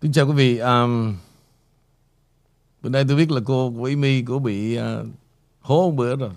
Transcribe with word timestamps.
Kính 0.00 0.12
chào 0.12 0.26
quý 0.26 0.32
vị. 0.32 0.58
Um, 0.58 1.16
bữa 2.82 2.90
nay 2.90 3.04
tôi 3.08 3.16
biết 3.16 3.30
là 3.30 3.40
cô 3.44 3.72
của 3.76 3.84
Amy 3.84 4.22
của 4.22 4.38
bị 4.38 4.78
uh, 4.78 5.06
hố 5.60 5.90
một 5.90 5.96
bữa 5.96 6.16
rồi. 6.16 6.30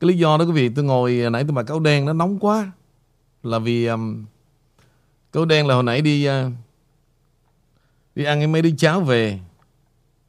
Cái 0.00 0.08
lý 0.08 0.18
do 0.18 0.36
đó 0.36 0.44
quý 0.44 0.52
vị, 0.52 0.68
tôi 0.68 0.84
ngồi 0.84 1.20
à, 1.24 1.30
nãy 1.30 1.44
tôi 1.44 1.52
mặc 1.52 1.66
áo 1.66 1.80
đen 1.80 2.04
nó 2.04 2.12
nóng 2.12 2.38
quá. 2.38 2.72
Là 3.42 3.58
vì 3.58 3.86
um, 3.86 4.24
áo 5.32 5.44
đen 5.44 5.66
là 5.66 5.74
hồi 5.74 5.82
nãy 5.82 6.00
đi 6.00 6.28
uh, 6.28 6.52
đi 8.14 8.24
ăn 8.24 8.52
mấy 8.52 8.62
đứa 8.62 8.70
cháo 8.78 9.00
về. 9.00 9.40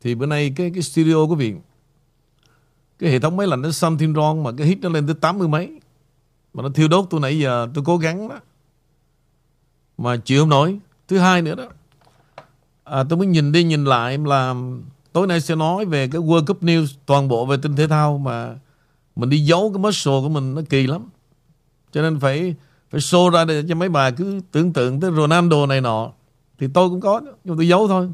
Thì 0.01 0.15
bữa 0.15 0.25
nay 0.25 0.53
cái 0.55 0.71
cái 0.73 0.81
studio 0.81 1.23
quý 1.23 1.35
vị 1.35 1.53
cái 2.99 3.11
hệ 3.11 3.19
thống 3.19 3.37
máy 3.37 3.47
lạnh 3.47 3.61
nó 3.61 3.71
something 3.71 4.13
wrong 4.13 4.43
mà 4.43 4.51
cái 4.57 4.67
hit 4.67 4.77
nó 4.81 4.89
lên 4.89 5.05
tới 5.05 5.15
80 5.21 5.47
mấy. 5.47 5.79
Mà 6.53 6.63
nó 6.63 6.69
thiêu 6.69 6.87
đốt 6.87 7.07
tôi 7.09 7.21
nãy 7.21 7.39
giờ 7.39 7.67
tôi 7.73 7.83
cố 7.87 7.97
gắng 7.97 8.27
đó. 8.27 8.39
Mà 9.97 10.17
chịu 10.17 10.41
không 10.41 10.49
nổi. 10.49 10.79
Thứ 11.07 11.17
hai 11.17 11.41
nữa 11.41 11.55
đó 11.55 11.65
à, 12.85 13.03
tôi 13.09 13.17
mới 13.17 13.27
nhìn 13.27 13.51
đi 13.51 13.63
nhìn 13.63 13.85
lại 13.85 14.17
là 14.17 14.55
tối 15.13 15.27
nay 15.27 15.41
sẽ 15.41 15.55
nói 15.55 15.85
về 15.85 16.07
cái 16.07 16.21
World 16.21 16.45
Cup 16.45 16.63
News 16.63 16.85
toàn 17.05 17.27
bộ 17.27 17.45
về 17.45 17.57
tin 17.61 17.75
thể 17.75 17.87
thao 17.87 18.17
mà 18.17 18.55
mình 19.15 19.29
đi 19.29 19.39
giấu 19.39 19.71
cái 19.73 19.79
muscle 19.79 20.13
của 20.21 20.29
mình 20.29 20.55
nó 20.55 20.61
kỳ 20.69 20.87
lắm. 20.87 21.09
Cho 21.91 22.01
nên 22.01 22.19
phải 22.19 22.55
phải 22.91 23.01
show 23.01 23.29
ra 23.29 23.45
để 23.45 23.63
cho 23.69 23.75
mấy 23.75 23.89
bà 23.89 24.11
cứ 24.11 24.39
tưởng 24.51 24.73
tượng 24.73 24.99
tới 24.99 25.11
Ronaldo 25.11 25.65
này 25.65 25.81
nọ. 25.81 26.11
Thì 26.59 26.67
tôi 26.73 26.89
cũng 26.89 27.01
có 27.01 27.21
nhưng 27.43 27.57
tôi 27.57 27.67
giấu 27.67 27.87
thôi. 27.87 28.09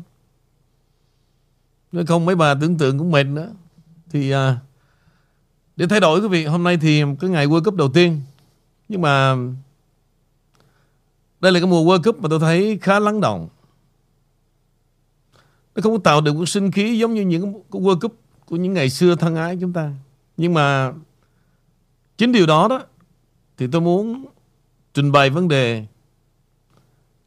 Nếu 1.91 2.05
không 2.05 2.26
mấy 2.26 2.35
bà 2.35 2.53
tưởng 2.53 2.77
tượng 2.77 2.99
cũng 2.99 3.12
mệt 3.12 3.23
nữa. 3.23 3.49
Thì 4.12 4.31
à, 4.31 4.57
để 5.76 5.88
thay 5.88 5.99
đổi 5.99 6.21
quý 6.21 6.27
vị 6.27 6.45
hôm 6.45 6.63
nay 6.63 6.77
thì 6.77 7.03
cái 7.20 7.29
ngày 7.29 7.48
World 7.48 7.63
Cup 7.63 7.76
đầu 7.76 7.90
tiên. 7.90 8.21
Nhưng 8.90 9.01
mà 9.01 9.35
đây 11.40 11.51
là 11.51 11.59
cái 11.59 11.67
mùa 11.67 11.84
World 11.84 12.01
Cup 12.01 12.21
mà 12.21 12.29
tôi 12.29 12.40
thấy 12.40 12.79
khá 12.81 12.99
lắng 12.99 13.21
động 13.21 13.48
nó 15.75 15.81
không 15.81 15.91
có 15.93 15.99
tạo 16.03 16.21
được 16.21 16.35
một 16.35 16.45
sinh 16.45 16.71
khí 16.71 16.99
giống 16.99 17.13
như 17.13 17.21
những 17.21 17.53
cái 17.71 17.81
World 17.81 17.99
Cup 17.99 18.16
của 18.46 18.55
những 18.55 18.73
ngày 18.73 18.90
xưa 18.90 19.15
thân 19.15 19.35
ái 19.35 19.57
chúng 19.62 19.73
ta. 19.73 19.93
Nhưng 20.37 20.54
mà 20.54 20.93
chính 22.18 22.32
điều 22.32 22.46
đó 22.46 22.68
đó, 22.68 22.84
thì 23.57 23.68
tôi 23.71 23.81
muốn 23.81 24.26
trình 24.93 25.12
bày 25.12 25.29
vấn 25.29 25.48
đề 25.48 25.85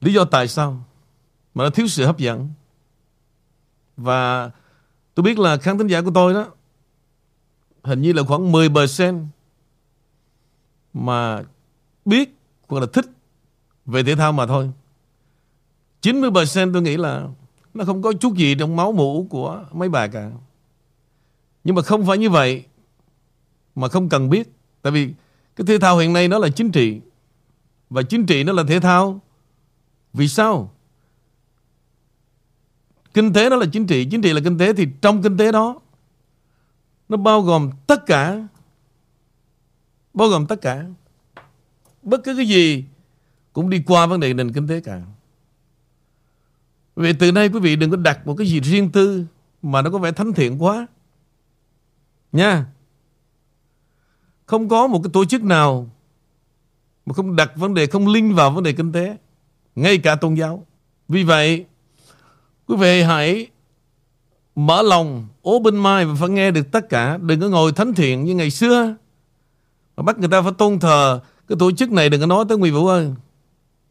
lý 0.00 0.12
do 0.12 0.24
tại 0.24 0.48
sao 0.48 0.84
mà 1.54 1.64
nó 1.64 1.70
thiếu 1.70 1.88
sự 1.88 2.06
hấp 2.06 2.19
dẫn. 2.19 2.48
Và 3.96 4.50
tôi 5.14 5.24
biết 5.24 5.38
là 5.38 5.56
khán 5.56 5.78
thính 5.78 5.86
giả 5.86 6.02
của 6.02 6.10
tôi 6.14 6.34
đó, 6.34 6.47
hình 7.82 8.02
như 8.02 8.12
là 8.12 8.22
khoảng 8.22 8.52
10% 8.52 9.26
mà 10.92 11.42
biết 12.04 12.34
hoặc 12.69 12.80
là 12.80 12.86
thích 12.92 13.06
về 13.86 14.02
thể 14.02 14.16
thao 14.16 14.32
mà 14.32 14.47
thôi. 14.47 14.70
90% 16.02 16.72
tôi 16.72 16.82
nghĩ 16.82 16.97
là 16.97 17.28
nó 17.75 17.84
không 17.84 18.03
có 18.03 18.12
chút 18.12 18.36
gì 18.36 18.55
trong 18.55 18.77
máu 18.77 18.92
mũ 18.92 19.27
của 19.30 19.64
mấy 19.72 19.89
bà 19.89 20.06
cả. 20.06 20.30
Nhưng 21.64 21.75
mà 21.75 21.83
không 21.83 22.06
phải 22.06 22.19
như 22.19 22.31
vậy 22.31 22.64
mà 23.75 23.89
không 23.89 24.08
cần 24.08 24.31
biết. 24.31 24.53
Tại 24.83 24.92
vì 24.92 25.14
cái 25.56 25.66
thể 25.66 25.78
thao 25.78 25.98
hiện 25.98 26.12
nay 26.12 26.28
nó 26.28 26.39
là 26.39 26.48
chính 26.48 26.72
trị. 26.72 27.00
Và 27.91 28.03
chính 28.03 28.27
trị 28.27 28.44
nó 28.44 28.53
là 28.53 28.64
thể 28.69 28.81
thao. 28.81 29.20
Vì 30.12 30.28
sao? 30.28 30.72
Kinh 33.14 33.33
tế 33.33 33.50
nó 33.50 33.56
là 33.56 33.66
chính 33.72 33.86
trị, 33.86 34.09
chính 34.11 34.22
trị 34.22 34.33
là 34.33 34.41
kinh 34.44 34.59
tế 34.59 34.72
thì 34.72 34.86
trong 35.03 35.22
kinh 35.22 35.36
tế 35.36 35.53
đó 35.53 35.81
nó 37.09 37.16
bao 37.16 37.42
gồm 37.42 37.70
tất 37.86 38.06
cả 38.06 38.48
bao 40.14 40.28
gồm 40.28 40.47
tất 40.47 40.61
cả 40.61 40.84
bất 42.03 42.20
cứ 42.25 42.36
cái 42.36 42.47
gì 42.47 42.84
cũng 43.53 43.70
đi 43.70 43.83
qua 43.86 44.06
vấn 44.06 44.20
đề 44.20 44.34
nền 44.34 44.53
kinh 44.53 44.69
tế 44.69 44.81
cả. 44.81 45.03
Vì 46.97 47.12
từ 47.12 47.33
nay 47.33 47.48
quý 47.48 47.61
vị 47.61 47.77
đừng 47.77 47.91
có 47.91 47.97
đặt 47.97 48.27
một 48.27 48.34
cái 48.39 48.47
gì 48.47 48.61
riêng 48.61 48.91
tư 48.91 49.25
mà 49.62 49.83
nó 49.83 49.91
có 49.91 49.98
vẻ 49.98 50.12
thánh 50.12 50.33
thiện 50.33 50.62
quá. 50.62 50.87
Nha. 52.33 52.67
Không 54.47 54.69
có 54.69 54.87
một 54.87 55.00
cái 55.04 55.10
tổ 55.12 55.25
chức 55.25 55.43
nào 55.43 55.91
mà 57.06 57.15
không 57.15 57.37
đặt 57.37 57.53
vấn 57.56 57.75
đề, 57.75 57.87
không 57.87 58.09
linh 58.09 58.34
vào 58.34 58.50
vấn 58.50 58.65
đề 58.65 58.72
kinh 58.72 58.93
tế. 58.93 59.16
Ngay 59.75 59.99
cả 59.99 60.15
tôn 60.15 60.34
giáo. 60.34 60.66
Vì 61.09 61.25
vậy, 61.25 61.65
quý 62.66 62.77
vị 62.77 63.03
hãy 63.03 63.47
mở 64.54 64.83
lòng, 64.83 65.28
open 65.49 65.83
mind 65.83 66.09
và 66.09 66.15
phải 66.21 66.28
nghe 66.28 66.50
được 66.50 66.72
tất 66.72 66.88
cả. 66.88 67.19
Đừng 67.19 67.41
có 67.41 67.49
ngồi 67.49 67.72
thánh 67.72 67.94
thiện 67.94 68.25
như 68.25 68.34
ngày 68.34 68.50
xưa. 68.50 68.94
Mà 69.97 70.03
bắt 70.03 70.19
người 70.19 70.28
ta 70.28 70.43
phải 70.43 70.53
tôn 70.59 70.78
thờ 70.78 71.21
cái 71.49 71.56
tổ 71.59 71.72
chức 71.72 71.93
này 71.93 72.10
đừng 72.10 72.21
có 72.21 72.27
nói 72.27 72.44
tới 72.49 72.59
Nguy 72.59 72.71
Vũ 72.71 72.87
ơi. 72.87 73.10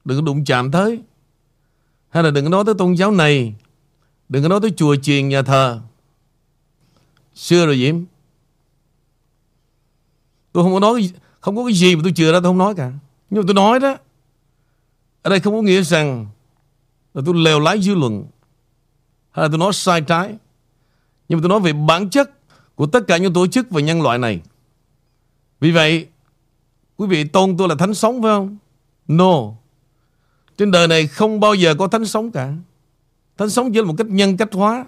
Đừng 0.05 0.17
có 0.17 0.21
đụng 0.21 0.45
chạm 0.45 0.71
tới. 0.71 1.01
Hay 2.13 2.23
là 2.23 2.31
đừng 2.31 2.45
có 2.45 2.49
nói 2.49 2.63
tới 2.65 2.75
tôn 2.77 2.93
giáo 2.93 3.11
này. 3.11 3.53
Đừng 4.29 4.43
có 4.43 4.49
nói 4.49 4.59
tới 4.61 4.73
chùa 4.77 4.95
chiền 4.95 5.29
nhà 5.29 5.41
thờ. 5.41 5.81
Xưa 7.35 7.65
rồi 7.65 7.77
Diễm. 7.77 8.03
Tôi 10.51 10.63
không 10.63 10.73
có 10.73 10.79
nói, 10.79 11.11
Không 11.39 11.55
có 11.55 11.65
cái 11.65 11.73
gì 11.73 11.95
mà 11.95 12.01
tôi 12.03 12.13
chừa 12.15 12.31
ra 12.31 12.39
tôi 12.39 12.49
không 12.49 12.57
nói 12.57 12.75
cả. 12.75 12.91
Nhưng 13.29 13.41
mà 13.41 13.45
tôi 13.47 13.53
nói 13.53 13.79
đó, 13.79 13.97
Ở 15.21 15.29
đây 15.29 15.39
không 15.39 15.53
có 15.53 15.61
nghĩa 15.61 15.81
rằng 15.81 16.27
Là 17.13 17.21
tôi 17.25 17.35
lèo 17.35 17.59
lái 17.59 17.81
dư 17.81 17.95
luận, 17.95 18.25
Hay 19.31 19.43
là 19.43 19.49
tôi 19.49 19.57
nói 19.57 19.73
sai 19.73 20.01
trái. 20.01 20.35
Nhưng 21.29 21.39
mà 21.39 21.41
tôi 21.41 21.49
nói 21.49 21.59
về 21.59 21.73
bản 21.73 22.09
chất 22.09 22.31
Của 22.75 22.85
tất 22.85 23.03
cả 23.07 23.17
những 23.17 23.33
tổ 23.33 23.47
chức 23.47 23.69
và 23.69 23.81
nhân 23.81 24.01
loại 24.01 24.17
này. 24.17 24.39
Vì 25.59 25.71
vậy, 25.71 26.07
Quý 26.97 27.07
vị 27.07 27.23
tôn 27.23 27.57
tôi 27.57 27.67
là 27.67 27.75
thánh 27.75 27.93
sống 27.93 28.21
phải 28.21 28.31
không? 28.31 28.57
No 29.07 29.62
trên 30.57 30.71
đời 30.71 30.87
này 30.87 31.07
không 31.07 31.39
bao 31.39 31.53
giờ 31.53 31.75
có 31.75 31.87
thánh 31.87 32.05
sống 32.05 32.31
cả. 32.31 32.53
Thánh 33.37 33.49
sống 33.49 33.73
chỉ 33.73 33.79
là 33.79 33.85
một 33.85 33.95
cách 33.97 34.07
nhân 34.07 34.37
cách 34.37 34.49
hóa 34.53 34.85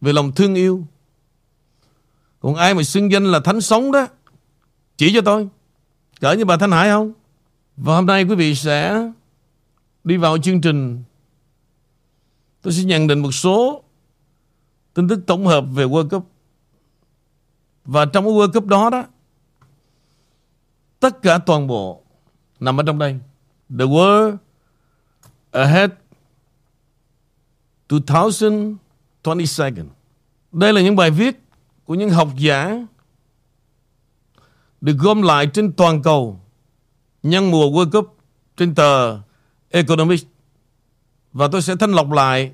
về 0.00 0.12
lòng 0.12 0.32
thương 0.32 0.54
yêu. 0.54 0.84
Còn 2.40 2.54
ai 2.54 2.74
mà 2.74 2.82
xưng 2.82 3.12
danh 3.12 3.24
là 3.24 3.40
thánh 3.40 3.60
sống 3.60 3.92
đó, 3.92 4.06
chỉ 4.96 5.14
cho 5.14 5.20
tôi. 5.20 5.48
Cỡ 6.20 6.32
như 6.32 6.44
bà 6.44 6.56
Thanh 6.56 6.70
Hải 6.70 6.88
không? 6.88 7.12
Và 7.76 7.94
hôm 7.94 8.06
nay 8.06 8.24
quý 8.24 8.34
vị 8.34 8.54
sẽ 8.54 9.10
đi 10.04 10.16
vào 10.16 10.38
chương 10.38 10.60
trình. 10.60 11.02
Tôi 12.62 12.72
sẽ 12.72 12.84
nhận 12.84 13.06
định 13.06 13.18
một 13.18 13.32
số 13.32 13.82
tin 14.94 15.08
tức 15.08 15.20
tổng 15.26 15.46
hợp 15.46 15.64
về 15.72 15.84
World 15.84 16.08
Cup. 16.08 16.30
Và 17.84 18.04
trong 18.04 18.24
cái 18.24 18.32
World 18.32 18.52
Cup 18.52 18.66
đó 18.66 18.90
đó, 18.90 19.04
tất 21.00 21.22
cả 21.22 21.38
toàn 21.38 21.66
bộ 21.66 22.02
nằm 22.60 22.80
ở 22.80 22.82
trong 22.86 22.98
đây. 22.98 23.18
The 23.78 23.84
World 23.84 24.36
ahead 25.52 25.90
2022. 27.88 29.72
Đây 30.52 30.72
là 30.72 30.80
những 30.80 30.96
bài 30.96 31.10
viết 31.10 31.40
của 31.84 31.94
những 31.94 32.10
học 32.10 32.28
giả 32.36 32.86
được 34.80 34.96
gom 34.98 35.22
lại 35.22 35.46
trên 35.46 35.72
toàn 35.72 36.02
cầu 36.02 36.40
nhân 37.22 37.50
mùa 37.50 37.70
World 37.70 37.90
Cup 37.90 38.16
trên 38.56 38.74
tờ 38.74 39.18
Economics. 39.70 40.24
Và 41.32 41.48
tôi 41.52 41.62
sẽ 41.62 41.76
thanh 41.76 41.92
lọc 41.92 42.10
lại 42.10 42.52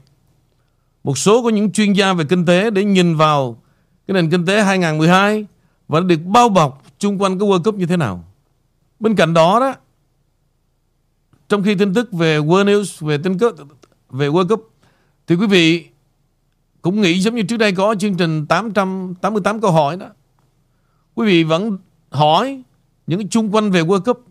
một 1.05 1.19
số 1.19 1.43
của 1.43 1.51
những 1.51 1.73
chuyên 1.73 1.93
gia 1.93 2.13
về 2.13 2.25
kinh 2.29 2.47
tế 2.47 2.71
để 2.71 2.85
nhìn 2.85 3.17
vào 3.17 3.63
cái 4.07 4.15
nền 4.15 4.31
kinh 4.31 4.47
tế 4.47 4.63
2012 4.63 5.47
và 5.89 6.01
được 6.01 6.21
bao 6.25 6.49
bọc 6.49 6.83
chung 6.99 7.23
quanh 7.23 7.39
cái 7.39 7.49
World 7.49 7.63
Cup 7.63 7.75
như 7.75 7.87
thế 7.87 7.97
nào. 7.97 8.25
Bên 9.01 9.17
cạnh 9.17 9.35
đó 9.35 9.61
đó 9.61 9.75
trong 11.49 11.63
khi 11.63 11.75
tin 11.75 11.95
tức 11.95 12.13
về 12.13 12.39
World 12.39 12.65
News, 12.65 13.07
về 13.07 13.19
tin 13.19 13.39
tức 13.39 13.57
về 14.11 14.29
World 14.29 14.49
Cup, 14.49 14.71
thì 15.27 15.35
quý 15.35 15.47
vị 15.47 15.89
cũng 16.83 17.01
nghĩ 17.01 17.21
giống 17.21 17.35
như 17.35 17.43
trước 17.43 17.57
đây 17.57 17.73
có 17.73 17.95
chương 17.99 18.17
trình 18.17 18.47
888 18.47 19.61
câu 19.61 19.73
hỏi 19.73 19.97
đó. 19.97 20.07
Quý 21.15 21.27
vị 21.27 21.45
vẫn 21.45 21.79
hỏi 22.11 22.63
những 23.07 23.19
cái 23.19 23.29
chung 23.31 23.55
quanh 23.55 23.71
về 23.71 23.83
World 23.83 24.01
Cup. 24.01 24.27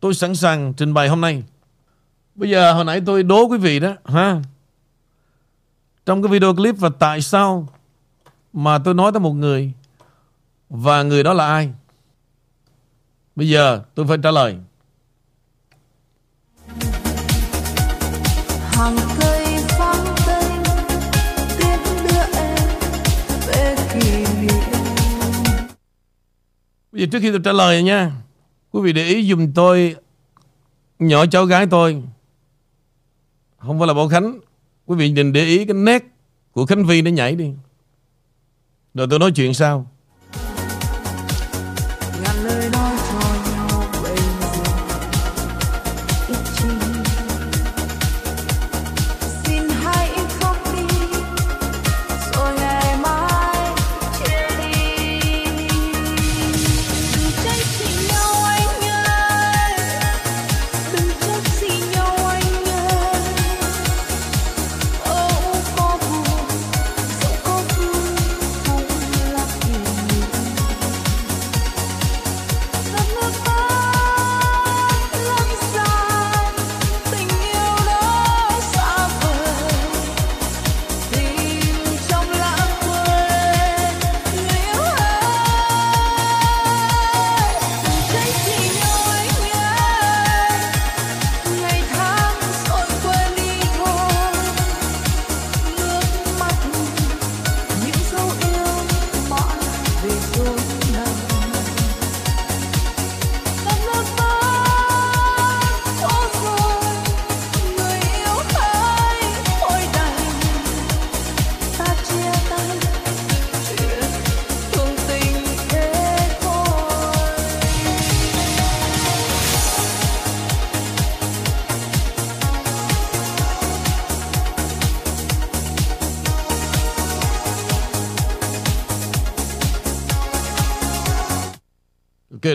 Tôi 0.00 0.14
sẵn 0.14 0.34
sàng 0.34 0.74
trình 0.76 0.94
bày 0.94 1.08
hôm 1.08 1.20
nay. 1.20 1.44
Bây 2.34 2.50
giờ 2.50 2.72
hồi 2.72 2.84
nãy 2.84 3.02
tôi 3.06 3.22
đố 3.22 3.48
quý 3.48 3.58
vị 3.58 3.80
đó 3.80 3.94
ha. 4.04 4.42
Trong 6.06 6.22
cái 6.22 6.32
video 6.32 6.54
clip 6.54 6.78
và 6.78 6.90
tại 6.98 7.20
sao 7.20 7.68
mà 8.52 8.78
tôi 8.78 8.94
nói 8.94 9.12
tới 9.12 9.20
một 9.20 9.32
người 9.32 9.72
và 10.70 11.02
người 11.02 11.22
đó 11.22 11.32
là 11.32 11.46
ai? 11.46 11.72
Bây 13.36 13.48
giờ 13.48 13.82
tôi 13.94 14.06
phải 14.06 14.18
trả 14.22 14.30
lời. 14.30 14.58
Hàng 18.76 18.96
cây 19.20 19.58
vắng 19.78 20.14
tênh 20.26 20.62
tiễn 21.58 21.78
đưa 22.04 22.38
em 22.40 22.68
về 23.46 23.76
kỷ 23.92 24.24
niệm. 24.40 25.68
Bây 26.92 27.00
giờ 27.00 27.06
trước 27.12 27.18
khi 27.22 27.30
tôi 27.30 27.40
trả 27.44 27.52
lời 27.52 27.82
nha, 27.82 28.12
Quý 28.70 28.80
vị 28.82 28.92
để 28.92 29.04
ý 29.04 29.30
dùm 29.30 29.52
tôi 29.52 29.96
Nhỏ 30.98 31.26
cháu 31.26 31.44
gái 31.44 31.66
tôi. 31.66 32.02
Không 33.58 33.78
phải 33.78 33.88
là 33.88 33.94
Bảo 33.94 34.08
Khánh. 34.08 34.38
Quý 34.86 34.96
vị 34.96 35.10
nhìn 35.10 35.32
để 35.32 35.44
ý 35.44 35.64
cái 35.64 35.74
nét 35.74 36.04
Của 36.52 36.66
Khánh 36.66 36.84
Vi 36.84 37.02
nó 37.02 37.10
nhảy 37.10 37.36
đi. 37.36 37.52
Rồi 38.94 39.06
tôi 39.10 39.18
nói 39.18 39.32
chuyện 39.34 39.54
sau. 39.54 39.90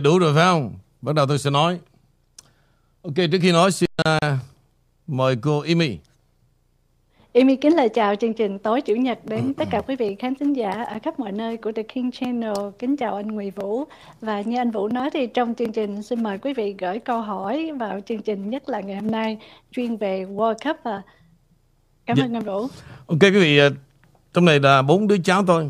Đủ 0.02 0.20
rồi 0.20 0.34
phải 0.36 0.44
không? 0.46 0.74
Bắt 1.02 1.16
đầu 1.16 1.26
tôi 1.28 1.40
sẽ 1.40 1.50
nói. 1.50 1.80
Ok, 3.02 3.16
trước 3.16 3.38
khi 3.42 3.52
nói 3.52 3.72
xin 3.72 3.90
uh, 4.08 4.38
mời 5.08 5.36
cô 5.42 5.60
Amy. 5.60 5.98
Amy 7.34 7.56
kính 7.56 7.76
lời 7.76 7.90
chào 7.90 8.16
chương 8.16 8.34
trình 8.34 8.60
tối 8.60 8.82
chủ 8.82 8.96
nhật 8.96 9.20
đến 9.26 9.54
tất 9.54 9.68
cả 9.72 9.82
quý 9.82 9.96
vị 9.96 10.16
khán 10.20 10.36
thính 10.36 10.54
giả 10.54 10.72
ở 10.72 11.00
khắp 11.04 11.20
mọi 11.20 11.32
nơi 11.32 11.58
của 11.58 11.72
The 11.72 11.84
King 11.84 12.12
Channel. 12.12 12.54
Kính 12.80 12.98
chào 12.98 13.16
anh 13.16 13.28
Nguyễn 13.28 13.52
Vũ 13.56 13.84
và 14.22 14.42
như 14.42 14.58
anh 14.58 14.72
Vũ 14.72 14.88
nói 14.88 15.10
thì 15.14 15.28
trong 15.28 15.56
chương 15.56 15.72
trình 15.72 16.04
xin 16.04 16.24
mời 16.24 16.38
quý 16.38 16.54
vị 16.54 16.76
gửi 16.80 17.00
câu 17.00 17.22
hỏi 17.22 17.72
vào 17.80 18.00
chương 18.06 18.22
trình 18.22 18.50
nhất 18.50 18.70
là 18.70 18.80
ngày 18.80 18.96
hôm 18.96 19.12
nay 19.12 19.38
chuyên 19.72 19.98
về 19.98 20.26
World 20.26 20.56
Cup 20.64 20.78
và 20.84 21.02
cảm 22.06 22.18
Dạ. 22.18 22.24
ơn 22.26 22.34
anh 22.36 22.44
Vũ. 22.44 22.68
Ok 23.08 23.22
quý 23.22 23.30
vị, 23.32 23.58
ờ, 23.58 23.70
trong 24.34 24.46
này 24.46 24.60
là 24.60 24.82
bốn 24.82 25.08
đứa 25.08 25.18
cháu 25.24 25.44
tôi. 25.48 25.70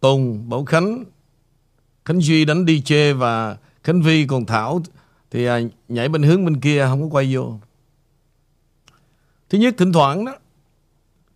Tùng, 0.00 0.48
Bảo 0.48 0.64
Khánh, 0.64 1.04
Khánh 2.10 2.20
Duy 2.20 2.44
đánh 2.44 2.64
DJ 2.64 3.14
và 3.14 3.56
Khánh 3.84 4.02
Vi 4.02 4.26
còn 4.26 4.46
Thảo 4.46 4.82
thì 5.30 5.44
à, 5.44 5.60
nhảy 5.88 6.08
bên 6.08 6.22
hướng 6.22 6.44
bên 6.44 6.60
kia 6.60 6.86
không 6.88 7.02
có 7.02 7.08
quay 7.16 7.34
vô. 7.34 7.58
Thứ 9.50 9.58
nhất 9.58 9.74
thỉnh 9.78 9.92
thoảng 9.92 10.24
đó 10.24 10.32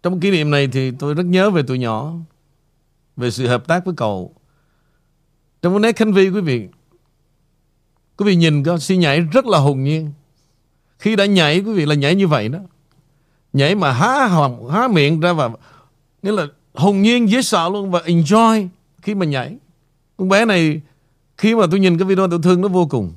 trong 0.03 0.21
kỷ 0.21 0.31
niệm 0.31 0.51
này 0.51 0.69
thì 0.73 0.91
tôi 0.91 1.15
rất 1.15 1.27
nhớ 1.27 1.51
về 1.51 1.63
tụi 1.63 1.79
nhỏ 1.79 2.13
về 3.17 3.31
sự 3.31 3.47
hợp 3.47 3.67
tác 3.67 3.85
với 3.85 3.95
cậu. 3.97 4.35
Trong 5.63 5.73
cái 5.73 5.83
đề 5.83 5.93
Khánh 5.93 6.13
Vi 6.13 6.29
quý 6.31 6.41
vị 6.41 6.69
quý 8.17 8.27
vị 8.27 8.37
nhìn 8.37 8.65
có 8.65 8.79
suy 8.79 8.97
nhảy 8.97 9.21
rất 9.21 9.47
là 9.47 9.59
hồn 9.59 9.85
nhiên. 9.85 10.13
Khi 10.99 11.17
đã 11.17 11.27
nhảy 11.27 11.61
quý 11.61 11.73
vị 11.73 11.87
là 11.87 11.95
nhảy 11.95 12.15
như 12.15 12.29
vậy 12.29 12.49
đó 12.49 12.59
nhảy 13.53 13.75
mà 13.75 13.93
há 13.93 14.27
hòm 14.27 14.69
há 14.71 14.89
miệng 14.89 15.21
ra 15.21 15.33
và 15.33 15.51
nghĩa 16.23 16.33
là 16.33 16.47
hồn 16.75 17.03
nhiên 17.03 17.31
dễ 17.31 17.43
sợ 17.43 17.69
luôn 17.69 17.91
và 17.91 18.01
enjoy 18.01 18.69
khi 19.03 19.15
mà 19.15 19.27
nhảy 19.27 19.57
con 20.17 20.29
bé 20.29 20.45
này 20.45 20.81
khi 21.39 21.55
mà 21.55 21.67
tôi 21.71 21.81
nhìn 21.81 21.99
cái 21.99 22.09
video 22.09 22.29
tôi 22.29 22.41
thương 22.43 22.61
nó 22.61 22.69
vô 22.69 22.87
cùng. 22.87 23.13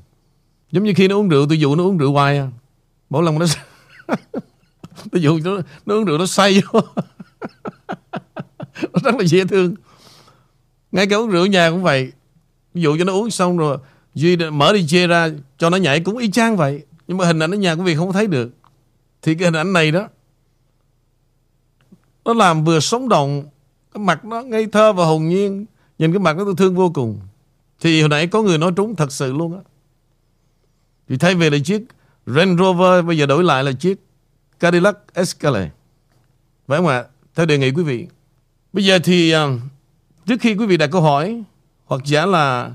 Giống 0.71 0.83
như 0.83 0.93
khi 0.95 1.07
nó 1.07 1.15
uống 1.15 1.29
rượu 1.29 1.45
tôi 1.49 1.59
dụ 1.59 1.75
nó 1.75 1.83
uống 1.83 1.97
rượu 1.97 2.11
hoài 2.11 2.37
à. 2.37 2.47
mỗi 3.09 3.23
lần 3.23 3.39
nó 3.39 3.45
tôi 5.11 5.21
dụ 5.21 5.39
nó, 5.43 5.57
nó 5.85 5.95
uống 5.95 6.05
rượu 6.05 6.17
nó 6.17 6.25
say 6.25 6.61
vô. 6.71 6.81
Nó 8.93 8.99
rất 9.03 9.15
là 9.15 9.23
dễ 9.23 9.45
thương. 9.45 9.75
Ngay 10.91 11.07
cả 11.07 11.15
uống 11.15 11.29
rượu 11.29 11.43
ở 11.43 11.45
nhà 11.45 11.69
cũng 11.69 11.83
vậy. 11.83 12.11
Ví 12.73 12.81
dụ 12.81 12.97
cho 12.97 13.03
nó 13.03 13.13
uống 13.13 13.31
xong 13.31 13.57
rồi 13.57 13.77
duy 14.15 14.35
mở 14.35 14.73
đi 14.73 14.87
chê 14.87 15.07
ra 15.07 15.29
cho 15.57 15.69
nó 15.69 15.77
nhảy 15.77 15.99
cũng 15.99 16.17
y 16.17 16.31
chang 16.31 16.57
vậy. 16.57 16.85
Nhưng 17.07 17.17
mà 17.17 17.25
hình 17.25 17.39
ảnh 17.39 17.51
ở 17.51 17.57
nhà 17.57 17.75
cũng 17.75 17.85
vì 17.85 17.95
không 17.95 18.13
thấy 18.13 18.27
được. 18.27 18.51
Thì 19.21 19.35
cái 19.35 19.45
hình 19.45 19.55
ảnh 19.55 19.73
này 19.73 19.91
đó 19.91 20.07
nó 22.25 22.33
làm 22.33 22.63
vừa 22.63 22.79
sống 22.79 23.09
động 23.09 23.43
cái 23.93 24.03
mặt 24.03 24.25
nó 24.25 24.41
ngây 24.41 24.67
thơ 24.67 24.93
và 24.93 25.05
hồn 25.05 25.27
nhiên 25.27 25.65
nhìn 25.99 26.11
cái 26.11 26.19
mặt 26.19 26.37
nó 26.37 26.45
tôi 26.45 26.55
thương 26.57 26.75
vô 26.75 26.89
cùng. 26.89 27.19
Thì 27.79 27.99
hồi 28.01 28.09
nãy 28.09 28.27
có 28.27 28.41
người 28.41 28.57
nói 28.57 28.71
trúng 28.75 28.95
thật 28.95 29.11
sự 29.11 29.33
luôn 29.33 29.53
á. 29.53 29.59
Thì 31.09 31.17
thay 31.17 31.35
vì 31.35 31.49
là 31.49 31.57
chiếc 31.65 31.81
Range 32.25 32.55
Rover, 32.57 33.05
bây 33.05 33.17
giờ 33.17 33.25
đổi 33.25 33.43
lại 33.43 33.63
là 33.63 33.71
chiếc 33.71 33.99
Cadillac 34.59 34.97
Escalade. 35.13 35.69
Phải 36.67 36.77
không 36.77 36.87
ạ? 36.87 37.03
Theo 37.35 37.45
đề 37.45 37.57
nghị 37.57 37.71
quý 37.71 37.83
vị. 37.83 38.07
Bây 38.73 38.85
giờ 38.85 38.99
thì 38.99 39.31
à, 39.31 39.47
trước 40.25 40.41
khi 40.41 40.55
quý 40.55 40.65
vị 40.65 40.77
đặt 40.77 40.87
câu 40.91 41.01
hỏi, 41.01 41.43
hoặc 41.85 42.01
giả 42.05 42.25
là 42.25 42.73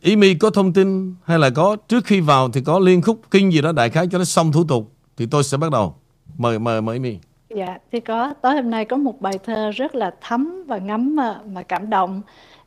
Imi 0.00 0.34
có 0.34 0.50
thông 0.50 0.72
tin 0.72 1.14
hay 1.24 1.38
là 1.38 1.50
có, 1.50 1.76
trước 1.88 2.04
khi 2.04 2.20
vào 2.20 2.50
thì 2.50 2.60
có 2.60 2.78
liên 2.78 3.02
khúc 3.02 3.20
kinh 3.30 3.52
gì 3.52 3.60
đó 3.60 3.72
đại 3.72 3.90
khái 3.90 4.06
cho 4.06 4.18
nó 4.18 4.24
xong 4.24 4.52
thủ 4.52 4.64
tục, 4.64 4.92
thì 5.16 5.26
tôi 5.26 5.44
sẽ 5.44 5.56
bắt 5.56 5.70
đầu. 5.70 5.96
Mời 6.38 6.58
mời 6.58 6.82
mời 6.82 6.94
Imi 6.94 7.18
Dạ, 7.54 7.78
thì 7.92 8.00
có 8.00 8.34
tối 8.42 8.54
hôm 8.54 8.70
nay 8.70 8.84
có 8.84 8.96
một 8.96 9.20
bài 9.20 9.38
thơ 9.44 9.70
rất 9.70 9.94
là 9.94 10.14
thấm 10.20 10.64
và 10.66 10.78
ngấm 10.78 11.16
mà, 11.16 11.40
mà 11.52 11.62
cảm 11.62 11.90
động. 11.90 12.22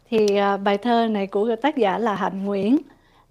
Thì 0.10 0.36
à, 0.36 0.58
bài 0.58 0.78
thơ 0.78 1.08
này 1.08 1.28
của 1.28 1.56
tác 1.62 1.78
giả 1.78 1.98
là 1.98 2.16
Hạnh 2.16 2.46
Nguyễn. 2.46 2.78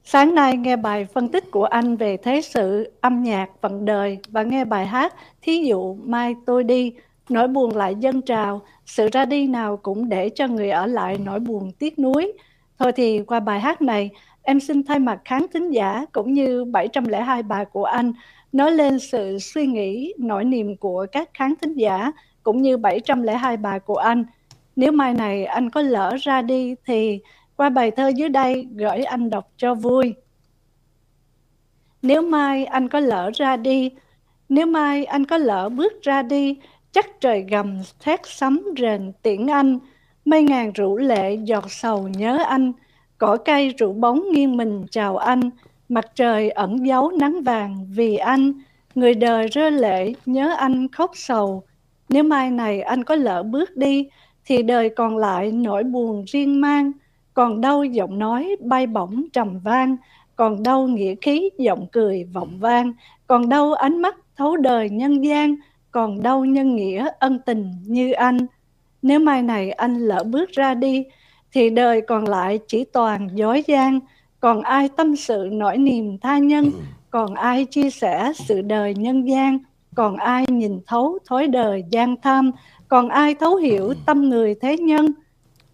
Sáng 0.05 0.35
nay 0.35 0.57
nghe 0.57 0.77
bài 0.77 1.05
phân 1.05 1.29
tích 1.29 1.51
của 1.51 1.65
anh 1.65 1.97
về 1.97 2.17
thế 2.17 2.41
sự, 2.41 2.93
âm 3.01 3.23
nhạc, 3.23 3.49
vận 3.61 3.85
đời 3.85 4.19
và 4.29 4.43
nghe 4.43 4.65
bài 4.65 4.87
hát 4.87 5.15
Thí 5.43 5.65
dụ 5.65 5.95
mai 5.95 6.35
tôi 6.47 6.65
đi, 6.65 6.93
nỗi 7.29 7.49
buồn 7.49 7.77
lại 7.77 7.95
dâng 7.95 8.23
trào, 8.23 8.61
sự 8.87 9.09
ra 9.13 9.25
đi 9.25 9.47
nào 9.47 9.77
cũng 9.77 10.09
để 10.09 10.29
cho 10.29 10.47
người 10.47 10.71
ở 10.71 10.87
lại 10.87 11.19
nỗi 11.25 11.41
buồn 11.41 11.73
tiếc 11.79 11.99
nuối. 11.99 12.33
Thôi 12.79 12.93
thì 12.93 13.21
qua 13.27 13.41
bài 13.41 13.61
hát 13.61 13.83
này, 13.83 14.11
em 14.43 14.61
xin 14.61 14.83
thay 14.85 14.99
mặt 14.99 15.21
khán 15.25 15.47
thính 15.55 15.71
giả 15.71 16.07
cũng 16.13 16.33
như 16.33 16.65
702 16.65 17.43
bài 17.43 17.65
của 17.65 17.85
anh 17.85 18.13
nói 18.57 18.73
lên 18.73 18.99
sự 18.99 19.39
suy 19.39 19.67
nghĩ, 19.67 20.15
nỗi 20.19 20.45
niềm 20.45 20.77
của 20.77 21.07
các 21.13 21.31
khán 21.35 21.55
thính 21.63 21.75
giả 21.75 22.13
cũng 22.43 22.63
như 22.63 22.77
702 22.77 23.57
bài 23.57 23.81
của 23.81 23.97
anh. 23.97 24.25
Nếu 24.77 24.93
mai 24.93 25.15
này 25.15 25.45
anh 25.45 25.71
có 25.71 25.83
lỡ 25.83 26.17
ra 26.21 26.43
đi 26.43 26.75
thì 26.87 27.21
qua 27.57 27.69
bài 27.71 27.91
thơ 27.91 28.09
dưới 28.09 28.29
đây 28.29 28.69
gửi 28.75 29.03
anh 29.03 29.31
đọc 29.31 29.49
cho 29.57 29.75
vui. 29.75 30.15
Nếu 32.03 32.23
mai 32.23 32.65
anh 32.65 32.89
có 32.89 33.01
lỡ 33.01 33.31
ra 33.35 33.57
đi, 33.57 33.91
nếu 34.49 34.67
mai 34.67 35.05
anh 35.05 35.25
có 35.25 35.39
lỡ 35.39 35.69
bước 35.69 36.03
ra 36.03 36.23
đi, 36.23 36.59
chắc 36.93 37.21
trời 37.21 37.45
gầm 37.51 37.79
thét 38.01 38.21
sấm 38.25 38.61
rền 38.79 39.13
tiễn 39.23 39.47
anh, 39.47 39.79
mây 40.25 40.43
ngàn 40.43 40.73
rủ 40.73 40.97
lệ 40.97 41.35
giọt 41.35 41.65
sầu 41.69 42.09
nhớ 42.09 42.39
anh, 42.47 42.73
cỏ 43.19 43.37
cây 43.45 43.75
rủ 43.79 43.93
bóng 43.93 44.33
nghiêng 44.33 44.57
mình 44.57 44.87
chào 44.91 45.17
anh, 45.17 45.51
mặt 45.89 46.05
trời 46.15 46.51
ẩn 46.51 46.87
giấu 46.87 47.11
nắng 47.11 47.43
vàng 47.43 47.87
vì 47.91 48.17
anh, 48.17 48.53
người 48.95 49.15
đời 49.15 49.49
rơi 49.49 49.71
lệ 49.71 50.13
nhớ 50.27 50.55
anh 50.59 50.89
khóc 50.89 51.11
sầu. 51.15 51.63
Nếu 52.09 52.23
mai 52.25 52.51
này 52.51 52.81
anh 52.81 53.05
có 53.05 53.15
lỡ 53.15 53.43
bước 53.43 53.77
đi, 53.77 54.09
thì 54.45 54.63
đời 54.63 54.89
còn 54.89 55.17
lại 55.17 55.53
nỗi 55.53 55.83
buồn 55.83 56.25
riêng 56.27 56.61
mang, 56.61 56.93
còn 57.35 57.61
đâu 57.61 57.85
giọng 57.85 58.19
nói 58.19 58.57
bay 58.61 58.87
bổng 58.87 59.25
trầm 59.33 59.59
vang, 59.59 59.97
còn 60.37 60.63
đâu 60.63 60.87
nghĩa 60.87 61.15
khí 61.15 61.51
giọng 61.59 61.87
cười 61.93 62.25
vọng 62.25 62.59
vang, 62.61 62.93
còn 63.27 63.49
đâu 63.49 63.73
ánh 63.73 64.03
mắt 64.03 64.17
thấu 64.37 64.57
đời 64.57 64.91
nhân 64.91 65.25
gian, 65.25 65.57
còn 65.91 66.23
đâu 66.23 66.45
nhân 66.45 66.77
nghĩa 66.77 67.09
ân 67.19 67.39
tình 67.47 67.73
như 67.87 68.13
anh. 68.13 68.39
Nếu 69.03 69.21
mai 69.21 69.43
này 69.43 69.71
anh 69.71 69.99
lỡ 69.99 70.25
bước 70.25 70.51
ra 70.51 70.75
đi, 70.75 71.05
thì 71.53 71.71
đời 71.71 72.01
còn 72.01 72.29
lại 72.29 72.59
chỉ 72.67 72.85
toàn 72.85 73.29
dối 73.35 73.65
gian, 73.67 74.01
còn 74.41 74.63
ai 74.63 74.89
tâm 74.97 75.17
sự 75.17 75.49
nỗi 75.53 75.79
niềm 75.79 76.19
tha 76.19 76.39
nhân, 76.39 76.71
còn 77.11 77.35
ai 77.35 77.65
chia 77.65 77.91
sẻ 77.91 78.33
sự 78.35 78.63
đời 78.63 78.95
nhân 78.95 79.29
gian, 79.29 79.59
còn 79.95 80.17
ai 80.17 80.45
nhìn 80.49 80.81
thấu 80.87 81.19
thói 81.29 81.47
đời 81.49 81.85
gian 81.91 82.17
tham, 82.23 82.51
còn 82.89 83.09
ai 83.09 83.35
thấu 83.35 83.57
hiểu 83.57 83.95
tâm 84.07 84.29
người 84.29 84.55
thế 84.61 84.77
nhân. 84.77 85.07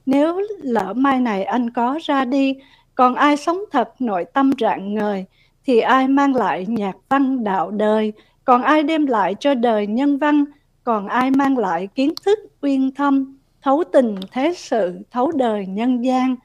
Nếu 0.06 0.40
lỡ 0.62 0.92
mai 0.96 1.20
này 1.20 1.44
anh 1.44 1.70
có 1.70 1.98
ra 2.02 2.24
đi, 2.24 2.56
còn 2.94 3.14
ai 3.14 3.36
sống 3.36 3.58
thật 3.72 3.88
nội 3.98 4.24
tâm 4.34 4.50
rạng 4.60 4.94
ngời, 4.94 5.24
thì 5.64 5.80
ai 5.80 6.08
mang 6.08 6.34
lại 6.34 6.66
nhạc 6.68 6.96
văn 7.08 7.44
đạo 7.44 7.70
đời, 7.70 8.12
còn 8.44 8.62
ai 8.62 8.82
đem 8.82 9.06
lại 9.06 9.34
cho 9.40 9.54
đời 9.54 9.86
nhân 9.86 10.18
văn, 10.18 10.44
còn 10.84 11.08
ai 11.08 11.30
mang 11.30 11.58
lại 11.58 11.88
kiến 11.94 12.14
thức 12.24 12.38
uyên 12.60 12.94
thâm, 12.94 13.38
thấu 13.62 13.84
tình 13.92 14.14
thế 14.32 14.54
sự, 14.56 14.98
thấu 15.10 15.30
đời 15.30 15.66
nhân 15.66 16.04
gian. 16.04 16.36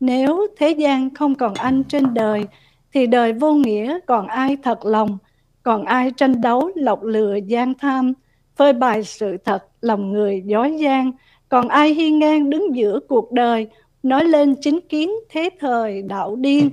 Nếu 0.00 0.46
thế 0.58 0.70
gian 0.70 1.14
không 1.14 1.34
còn 1.34 1.54
anh 1.54 1.84
trên 1.84 2.14
đời, 2.14 2.44
thì 2.92 3.06
đời 3.06 3.32
vô 3.32 3.52
nghĩa 3.52 3.98
còn 4.06 4.26
ai 4.26 4.56
thật 4.62 4.84
lòng, 4.84 5.18
còn 5.62 5.84
ai 5.84 6.10
tranh 6.16 6.40
đấu 6.40 6.70
lọc 6.74 7.02
lừa 7.02 7.34
gian 7.34 7.74
tham, 7.74 8.12
phơi 8.56 8.72
bày 8.72 9.04
sự 9.04 9.36
thật 9.44 9.64
lòng 9.80 10.12
người 10.12 10.42
dối 10.46 10.76
gian, 10.78 11.12
còn 11.48 11.68
ai 11.68 11.94
hiên 11.94 12.18
ngang 12.18 12.50
đứng 12.50 12.76
giữa 12.76 13.00
cuộc 13.08 13.32
đời, 13.32 13.68
nói 14.02 14.24
lên 14.24 14.54
chính 14.60 14.80
kiến 14.88 15.10
thế 15.30 15.50
thời 15.60 16.02
đạo 16.02 16.36
điên. 16.36 16.70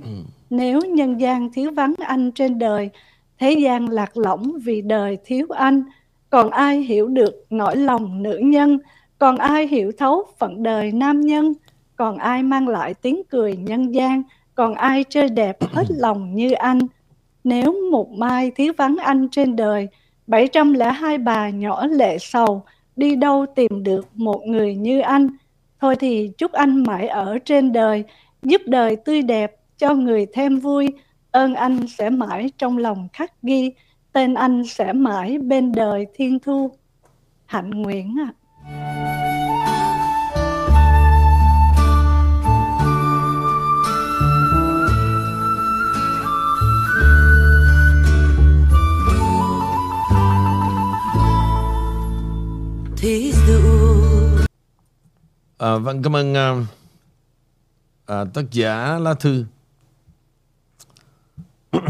Nếu 0.50 0.80
nhân 0.80 1.20
gian 1.20 1.52
thiếu 1.52 1.70
vắng 1.70 1.94
anh 1.98 2.32
trên 2.32 2.58
đời, 2.58 2.90
thế 3.38 3.52
gian 3.52 3.88
lạc 3.88 4.16
lõng 4.16 4.52
vì 4.64 4.82
đời 4.82 5.18
thiếu 5.24 5.46
anh, 5.50 5.82
còn 6.30 6.50
ai 6.50 6.82
hiểu 6.82 7.08
được 7.08 7.46
nỗi 7.50 7.76
lòng 7.76 8.22
nữ 8.22 8.38
nhân, 8.38 8.78
còn 9.18 9.36
ai 9.36 9.66
hiểu 9.66 9.92
thấu 9.98 10.24
phận 10.38 10.62
đời 10.62 10.92
nam 10.92 11.20
nhân, 11.20 11.52
còn 11.96 12.18
ai 12.18 12.42
mang 12.42 12.68
lại 12.68 12.94
tiếng 12.94 13.22
cười 13.30 13.56
nhân 13.56 13.94
gian, 13.94 14.22
còn 14.54 14.74
ai 14.74 15.04
chơi 15.04 15.28
đẹp 15.28 15.56
hết 15.72 15.84
lòng 15.88 16.34
như 16.34 16.52
anh. 16.52 16.78
Nếu 17.44 17.90
một 17.90 18.10
mai 18.10 18.50
thiếu 18.50 18.72
vắng 18.76 18.96
anh 18.96 19.28
trên 19.28 19.56
đời, 19.56 19.88
702 20.26 21.18
bà 21.18 21.50
nhỏ 21.50 21.86
lệ 21.86 22.18
sầu, 22.18 22.62
đi 22.96 23.16
đâu 23.16 23.46
tìm 23.54 23.82
được 23.82 24.06
một 24.14 24.42
người 24.46 24.74
như 24.74 25.00
anh. 25.00 25.28
Thôi 25.80 25.96
thì 25.96 26.30
chúc 26.38 26.52
anh 26.52 26.82
mãi 26.82 27.08
ở 27.08 27.38
trên 27.44 27.72
đời, 27.72 28.04
giúp 28.42 28.60
đời 28.66 28.96
tươi 28.96 29.22
đẹp, 29.22 29.56
cho 29.78 29.94
người 29.94 30.26
thêm 30.32 30.58
vui. 30.58 30.88
Ơn 31.30 31.54
anh 31.54 31.86
sẽ 31.88 32.10
mãi 32.10 32.50
trong 32.58 32.78
lòng 32.78 33.08
khắc 33.12 33.42
ghi, 33.42 33.72
tên 34.12 34.34
anh 34.34 34.64
sẽ 34.64 34.92
mãi 34.92 35.38
bên 35.38 35.72
đời 35.72 36.06
thiên 36.14 36.38
thu. 36.38 36.70
Hạnh 37.46 37.70
Nguyễn 37.70 38.16
ạ. 38.20 38.32
Thí 52.96 53.32
dụ 53.32 53.60
À, 55.58 55.76
vâng 55.76 56.02
cảm 56.02 56.16
ơn 56.16 56.34
à, 56.34 56.54
à, 58.06 58.24
tác 58.34 58.50
giả 58.50 58.98
lá 58.98 59.14
thư 59.14 59.44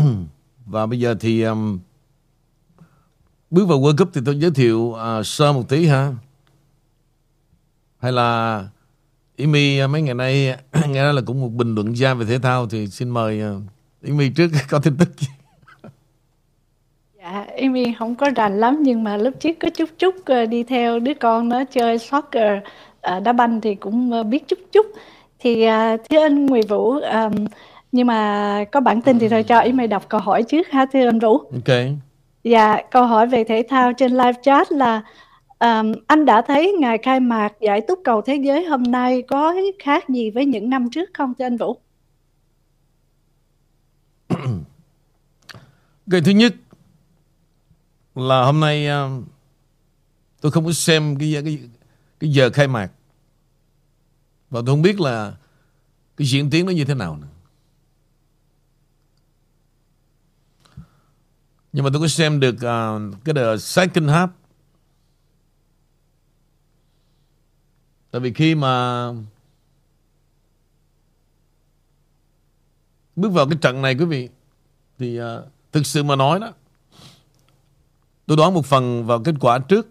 Và 0.66 0.86
bây 0.86 1.00
giờ 1.00 1.14
thì 1.20 1.42
um, 1.42 1.78
bước 3.50 3.68
vào 3.68 3.80
World 3.80 3.96
Cup 3.96 4.10
thì 4.14 4.20
tôi 4.24 4.38
giới 4.38 4.50
thiệu 4.50 4.78
uh, 4.78 5.26
sơ 5.26 5.52
một 5.52 5.68
tí 5.68 5.86
ha. 5.86 6.12
Hay 7.98 8.12
là 8.12 8.68
Imi 9.36 9.78
à, 9.78 9.86
mấy 9.86 10.02
ngày 10.02 10.14
nay 10.14 10.56
nghe 10.88 11.02
nói 11.02 11.14
là 11.14 11.22
cũng 11.26 11.40
một 11.40 11.48
bình 11.48 11.74
luận 11.74 11.96
gia 11.96 12.14
về 12.14 12.26
thể 12.26 12.38
thao 12.38 12.66
thì 12.68 12.86
xin 12.86 13.10
mời 13.10 13.42
uh, 13.56 13.62
Imi 14.02 14.28
trước 14.28 14.50
có 14.68 14.78
tin 14.78 14.96
tức 14.96 15.08
gì? 15.18 15.26
Dạ, 17.32 17.46
Amy 17.56 17.92
không 17.98 18.14
có 18.14 18.30
rành 18.36 18.60
lắm 18.60 18.78
nhưng 18.82 19.04
mà 19.04 19.16
lúc 19.16 19.34
trước 19.40 19.52
có 19.60 19.70
chút 19.70 19.88
chút 19.98 20.14
ờ, 20.24 20.46
đi 20.46 20.62
theo 20.62 20.98
đứa 20.98 21.14
con 21.14 21.48
nó 21.48 21.64
chơi 21.64 21.98
soccer 21.98 22.58
ờ, 23.00 23.20
đá 23.20 23.32
banh 23.32 23.60
thì 23.60 23.74
cũng 23.74 24.12
ờ, 24.12 24.22
biết 24.22 24.48
chút 24.48 24.58
chút. 24.72 24.86
Thì 25.38 25.66
thưa 26.10 26.20
anh 26.20 26.46
Nguyễn 26.46 26.66
Vũ 26.66 26.94
nhưng 27.92 28.06
mà 28.06 28.64
có 28.72 28.80
bản 28.80 29.02
tin 29.02 29.18
thì 29.18 29.28
thôi 29.28 29.42
cho 29.42 29.58
Amy 29.58 29.86
đọc 29.86 30.08
câu 30.08 30.20
hỏi 30.20 30.42
trước 30.42 30.68
ha 30.70 30.86
thưa 30.92 31.08
anh 31.08 31.18
Vũ. 31.18 31.38
Ok. 31.38 31.76
Dạ, 32.44 32.82
câu 32.90 33.06
hỏi 33.06 33.26
về 33.26 33.44
thể 33.44 33.62
thao 33.68 33.92
trên 33.92 34.12
live 34.12 34.40
chat 34.42 34.72
là 34.72 35.02
ờm, 35.58 35.92
anh 36.06 36.24
đã 36.24 36.42
thấy 36.42 36.72
ngày 36.78 36.98
khai 36.98 37.20
mạc 37.20 37.52
giải 37.60 37.80
túc 37.80 37.98
cầu 38.04 38.22
thế 38.22 38.34
giới 38.34 38.64
hôm 38.64 38.82
nay 38.82 39.22
có 39.22 39.54
khác 39.78 40.08
gì 40.08 40.30
với 40.30 40.46
những 40.46 40.70
năm 40.70 40.90
trước 40.90 41.10
không 41.14 41.34
thưa 41.38 41.44
anh 41.44 41.56
Vũ? 41.56 41.76
Cái 46.10 46.20
thứ 46.24 46.30
nhất 46.30 46.52
là 48.16 48.44
hôm 48.44 48.60
nay 48.60 48.86
ờ, 48.86 49.10
tôi 50.40 50.52
không 50.52 50.64
có 50.64 50.72
xem 50.72 51.18
cái 51.18 51.40
cái 51.44 51.58
cái 52.20 52.32
giờ 52.32 52.50
khai 52.50 52.68
mạc 52.68 52.92
và 54.50 54.60
tôi 54.66 54.72
không 54.72 54.82
biết 54.82 55.00
là 55.00 55.36
cái 56.16 56.26
diễn 56.26 56.50
tiến 56.50 56.66
nó 56.66 56.72
như 56.72 56.84
thế 56.84 56.94
nào 56.94 57.16
nữa. 57.16 57.26
Nhưng 61.72 61.84
mà 61.84 61.90
tôi 61.92 62.00
có 62.00 62.08
xem 62.08 62.40
được 62.40 62.54
uh, 62.54 63.24
cái 63.24 63.34
the 63.34 63.56
second 63.56 64.08
half. 64.08 64.28
Tại 68.10 68.20
vì 68.20 68.32
khi 68.32 68.54
mà 68.54 69.08
bước 73.16 73.28
vào 73.28 73.48
cái 73.48 73.58
trận 73.60 73.82
này 73.82 73.94
quý 73.94 74.04
vị 74.04 74.28
thì 74.98 75.20
uh, 75.20 75.26
thực 75.72 75.86
sự 75.86 76.02
mà 76.02 76.16
nói 76.16 76.40
đó 76.40 76.52
Tôi 78.26 78.36
đoán 78.36 78.54
một 78.54 78.66
phần 78.66 79.06
vào 79.06 79.22
kết 79.22 79.34
quả 79.40 79.58
trước, 79.58 79.88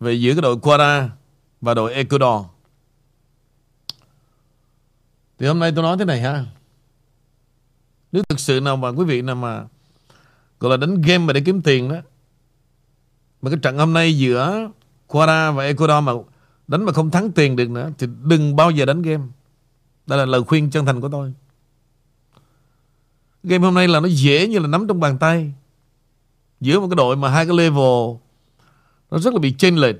về 0.00 0.12
giữa 0.12 0.32
cái 0.32 0.42
đội 0.42 0.58
Quara 0.58 1.10
và 1.60 1.74
đội 1.74 1.94
Ecuador. 1.94 2.46
Thì 5.38 5.46
hôm 5.46 5.58
nay 5.58 5.72
tôi 5.76 5.82
nói 5.82 5.96
thế 5.98 6.04
này 6.04 6.20
ha. 6.20 6.44
Nếu 8.12 8.22
thực 8.28 8.40
sự 8.40 8.60
nào 8.60 8.76
mà 8.76 8.88
quý 8.88 9.04
vị 9.04 9.22
nào 9.22 9.36
mà, 9.36 9.64
gọi 10.60 10.70
là 10.70 10.76
đánh 10.76 11.02
game 11.02 11.18
mà 11.18 11.32
để 11.32 11.42
kiếm 11.46 11.62
tiền 11.62 11.88
đó, 11.88 11.96
mà 13.42 13.50
cái 13.50 13.58
trận 13.62 13.78
hôm 13.78 13.92
nay 13.92 14.18
giữa 14.18 14.70
Quara 15.06 15.50
và 15.50 15.64
Ecuador 15.64 16.04
mà 16.04 16.12
đánh 16.68 16.84
mà 16.84 16.92
không 16.92 17.10
thắng 17.10 17.32
tiền 17.32 17.56
được 17.56 17.70
nữa, 17.70 17.90
thì 17.98 18.06
đừng 18.22 18.56
bao 18.56 18.70
giờ 18.70 18.84
đánh 18.84 19.02
game. 19.02 19.24
Đây 20.06 20.18
là 20.18 20.24
lời 20.24 20.42
khuyên 20.44 20.70
chân 20.70 20.86
thành 20.86 21.00
của 21.00 21.08
tôi. 21.08 21.32
Game 23.42 23.64
hôm 23.64 23.74
nay 23.74 23.88
là 23.88 24.00
nó 24.00 24.08
dễ 24.08 24.48
như 24.48 24.58
là 24.58 24.68
nắm 24.68 24.88
trong 24.88 25.00
bàn 25.00 25.18
tay 25.18 25.52
giữa 26.60 26.80
một 26.80 26.88
cái 26.90 26.96
đội 26.96 27.16
mà 27.16 27.28
hai 27.28 27.46
cái 27.46 27.56
level 27.56 28.16
nó 29.10 29.18
rất 29.18 29.34
là 29.34 29.40
bị 29.40 29.54
chênh 29.58 29.76
lệch. 29.76 29.96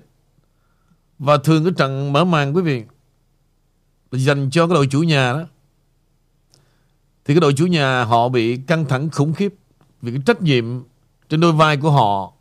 Và 1.19 1.37
thường 1.37 1.65
cái 1.65 1.73
trận 1.77 2.13
mở 2.13 2.25
màn 2.25 2.57
quý 2.57 2.63
vị 2.63 2.83
dành 4.13 4.51
cho 4.51 4.67
cái 4.67 4.75
đội 4.75 4.87
chủ 4.87 5.03
nhà 5.03 5.33
đó 5.33 5.45
thì 7.25 7.35
cái 7.35 7.41
đội 7.41 7.55
chủ 7.55 7.67
nhà 7.67 8.05
họ 8.05 8.29
bị 8.29 8.57
căng 8.57 8.85
thẳng 8.85 9.11
khủng 9.11 9.35
khiếp 9.35 9.55
vì 10.03 10.13
cái 10.13 10.21
trách 10.27 10.43
nhiệm 10.43 10.65
trên 11.29 11.41
đôi 11.41 11.53
vai 11.53 11.77
của 11.77 11.91
họ 11.91 12.33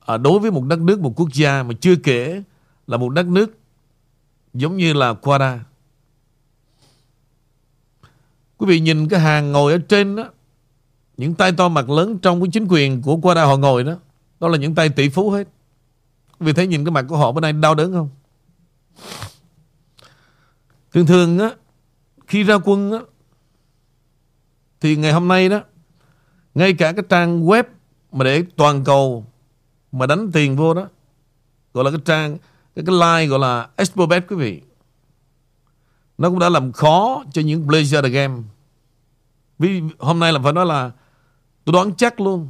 à, 0.00 0.16
đối 0.16 0.38
với 0.38 0.50
một 0.50 0.64
đất 0.64 0.78
nước 0.78 1.00
một 1.00 1.12
quốc 1.16 1.28
gia 1.32 1.62
mà 1.62 1.74
chưa 1.80 1.96
kể 1.96 2.42
là 2.86 2.96
một 2.96 3.08
đất 3.08 3.26
nước 3.26 3.58
giống 4.54 4.76
như 4.76 4.92
là 4.92 5.14
Quara 5.14 5.64
quý 8.58 8.66
vị 8.66 8.80
nhìn 8.80 9.08
cái 9.08 9.20
hàng 9.20 9.52
ngồi 9.52 9.72
ở 9.72 9.78
trên 9.78 10.16
đó 10.16 10.30
những 11.16 11.34
tay 11.34 11.52
to 11.52 11.68
mặt 11.68 11.90
lớn 11.90 12.18
trong 12.18 12.40
cái 12.40 12.48
chính 12.52 12.66
quyền 12.68 13.02
của 13.02 13.16
Quada 13.16 13.44
họ 13.44 13.56
ngồi 13.56 13.84
đó 13.84 13.94
Đó 14.40 14.48
là 14.48 14.58
những 14.58 14.74
tay 14.74 14.88
tỷ 14.88 15.08
phú 15.08 15.30
hết. 15.30 15.48
Vì 16.40 16.52
thế 16.52 16.66
nhìn 16.66 16.84
cái 16.84 16.92
mặt 16.92 17.04
của 17.08 17.16
họ 17.16 17.32
bữa 17.32 17.40
nay 17.40 17.52
đau 17.52 17.74
đớn 17.74 17.92
không? 17.92 18.08
Thường 20.92 21.06
thường 21.06 21.38
á 21.38 21.50
Khi 22.26 22.42
ra 22.42 22.58
quân 22.64 22.92
á 22.92 22.98
Thì 24.80 24.96
ngày 24.96 25.12
hôm 25.12 25.28
nay 25.28 25.48
đó 25.48 25.60
Ngay 26.54 26.72
cả 26.72 26.92
cái 26.92 27.04
trang 27.08 27.46
web 27.46 27.64
Mà 28.12 28.24
để 28.24 28.44
toàn 28.56 28.84
cầu 28.84 29.26
Mà 29.92 30.06
đánh 30.06 30.32
tiền 30.32 30.56
vô 30.56 30.74
đó 30.74 30.88
Gọi 31.74 31.84
là 31.84 31.90
cái 31.90 32.00
trang 32.04 32.38
Cái, 32.74 32.84
cái 32.86 32.94
line 32.94 33.26
gọi 33.26 33.38
là 33.38 33.68
Expobet 33.76 34.24
quý 34.28 34.36
vị 34.36 34.60
Nó 36.18 36.30
cũng 36.30 36.38
đã 36.38 36.48
làm 36.48 36.72
khó 36.72 37.24
cho 37.32 37.42
những 37.42 37.68
pleasure 37.68 38.02
the 38.02 38.08
game. 38.08 38.42
Vì 39.58 39.82
hôm 39.98 40.18
nay 40.18 40.32
là 40.32 40.40
phải 40.42 40.52
nói 40.52 40.66
là 40.66 40.90
Tôi 41.64 41.72
đoán 41.72 41.94
chắc 41.96 42.20
luôn 42.20 42.48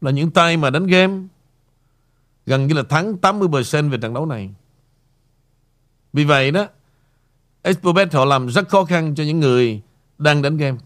là 0.00 0.10
những 0.10 0.30
tay 0.30 0.56
mà 0.56 0.70
đánh 0.70 0.86
game 0.86 1.22
gần 2.46 2.66
như 2.66 2.74
là 2.74 2.82
thắng 2.82 3.14
80% 3.22 3.90
về 3.90 3.98
trận 3.98 4.14
đấu 4.14 4.26
này. 4.26 4.50
Vì 6.12 6.24
vậy 6.24 6.50
đó, 6.50 6.66
Expobet 7.62 8.14
họ 8.14 8.24
làm 8.24 8.48
rất 8.48 8.68
khó 8.68 8.84
khăn 8.84 9.14
cho 9.14 9.24
những 9.24 9.40
người 9.40 9.82
đang 10.18 10.42
đánh 10.42 10.56
game. 10.56 10.78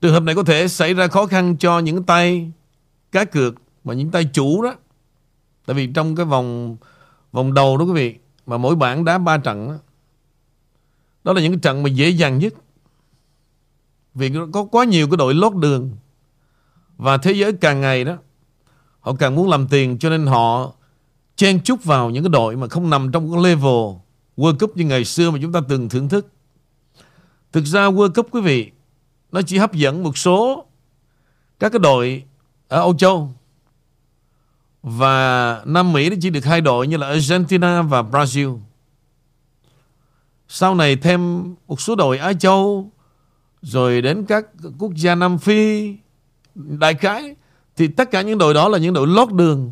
Trường 0.00 0.12
hợp 0.12 0.22
này 0.22 0.34
có 0.34 0.42
thể 0.42 0.68
xảy 0.68 0.94
ra 0.94 1.06
khó 1.06 1.26
khăn 1.26 1.56
cho 1.56 1.78
những 1.78 2.02
tay 2.02 2.52
cá 3.12 3.24
cược 3.24 3.54
và 3.84 3.94
những 3.94 4.10
tay 4.10 4.30
chủ 4.32 4.62
đó. 4.62 4.74
Tại 5.66 5.76
vì 5.76 5.86
trong 5.86 6.16
cái 6.16 6.26
vòng 6.26 6.76
vòng 7.32 7.54
đầu 7.54 7.76
đó 7.76 7.84
quý 7.84 7.92
vị, 7.92 8.14
mà 8.46 8.58
mỗi 8.58 8.76
bảng 8.76 9.04
đá 9.04 9.18
3 9.18 9.38
trận 9.38 9.68
đó, 9.68 9.78
đó 11.24 11.32
là 11.32 11.40
những 11.40 11.52
cái 11.52 11.60
trận 11.62 11.82
mà 11.82 11.88
dễ 11.88 12.08
dàng 12.08 12.38
nhất. 12.38 12.54
Vì 14.16 14.32
có 14.52 14.64
quá 14.64 14.84
nhiều 14.84 15.06
cái 15.06 15.16
đội 15.16 15.34
lót 15.34 15.54
đường. 15.54 15.96
Và 16.96 17.16
thế 17.16 17.32
giới 17.32 17.52
càng 17.52 17.80
ngày 17.80 18.04
đó, 18.04 18.16
Họ 19.00 19.14
càng 19.18 19.34
muốn 19.34 19.48
làm 19.48 19.68
tiền, 19.68 19.98
Cho 19.98 20.10
nên 20.10 20.26
họ 20.26 20.72
chen 21.36 21.60
chúc 21.64 21.84
vào 21.84 22.10
những 22.10 22.24
cái 22.24 22.30
đội 22.30 22.56
Mà 22.56 22.68
không 22.68 22.90
nằm 22.90 23.12
trong 23.12 23.32
cái 23.32 23.42
level 23.42 23.96
World 24.36 24.58
Cup 24.58 24.76
như 24.76 24.84
ngày 24.84 25.04
xưa 25.04 25.30
mà 25.30 25.38
chúng 25.42 25.52
ta 25.52 25.60
từng 25.68 25.88
thưởng 25.88 26.08
thức. 26.08 26.26
Thực 27.52 27.64
ra 27.64 27.90
World 27.90 28.12
Cup, 28.12 28.28
quý 28.30 28.40
vị, 28.40 28.70
Nó 29.32 29.42
chỉ 29.42 29.58
hấp 29.58 29.72
dẫn 29.72 30.02
một 30.02 30.18
số 30.18 30.66
Các 31.58 31.72
cái 31.72 31.78
đội 31.78 32.24
Ở 32.68 32.80
Âu 32.80 32.96
Châu. 32.96 33.30
Và 34.82 35.62
Nam 35.64 35.92
Mỹ 35.92 36.10
nó 36.10 36.16
chỉ 36.20 36.30
được 36.30 36.44
hai 36.44 36.60
đội 36.60 36.86
Như 36.86 36.96
là 36.96 37.06
Argentina 37.06 37.82
và 37.82 38.02
Brazil. 38.02 38.58
Sau 40.48 40.74
này 40.74 40.96
thêm 40.96 41.42
một 41.66 41.80
số 41.80 41.94
đội 41.94 42.18
Á 42.18 42.32
Châu 42.32 42.90
rồi 43.62 44.02
đến 44.02 44.24
các 44.26 44.46
quốc 44.78 44.92
gia 44.94 45.14
Nam 45.14 45.38
Phi, 45.38 45.94
đại 46.54 46.94
khái 46.94 47.34
thì 47.76 47.88
tất 47.88 48.10
cả 48.10 48.22
những 48.22 48.38
đội 48.38 48.54
đó 48.54 48.68
là 48.68 48.78
những 48.78 48.94
đội 48.94 49.06
lót 49.06 49.32
đường. 49.32 49.70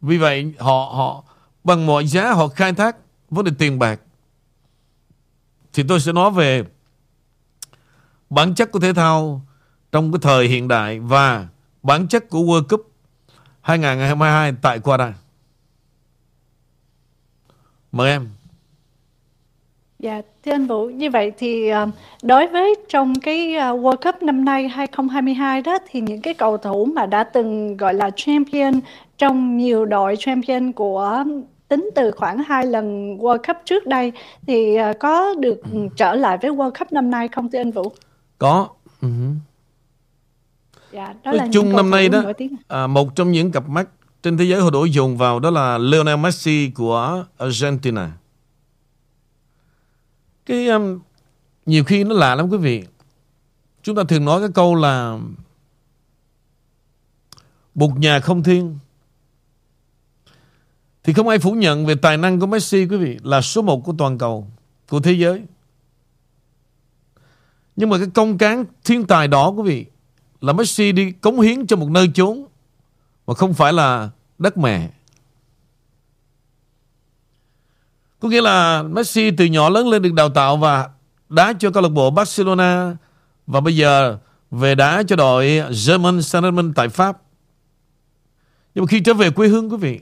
Vì 0.00 0.18
vậy 0.18 0.52
họ 0.58 0.92
họ 0.94 1.24
bằng 1.64 1.86
mọi 1.86 2.06
giá 2.06 2.32
họ 2.32 2.48
khai 2.48 2.72
thác 2.72 2.96
vấn 3.30 3.44
đề 3.44 3.52
tiền 3.58 3.78
bạc. 3.78 4.00
Thì 5.72 5.82
tôi 5.88 6.00
sẽ 6.00 6.12
nói 6.12 6.30
về 6.30 6.64
bản 8.30 8.54
chất 8.54 8.72
của 8.72 8.80
thể 8.80 8.92
thao 8.92 9.46
trong 9.92 10.12
cái 10.12 10.18
thời 10.22 10.48
hiện 10.48 10.68
đại 10.68 11.00
và 11.00 11.48
bản 11.82 12.08
chất 12.08 12.28
của 12.30 12.38
World 12.38 12.68
Cup 12.68 12.92
2022 13.60 14.52
tại 14.62 14.78
Qatar. 14.80 15.12
Mời 17.92 18.10
em. 18.10 18.28
Dạ, 20.00 20.22
thưa 20.44 20.52
anh 20.52 20.66
Vũ, 20.66 20.86
như 20.86 21.10
vậy 21.10 21.32
thì 21.38 21.68
ờ, 21.68 21.86
đối 22.22 22.46
với 22.46 22.74
trong 22.88 23.20
cái 23.20 23.54
ờ, 23.54 23.76
World 23.76 23.96
Cup 23.96 24.22
năm 24.22 24.44
nay 24.44 24.68
2022 24.68 25.62
đó 25.62 25.78
thì 25.90 26.00
những 26.00 26.20
cái 26.20 26.34
cầu 26.34 26.56
thủ 26.56 26.84
mà 26.84 27.06
đã 27.06 27.24
từng 27.24 27.76
gọi 27.76 27.94
là 27.94 28.10
champion 28.16 28.80
trong 29.18 29.56
nhiều 29.56 29.84
đội 29.84 30.16
champion 30.18 30.72
của 30.72 31.24
tính 31.68 31.90
từ 31.94 32.10
khoảng 32.10 32.38
hai 32.38 32.66
lần 32.66 33.16
World 33.18 33.38
Cup 33.38 33.56
trước 33.64 33.86
đây 33.86 34.12
thì 34.46 34.76
ờ, 34.76 34.92
có 35.00 35.34
được 35.34 35.60
trở 35.96 36.14
lại 36.14 36.38
với 36.42 36.50
World 36.50 36.70
Cup 36.78 36.92
năm 36.92 37.10
nay 37.10 37.28
không 37.28 37.50
thưa 37.50 37.58
anh 37.58 37.70
Vũ? 37.70 37.92
Có. 38.38 38.68
Uh-huh. 39.02 39.34
Dạ, 40.92 41.14
đó 41.24 41.32
là 41.32 41.48
chung 41.52 41.76
năm 41.76 41.90
nay 41.90 42.08
đó 42.08 42.22
à, 42.68 42.86
một 42.86 43.16
trong 43.16 43.32
những 43.32 43.52
cặp 43.52 43.68
mắt 43.68 43.88
trên 44.22 44.38
thế 44.38 44.44
giới 44.44 44.60
họ 44.60 44.70
đổ 44.70 44.84
dùng 44.84 45.16
vào 45.16 45.40
đó 45.40 45.50
là 45.50 45.78
Lionel 45.78 46.16
Messi 46.16 46.70
của 46.74 47.24
Argentina. 47.38 48.10
Cái 50.46 50.66
um, 50.66 51.00
nhiều 51.66 51.84
khi 51.84 52.04
nó 52.04 52.14
lạ 52.14 52.34
lắm 52.34 52.48
quý 52.50 52.58
vị. 52.58 52.84
Chúng 53.82 53.96
ta 53.96 54.02
thường 54.08 54.24
nói 54.24 54.40
cái 54.40 54.50
câu 54.54 54.74
là 54.74 55.18
bục 57.74 57.96
nhà 57.96 58.20
không 58.20 58.42
thiên 58.42 58.78
Thì 61.04 61.12
không 61.12 61.28
ai 61.28 61.38
phủ 61.38 61.52
nhận 61.52 61.86
về 61.86 61.94
tài 61.94 62.16
năng 62.16 62.40
của 62.40 62.46
Messi 62.46 62.86
quý 62.86 62.96
vị 62.96 63.18
Là 63.22 63.40
số 63.40 63.62
một 63.62 63.84
của 63.84 63.94
toàn 63.98 64.18
cầu 64.18 64.46
của 64.88 65.00
thế 65.00 65.12
giới. 65.12 65.42
Nhưng 67.76 67.90
mà 67.90 67.98
cái 67.98 68.06
công 68.14 68.38
cán 68.38 68.64
thiên 68.84 69.06
tài 69.06 69.28
đó 69.28 69.48
quý 69.48 69.62
vị 69.62 69.86
là 70.40 70.52
Messi 70.52 70.92
đi 70.92 71.12
cống 71.12 71.40
hiến 71.40 71.66
cho 71.66 71.76
một 71.76 71.90
nơi 71.90 72.10
chốn 72.14 72.44
mà 73.26 73.34
không 73.34 73.54
phải 73.54 73.72
là 73.72 74.10
đất 74.38 74.58
mẹ. 74.58 74.90
Có 78.20 78.28
nghĩa 78.28 78.40
là 78.40 78.82
Messi 78.82 79.30
từ 79.30 79.44
nhỏ 79.44 79.68
lớn 79.68 79.88
lên 79.88 80.02
được 80.02 80.12
đào 80.12 80.28
tạo 80.28 80.56
và 80.56 80.90
đá 81.28 81.52
cho 81.58 81.70
câu 81.70 81.82
lạc 81.82 81.88
bộ 81.88 82.10
Barcelona 82.10 82.96
và 83.46 83.60
bây 83.60 83.76
giờ 83.76 84.18
về 84.50 84.74
đá 84.74 85.02
cho 85.08 85.16
đội 85.16 85.62
German 85.86 86.22
Saint 86.22 86.74
tại 86.74 86.88
Pháp. 86.88 87.18
Nhưng 88.74 88.84
mà 88.84 88.86
khi 88.86 89.00
trở 89.00 89.14
về 89.14 89.30
quê 89.30 89.48
hương 89.48 89.70
quý 89.70 89.76
vị, 89.76 90.00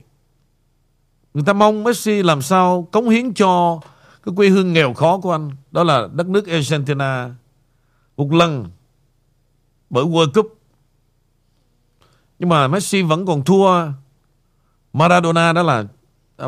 người 1.33 1.43
ta 1.45 1.53
mong 1.53 1.83
Messi 1.83 2.23
làm 2.23 2.41
sao 2.41 2.87
cống 2.91 3.09
hiến 3.09 3.33
cho 3.33 3.79
cái 4.23 4.33
quê 4.35 4.49
hương 4.49 4.73
nghèo 4.73 4.93
khó 4.93 5.17
của 5.17 5.31
anh, 5.31 5.51
đó 5.71 5.83
là 5.83 6.07
đất 6.13 6.27
nước 6.27 6.47
Argentina 6.47 7.29
một 8.17 8.33
lần 8.33 8.65
bởi 9.89 10.05
World 10.05 10.31
Cup. 10.31 10.59
Nhưng 12.39 12.49
mà 12.49 12.67
Messi 12.67 13.01
vẫn 13.01 13.25
còn 13.25 13.43
thua 13.43 13.87
Maradona 14.93 15.53
đó 15.53 15.63
là 15.63 15.83
à, 16.37 16.47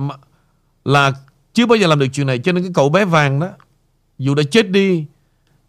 là 0.85 1.11
chưa 1.53 1.65
bao 1.65 1.75
giờ 1.75 1.87
làm 1.87 1.99
được 1.99 2.07
chuyện 2.13 2.27
này, 2.27 2.39
cho 2.39 2.51
nên 2.51 2.63
cái 2.63 2.71
cậu 2.75 2.89
bé 2.89 3.05
vàng 3.05 3.39
đó, 3.39 3.49
dù 4.17 4.35
đã 4.35 4.43
chết 4.51 4.69
đi, 4.69 5.05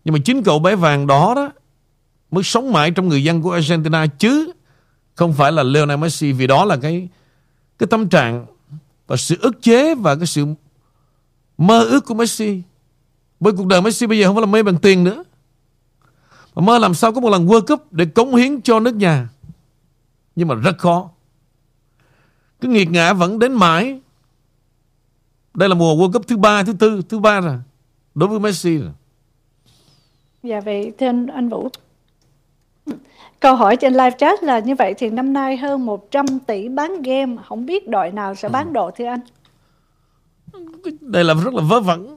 nhưng 0.05 0.13
mà 0.13 0.19
chính 0.25 0.43
cậu 0.43 0.59
bé 0.59 0.77
vàng 0.77 1.07
đó 1.07 1.33
đó 1.37 1.53
mới 2.31 2.45
sống 2.45 2.73
mãi 2.73 2.91
trong 2.91 3.09
người 3.09 3.25
dân 3.25 3.43
của 3.43 3.53
Argentina 3.53 4.07
chứ 4.07 4.53
không 5.15 5.33
phải 5.33 5.53
là 5.53 5.63
Lionel 5.63 5.99
Messi, 5.99 6.33
vì 6.33 6.47
đó 6.47 6.65
là 6.65 6.77
cái 6.77 7.09
cái 7.79 7.87
tâm 7.87 8.09
trạng 8.09 8.47
và 9.07 9.17
sự 9.17 9.37
ức 9.41 9.63
chế 9.63 9.95
và 9.95 10.17
cái 10.17 10.27
sự 10.27 10.47
mơ 11.59 11.85
ước 11.85 12.07
của 12.07 12.15
Messi. 12.15 12.63
Bởi 13.41 13.53
cuộc 13.53 13.67
đời 13.67 13.83
Messi 13.83 14.07
bây 14.07 14.19
giờ 14.19 14.27
không 14.27 14.37
phải 14.37 14.41
là 14.41 14.47
mê 14.47 14.63
bằng 14.63 14.79
tiền 14.79 15.05
nữa. 15.05 15.25
Mà 16.55 16.63
mơ 16.63 16.79
làm 16.79 16.95
sao 16.95 17.13
có 17.13 17.21
một 17.21 17.31
lần 17.31 17.47
World 17.47 17.67
Cup 17.67 17.93
để 17.93 18.05
cống 18.05 18.35
hiến 18.35 18.61
cho 18.61 18.81
nước 18.81 18.95
nhà. 18.95 19.29
Nhưng 20.37 20.49
mà 20.49 20.55
rất 20.55 20.79
khó. 20.79 21.11
Cái 22.61 22.71
nghiệt 22.71 22.91
ngã 22.91 23.13
vẫn 23.13 23.39
đến 23.39 23.53
mãi. 23.53 24.01
Đây 25.55 25.69
là 25.69 25.75
mùa 25.75 25.95
World 25.95 26.13
Cup 26.13 26.27
thứ 26.27 26.37
ba, 26.37 26.63
thứ 26.63 26.73
tư, 26.73 27.03
thứ 27.09 27.19
ba 27.19 27.41
rồi. 27.41 27.57
Đối 28.15 28.29
với 28.29 28.41
Messi 28.41 28.79
rồi. 28.79 28.93
Dạ 30.43 30.61
vậy 30.61 30.93
thưa 30.99 31.07
anh, 31.07 31.27
anh 31.27 31.49
Vũ 31.49 31.69
Câu 33.41 33.57
hỏi 33.57 33.77
trên 33.77 33.93
live 33.93 34.17
chat 34.19 34.43
là 34.43 34.59
như 34.59 34.75
vậy 34.75 34.95
thì 34.99 35.11
năm 35.11 35.33
nay 35.33 35.57
hơn 35.57 35.87
100 35.87 36.27
tỷ 36.47 36.69
bán 36.69 37.03
game, 37.03 37.37
không 37.45 37.67
biết 37.67 37.89
đội 37.89 38.11
nào 38.11 38.35
sẽ 38.35 38.49
bán 38.49 38.73
độ 38.73 38.91
thưa 38.91 39.05
anh? 39.05 39.21
Đây 41.01 41.25
là 41.25 41.35
rất 41.35 41.55
là 41.55 41.63
vớ 41.63 41.81
vẩn. 41.81 42.17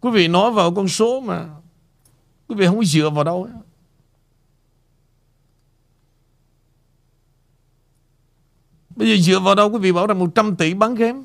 Quý 0.00 0.10
vị 0.10 0.28
nói 0.28 0.50
vào 0.50 0.74
con 0.74 0.88
số 0.88 1.20
mà 1.20 1.44
quý 2.48 2.54
vị 2.54 2.66
không 2.66 2.84
dựa 2.84 3.10
vào 3.10 3.24
đâu. 3.24 3.48
Bây 8.98 9.08
giờ 9.08 9.22
dựa 9.22 9.40
vào 9.40 9.54
đâu 9.54 9.70
quý 9.70 9.78
vị 9.78 9.92
bảo 9.92 10.06
rằng 10.06 10.18
100 10.18 10.56
tỷ 10.56 10.74
bán 10.74 10.94
game? 10.94 11.18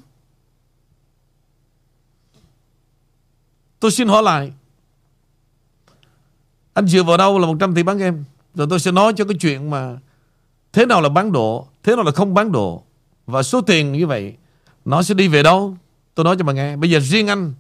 Tôi 3.80 3.92
xin 3.92 4.08
hỏi 4.08 4.24
lại, 4.24 4.52
anh 6.74 6.88
dựa 6.88 7.04
vào 7.04 7.18
đâu 7.18 7.40
là 7.40 7.48
100 7.48 7.76
tỷ 7.76 7.84
bán 7.84 7.98
game 7.98 8.18
Rồi 8.56 8.68
tôi 8.70 8.80
sẽ 8.80 8.92
nói 8.92 9.14
cho 9.16 9.26
cái 9.26 9.38
chuyện 9.40 9.70
mà 9.70 9.98
Thế 10.74 10.86
nào 10.86 11.02
là 11.02 11.10
bán 11.10 11.32
độ 11.32 11.68
Thế 11.84 11.96
nào 11.96 12.06
là 12.06 12.12
không 12.12 12.34
bán 12.34 12.52
độ 12.52 12.84
Và 13.26 13.44
số 13.44 13.62
tiền 13.62 13.92
như 13.92 14.08
vậy, 14.08 14.34
Nó 14.86 15.04
sẽ 15.04 15.14
đi 15.14 15.28
về 15.28 15.44
đâu? 15.44 15.78
Tôi 16.16 16.24
nói 16.24 16.36
cho 16.40 16.46
bà 16.46 16.54
nghe. 16.54 16.76
Bây 16.76 16.90
giờ 16.90 17.00
riêng 17.00 17.28
anh 17.28 17.54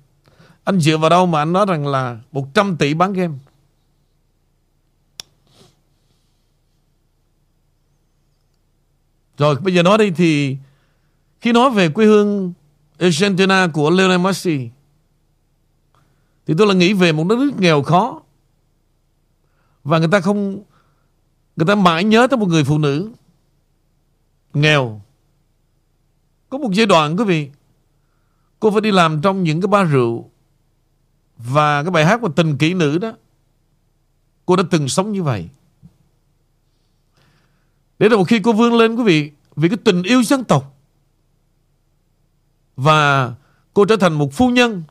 Anh 0.63 0.79
dựa 0.79 0.97
vào 0.97 1.09
đâu 1.09 1.25
mà 1.25 1.41
anh 1.41 1.53
nói 1.53 1.65
rằng 1.65 1.87
là 1.87 2.17
100 2.31 2.77
tỷ 2.77 2.93
bán 2.93 3.13
game 3.13 3.33
Rồi, 9.37 9.55
bây 9.55 9.73
giờ 9.73 9.83
nói 9.83 9.97
đi 9.97 10.11
thì 10.11 10.57
Khi 11.41 11.51
nói 11.51 11.69
về 11.69 11.89
quê 11.89 12.05
hương 12.05 12.53
Argentina 12.99 13.67
của 13.73 13.89
Lionel 13.89 14.21
Messi, 14.21 14.69
Thì 16.45 16.53
tôi 16.57 16.67
là 16.67 16.73
nghĩ 16.73 16.93
về 16.93 17.11
một 17.11 17.27
đất 17.27 17.39
nước 17.39 17.51
nghèo 17.59 17.83
khó. 17.83 18.21
Và 19.83 19.99
người 19.99 20.07
ta 20.11 20.19
không, 20.19 20.63
Người 21.55 21.67
ta 21.67 21.75
mãi 21.75 22.03
nhớ 22.03 22.27
tới 22.27 22.37
một 22.37 22.49
người 22.49 22.63
phụ 22.63 22.77
nữ 22.77 23.11
Nghèo. 24.53 25.01
Có 26.49 26.57
một 26.57 26.69
giai 26.73 26.85
đoạn, 26.85 27.17
quý 27.17 27.23
vị, 27.23 27.49
Cô 28.59 28.71
phải 28.71 28.81
đi 28.81 28.91
làm 28.91 29.21
trong 29.21 29.43
những 29.43 29.61
cái 29.61 29.67
bar 29.67 29.89
rượu 29.91 30.29
Và 31.37 31.83
cái 31.83 31.91
bài 31.91 32.05
hát 32.05 32.19
của 32.21 32.29
tình 32.29 32.57
kỹ 32.57 32.73
nữ 32.73 32.97
đó. 32.97 33.13
Cô 34.45 34.55
đã 34.55 34.63
từng 34.71 34.89
sống 34.89 35.11
như 35.11 35.23
vậy. 35.23 35.49
Để 37.99 38.09
rồi 38.09 38.17
một 38.17 38.23
khi 38.23 38.39
cô 38.39 38.53
vươn 38.53 38.73
lên, 38.73 38.95
quý 38.95 39.03
vị, 39.03 39.31
Vì 39.55 39.69
cái 39.69 39.77
tình 39.83 40.03
yêu 40.03 40.23
dân 40.23 40.43
tộc, 40.43 40.77
Và 42.75 43.33
cô 43.73 43.85
trở 43.85 43.95
thành 43.95 44.13
một 44.13 44.33
phu 44.33 44.49
nhân, 44.49 44.83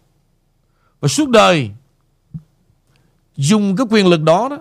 Và 1.01 1.09
suốt 1.09 1.29
đời 1.29 1.71
Dùng 3.37 3.77
cái 3.77 3.87
quyền 3.91 4.07
lực 4.07 4.23
đó 4.23 4.49
đó 4.49 4.59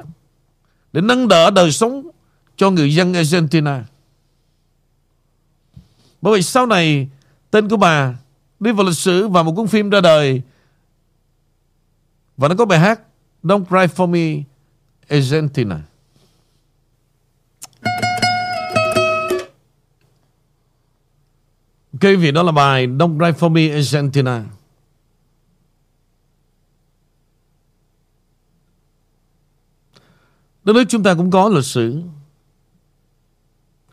để 0.93 1.01
nâng 1.01 1.27
đỡ 1.27 1.51
đời 1.51 1.71
sống 1.71 2.09
cho 2.55 2.71
người 2.71 2.95
dân 2.95 3.13
Argentina. 3.13 3.83
Bởi 6.21 6.35
vì 6.35 6.41
sau 6.41 6.65
này, 6.65 7.09
tên 7.51 7.69
của 7.69 7.77
bà 7.77 8.15
đi 8.59 8.71
vào 8.71 8.85
lịch 8.85 8.97
sử 8.97 9.27
và 9.27 9.43
một 9.43 9.53
cuốn 9.55 9.67
phim 9.67 9.89
ra 9.89 10.01
đời, 10.01 10.41
và 12.37 12.47
nó 12.47 12.55
có 12.55 12.65
bài 12.65 12.79
hát 12.79 13.01
Don't 13.43 13.65
Cry 13.65 13.95
For 13.95 14.07
Me, 14.07 14.43
Argentina. 15.09 15.81
Cái 22.01 22.15
vị 22.15 22.31
đó 22.31 22.43
là 22.43 22.51
bài 22.51 22.87
Don't 22.87 23.17
Cry 23.17 23.39
For 23.39 23.49
Me 23.49 23.69
Argentina. 23.69 24.43
Đất 30.63 30.73
nước 30.73 30.83
chúng 30.89 31.03
ta 31.03 31.13
cũng 31.13 31.31
có 31.31 31.49
lịch 31.49 31.65
sử 31.65 32.01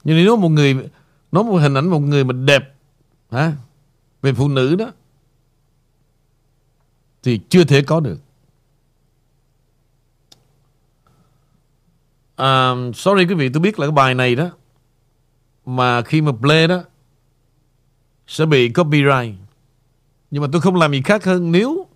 Nhưng 0.05 0.17
nếu 0.17 0.37
một 0.37 0.49
người 0.49 0.75
Nói 1.33 1.45
một 1.45 1.57
hình 1.57 1.75
ảnh 1.75 1.89
một 1.89 1.99
người 1.99 2.25
mà 2.25 2.33
đẹp 2.33 2.75
hả, 3.31 3.53
Về 4.23 4.33
phụ 4.33 4.49
nữ 4.49 4.77
đó 4.77 4.93
Thì 7.23 7.41
chưa 7.49 7.65
thể 7.65 7.83
có 7.83 8.01
được 8.01 8.19
um, 12.37 12.93
Sorry 12.93 13.27
quý 13.27 13.35
vị 13.35 13.49
tôi 13.49 13.61
biết 13.61 13.79
là 13.79 13.87
cái 13.87 13.93
bài 13.93 14.15
này 14.15 14.35
đó 14.35 14.51
Mà 15.67 16.03
khi 16.03 16.21
mà 16.21 16.33
play 16.41 16.69
đó 16.69 16.83
sẽ 18.29 18.47
bị 18.47 18.69
copyright. 18.69 19.35
Nhưng 20.31 20.43
mà 20.43 20.49
tôi 20.53 20.61
không 20.61 20.77
làm 20.77 20.93
gì 20.93 21.03
khác 21.03 21.25
hơn 21.25 21.53
Nếu 21.53 21.87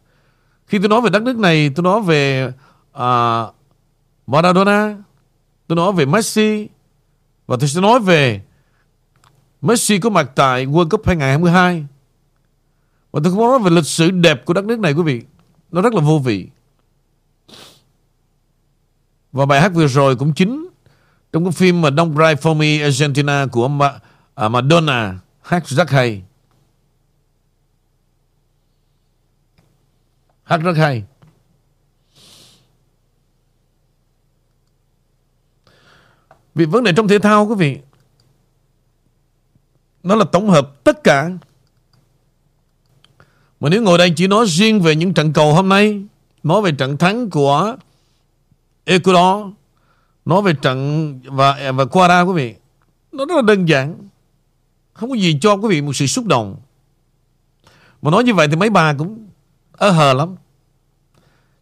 Khi 0.67 0.79
tôi 0.79 0.89
nói 0.89 1.01
về 1.01 1.11
đất 1.11 1.23
nước 1.23 1.37
này 1.37 1.71
Tôi 1.75 1.85
nói 1.85 2.01
về 2.01 2.53
uh, 2.91 3.55
Maradona 4.27 4.97
Tôi 5.67 5.77
nói 5.77 5.93
về 5.93 6.07
Messi 6.07 6.69
Và 7.47 7.57
tôi 7.61 7.69
sẽ 7.69 7.81
nói 7.81 8.01
về 8.01 8.41
Messi 9.63 9.99
có 9.99 10.11
mặt 10.11 10.31
tại 10.35 10.67
World 10.67 10.89
Cup 10.89 11.07
2022 11.07 11.87
Và 13.13 13.21
tôi 13.25 13.33
không 13.33 13.41
nói 13.41 13.59
về 13.59 13.71
lịch 13.71 13.87
sử 13.87 14.11
đẹp 14.11 14.45
của 14.45 14.55
đất 14.55 14.65
nước 14.65 14.79
này 14.79 14.93
quý 14.93 15.03
vị. 15.03 15.23
Nó 15.73 15.83
rất 15.83 15.95
là 15.95 16.01
vô 16.01 16.19
vị. 16.19 16.49
Và 19.33 19.47
bài 19.47 19.61
hát 19.61 19.73
vừa 19.75 19.87
rồi 19.87 20.17
cũng 20.17 20.35
chính 20.35 20.69
Trong 21.33 21.45
cái 21.45 21.53
phim 21.53 21.81
mà 21.81 21.91
Don't 21.91 22.15
Cry 22.15 22.49
For 22.49 22.55
Me 22.55 22.83
Argentina 22.83 23.47
của 23.53 23.69
Ma, 23.69 24.01
à, 24.35 24.49
Madonna. 24.49 25.19
Hát 25.43 25.67
rất 25.67 25.91
hay. 25.91 26.23
Hát 30.43 30.57
rất 30.57 30.73
hay. 30.77 31.05
Vì 36.55 36.65
vấn 36.65 36.85
đề 36.85 36.93
trong 36.97 37.09
thể 37.09 37.19
thao, 37.19 37.47
quý 37.47 37.55
vị, 37.55 37.79
Nó 40.03 40.15
là 40.15 40.25
tổng 40.33 40.51
hợp 40.51 40.85
tất 40.85 41.05
cả. 41.05 41.31
Mà 43.61 43.69
nếu 43.69 43.83
ngồi 43.83 43.99
đây 43.99 44.13
chỉ 44.17 44.27
nói 44.27 44.47
riêng 44.49 44.81
về 44.81 44.97
những 44.97 45.15
trận 45.15 45.33
cầu 45.33 45.55
hôm 45.55 45.69
nay, 45.69 46.03
Nói 46.43 46.63
về 46.63 46.73
trận 46.73 46.97
thắng 46.97 47.31
của 47.31 47.77
Ecuador, 48.85 49.47
Nói 50.25 50.43
về 50.43 50.53
trận 50.63 51.21
và 51.25 51.73
và 51.73 51.85
Quara 51.85 52.21
quý 52.21 52.33
vị, 52.33 52.55
Nó 53.13 53.25
rất 53.25 53.35
là 53.35 53.43
đơn 53.43 53.69
giản. 53.69 54.09
Không 55.03 55.11
có 55.11 55.17
gì 55.17 55.39
cho 55.41 55.55
quý 55.55 55.69
vị 55.69 55.83
một 55.83 55.93
sự 55.93 56.07
xúc 56.07 56.27
động. 56.27 56.57
Mà 58.03 58.11
nói 58.11 58.25
như 58.25 58.35
vậy 58.35 58.49
thì 58.49 58.57
mấy 58.57 58.71
bà 58.71 58.95
cũng 58.95 59.29
ơ 59.73 59.91
hờ 59.91 60.13
lắm. 60.13 60.35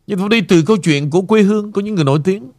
Nhưng 0.06 0.18
tôi 0.18 0.28
đi 0.28 0.40
từ 0.40 0.62
câu 0.62 0.76
chuyện 0.76 1.10
của 1.10 1.22
quê 1.22 1.42
hương 1.42 1.72
Của 1.72 1.80
những 1.80 1.94
người 1.94 2.04
nổi 2.04 2.20
tiếng. 2.24 2.50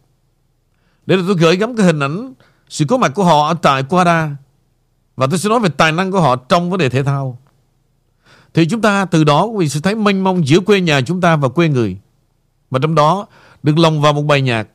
Để 1.06 1.18
tôi 1.28 1.36
gửi 1.36 1.56
gắm 1.56 1.76
cái 1.76 1.86
hình 1.86 2.00
ảnh 2.00 2.34
Sự 2.70 2.86
có 2.86 2.98
mặt 2.98 3.12
của 3.16 3.24
họ 3.24 3.48
ở 3.48 3.54
tại 3.62 3.84
Quara. 3.84 4.36
Và 5.16 5.28
tôi 5.28 5.40
sẽ 5.40 5.50
nói 5.50 5.60
về 5.60 5.70
tài 5.70 5.92
năng 5.92 6.12
của 6.12 6.22
họ 6.22 6.36
Trong 6.36 6.70
vấn 6.70 6.80
đề 6.80 6.90
thể 6.90 7.04
thao. 7.04 7.38
Thì 8.54 8.66
chúng 8.66 8.82
ta 8.82 9.06
từ 9.06 9.24
đó 9.24 9.46
quý 9.46 9.66
vị 9.66 9.70
sẽ 9.70 9.80
thấy 9.80 9.96
mênh 9.96 10.24
mông 10.24 10.48
giữa 10.48 10.60
quê 10.60 10.82
nhà 10.82 11.02
chúng 11.02 11.22
ta 11.22 11.36
và 11.36 11.50
quê 11.50 11.70
người. 11.70 11.98
Và 12.70 12.80
trong 12.80 12.96
đó 12.96 13.28
được 13.64 13.78
lồng 13.78 14.02
vào 14.02 14.14
một 14.14 14.22
bài 14.22 14.42
nhạc. 14.42 14.68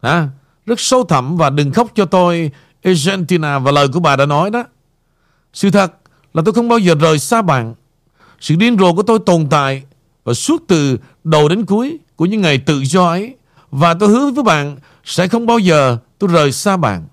À, 0.00 0.28
rất 0.66 0.80
sâu 0.80 1.04
thẳm 1.04 1.36
và 1.36 1.50
đừng 1.50 1.72
khóc 1.72 1.88
cho 1.94 2.04
tôi 2.04 2.50
Argentina. 2.82 3.58
Và 3.58 3.70
lời 3.70 3.88
của 3.88 4.00
bà 4.00 4.16
đã 4.16 4.26
nói 4.26 4.50
đó. 4.50 4.64
Sự 5.52 5.70
thật 5.70 5.92
là 6.34 6.42
tôi 6.44 6.54
không 6.54 6.68
bao 6.68 6.78
giờ 6.78 6.94
rời 6.94 7.18
xa 7.18 7.42
bạn. 7.42 7.74
Sự 8.40 8.54
điên 8.54 8.78
rồ 8.78 8.94
của 8.94 9.02
tôi 9.02 9.18
tồn 9.26 9.46
tại 9.50 9.82
và 10.24 10.34
suốt 10.34 10.64
từ 10.68 10.98
đầu 11.24 11.48
đến 11.48 11.66
cuối 11.66 11.98
của 12.16 12.26
những 12.26 12.40
ngày 12.40 12.58
tự 12.58 12.80
do 12.84 13.08
ấy. 13.08 13.36
Và 13.70 13.94
tôi 13.94 14.08
hứa 14.08 14.30
với 14.30 14.44
bạn 14.44 14.76
sẽ 15.04 15.28
không 15.28 15.46
bao 15.46 15.58
giờ 15.58 15.98
tôi 16.18 16.30
rời 16.32 16.52
xa 16.52 16.76
bạn. 16.76 17.06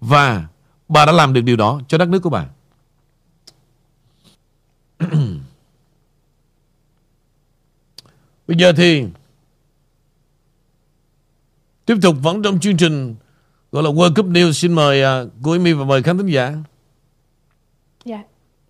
Và 0.00 0.44
bà 0.88 1.06
đã 1.06 1.12
làm 1.12 1.32
được 1.32 1.40
điều 1.40 1.56
đó 1.56 1.80
cho 1.88 1.98
đất 1.98 2.08
nước 2.08 2.18
của 2.18 2.30
bạn. 2.30 2.48
Bây 8.48 8.56
giờ 8.56 8.72
thì 8.72 9.04
tiếp 11.86 11.96
tục 12.02 12.16
vẫn 12.22 12.42
trong 12.42 12.60
chương 12.60 12.76
trình 12.76 13.14
gọi 13.72 13.82
là 13.82 13.90
World 13.90 14.14
Cup 14.14 14.26
News 14.26 14.52
xin 14.52 14.72
mời 14.72 15.22
uh, 15.24 15.30
cô 15.42 15.52
Amy 15.52 15.72
và 15.72 15.84
mời 15.84 16.02
khán 16.02 16.18
thính 16.18 16.26
giả. 16.26 16.54
Dạ, 18.04 18.22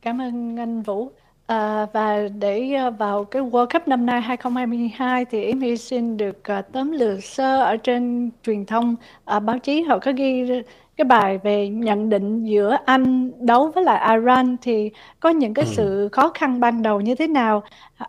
cảm 0.03 0.21
ơn 0.21 0.57
anh 0.57 0.83
Vũ. 0.83 1.11
À, 1.47 1.87
và 1.93 2.29
để 2.39 2.77
uh, 2.89 2.99
vào 2.99 3.25
cái 3.25 3.43
World 3.43 3.67
Cup 3.73 3.89
năm 3.89 4.07
nay 4.07 4.21
2022 4.21 5.25
thì 5.25 5.51
Amy 5.51 5.77
xin 5.77 6.17
được 6.17 6.39
uh, 6.59 6.65
tóm 6.73 6.93
lược 6.93 7.25
sơ 7.25 7.63
ở 7.63 7.77
trên 7.77 8.31
truyền 8.43 8.67
thông 8.67 8.97
uh, 9.37 9.43
báo 9.43 9.59
chí 9.59 9.83
họ 9.83 9.99
có 9.99 10.13
ghi 10.17 10.63
cái 10.97 11.05
bài 11.05 11.39
về 11.39 11.69
nhận 11.69 12.09
định 12.09 12.45
giữa 12.45 12.77
Anh 12.85 13.31
đấu 13.47 13.71
với 13.75 13.85
lại 13.85 14.17
Iran 14.17 14.57
thì 14.63 14.91
có 15.21 15.29
những 15.29 15.55
cái 15.55 15.65
ừ. 15.65 15.71
sự 15.75 16.09
khó 16.13 16.31
khăn 16.35 16.61
ban 16.61 16.83
đầu 16.83 17.01
như 17.01 17.15
thế 17.15 17.27
nào 17.27 17.63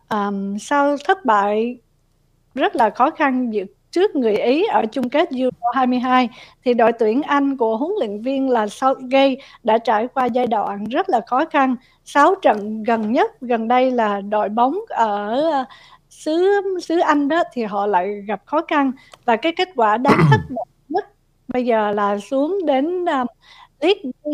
um, 0.09 0.57
sau 0.57 0.95
thất 1.05 1.25
bại 1.25 1.77
rất 2.55 2.75
là 2.75 2.89
khó 2.89 3.09
khăn 3.09 3.53
trước 3.93 4.15
người 4.15 4.36
Ý 4.36 4.65
ở 4.65 4.86
chung 4.91 5.10
kết 5.10 5.29
Euro 5.38 5.67
22 5.73 6.29
thì 6.65 6.73
đội 6.73 6.91
tuyển 6.99 7.21
Anh 7.21 7.58
của 7.58 7.77
huấn 7.77 7.91
luyện 7.99 8.21
viên 8.21 8.49
là 8.49 8.67
Southgate 8.67 9.36
đã 9.63 9.77
trải 9.77 10.08
qua 10.08 10.25
giai 10.25 10.47
đoạn 10.47 10.84
rất 10.84 11.10
là 11.10 11.21
khó 11.27 11.45
khăn. 11.45 11.75
6 12.06 12.36
trận 12.41 12.84
gần 12.84 13.12
nhất 13.12 13.41
gần 13.41 13.67
đây 13.67 13.91
là 13.91 14.21
đội 14.21 14.49
bóng 14.49 14.79
ở 14.89 15.41
ờ, 15.51 15.65
xứ 16.10 16.62
xứ 16.82 16.99
Anh 16.99 17.27
đó 17.27 17.43
thì 17.53 17.63
họ 17.63 17.88
lại 17.88 18.21
gặp 18.27 18.41
khó 18.45 18.62
khăn 18.67 18.91
và 19.25 19.36
cái 19.36 19.51
kết 19.58 19.69
quả 19.75 19.97
đáng 19.97 20.19
thất 20.32 20.41
vọng 20.56 20.67
nhất 20.89 21.06
bây 21.47 21.65
giờ 21.65 21.91
là 21.91 22.19
xuống 22.19 22.65
đến 22.65 23.06
um, 23.06 23.27
League 23.82 24.01
B 24.23 24.27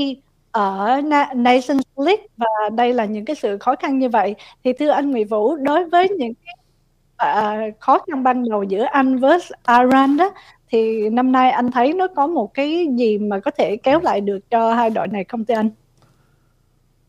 ở 0.52 1.02
Nations 1.36 1.84
League 1.98 2.26
và 2.38 2.48
đây 2.74 2.94
là 2.94 3.06
những 3.06 3.26
cái 3.26 3.36
sự 3.36 3.58
khó 3.58 3.76
khăn 3.76 4.00
như 4.00 4.10
vậy 4.10 4.36
thì 4.64 4.74
thưa 4.74 4.90
anh 4.90 5.12
Nguyễn 5.12 5.28
Vũ 5.28 5.56
đối 5.56 5.86
với 5.86 6.10
những 6.10 6.34
cái 6.46 6.56
à, 7.20 7.58
khó 7.80 8.00
khăn 8.08 8.24
ban 8.24 8.50
đầu 8.50 8.64
giữa 8.64 8.84
Anh 8.84 9.20
với 9.20 9.40
Iran 9.68 10.18
đó 10.18 10.34
thì 10.70 11.10
năm 11.10 11.32
nay 11.32 11.52
anh 11.52 11.72
thấy 11.72 11.94
nó 11.94 12.08
có 12.16 12.28
một 12.28 12.54
cái 12.54 12.88
gì 12.98 13.18
mà 13.18 13.40
có 13.40 13.52
thể 13.58 13.78
kéo 13.78 14.00
lại 14.00 14.22
được 14.22 14.40
cho 14.50 14.74
hai 14.74 14.90
đội 14.90 15.08
này 15.08 15.24
không 15.24 15.46
thưa 15.46 15.54
anh? 15.54 15.70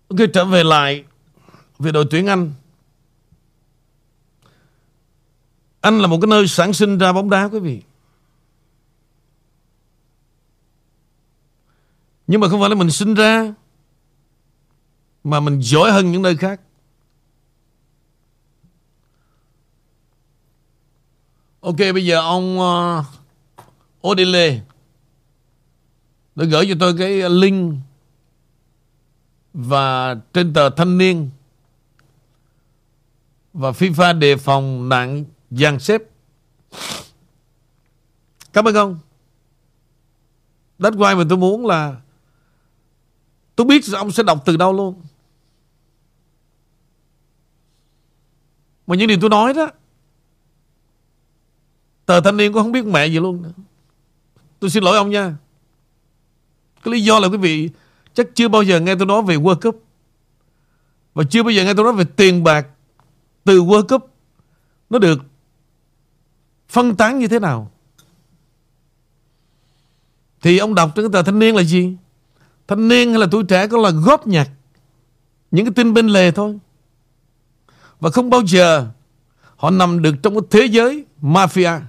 Ok 0.08 0.18
trở 0.34 0.44
về 0.44 0.64
lại 0.64 1.04
về 1.78 1.92
đội 1.92 2.04
tuyển 2.10 2.26
Anh. 2.26 2.52
Anh 5.80 5.98
là 5.98 6.06
một 6.06 6.18
cái 6.20 6.28
nơi 6.28 6.46
sản 6.46 6.72
sinh 6.72 6.98
ra 6.98 7.12
bóng 7.12 7.30
đá 7.30 7.48
quý 7.52 7.58
vị. 7.58 7.82
Nhưng 12.26 12.40
mà 12.40 12.48
không 12.48 12.60
phải 12.60 12.68
là 12.68 12.74
mình 12.74 12.90
sinh 12.90 13.14
ra 13.14 13.54
mà 15.24 15.40
mình 15.40 15.60
giỏi 15.60 15.90
hơn 15.90 16.12
những 16.12 16.22
nơi 16.22 16.36
khác. 16.36 16.60
Ok 21.60 21.76
bây 21.76 22.06
giờ 22.06 22.20
ông 22.20 22.58
uh, 22.58 23.04
Odile 24.08 24.60
đã 26.34 26.44
gửi 26.44 26.66
cho 26.68 26.74
tôi 26.80 26.94
cái 26.98 27.30
link 27.30 27.74
và 29.54 30.14
trên 30.32 30.52
tờ 30.52 30.70
thanh 30.70 30.98
niên 30.98 31.30
và 33.52 33.70
FIFA 33.70 34.18
đề 34.18 34.36
phòng 34.36 34.88
nạn 34.88 35.24
dàn 35.50 35.78
xếp. 35.78 36.02
Cảm 38.52 38.64
ơn 38.64 38.74
ông. 38.74 38.98
That's 40.78 40.96
why 40.96 41.16
mà 41.16 41.24
tôi 41.28 41.38
muốn 41.38 41.66
là 41.66 41.96
tôi 43.56 43.66
biết 43.66 43.84
ông 43.94 44.10
sẽ 44.10 44.22
đọc 44.22 44.42
từ 44.44 44.56
đâu 44.56 44.72
luôn. 44.72 45.02
Mà 48.86 48.96
những 48.96 49.08
điều 49.08 49.18
tôi 49.20 49.30
nói 49.30 49.54
đó 49.54 49.70
Tờ 52.10 52.20
thanh 52.20 52.36
niên 52.36 52.52
cũng 52.52 52.62
không 52.62 52.72
biết 52.72 52.86
mẹ 52.86 53.06
gì 53.06 53.18
luôn. 53.18 53.42
Nữa. 53.42 53.52
Tôi 54.60 54.70
xin 54.70 54.84
lỗi 54.84 54.96
ông 54.96 55.10
nha. 55.10 55.34
Cái 56.82 56.92
lý 56.92 57.00
do 57.00 57.18
là 57.18 57.28
quý 57.28 57.36
vị 57.36 57.70
Chắc 58.14 58.26
chưa 58.34 58.48
bao 58.48 58.62
giờ 58.62 58.80
nghe 58.80 58.94
tôi 58.94 59.06
nói 59.06 59.22
về 59.22 59.36
World 59.36 59.60
Cup. 59.60 59.84
Và 61.14 61.24
chưa 61.30 61.42
bao 61.42 61.50
giờ 61.50 61.64
nghe 61.64 61.74
tôi 61.74 61.84
nói 61.84 61.92
về 61.92 62.04
tiền 62.16 62.44
bạc 62.44 62.66
Từ 63.44 63.62
World 63.62 63.86
Cup 63.86 64.10
Nó 64.90 64.98
được 64.98 65.20
Phân 66.68 66.96
tán 66.96 67.18
như 67.18 67.28
thế 67.28 67.38
nào. 67.38 67.70
Thì 70.42 70.58
ông 70.58 70.74
đọc 70.74 70.90
trên 70.94 71.04
cái 71.04 71.12
tờ 71.12 71.22
thanh 71.22 71.38
niên 71.38 71.56
là 71.56 71.62
gì? 71.62 71.96
Thanh 72.68 72.88
niên 72.88 73.10
hay 73.10 73.18
là 73.18 73.26
tuổi 73.30 73.44
trẻ 73.44 73.66
Có 73.66 73.78
là 73.78 73.90
góp 73.90 74.26
nhặt 74.26 74.48
Những 75.50 75.66
cái 75.66 75.72
tin 75.76 75.94
bên 75.94 76.08
lề 76.08 76.30
thôi. 76.30 76.58
Và 78.00 78.10
không 78.10 78.30
bao 78.30 78.42
giờ 78.46 78.86
Họ 79.56 79.70
nằm 79.70 80.02
được 80.02 80.14
trong 80.22 80.34
cái 80.34 80.42
thế 80.50 80.66
giới 80.66 81.04
Mafia. 81.22 81.80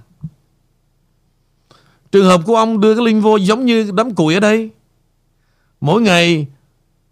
Trường 2.12 2.26
hợp 2.26 2.40
của 2.46 2.56
ông 2.56 2.80
đưa 2.80 2.94
cái 2.94 3.04
linh 3.04 3.20
vô 3.20 3.36
giống 3.36 3.64
như 3.64 3.90
đám 3.94 4.14
củi 4.14 4.34
ở 4.34 4.40
đây. 4.40 4.70
Mỗi 5.80 6.02
ngày 6.02 6.46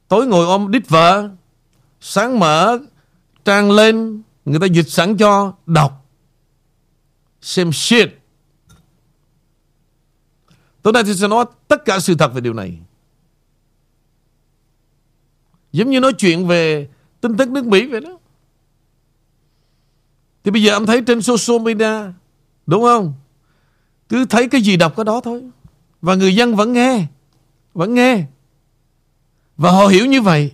tối 0.09 0.27
ngồi 0.27 0.47
ôm 0.47 0.71
đít 0.71 0.89
vợ, 0.89 1.31
sáng 2.01 2.39
mở 2.39 2.79
trang 3.45 3.71
lên, 3.71 4.23
người 4.45 4.61
ta 4.61 4.67
dịch 4.67 4.89
sẵn 4.89 5.17
cho 5.17 5.55
đọc. 5.67 6.07
Xem 7.41 7.73
shit. 7.73 8.09
Tối 10.83 10.93
nay 10.93 11.03
thì 11.05 11.15
sẽ 11.15 11.29
nói 11.29 11.45
tất 11.69 11.85
cả 11.85 12.01
sự 12.01 12.15
thật 12.15 12.35
về 12.35 12.41
điều 12.41 12.53
này. 12.53 12.79
Giống 15.73 15.91
như 15.91 16.01
nói 16.01 16.13
chuyện 16.13 16.47
về 16.47 16.89
tin 17.21 17.37
tức 17.37 17.51
nước 17.51 17.67
Mỹ 17.67 17.87
vậy 17.87 18.01
đó. 18.01 18.19
Thì 20.45 20.51
bây 20.51 20.63
giờ 20.63 20.73
ông 20.73 20.87
thấy 20.87 21.03
trên 21.07 21.23
social 21.23 21.63
media, 21.63 22.13
đúng 22.67 22.83
không? 22.83 23.15
Cứ 24.11 24.25
thấy 24.25 24.49
cái 24.49 24.61
gì 24.61 24.77
đọc 24.77 24.97
cái 24.97 25.05
đó 25.05 25.21
thôi. 25.25 25.43
Và 26.03 26.15
người 26.15 26.35
dân 26.35 26.57
vẫn 26.57 26.73
nghe 26.73 27.07
Vẫn 27.75 27.95
nghe. 27.95 28.25
Và 29.57 29.71
họ 29.71 29.87
hiểu 29.87 30.07
như 30.07 30.23
vậy. 30.23 30.53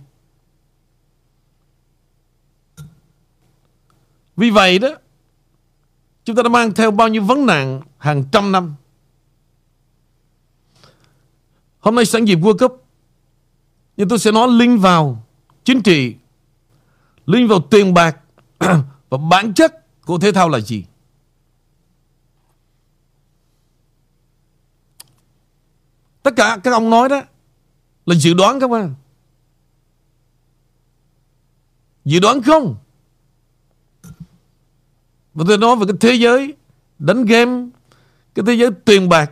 Vì 4.37 4.49
vậy 4.49 4.79
đó, 4.79 4.89
Chúng 6.25 6.35
ta 6.35 6.43
đã 6.43 6.49
mang 6.49 6.73
theo 6.73 6.91
bao 6.91 7.07
nhiêu 7.07 7.23
vấn 7.23 7.45
nạn 7.45 7.81
Hàng 7.97 8.23
trăm 8.31 8.51
năm. 8.51 8.75
Hôm 11.79 11.95
nay 11.95 12.05
sẵn 12.05 12.25
dịp 12.25 12.35
World 12.35 12.57
Cup 12.57 12.85
Nhưng 13.97 14.09
tôi 14.09 14.19
sẽ 14.19 14.31
nói, 14.31 14.47
linh 14.47 14.77
vào 14.77 15.23
Chính 15.63 15.81
trị. 15.81 16.15
Linh 17.25 17.47
vào 17.47 17.59
tiền 17.61 17.93
bạc 17.93 18.17
Và 19.09 19.17
bản 19.29 19.53
chất 19.53 20.03
của 20.05 20.17
thể 20.17 20.31
thao 20.31 20.49
là 20.49 20.59
gì? 20.59 20.85
Tất 26.27 26.35
cả 26.35 26.57
các 26.63 26.71
ông 26.71 26.89
nói 26.89 27.09
đó 27.09 27.21
Là 28.05 28.15
dự 28.15 28.33
đoán 28.33 28.59
các 28.59 28.69
bạn. 28.69 28.95
Dự 32.05 32.19
đoán 32.19 32.41
không? 32.41 32.75
Và 35.33 35.45
tôi 35.47 35.57
nói 35.57 35.75
về 35.75 35.85
cái 35.85 35.97
thế 35.99 36.13
giới 36.13 36.53
Đánh 36.99 37.25
game, 37.25 37.67
Cái 38.35 38.45
thế 38.47 38.53
giới 38.53 38.69
tiền 38.85 39.09
bạc, 39.09 39.31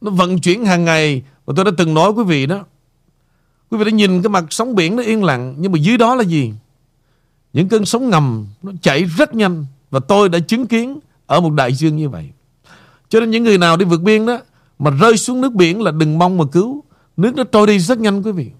Nó 0.00 0.10
vận 0.10 0.40
chuyển 0.40 0.64
hàng 0.64 0.84
ngày. 0.84 1.22
Và 1.44 1.54
tôi 1.56 1.64
đã 1.64 1.70
từng 1.78 1.94
nói 1.94 2.10
quý 2.10 2.24
vị 2.24 2.46
đó. 2.46 2.64
Quý 3.70 3.78
vị 3.78 3.84
đã 3.84 3.90
nhìn 3.90 4.22
cái 4.22 4.30
mặt 4.30 4.44
sóng 4.50 4.74
biển 4.74 4.96
nó 4.96 5.02
yên 5.02 5.24
lặng, 5.24 5.54
Nhưng 5.58 5.72
mà 5.72 5.78
dưới 5.78 5.98
đó 5.98 6.14
là 6.14 6.24
gì? 6.24 6.52
Những 7.52 7.68
cơn 7.68 7.84
sóng 7.84 8.10
ngầm 8.10 8.46
Nó 8.62 8.72
chảy 8.82 9.04
rất 9.04 9.34
nhanh 9.34 9.66
Và 9.90 10.00
tôi 10.00 10.28
đã 10.28 10.38
chứng 10.38 10.66
kiến 10.66 10.98
Ở 11.26 11.40
một 11.40 11.50
đại 11.50 11.72
dương 11.72 11.96
như 11.96 12.08
vậy. 12.08 12.30
Cho 13.08 13.20
nên 13.20 13.30
những 13.30 13.44
người 13.44 13.58
nào 13.58 13.76
đi 13.76 13.84
vượt 13.84 14.00
biên 14.00 14.26
đó 14.26 14.38
mà 14.82 14.90
rơi 14.90 15.16
xuống 15.16 15.40
nước 15.40 15.52
biển 15.52 15.82
là 15.82 15.90
đừng 15.90 16.18
mong 16.18 16.38
mà 16.38 16.44
cứu. 16.52 16.84
Nước 17.16 17.34
nó 17.34 17.44
trôi 17.44 17.66
đi 17.66 17.78
rất 17.78 17.98
nhanh 17.98 18.22
quý 18.22 18.32
vị. 18.32 18.50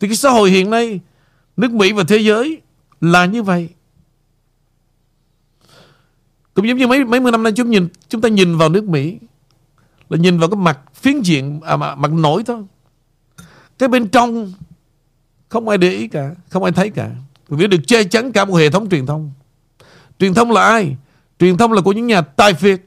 Thì 0.00 0.08
cái 0.08 0.16
xã 0.16 0.30
hội 0.30 0.50
hiện 0.50 0.70
nay 0.70 1.00
Nước 1.56 1.70
Mỹ 1.72 1.92
và 1.92 2.04
thế 2.08 2.18
giới 2.18 2.60
Là 3.00 3.26
như 3.26 3.42
vậy. 3.42 3.68
Cũng 6.54 6.68
giống 6.68 6.76
như 6.76 6.86
mấy 6.86 7.04
mấy 7.04 7.20
mươi 7.20 7.32
năm 7.32 7.42
nay 7.42 7.52
chúng 7.56 7.70
nhìn 7.70 7.88
chúng 8.08 8.20
ta 8.20 8.28
nhìn 8.28 8.56
vào 8.56 8.68
nước 8.68 8.84
Mỹ 8.84 9.18
là 10.10 10.18
nhìn 10.18 10.38
vào 10.38 10.50
cái 10.50 10.56
mặt 10.56 10.78
phiến 10.94 11.20
diện 11.20 11.60
à, 11.64 11.76
mặt, 11.76 11.94
mặt 11.94 12.12
nổi 12.12 12.42
thôi. 12.46 12.64
Cái 13.78 13.88
bên 13.88 14.08
trong 14.08 14.52
Không 15.48 15.68
ai 15.68 15.78
để 15.78 15.90
ý 15.90 16.08
cả 16.08 16.34
Không 16.48 16.64
ai 16.64 16.72
thấy 16.72 16.90
cả. 16.90 17.10
Vì 17.48 17.66
được 17.66 17.80
che 17.86 18.04
chắn 18.04 18.32
cả 18.32 18.44
một 18.44 18.54
hệ 18.54 18.70
thống 18.70 18.88
truyền 18.90 19.06
thông. 19.06 19.32
Truyền 20.18 20.34
thông 20.34 20.50
là 20.50 20.62
ai? 20.62 20.96
Truyền 21.38 21.56
thông 21.56 21.72
là 21.72 21.82
của 21.82 21.92
những 21.92 22.06
nhà 22.06 22.20
tài 22.20 22.54
phiệt. 22.54 22.80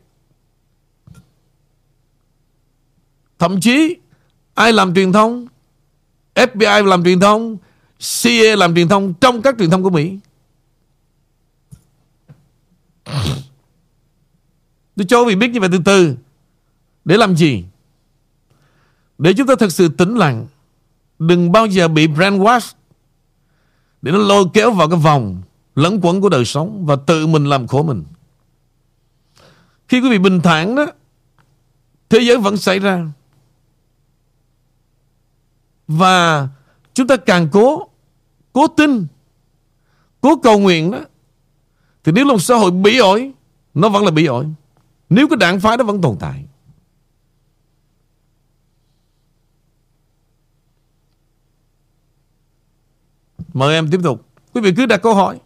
Thậm 3.42 3.60
chí, 3.60 3.98
Ai 4.54 4.74
làm 4.74 4.96
truyền 4.96 5.14
thông? 5.14 5.48
FBI 6.36 6.86
làm 6.86 7.04
truyền 7.04 7.20
thông 7.20 7.58
CIA 8.00 8.56
làm 8.56 8.76
truyền 8.76 8.88
thông 8.88 9.14
Trong 9.14 9.42
các 9.42 9.56
truyền 9.60 9.70
thông 9.70 9.84
của 9.84 9.90
Mỹ. 9.90 10.20
Tôi 14.96 15.06
cho 15.08 15.22
quý 15.22 15.26
vị 15.28 15.36
biết 15.36 15.48
như 15.48 15.60
vậy 15.60 15.70
từ 15.72 15.80
từ. 15.86 16.16
Để 17.06 17.18
làm 17.18 17.36
gì? 17.36 17.64
Để 19.18 19.34
chúng 19.34 19.48
ta 19.48 19.56
thật 19.60 19.72
sự 19.72 19.88
tĩnh 19.88 20.16
lặng. 20.16 20.48
Đừng 21.20 21.52
bao 21.52 21.66
giờ 21.66 21.88
bị 21.88 22.08
brainwash 22.08 22.74
Để 24.02 24.12
nó 24.12 24.18
lôi 24.18 24.46
kéo 24.54 24.72
vào 24.72 24.90
cái 24.90 25.00
vòng 25.00 25.42
Lẫn 25.76 26.00
quẩn 26.02 26.22
của 26.22 26.30
đời 26.30 26.46
sống 26.46 26.86
Và 26.86 26.96
tự 26.96 27.28
mình 27.28 27.46
làm 27.46 27.68
khổ 27.68 27.84
mình. 27.84 28.04
Khi 29.88 30.02
quý 30.02 30.10
vị 30.10 30.18
bình 30.18 30.42
thản 30.42 30.76
đó, 30.76 30.86
Thế 32.10 32.20
giới 32.20 32.38
vẫn 32.38 32.58
xảy 32.58 32.80
ra. 32.80 33.08
Và 35.92 36.48
Chúng 36.94 37.08
ta 37.08 37.16
càng 37.18 37.48
cố 37.52 37.88
Cố 38.54 38.68
tin 38.68 39.06
Cố 40.22 40.36
cầu 40.44 40.60
nguyện 40.60 40.92
đó 40.92 41.00
Thì 42.04 42.12
nếu 42.12 42.26
là 42.26 42.34
một 42.34 42.40
xã 42.40 42.56
hội 42.56 42.72
bị 42.72 42.98
ổi 42.98 43.32
Nó 43.74 43.90
vẫn 43.90 44.06
là 44.06 44.12
bị 44.12 44.26
ổi. 44.26 44.46
Nếu 45.10 45.28
cái 45.28 45.38
đảng 45.38 45.60
phái 45.60 45.78
nó 45.78 45.84
vẫn 45.84 46.02
tồn 46.02 46.18
tại. 46.20 46.46
Mời 53.54 53.76
em 53.76 53.88
tiếp 53.92 54.00
tục. 54.04 54.26
Quý 54.54 54.62
vị 54.62 54.74
cứ 54.78 54.86
đặt 54.86 54.98
câu 54.98 55.16
hỏi. 55.16 55.40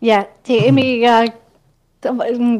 Dạ 0.00 0.24
thì 0.44 0.60
em 0.60 0.74
uh, 0.74 1.34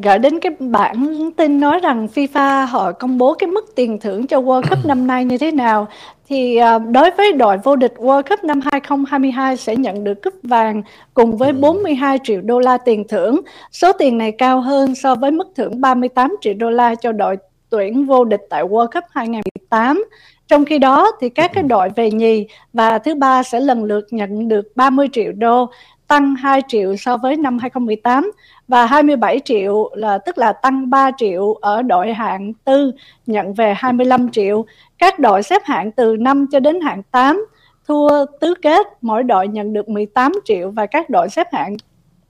gửi 0.02 0.18
đến 0.18 0.40
cái 0.40 0.52
bản 0.58 1.30
tin 1.36 1.60
nói 1.60 1.80
rằng 1.80 2.08
FIFA 2.14 2.66
họ 2.66 2.92
công 2.92 3.18
bố 3.18 3.34
cái 3.34 3.46
mức 3.46 3.64
tiền 3.76 3.98
thưởng 4.00 4.26
cho 4.26 4.40
World 4.40 4.62
Cup 4.70 4.86
năm 4.86 5.06
nay 5.06 5.24
như 5.24 5.38
thế 5.38 5.50
nào 5.50 5.86
thì 6.28 6.60
uh, 6.76 6.82
đối 6.90 7.10
với 7.10 7.32
đội 7.32 7.58
vô 7.58 7.76
địch 7.76 7.94
World 7.96 8.22
Cup 8.22 8.44
năm 8.44 8.60
2022 8.64 9.56
sẽ 9.56 9.76
nhận 9.76 10.04
được 10.04 10.22
cúp 10.22 10.34
vàng 10.42 10.82
cùng 11.14 11.36
với 11.36 11.52
42 11.52 12.18
triệu 12.24 12.40
đô 12.40 12.60
la 12.60 12.78
tiền 12.78 13.08
thưởng. 13.08 13.40
Số 13.72 13.92
tiền 13.92 14.18
này 14.18 14.32
cao 14.32 14.60
hơn 14.60 14.94
so 14.94 15.14
với 15.14 15.30
mức 15.30 15.48
thưởng 15.56 15.80
38 15.80 16.36
triệu 16.40 16.54
đô 16.54 16.70
la 16.70 16.94
cho 16.94 17.12
đội 17.12 17.36
tuyển 17.70 18.06
vô 18.06 18.24
địch 18.24 18.40
tại 18.50 18.62
World 18.62 18.86
Cup 18.86 19.04
2018. 19.10 20.04
Trong 20.48 20.64
khi 20.64 20.78
đó 20.78 21.12
thì 21.20 21.28
các 21.28 21.50
cái 21.54 21.62
đội 21.62 21.88
về 21.96 22.10
nhì 22.10 22.46
và 22.72 22.98
thứ 22.98 23.14
ba 23.14 23.42
sẽ 23.42 23.60
lần 23.60 23.84
lượt 23.84 24.06
nhận 24.10 24.48
được 24.48 24.72
30 24.74 25.08
triệu 25.12 25.32
đô, 25.32 25.70
tăng 26.08 26.34
2 26.34 26.62
triệu 26.68 26.96
so 26.96 27.16
với 27.16 27.36
năm 27.36 27.58
2018 27.58 28.30
và 28.68 28.86
27 28.86 29.40
triệu 29.44 29.90
là 29.94 30.18
tức 30.18 30.38
là 30.38 30.52
tăng 30.52 30.90
3 30.90 31.10
triệu 31.16 31.54
ở 31.54 31.82
đội 31.82 32.12
hạng 32.12 32.52
tư 32.64 32.92
nhận 33.26 33.54
về 33.54 33.74
25 33.76 34.30
triệu. 34.30 34.64
Các 34.98 35.18
đội 35.18 35.42
xếp 35.42 35.62
hạng 35.64 35.92
từ 35.92 36.16
5 36.16 36.46
cho 36.52 36.60
đến 36.60 36.80
hạng 36.80 37.02
8 37.02 37.46
thua 37.88 38.24
tứ 38.40 38.54
kết 38.62 38.86
mỗi 39.00 39.22
đội 39.22 39.48
nhận 39.48 39.72
được 39.72 39.88
18 39.88 40.32
triệu 40.44 40.70
và 40.70 40.86
các 40.86 41.10
đội 41.10 41.28
xếp 41.28 41.46
hạng 41.52 41.76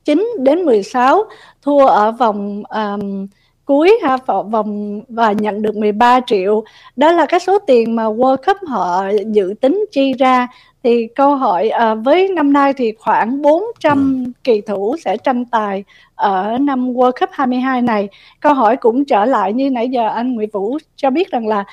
9 0.04 0.28
đến 0.38 0.64
16 0.64 1.22
thua 1.62 1.86
ở 1.86 2.12
vòng 2.12 2.62
um, 2.68 3.26
cuối 3.64 3.98
ha 4.02 4.16
vòng 4.26 5.00
và 5.08 5.32
nhận 5.32 5.62
được 5.62 5.76
13 5.76 6.20
triệu. 6.26 6.64
Đó 6.96 7.12
là 7.12 7.26
cái 7.26 7.40
số 7.40 7.58
tiền 7.58 7.96
mà 7.96 8.04
World 8.04 8.36
Cup 8.36 8.56
họ 8.66 9.04
dự 9.26 9.54
tính 9.60 9.84
chi 9.90 10.12
ra 10.12 10.48
thì 10.82 11.08
câu 11.16 11.36
hỏi 11.36 11.68
à, 11.68 11.94
với 11.94 12.28
năm 12.28 12.52
nay 12.52 12.72
thì 12.72 12.92
khoảng 12.98 13.42
400 13.42 14.24
ừ. 14.24 14.30
kỳ 14.44 14.60
thủ 14.60 14.96
sẽ 15.04 15.16
tranh 15.16 15.44
tài 15.44 15.84
ở 16.14 16.58
năm 16.60 16.92
World 16.92 17.12
Cup 17.20 17.30
22 17.32 17.82
này. 17.82 18.08
Câu 18.40 18.54
hỏi 18.54 18.76
cũng 18.76 19.04
trở 19.04 19.24
lại 19.24 19.52
như 19.52 19.70
nãy 19.70 19.88
giờ 19.88 20.08
anh 20.08 20.34
Nguyễn 20.34 20.50
Vũ 20.52 20.78
cho 20.96 21.10
biết 21.10 21.30
rằng 21.30 21.46
là 21.46 21.64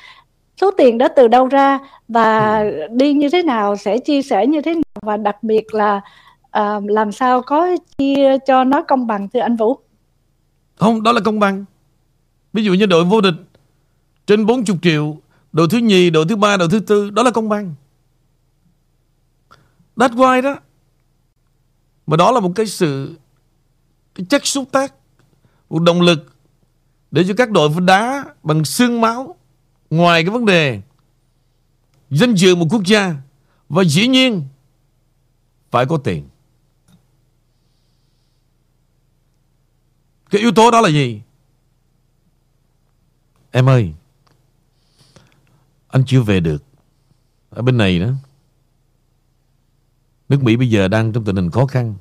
số 0.61 0.71
tiền 0.71 0.97
đó 0.97 1.07
từ 1.15 1.27
đâu 1.27 1.47
ra 1.47 1.79
và 2.07 2.57
ừ. 2.59 2.87
đi 2.91 3.13
như 3.13 3.29
thế 3.29 3.43
nào 3.43 3.75
sẽ 3.75 3.97
chia 3.97 4.21
sẻ 4.21 4.47
như 4.47 4.61
thế 4.61 4.73
nào 4.73 4.83
và 5.01 5.17
đặc 5.17 5.43
biệt 5.43 5.73
là 5.73 6.01
à, 6.51 6.79
làm 6.87 7.11
sao 7.11 7.41
có 7.41 7.67
chia 7.97 8.37
cho 8.47 8.63
nó 8.63 8.83
công 8.83 9.07
bằng 9.07 9.27
thưa 9.33 9.39
anh 9.39 9.55
Vũ? 9.55 9.77
Không, 10.75 11.03
đó 11.03 11.11
là 11.11 11.21
công 11.25 11.39
bằng. 11.39 11.65
Ví 12.53 12.63
dụ 12.63 12.73
như 12.73 12.85
đội 12.85 13.03
vô 13.03 13.21
địch 13.21 13.33
trên 14.27 14.45
40 14.45 14.77
triệu, 14.81 15.17
đội 15.51 15.67
thứ 15.71 15.77
nhì, 15.77 16.09
đội 16.09 16.25
thứ 16.29 16.35
ba, 16.35 16.57
đội 16.57 16.67
thứ 16.71 16.79
tư, 16.79 17.09
đó 17.09 17.23
là 17.23 17.31
công 17.31 17.49
bằng. 17.49 17.75
That's 19.95 20.15
why 20.15 20.41
đó. 20.41 20.59
Mà 22.07 22.17
đó 22.17 22.31
là 22.31 22.39
một 22.39 22.51
cái 22.55 22.65
sự 22.65 23.19
cái 24.15 24.25
chất 24.29 24.45
xúc 24.45 24.69
tác, 24.71 24.93
một 25.69 25.79
động 25.79 26.01
lực 26.01 26.35
để 27.11 27.23
cho 27.27 27.33
các 27.37 27.51
đội 27.51 27.69
đá 27.81 28.25
bằng 28.43 28.65
xương 28.65 29.01
máu 29.01 29.35
ngoài 29.89 30.23
cái 30.23 30.29
vấn 30.29 30.45
đề 30.45 30.81
danh 32.09 32.35
dự 32.35 32.55
một 32.55 32.67
quốc 32.69 32.83
gia 32.85 33.15
và 33.69 33.83
dĩ 33.83 34.07
nhiên 34.07 34.47
phải 35.71 35.85
có 35.85 35.97
tiền. 35.97 36.29
Cái 40.29 40.41
yếu 40.41 40.51
tố 40.51 40.71
đó 40.71 40.81
là 40.81 40.89
gì? 40.89 41.21
Em 43.51 43.69
ơi, 43.69 43.93
anh 45.87 46.03
chưa 46.07 46.21
về 46.21 46.39
được. 46.39 46.63
Ở 47.49 47.61
bên 47.61 47.77
này 47.77 47.99
đó, 47.99 48.09
Nước 50.29 50.43
Mỹ 50.43 50.55
bây 50.55 50.69
giờ 50.69 50.87
đang 50.87 51.11
trong 51.11 51.25
tình 51.25 51.35
hình 51.35 51.51
khó 51.51 51.65
khăn. 51.65 51.95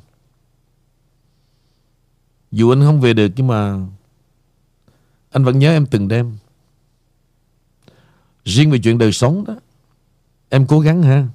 Dù 2.53 2.73
anh 2.73 2.81
không 2.81 3.01
về 3.01 3.15
được, 3.15 3.29
nhưng 3.37 3.47
mà 3.47 3.87
Anh 5.31 5.45
vẫn 5.45 5.59
nhớ 5.59 5.73
em 5.73 5.87
từng 5.87 6.09
đêm. 6.09 6.37
Riêng 8.45 8.71
về 8.71 8.79
chuyện 8.83 8.99
đời 8.99 9.13
sống 9.13 9.45
đó, 9.45 9.55
Em 10.49 10.67
cố 10.67 10.81
gắng 10.81 11.03
ha, 11.03 11.29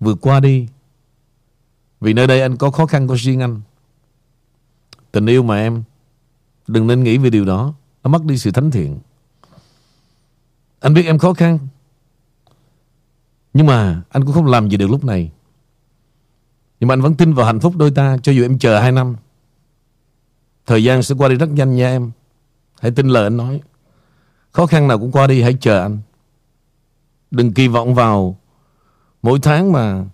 Vượt 0.00 0.18
qua 0.20 0.40
đi. 0.40 0.68
Vì 2.00 2.12
nơi 2.12 2.26
đây 2.26 2.40
anh 2.40 2.56
có 2.56 2.70
khó 2.70 2.86
khăn 2.86 3.06
của 3.06 3.14
riêng 3.14 3.40
anh. 3.40 3.60
Tình 5.12 5.26
yêu 5.26 5.42
mà 5.42 5.56
em, 5.56 5.82
Đừng 6.66 6.86
nên 6.86 7.04
nghĩ 7.04 7.18
về 7.18 7.30
điều 7.30 7.44
đó, 7.44 7.74
Nó 8.02 8.10
mất 8.10 8.24
đi 8.24 8.38
sự 8.38 8.50
thánh 8.50 8.70
thiện. 8.70 8.98
Anh 10.80 10.94
biết 10.94 11.06
em 11.06 11.18
khó 11.18 11.34
khăn, 11.34 11.58
Nhưng 13.54 13.66
mà 13.66 14.02
anh 14.08 14.24
cũng 14.24 14.34
không 14.34 14.46
làm 14.46 14.68
gì 14.68 14.76
được 14.76 14.90
lúc 14.90 15.04
này 15.04 15.30
nhưng 16.80 16.88
mà 16.88 16.94
anh 16.94 17.00
vẫn 17.00 17.14
tin 17.14 17.34
vào 17.34 17.46
hạnh 17.46 17.60
phúc 17.60 17.76
đôi 17.76 17.90
ta, 17.90 18.16
Cho 18.22 18.32
dù 18.32 18.44
em 18.44 18.58
chờ 18.58 18.80
2 18.80 18.92
năm. 18.92 19.16
Thời 20.66 20.84
gian 20.84 21.02
sẽ 21.02 21.14
qua 21.18 21.28
đi 21.28 21.34
rất 21.34 21.50
nhanh 21.50 21.76
nha 21.76 21.88
em. 21.88 22.10
Hãy 22.80 22.90
tin 22.90 23.08
lời 23.08 23.24
anh 23.24 23.36
nói. 23.36 23.60
Khó 24.52 24.66
khăn 24.66 24.88
nào 24.88 24.98
cũng 24.98 25.12
qua 25.12 25.26
đi, 25.26 25.42
hãy 25.42 25.56
chờ 25.60 25.82
anh. 25.82 25.98
Đừng 27.30 27.52
kỳ 27.52 27.68
vọng 27.68 27.94
vào 27.94 28.38
Mỗi 29.24 29.38
tháng 29.42 29.72
mà 29.72 30.04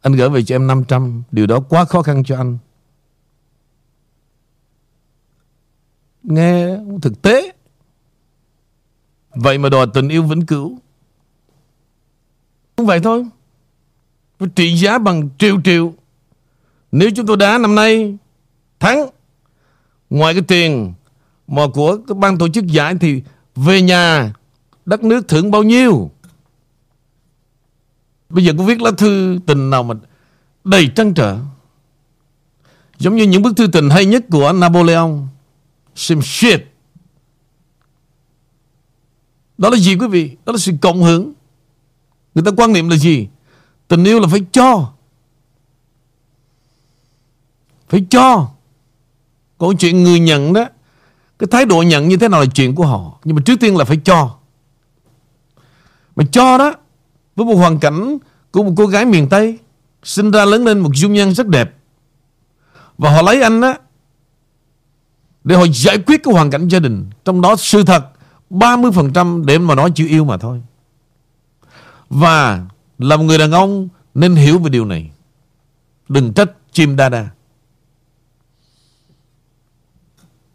Anh 0.00 0.12
gửi 0.12 0.28
về 0.28 0.42
cho 0.42 0.54
em 0.54 0.66
500 0.66 1.22
Điều 1.30 1.46
đó 1.46 1.60
quá 1.60 1.84
khó 1.84 2.02
khăn 2.02 2.24
cho 2.24 2.36
anh. 2.36 2.58
Nghe 6.22 6.78
thực 7.02 7.22
tế. 7.22 7.52
Vậy 9.34 9.58
mà 9.58 9.68
đòi 9.68 9.86
tình 9.94 10.08
yêu 10.08 10.22
vĩnh 10.22 10.46
cửu. 10.46 10.78
Cũng 12.76 12.86
vậy 12.86 13.00
thôi. 13.00 13.26
Trị 14.54 14.76
giá 14.76 14.98
bằng 14.98 15.28
triệu 15.38 15.60
triệu 15.64 15.94
nếu 16.92 17.10
chúng 17.16 17.26
tôi 17.26 17.36
đá 17.36 17.58
năm 17.58 17.74
nay, 17.74 18.16
thắng 18.80 19.06
ngoài 20.10 20.34
cái 20.34 20.42
tiền 20.42 20.94
mà 21.48 21.62
của 21.74 21.96
cái 22.08 22.14
ban 22.14 22.38
tổ 22.38 22.48
chức 22.48 22.66
giải 22.66 22.94
thì 23.00 23.22
về 23.56 23.82
nhà 23.82 24.32
đất 24.86 25.04
nước 25.04 25.28
thưởng 25.28 25.50
bao 25.50 25.62
nhiêu? 25.62 26.10
Bây 28.28 28.44
giờ 28.44 28.52
có 28.58 28.64
viết 28.64 28.80
lá 28.80 28.90
thư 28.98 29.38
tình 29.46 29.70
nào 29.70 29.82
mà 29.82 29.94
đầy 30.64 30.88
trăn 30.96 31.14
trở. 31.14 31.38
Giống 32.98 33.16
như 33.16 33.24
những 33.24 33.42
bức 33.42 33.56
thư 33.56 33.66
tình 33.66 33.90
hay 33.90 34.06
nhất 34.06 34.24
của 34.30 34.52
Napoleon. 34.52 35.26
Some 35.94 36.22
shit. 36.22 36.60
Đó 39.58 39.70
là 39.70 39.76
gì 39.76 39.96
quý 39.96 40.06
vị? 40.06 40.36
Đó 40.46 40.52
là 40.52 40.58
sự 40.58 40.72
cộng 40.80 41.02
hưởng. 41.02 41.32
Người 42.34 42.44
ta 42.44 42.50
quan 42.56 42.72
niệm 42.72 42.88
là 42.88 42.96
gì? 42.96 43.28
Tình 43.88 44.04
yêu 44.04 44.20
là 44.20 44.28
phải 44.28 44.40
cho. 44.52 44.92
Phải 47.92 48.06
cho. 48.10 48.48
Còn 49.58 49.76
chuyện 49.76 50.04
người 50.04 50.20
nhận 50.20 50.52
đó, 50.52 50.66
Cái 51.38 51.48
thái 51.50 51.64
độ 51.64 51.82
nhận 51.82 52.08
như 52.08 52.16
thế 52.16 52.28
nào 52.28 52.40
là 52.40 52.46
chuyện 52.54 52.74
của 52.74 52.86
họ. 52.86 53.18
Nhưng 53.24 53.36
mà 53.36 53.42
trước 53.44 53.60
tiên 53.60 53.76
là 53.76 53.84
phải 53.84 54.00
cho. 54.04 54.34
Mà 56.16 56.24
cho 56.32 56.58
đó, 56.58 56.74
Với 57.36 57.46
một 57.46 57.54
hoàn 57.54 57.78
cảnh 57.78 58.18
của 58.50 58.62
một 58.62 58.72
cô 58.76 58.86
gái 58.86 59.04
miền 59.04 59.28
Tây, 59.28 59.58
Sinh 60.02 60.30
ra 60.30 60.44
lớn 60.44 60.64
lên 60.64 60.78
một 60.78 60.90
dung 60.94 61.12
nhan 61.12 61.34
rất 61.34 61.46
đẹp. 61.46 61.74
Và 62.98 63.10
họ 63.10 63.22
lấy 63.22 63.42
anh 63.42 63.60
đó 63.60 63.74
Để 65.44 65.56
họ 65.56 65.66
giải 65.74 65.98
quyết 65.98 66.22
cái 66.22 66.34
hoàn 66.34 66.50
cảnh 66.50 66.68
gia 66.68 66.78
đình. 66.78 67.10
Trong 67.24 67.40
đó 67.40 67.56
sự 67.56 67.82
thật 67.84 68.06
30% 68.50 69.44
để 69.44 69.58
mà 69.58 69.74
nói 69.74 69.92
chữ 69.94 70.06
yêu 70.06 70.24
mà 70.24 70.36
thôi. 70.36 70.62
Và 72.10 72.66
Làm 72.98 73.26
người 73.26 73.38
đàn 73.38 73.50
ông 73.52 73.88
nên 74.14 74.34
hiểu 74.34 74.58
về 74.58 74.70
điều 74.70 74.84
này. 74.84 75.10
Đừng 76.08 76.32
trách 76.32 76.50
chim 76.72 76.96
đa 76.96 77.08
đa. 77.08 77.28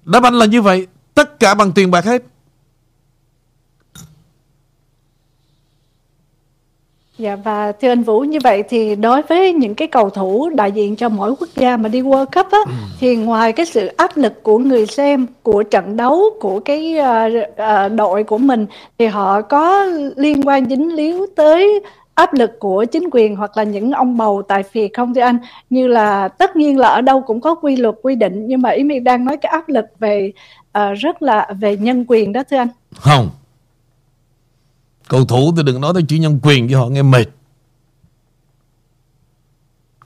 Đáp 0.08 0.24
anh 0.24 0.34
là 0.34 0.46
như 0.46 0.62
vậy. 0.62 0.88
Tất 1.14 1.40
cả 1.40 1.54
bằng 1.54 1.72
tiền 1.72 1.92
bạc 1.92 2.06
hết. 2.06 2.24
Dạ 7.18 7.36
và 7.36 7.72
thưa 7.72 7.90
anh 7.90 8.04
Vũ 8.04 8.20
như 8.20 8.40
vậy 8.44 8.64
thì 8.70 8.96
đối 8.96 9.22
với 9.22 9.54
những 9.54 9.76
cái 9.76 9.88
cầu 9.88 10.10
thủ 10.10 10.50
đại 10.50 10.72
diện 10.72 10.96
cho 10.96 11.10
mỗi 11.10 11.36
quốc 11.40 11.50
gia 11.56 11.78
mà 11.78 11.90
đi 11.90 12.02
World 12.02 12.26
Cup 12.26 12.52
á 12.52 12.60
ừ. 12.66 12.72
thì 13.00 13.16
ngoài 13.16 13.54
cái 13.54 13.66
sự 13.66 13.88
áp 13.88 14.18
lực 14.18 14.44
của 14.44 14.58
người 14.58 14.86
xem 14.86 15.28
của 15.44 15.64
trận 15.64 15.98
đấu 15.98 16.24
của 16.40 16.60
cái 16.60 16.96
uh, 17.00 17.34
uh, 17.52 17.92
đội 17.96 18.24
của 18.24 18.38
mình 18.38 18.66
thì 18.98 19.06
họ 19.06 19.42
có 19.42 19.86
liên 20.16 20.48
quan 20.48 20.70
dính 20.70 20.96
líu 20.96 21.26
tới 21.36 21.82
áp 22.18 22.34
lực 22.34 22.52
của 22.60 22.86
chính 22.86 23.10
quyền 23.12 23.36
hoặc 23.36 23.58
là 23.58 23.64
những 23.64 23.92
ông 23.92 24.18
bầu 24.18 24.42
tại 24.48 24.64
phiệt 24.64 24.92
không 24.94 25.14
thưa 25.14 25.22
anh 25.22 25.38
như 25.70 25.88
là 25.88 26.28
tất 26.28 26.56
nhiên 26.56 26.78
là 26.78 26.88
ở 26.88 27.02
đâu 27.02 27.24
cũng 27.28 27.42
có 27.42 27.56
quy 27.56 27.76
luật 27.76 27.96
quy 28.02 28.16
định 28.16 28.48
nhưng 28.48 28.62
mà 28.62 28.70
ý 28.70 28.84
mình 28.84 29.04
đang 29.04 29.26
nói 29.26 29.38
cái 29.38 29.52
áp 29.52 29.70
lực 29.70 29.86
về 30.00 30.32
uh, 30.78 30.98
rất 31.00 31.22
là 31.22 31.48
về 31.60 31.78
nhân 31.78 32.06
quyền 32.08 32.34
đó 32.34 32.44
thưa 32.50 32.58
anh. 32.58 32.68
Không. 32.96 33.30
Cầu 35.08 35.26
thủ 35.26 35.54
thì 35.58 35.64
đừng 35.64 35.82
nói 35.82 35.94
tới 35.94 36.04
chuyện 36.08 36.22
nhân 36.22 36.40
quyền 36.44 36.68
với 36.68 36.76
họ 36.76 36.88
nghe 36.88 37.02
mệt. 37.02 37.26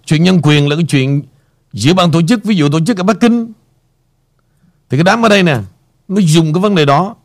Chuyện 0.06 0.24
nhân 0.24 0.39
quyền 0.43 0.69
là 0.69 0.76
cái 0.76 0.86
chuyện 0.89 1.21
Giữa 1.74 1.93
ban 1.93 2.12
tổ 2.12 2.21
chức 2.28 2.43
Ví 2.43 2.56
dụ 2.56 2.69
tổ 2.69 2.80
chức 2.88 2.97
ở 2.97 3.04
Bắc 3.04 3.19
Kinh. 3.19 3.52
Thì 4.89 4.97
cái 4.97 5.04
đám 5.04 5.26
ở 5.26 5.30
đây 5.30 5.43
nè 5.43 5.58
Nó 6.08 6.21
dùng 6.24 6.54
cái 6.54 6.62
vấn 6.62 6.76
đề 6.76 6.86
đó 6.86 7.15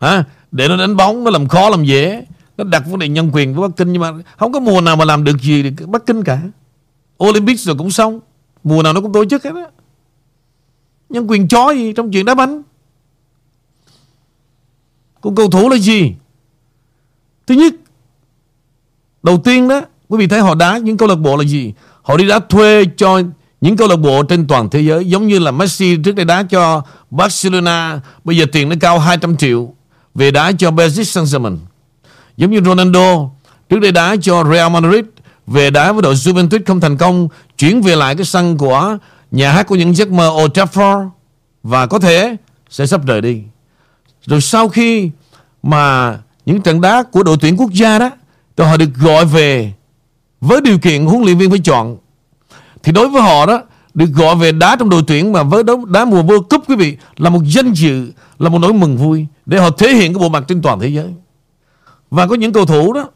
ha, 0.00 0.24
Để 0.52 0.68
nó 0.68 0.76
đánh 0.76 0.96
bóng 0.96 1.24
Nó 1.24 1.30
làm 1.30 1.48
khó 1.48 1.68
làm 1.68 1.84
dễ. 1.84 2.24
Nó 2.56 2.64
đặt 2.64 2.82
vấn 2.86 2.98
đề 2.98 3.08
nhân 3.08 3.30
quyền 3.32 3.54
với 3.54 3.68
Bắc 3.68 3.76
Kinh, 3.76 3.92
Nhưng 3.92 4.02
mà 4.02 4.12
không 4.36 4.52
có 4.52 4.60
mùa 4.60 4.80
nào 4.80 4.96
mà 4.96 5.04
làm 5.04 5.24
được 5.24 5.40
gì 5.40 5.62
được 5.62 5.86
Bắc 5.86 6.06
Kinh 6.06 6.24
cả. 6.24 6.40
Olympic 7.24 7.60
rồi 7.60 7.76
cũng 7.76 7.90
xong. 7.90 8.20
Mùa 8.64 8.82
nào 8.82 8.92
nó 8.92 9.00
cũng 9.00 9.12
tổ 9.12 9.24
chức 9.24 9.44
hết 9.44 9.54
á. 9.54 9.66
Nhân 11.08 11.30
quyền 11.30 11.48
chó 11.48 11.70
gì 11.70 11.92
trong 11.92 12.10
chuyện 12.10 12.24
đá 12.24 12.34
banh? 12.34 12.62
Còn 15.20 15.34
cầu 15.34 15.50
thủ 15.50 15.68
là 15.68 15.76
gì? 15.76 16.14
Thứ 17.46 17.54
nhất, 17.54 17.74
Đầu 19.22 19.38
tiên 19.44 19.68
đó, 19.68 19.80
Quý 20.08 20.18
vị 20.18 20.26
thấy 20.26 20.40
họ 20.40 20.54
đá 20.54 20.78
những 20.78 20.96
câu 20.96 21.08
lạc 21.08 21.14
bộ 21.14 21.36
là 21.36 21.44
gì? 21.44 21.72
Họ 22.02 22.16
đi 22.16 22.28
đá 22.28 22.38
thuê 22.38 22.84
cho 22.96 23.22
những 23.60 23.76
câu 23.76 23.88
lạc 23.88 23.96
bộ 23.96 24.22
trên 24.22 24.46
toàn 24.46 24.70
thế 24.70 24.80
giới, 24.80 25.04
Giống 25.04 25.26
như 25.26 25.38
là 25.38 25.50
Messi 25.50 25.96
trước 26.04 26.16
đây 26.16 26.24
đá 26.24 26.42
cho 26.42 26.82
Barcelona, 27.10 28.00
Bây 28.24 28.36
giờ 28.36 28.46
tiền 28.52 28.68
nó 28.68 28.76
cao 28.80 28.98
200 28.98 29.36
triệu. 29.36 29.74
Về 30.14 30.30
đá 30.30 30.52
cho 30.52 30.70
Paris 30.70 31.18
Saint-Germain. 31.18 31.56
Giống 32.36 32.50
như 32.50 32.60
Ronaldo, 32.64 33.30
Trước 33.68 33.80
đây 33.80 33.92
đá 33.92 34.16
cho 34.22 34.44
Real 34.44 34.72
Madrid, 34.72 35.04
Về 35.46 35.70
đá 35.70 35.92
với 35.92 36.02
đội 36.02 36.14
Juventus 36.14 36.60
không 36.66 36.80
thành 36.80 36.96
công, 36.96 37.28
Chuyển 37.58 37.82
về 37.82 37.96
lại 37.96 38.14
cái 38.14 38.24
sân 38.24 38.58
của 38.58 38.98
Nhà 39.30 39.52
hát 39.52 39.66
của 39.66 39.74
những 39.74 39.96
giấc 39.96 40.10
mơ 40.10 40.28
Old 40.28 40.52
Trafford 40.52 41.08
Và 41.62 41.86
có 41.86 41.98
thể 41.98 42.36
sẽ 42.70 42.86
sắp 42.86 43.06
rời 43.06 43.20
đi. 43.20 43.42
Rồi 44.26 44.40
sau 44.40 44.68
khi 44.68 45.10
mà 45.62 46.18
những 46.46 46.62
trận 46.62 46.80
đá 46.80 47.02
của 47.02 47.22
đội 47.22 47.36
tuyển 47.40 47.56
quốc 47.56 47.72
gia 47.72 47.98
đó, 47.98 48.10
thì 48.56 48.64
họ 48.64 48.76
được 48.76 48.94
gọi 48.94 49.24
về 49.24 49.72
với 50.40 50.60
điều 50.60 50.78
kiện 50.78 51.06
huấn 51.06 51.22
luyện 51.22 51.38
viên 51.38 51.50
phải 51.50 51.58
chọn. 51.58 51.96
Thì 52.82 52.92
đối 52.92 53.08
với 53.08 53.22
họ 53.22 53.46
đó, 53.46 53.62
được 53.94 54.10
gọi 54.14 54.36
về 54.36 54.52
đá 54.52 54.76
trong 54.76 54.90
đội 54.90 55.02
tuyển 55.06 55.32
mà 55.32 55.42
với 55.42 55.62
đấu 55.62 55.84
đá 55.84 56.04
mùa 56.04 56.22
World 56.22 56.42
Cup, 56.42 56.68
quý 56.68 56.76
vị, 56.76 56.96
là 57.16 57.30
một 57.30 57.40
danh 57.44 57.72
dự, 57.72 58.12
là 58.38 58.48
một 58.48 58.58
nỗi 58.58 58.72
mừng 58.72 58.96
vui 58.96 59.26
để 59.46 59.58
họ 59.58 59.70
thể 59.70 59.94
hiện 59.94 60.14
cái 60.14 60.20
bộ 60.20 60.28
mặt 60.28 60.44
trên 60.48 60.62
toàn 60.62 60.80
thế 60.80 60.88
giới 60.88 61.06
và 62.12 62.26
có 62.26 62.34
những 62.34 62.52
cầu 62.52 62.66
thủ 62.66 62.92
đó 62.92 63.08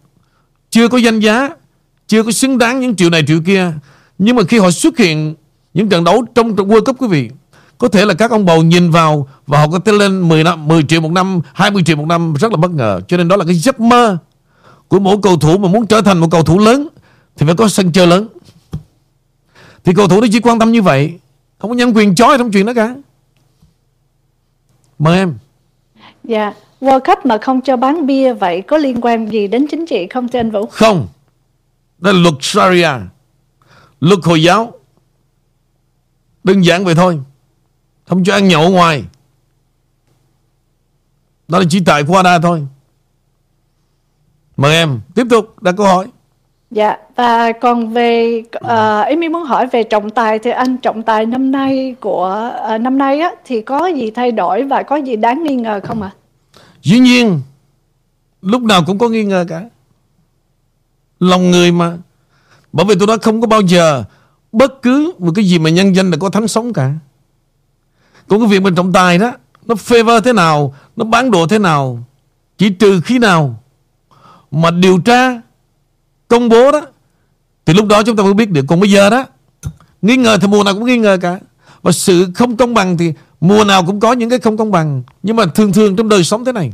chưa 0.70 0.88
có 0.88 0.98
danh 0.98 1.20
giá 1.20 1.50
chưa 2.06 2.22
có 2.22 2.30
xứng 2.30 2.59
đáng 2.59 2.80
những 2.80 2.96
triệu 2.96 3.11
này 3.11 3.22
triệu 3.26 3.40
kia 3.46 3.72
nhưng 4.18 4.37
mà 4.37 4.42
khi 4.48 4.59
họ 4.59 4.70
xuất 4.70 4.98
hiện 4.98 5.35
những 5.74 5.88
trận 5.88 6.04
đấu 6.04 6.24
trong 6.35 6.56
World 6.56 6.85
Cup 6.85 7.00
quý 7.00 7.09
vị 7.09 7.30
có 7.78 7.88
thể 7.88 8.04
là 8.04 8.14
các 8.14 8.30
ông 8.30 8.44
bầu 8.44 8.62
nhìn 8.62 8.90
vào 8.90 9.28
và 9.46 9.59
họ 9.59 9.68
có 9.68 9.78
thể 9.78 9.92
lên 9.92 10.28
10, 10.28 10.44
năm, 10.44 10.68
10 10.68 10.82
triệu 10.82 11.00
một 11.00 11.12
năm, 11.12 11.40
20 11.54 11.82
triệu 11.87 11.96
một 11.96 12.06
năm 12.06 12.35
rất 12.35 12.52
là 12.52 12.56
bất 12.56 12.70
ngờ. 12.70 13.00
Cho 13.09 13.16
nên 13.16 13.28
đó 13.28 13.37
là 13.37 13.44
cái 13.44 13.54
giấc 13.54 13.80
mơ 13.80 14.18
của 14.88 14.98
mỗi 14.98 15.16
cầu 15.22 15.37
thủ 15.37 15.59
mà 15.59 15.68
muốn 15.68 15.87
trở 15.87 16.02
thành 16.02 16.18
một 16.18 16.28
cầu 16.30 16.42
thủ 16.42 16.59
lớn 16.59 16.88
thì 17.37 17.46
phải 17.46 17.56
có 17.56 17.68
sân 17.68 17.92
chơi 17.92 18.06
lớn. 18.06 18.28
Thì 19.85 19.92
cầu 19.96 20.09
thủ 20.09 20.20
nó 20.20 20.26
chỉ 20.32 20.40
quan 20.40 20.59
tâm 20.59 20.72
như 20.72 20.82
vậy. 20.82 21.18
Không 21.59 21.70
có 21.70 21.76
nhân 21.76 21.96
quyền 21.96 22.14
chói 22.14 22.38
trong 22.38 22.50
chuyện 22.52 22.66
đó 22.66 22.72
cả. 22.74 22.94
Mời 24.98 25.18
em. 25.18 25.35
Dạ, 26.24 26.52
World 26.81 27.01
Cup 27.01 27.27
mà 27.27 27.39
không 27.39 27.61
cho 27.61 27.77
bán 27.77 28.07
bia 28.07 28.33
vậy 28.33 28.62
có 28.62 28.77
liên 28.77 29.01
quan 29.01 29.33
gì 29.33 29.47
đến 29.47 29.67
chính 29.71 29.87
trị 29.87 30.07
không 30.07 30.29
thưa 30.29 30.39
anh 30.39 30.51
Vũ? 30.51 30.67
Không. 30.67 31.09
Đó 31.99 32.12
là 32.12 32.19
luật 32.19 32.35
Sharia. 32.41 32.91
Luật 34.01 34.19
Hồi 34.25 34.43
giáo. 34.43 34.73
Đơn 36.45 36.65
giản 36.65 36.85
vậy 36.85 36.95
thôi. 36.95 37.19
Không 38.07 38.25
cho 38.25 38.35
ăn 38.35 38.49
nhậu 38.49 38.71
ngoài 38.71 39.05
Đó 41.49 41.59
là 41.59 41.65
chỉ 41.69 41.81
tại 41.87 42.03
Canada 42.03 42.39
thôi 42.39 42.67
Mời 44.57 44.75
em 44.75 45.01
tiếp 45.15 45.27
tục 45.31 45.62
đặt 45.62 45.75
câu 45.77 45.87
hỏi 45.87 46.07
Dạ 46.71 46.97
và 47.17 47.53
còn 47.53 47.89
về 47.89 48.43
uh, 48.64 49.07
em 49.07 49.20
muốn 49.33 49.45
hỏi 49.45 49.66
về 49.66 49.83
trọng 49.83 50.11
tài 50.11 50.39
thì 50.39 50.51
anh 50.51 50.77
trọng 50.77 51.03
tài 51.03 51.27
năm 51.27 51.51
nay 51.51 51.95
của 52.01 52.53
uh, 52.74 52.81
năm 52.81 52.99
nay 52.99 53.20
á 53.20 53.31
thì 53.45 53.61
có 53.61 53.87
gì 53.87 54.11
thay 54.11 54.33
đổi 54.33 54.62
và 54.62 54.83
có 54.83 54.97
gì 54.97 55.16
đáng 55.16 55.43
nghi 55.43 55.55
ngờ 55.55 55.81
không 55.85 56.03
ạ? 56.03 56.11
À? 56.14 56.26
Dĩ 56.87 56.99
nhiên, 56.99 57.41
lúc 58.43 58.62
nào 58.62 58.84
cũng 58.87 58.99
có 58.99 59.09
nghi 59.09 59.24
ngờ 59.24 59.45
cả. 59.49 59.64
Lòng 61.20 61.51
người 61.51 61.72
mà. 61.72 61.97
Bởi 62.72 62.87
vì 62.87 62.95
tôi 62.99 63.07
nói 63.07 63.18
không 63.18 63.41
có 63.41 63.47
bao 63.47 63.61
giờ 63.61 64.05
bất 64.53 64.82
cứ 64.82 65.12
một 65.18 65.32
cái 65.34 65.45
gì 65.45 65.59
mà 65.59 65.70
nhân 65.70 65.97
dân 65.97 66.11
là 66.11 66.16
có 66.20 66.30
thánh 66.30 66.49
sống 66.49 66.72
cả. 66.72 66.93
Cũng 68.28 68.41
cái 68.41 68.49
việc 68.49 68.62
mình 68.62 68.74
trọng 68.74 68.93
tài 68.93 69.18
đó, 69.18 69.32
Nó 69.66 69.74
favor 69.74 70.20
thế 70.20 70.32
nào, 70.32 70.74
Nó 70.97 71.05
bán 71.05 71.30
đồ 71.30 71.47
thế 71.47 71.59
nào, 71.59 72.05
Chỉ 72.59 72.70
trừ 72.70 73.01
khi 73.01 73.18
nào 73.18 73.62
Mà 74.51 74.70
điều 74.70 74.99
tra, 74.99 75.41
Công 76.28 76.49
bố 76.49 76.72
đó, 76.72 76.87
Thì 77.66 77.74
lúc 77.74 77.87
đó 77.87 78.03
chúng 78.03 78.16
ta 78.16 78.22
mới 78.22 78.34
biết 78.34 78.51
được 78.51 78.64
Còn 78.68 78.80
bây 78.80 78.91
giờ 78.91 79.11
đó, 79.11 79.24
Nghi 80.03 80.16
ngờ 80.16 80.39
thì 80.41 80.49
mùa 80.49 80.64
nào 80.64 80.74
cũng 80.74 80.87
nghi 80.87 80.99
ngờ 80.99 81.18
cả 81.20 81.39
Và 81.82 81.93
sự 81.93 82.32
không 82.34 82.57
công 82.57 82.74
bằng 82.74 82.97
thì 82.97 83.12
Mùa 83.41 83.64
nào 83.64 83.87
cũng 83.87 84.01
có 84.01 84.12
những 84.12 84.30
cái 84.30 84.39
không 84.39 84.57
công 84.57 84.70
bằng 84.70 85.03
Nhưng 85.22 85.37
mà 85.37 85.47
thường 85.47 85.72
thường 85.72 85.97
trong 85.97 86.09
đời 86.09 86.24
sống 86.24 86.45
thế 86.45 86.53
này 86.53 86.72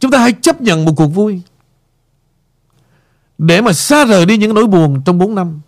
Chúng 0.00 0.10
ta 0.10 0.18
hãy 0.18 0.32
chấp 0.32 0.60
nhận 0.60 0.84
một 0.84 0.92
cuộc 0.96 1.06
vui. 1.06 1.40
Để 3.38 3.60
mà 3.60 3.72
xa 3.72 4.04
rời 4.04 4.26
đi 4.26 4.36
những 4.36 4.54
nỗi 4.54 4.66
buồn 4.66 5.02
trong 5.04 5.18
4 5.18 5.34
năm. 5.34 5.60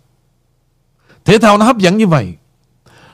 Thể 1.25 1.37
thao 1.37 1.57
nó 1.57 1.65
hấp 1.65 1.77
dẫn 1.77 1.97
như 1.97 2.07
vậy. 2.07 2.33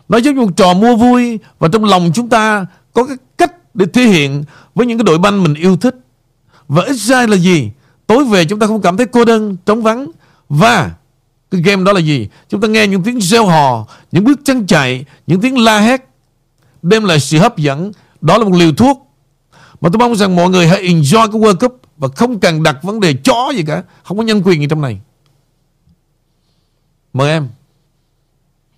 Nó 0.09 0.17
giống 0.17 0.35
như 0.35 0.41
một 0.41 0.51
trò 0.55 0.73
mua 0.73 0.95
vui 0.95 1.39
Và 1.59 1.67
trong 1.67 1.85
lòng 1.85 2.11
chúng 2.13 2.29
ta 2.29 2.65
có 2.93 3.05
cái 3.05 3.17
cách 3.37 3.75
để 3.75 3.85
thể 3.93 4.03
hiện 4.03 4.43
Với 4.75 4.85
những 4.85 4.97
cái 4.97 5.03
đội 5.03 5.17
banh 5.17 5.43
mình 5.43 5.53
yêu 5.53 5.77
thích. 5.77 5.95
Và 6.67 6.83
ít 6.83 6.95
ra 6.95 7.27
là 7.27 7.35
gì? 7.35 7.71
Tối 8.07 8.25
về 8.25 8.45
chúng 8.45 8.59
ta 8.59 8.67
không 8.67 8.81
cảm 8.81 8.97
thấy 8.97 9.05
cô 9.05 9.25
đơn, 9.25 9.57
trống 9.65 9.83
vắng. 9.83 10.11
Và 10.49 10.91
cái 11.51 11.61
game 11.61 11.83
đó 11.83 11.93
là 11.93 11.99
gì? 11.99 12.27
Chúng 12.49 12.61
ta 12.61 12.67
nghe 12.67 12.87
những 12.87 13.03
tiếng 13.03 13.21
reo 13.21 13.45
hò 13.45 13.87
Những 14.11 14.23
bước 14.23 14.39
chân 14.43 14.67
chạy, 14.67 15.05
những 15.27 15.41
tiếng 15.41 15.59
la 15.59 15.79
hét 15.79 16.09
Đem 16.81 17.03
lại 17.03 17.19
sự 17.19 17.37
hấp 17.37 17.57
dẫn. 17.57 17.91
Đó 18.21 18.37
là 18.37 18.43
một 18.43 18.55
liều 18.55 18.73
thuốc. 18.73 19.11
Mà 19.81 19.89
tôi 19.93 19.99
mong 19.99 20.15
rằng 20.15 20.35
mọi 20.35 20.49
người 20.49 20.67
hãy 20.67 20.83
enjoy 20.83 21.31
cái 21.31 21.41
World 21.41 21.57
Cup 21.57 21.81
Và 21.97 22.07
không 22.15 22.39
cần 22.39 22.63
đặt 22.63 22.77
vấn 22.83 22.99
đề 22.99 23.13
chó 23.13 23.51
gì 23.55 23.63
cả. 23.67 23.83
Không 24.03 24.17
có 24.17 24.23
nhân 24.23 24.41
quyền 24.45 24.61
gì 24.61 24.67
trong 24.69 24.81
này. 24.81 24.99
Mời 27.13 27.31
em. 27.31 27.47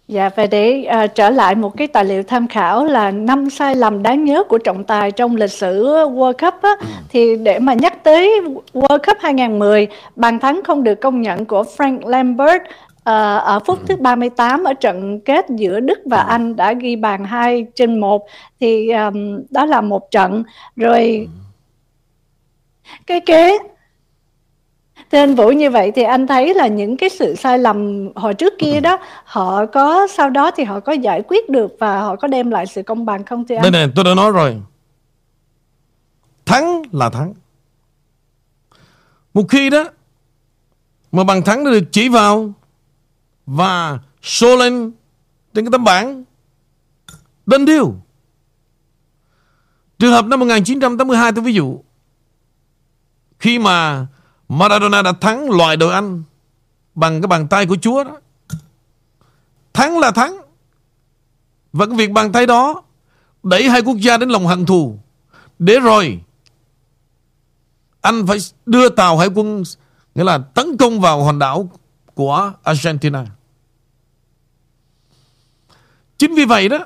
Dạ 0.10 0.30
và 0.36 0.48
để 0.48 0.88
uh, 1.04 1.16
trở 1.16 1.30
lại 1.30 1.56
một 1.56 1.78
cái 1.78 1.88
tài 1.88 2.06
liệu 2.06 2.24
tham 2.24 2.48
khảo 2.48 2.86
là 2.86 3.12
năm 3.12 3.50
sai 3.50 3.76
lầm 3.76 4.04
đáng 4.04 4.26
nhớ 4.26 4.44
của 4.44 4.58
trọng 4.58 4.84
tài 4.84 5.12
trong 5.12 5.36
lịch 5.36 5.52
sử 5.52 5.84
World 5.86 6.34
Cup 6.34 6.62
á, 6.62 6.70
ừ. 6.80 6.86
thì 7.10 7.36
để 7.36 7.60
mà 7.60 7.74
nhắc 7.74 8.04
tới 8.04 8.42
World 8.74 9.00
Cup 9.08 9.18
2010 9.20 9.88
bàn 10.16 10.40
thắng 10.40 10.62
không 10.64 10.84
được 10.84 10.96
công 10.96 11.22
nhận 11.22 11.46
của 11.46 11.64
Frank 11.78 12.08
Lambert 12.08 12.62
uh, 12.62 13.04
ở 13.44 13.60
phút 13.66 13.80
ừ. 13.80 13.86
thứ 13.88 13.96
38 13.96 14.64
ở 14.64 14.74
trận 14.74 15.20
kết 15.20 15.46
giữa 15.50 15.80
Đức 15.80 16.00
và 16.06 16.22
ừ. 16.22 16.26
Anh 16.30 16.56
đã 16.56 16.74
ghi 16.74 16.96
bàn 16.96 17.26
2 17.26 17.66
trên 17.76 18.00
1 18.00 18.28
thì 18.60 18.92
um, 18.92 19.44
đó 19.50 19.66
là 19.66 19.82
một 19.82 20.12
trận 20.12 20.44
rồi 20.76 21.28
cái 23.08 23.20
kế 23.20 23.58
Thưa 25.12 25.18
anh 25.18 25.36
Vũ 25.36 25.52
như 25.52 25.70
vậy 25.70 25.92
thì 25.96 26.04
anh 26.04 26.28
thấy 26.28 26.54
là 26.54 26.68
những 26.68 26.98
cái 26.98 27.10
sự 27.10 27.36
sai 27.36 27.60
lầm 27.60 28.10
hồi 28.16 28.34
trước 28.34 28.54
kia 28.60 28.80
đó, 28.80 29.00
họ 29.24 29.66
có, 29.66 30.08
sau 30.08 30.30
đó 30.30 30.52
thì 30.52 30.64
họ 30.64 30.80
có 30.80 30.92
giải 30.92 31.22
quyết 31.28 31.50
được 31.50 31.72
và 31.80 32.02
họ 32.02 32.16
có 32.16 32.28
đem 32.28 32.52
lại 32.52 32.66
sự 32.68 32.84
công 32.84 33.06
bằng 33.06 33.26
không 33.26 33.48
thưa 33.48 33.56
anh? 33.56 33.62
Đây 33.62 33.72
này, 33.72 33.92
tôi 33.96 34.06
đã 34.06 34.16
nói 34.16 34.32
rồi. 34.32 34.62
Thắng 36.46 36.82
là 36.92 37.10
thắng. 37.10 37.34
Một 39.34 39.44
khi 39.50 39.70
đó 39.70 39.84
mà 41.12 41.24
bằng 41.24 41.44
thắng 41.44 41.66
được 41.66 41.84
chỉ 41.92 42.10
vào 42.10 42.54
và 43.46 44.00
show 44.22 44.58
lên 44.58 44.92
trên 45.54 45.66
cái 45.66 45.72
tấm 45.72 45.84
bảng 45.84 46.24
đơn 47.46 47.66
điêu. 47.66 47.94
Trường 50.00 50.12
hợp 50.12 50.26
năm 50.26 50.40
1982 50.40 51.32
tôi 51.32 51.44
ví 51.44 51.54
dụ, 51.54 51.80
khi 53.40 53.60
mà 53.60 54.08
Maradona 54.50 55.02
đã 55.02 55.12
thắng 55.12 55.50
loại 55.50 55.78
đội 55.78 55.94
Anh 55.94 56.24
bằng 56.96 57.22
cái 57.22 57.28
bàn 57.28 57.48
tay 57.48 57.66
của 57.66 57.78
Chúa 57.82 58.04
đó. 58.04 58.18
Thắng 59.74 60.00
là 60.00 60.12
thắng. 60.12 60.38
Và 61.74 61.86
cái 61.86 61.96
việc 61.96 62.12
bàn 62.12 62.32
tay 62.32 62.46
đó 62.46 62.84
đẩy 63.44 63.70
hai 63.70 63.82
quốc 63.82 63.98
gia 63.98 64.18
đến 64.18 64.30
lòng 64.30 64.48
hận 64.48 64.66
thù. 64.66 65.00
Để 65.60 65.80
rồi, 65.80 66.22
anh 68.02 68.28
phải 68.28 68.38
đưa 68.66 68.90
tàu 68.90 69.18
hải 69.18 69.28
quân, 69.28 69.64
nghĩa 70.16 70.24
là 70.24 70.38
tấn 70.38 70.78
công 70.78 71.02
vào 71.02 71.24
hòn 71.24 71.40
đảo 71.40 71.70
của 72.14 72.54
Argentina. 72.64 73.26
Chính 76.18 76.36
vì 76.36 76.46
vậy 76.46 76.70
đó, 76.70 76.86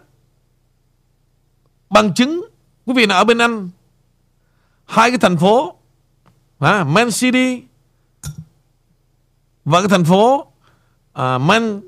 bằng 1.89 2.13
chứng 2.13 2.45
quý 2.85 2.93
vị 2.93 3.05
là 3.05 3.15
ở 3.15 3.23
bên 3.23 3.37
Anh, 3.37 3.69
hai 4.85 5.09
cái 5.11 5.17
thành 5.17 5.37
phố 5.37 5.75
à, 6.63 6.83
Man 6.83 7.09
City 7.11 7.63
và 9.65 9.81
cái 9.81 9.89
thành 9.89 10.05
phố 10.05 10.45
à, 11.13 11.37
Man 11.37 11.81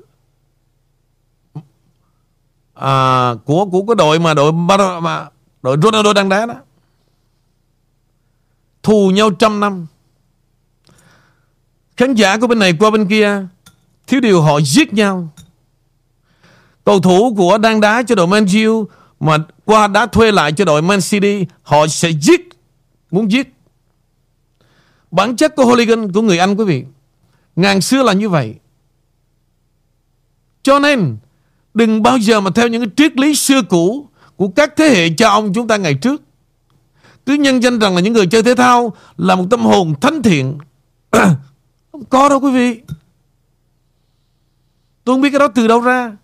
à, 2.74 3.30
của 3.44 3.66
của 3.66 3.84
cái 3.86 3.94
đội 3.94 4.18
mà 4.18 4.34
đội 4.34 4.52
mà 5.00 5.28
đội 5.62 5.76
Ronaldo 5.82 6.12
đang 6.12 6.28
đá 6.28 6.46
đó. 6.46 6.54
Thù 8.82 9.10
nhau 9.10 9.30
trăm 9.30 9.60
năm. 9.60 9.86
Khán 11.96 12.14
giả 12.14 12.38
của 12.38 12.46
bên 12.46 12.58
này 12.58 12.74
qua 12.78 12.90
bên 12.90 13.08
kia 13.08 13.46
thiếu 14.06 14.20
điều 14.20 14.42
họ 14.42 14.60
giết 14.60 14.92
nhau. 14.92 15.28
Cầu 16.84 17.00
thủ 17.00 17.34
của 17.36 17.58
đang 17.58 17.80
đá 17.80 18.02
cho 18.02 18.14
đội 18.14 18.26
Man 18.26 18.46
U 18.66 18.88
mà 19.20 19.38
qua 19.64 19.86
đã 19.86 20.06
thuê 20.06 20.32
lại 20.32 20.52
cho 20.52 20.64
đội 20.64 20.82
Man 20.82 21.00
City 21.00 21.46
họ 21.62 21.86
sẽ 21.86 22.10
giết 22.10 22.40
muốn 23.10 23.30
giết 23.30 23.55
bản 25.16 25.36
chất 25.36 25.56
của 25.56 25.64
hooligan 25.64 26.12
của 26.12 26.22
người 26.22 26.38
Anh, 26.38 26.56
quý 26.56 26.64
vị, 26.64 26.84
ngàn 27.56 27.80
xưa 27.80 28.02
là 28.02 28.12
như 28.12 28.28
vậy. 28.28 28.54
Cho 30.62 30.78
nên, 30.78 31.16
đừng 31.74 32.02
bao 32.02 32.18
giờ 32.18 32.40
mà 32.40 32.50
theo 32.54 32.68
những 32.68 32.82
cái 32.82 32.90
triết 32.96 33.18
lý 33.18 33.34
xưa 33.34 33.62
cũ 33.62 34.08
của 34.36 34.48
các 34.48 34.76
thế 34.76 34.88
hệ 34.88 35.08
cha 35.16 35.28
ông 35.28 35.52
chúng 35.54 35.68
ta 35.68 35.76
ngày 35.76 35.94
trước. 35.94 36.22
Cứ 37.26 37.34
nhân 37.34 37.62
danh 37.62 37.78
rằng 37.78 37.94
là 37.94 38.00
những 38.00 38.12
người 38.12 38.26
chơi 38.26 38.42
thể 38.42 38.54
thao 38.54 38.92
là 39.16 39.34
một 39.34 39.44
tâm 39.50 39.60
hồn 39.60 39.94
thánh 40.00 40.22
thiện. 40.22 40.58
Không 41.92 42.04
có 42.08 42.28
đâu, 42.28 42.40
quý 42.40 42.50
vị. 42.50 42.80
Tôi 45.04 45.14
không 45.14 45.20
biết 45.20 45.30
cái 45.30 45.38
đó 45.38 45.48
từ 45.48 45.66
đâu 45.66 45.80
ra, 45.80 46.16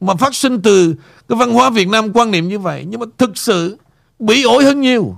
mà 0.00 0.14
phát 0.14 0.34
sinh 0.34 0.62
từ 0.62 0.94
cái 1.28 1.38
văn 1.38 1.52
hóa 1.52 1.70
Việt 1.70 1.88
Nam 1.88 2.12
quan 2.12 2.30
niệm 2.30 2.48
như 2.48 2.58
vậy. 2.58 2.84
Nhưng 2.88 3.00
mà 3.00 3.06
thực 3.18 3.36
sự 3.36 3.78
bị 4.18 4.42
ổi 4.42 4.64
hơn 4.64 4.80
nhiều. 4.80 5.16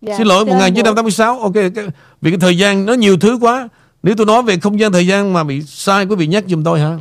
Dạ, 0.00 0.18
Xin 0.18 0.26
lỗi 0.26 0.46
1986 0.46 1.40
Ok 1.40 1.54
Vì 2.20 2.30
cái 2.30 2.40
thời 2.40 2.58
gian 2.58 2.86
nó 2.86 2.92
nhiều 2.92 3.18
thứ 3.18 3.38
quá. 3.40 3.68
Nếu 4.02 4.14
tôi 4.16 4.26
nói 4.26 4.42
về 4.42 4.58
không 4.58 4.80
gian 4.80 4.92
thời 4.92 5.06
gian 5.06 5.32
mà 5.32 5.44
bị 5.44 5.62
sai 5.62 6.06
Quý 6.06 6.16
vị 6.16 6.26
nhắc 6.26 6.44
giùm 6.48 6.64
tôi 6.64 6.80
ha 6.80 6.98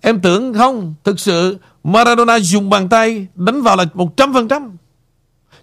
Em 0.00 0.20
tưởng 0.20 0.54
không? 0.54 0.94
Thực 1.04 1.20
sự 1.20 1.58
Maradona 1.84 2.38
dùng 2.38 2.70
bàn 2.70 2.88
tay 2.88 3.26
Đánh 3.34 3.62
vào 3.62 3.76
là 3.76 3.84
100% 3.94 4.70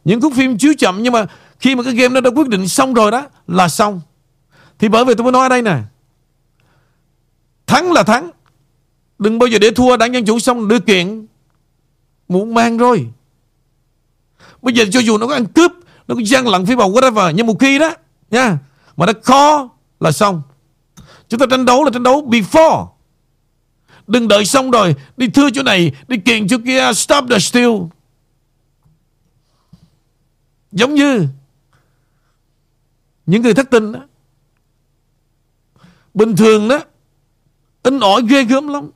Những 0.05 0.21
khúc 0.21 0.33
phim 0.35 0.57
chiếu 0.57 0.73
chậm 0.77 1.03
Nhưng 1.03 1.13
mà 1.13 1.25
khi 1.59 1.75
mà 1.75 1.83
cái 1.83 1.93
game 1.93 2.13
nó 2.13 2.21
đã 2.21 2.29
quyết 2.35 2.47
định 2.47 2.67
xong 2.67 2.93
rồi 2.93 3.11
đó 3.11 3.25
Là 3.47 3.67
xong. 3.67 4.01
Thì 4.79 4.87
bởi 4.87 5.05
vì 5.05 5.13
tôi 5.15 5.23
mới 5.23 5.31
nói 5.31 5.43
ở 5.43 5.49
đây 5.49 5.61
nè. 5.61 5.77
Thắng 7.67 7.91
là 7.91 8.03
thắng. 8.03 8.29
Đừng 9.19 9.39
bao 9.39 9.47
giờ 9.47 9.59
để 9.59 9.71
thua 9.71 9.97
đảng 9.97 10.13
Dân 10.13 10.25
Chủ 10.25 10.39
xong 10.39 10.67
đưa 10.67 10.79
kiện. 10.79 11.27
Muộn 12.27 12.53
mang 12.53 12.77
rồi. 12.77 13.07
Bây 14.61 14.73
giờ 14.73 14.85
cho 14.91 14.99
dù 14.99 15.17
nó 15.17 15.27
có 15.27 15.33
ăn 15.33 15.45
cướp 15.45 15.71
nó 16.07 16.15
có 16.15 16.21
gian 16.25 16.47
lận 16.47 16.65
phía 16.65 16.75
bầu 16.75 16.91
whatever 16.91 17.31
Nhưng 17.31 17.47
một 17.47 17.59
khi 17.59 17.79
đó, 17.79 17.93
nha. 18.31 18.57
Mà 18.97 19.05
nó 19.05 19.13
khó 19.23 19.69
là 19.99 20.11
xong. 20.11 20.41
Chúng 21.29 21.39
ta 21.39 21.45
tranh 21.49 21.65
đấu 21.65 21.83
là 21.83 21.91
tranh 21.93 22.03
đấu 22.03 22.27
before. 22.29 22.87
Đừng 24.07 24.27
đợi 24.27 24.45
xong 24.45 24.71
rồi, 24.71 24.95
Đi 25.17 25.27
thưa 25.27 25.49
chỗ 25.53 25.63
này, 25.63 25.91
Đi 26.07 26.17
kiện 26.17 26.47
chỗ 26.47 26.57
kia, 26.65 26.93
Stop 26.93 27.25
the 27.29 27.39
steal. 27.39 27.71
Giống 30.71 30.95
như 30.95 31.27
Những 33.25 33.41
người 33.41 33.53
thất 33.53 33.69
tình 33.71 33.91
đó. 33.91 33.99
Bình 36.13 36.35
thường 36.35 36.67
đó, 36.67 36.79
In 37.83 37.99
ỏi 37.99 38.21
ghê 38.29 38.43
gớm 38.43 38.67
lắm. 38.67 38.91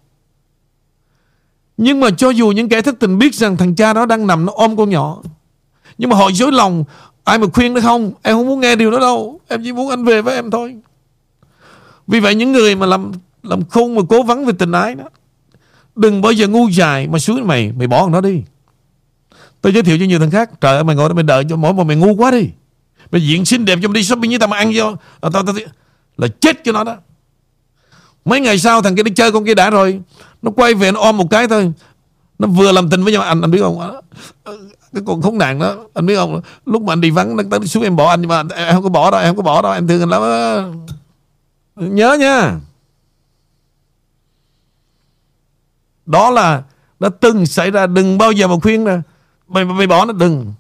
Nhưng 1.77 1.99
mà 1.99 2.09
cho 2.17 2.29
dù 2.29 2.51
những 2.51 2.69
kẻ 2.69 2.81
thất 2.81 2.99
tình 2.99 3.17
biết 3.17 3.35
rằng 3.35 3.57
thằng 3.57 3.75
cha 3.75 3.93
đó 3.93 4.05
đang 4.05 4.27
nằm 4.27 4.45
nó 4.45 4.53
ôm 4.55 4.77
con 4.77 4.89
nhỏ 4.89 5.21
nhưng 6.01 6.09
mà 6.09 6.15
họ 6.15 6.31
dối 6.31 6.51
lòng 6.51 6.83
Ai 7.23 7.37
mà 7.37 7.47
khuyên 7.53 7.73
nó 7.73 7.81
không? 7.81 8.11
Em 8.21 8.35
không 8.35 8.47
muốn 8.47 8.59
nghe 8.59 8.75
điều 8.75 8.91
đó 8.91 8.99
đâu. 8.99 9.39
Em 9.47 9.63
chỉ 9.63 9.71
muốn 9.71 9.89
anh 9.89 10.05
về 10.05 10.21
với 10.21 10.35
em 10.35 10.51
thôi. 10.51 10.75
Vì 12.07 12.19
vậy 12.19 12.35
những 12.35 12.51
người 12.51 12.75
mà 12.75 12.85
làm 12.85 13.11
làm 13.43 13.65
khôn 13.65 13.95
mà 13.95 14.01
cố 14.09 14.23
vấn 14.23 14.45
về 14.45 14.53
tình 14.59 14.71
ái 14.71 14.95
đó 14.95 15.03
Đừng 15.95 16.21
bao 16.21 16.31
giờ 16.31 16.47
ngu 16.47 16.67
dài 16.67 17.07
Mà 17.07 17.19
xuống 17.19 17.47
mày 17.47 17.71
Mày 17.77 17.87
bỏ 17.87 18.09
nó 18.09 18.21
đi. 18.21 18.41
Tôi 19.61 19.73
giới 19.73 19.83
thiệu 19.83 19.97
cho 19.99 20.05
nhiều 20.05 20.19
thằng 20.19 20.31
khác 20.31 20.61
Trời 20.61 20.75
ơi 20.75 20.83
mày 20.83 20.95
ngồi 20.95 21.09
đó 21.09 21.15
mày 21.15 21.23
đợi 21.23 21.43
cho 21.49 21.55
mỗi 21.55 21.73
một 21.73 21.83
mày 21.83 21.95
ngu 21.95 22.15
quá 22.15 22.31
đi. 22.31 22.49
Mày 23.11 23.21
diện 23.27 23.45
xinh 23.45 23.65
đẹp 23.65 23.79
cho 23.81 23.87
mày 23.87 23.95
đi 23.95 24.03
shopping 24.03 24.29
với 24.29 24.39
tao 24.39 24.47
mà 24.47 24.57
ăn 24.57 24.71
vô 24.75 24.85
à, 25.21 25.29
tao, 25.33 25.43
tao, 25.43 25.55
Là 26.17 26.27
chết 26.39 26.63
cho 26.63 26.71
nó 26.71 26.83
đó. 26.83 26.95
Mấy 28.25 28.41
ngày 28.41 28.59
sau 28.59 28.81
thằng 28.81 28.95
kia 28.95 29.03
đi 29.03 29.11
chơi 29.11 29.31
con 29.31 29.45
kia 29.45 29.55
đã 29.55 29.69
rồi 29.69 30.01
Nó 30.41 30.51
quay 30.51 30.73
về 30.73 30.91
nó 30.91 30.99
ôm 30.99 31.17
một 31.17 31.27
cái 31.29 31.47
thôi. 31.47 31.71
Nó 32.39 32.47
vừa 32.47 32.71
làm 32.71 32.89
tình 32.89 33.03
với 33.03 33.13
nhau 33.13 33.21
Anh 33.21 33.41
anh 33.41 33.51
biết 33.51 33.61
không? 33.61 34.01
Cái 34.93 35.03
con 35.05 35.21
khốn 35.21 35.37
nạn 35.37 35.59
đó 35.59 35.75
Anh 35.93 36.05
biết 36.05 36.15
không? 36.15 36.41
Lúc 36.65 36.81
mà 36.81 36.93
anh 36.93 37.01
đi 37.01 37.09
vắng 37.09 37.37
Nó 37.37 37.43
tới 37.51 37.67
xuống 37.67 37.83
em 37.83 37.95
bỏ 37.95 38.09
anh 38.09 38.21
Nhưng 38.21 38.29
mà 38.29 38.43
em 38.55 38.73
không 38.73 38.83
có 38.83 38.89
bỏ 38.89 39.11
đâu 39.11 39.21
Em 39.21 39.29
không 39.29 39.37
có 39.37 39.43
bỏ 39.43 39.61
đâu 39.61 39.71
Em 39.71 39.87
thương 39.87 40.01
anh 40.01 40.09
lắm 40.09 40.21
Nhớ 41.75 42.17
nha. 42.19 42.59
Đó 46.05 46.29
là 46.29 46.63
Đã 46.99 47.09
từng 47.19 47.45
xảy 47.45 47.71
ra 47.71 47.87
Đừng 47.87 48.17
bao 48.17 48.31
giờ 48.31 48.47
mà 48.47 48.55
khuyên 48.61 48.83
nè. 48.83 48.97
Mày, 49.47 49.65
mày 49.65 49.87
bỏ 49.87 50.05
nó 50.05 50.13
đừng. 50.13 50.53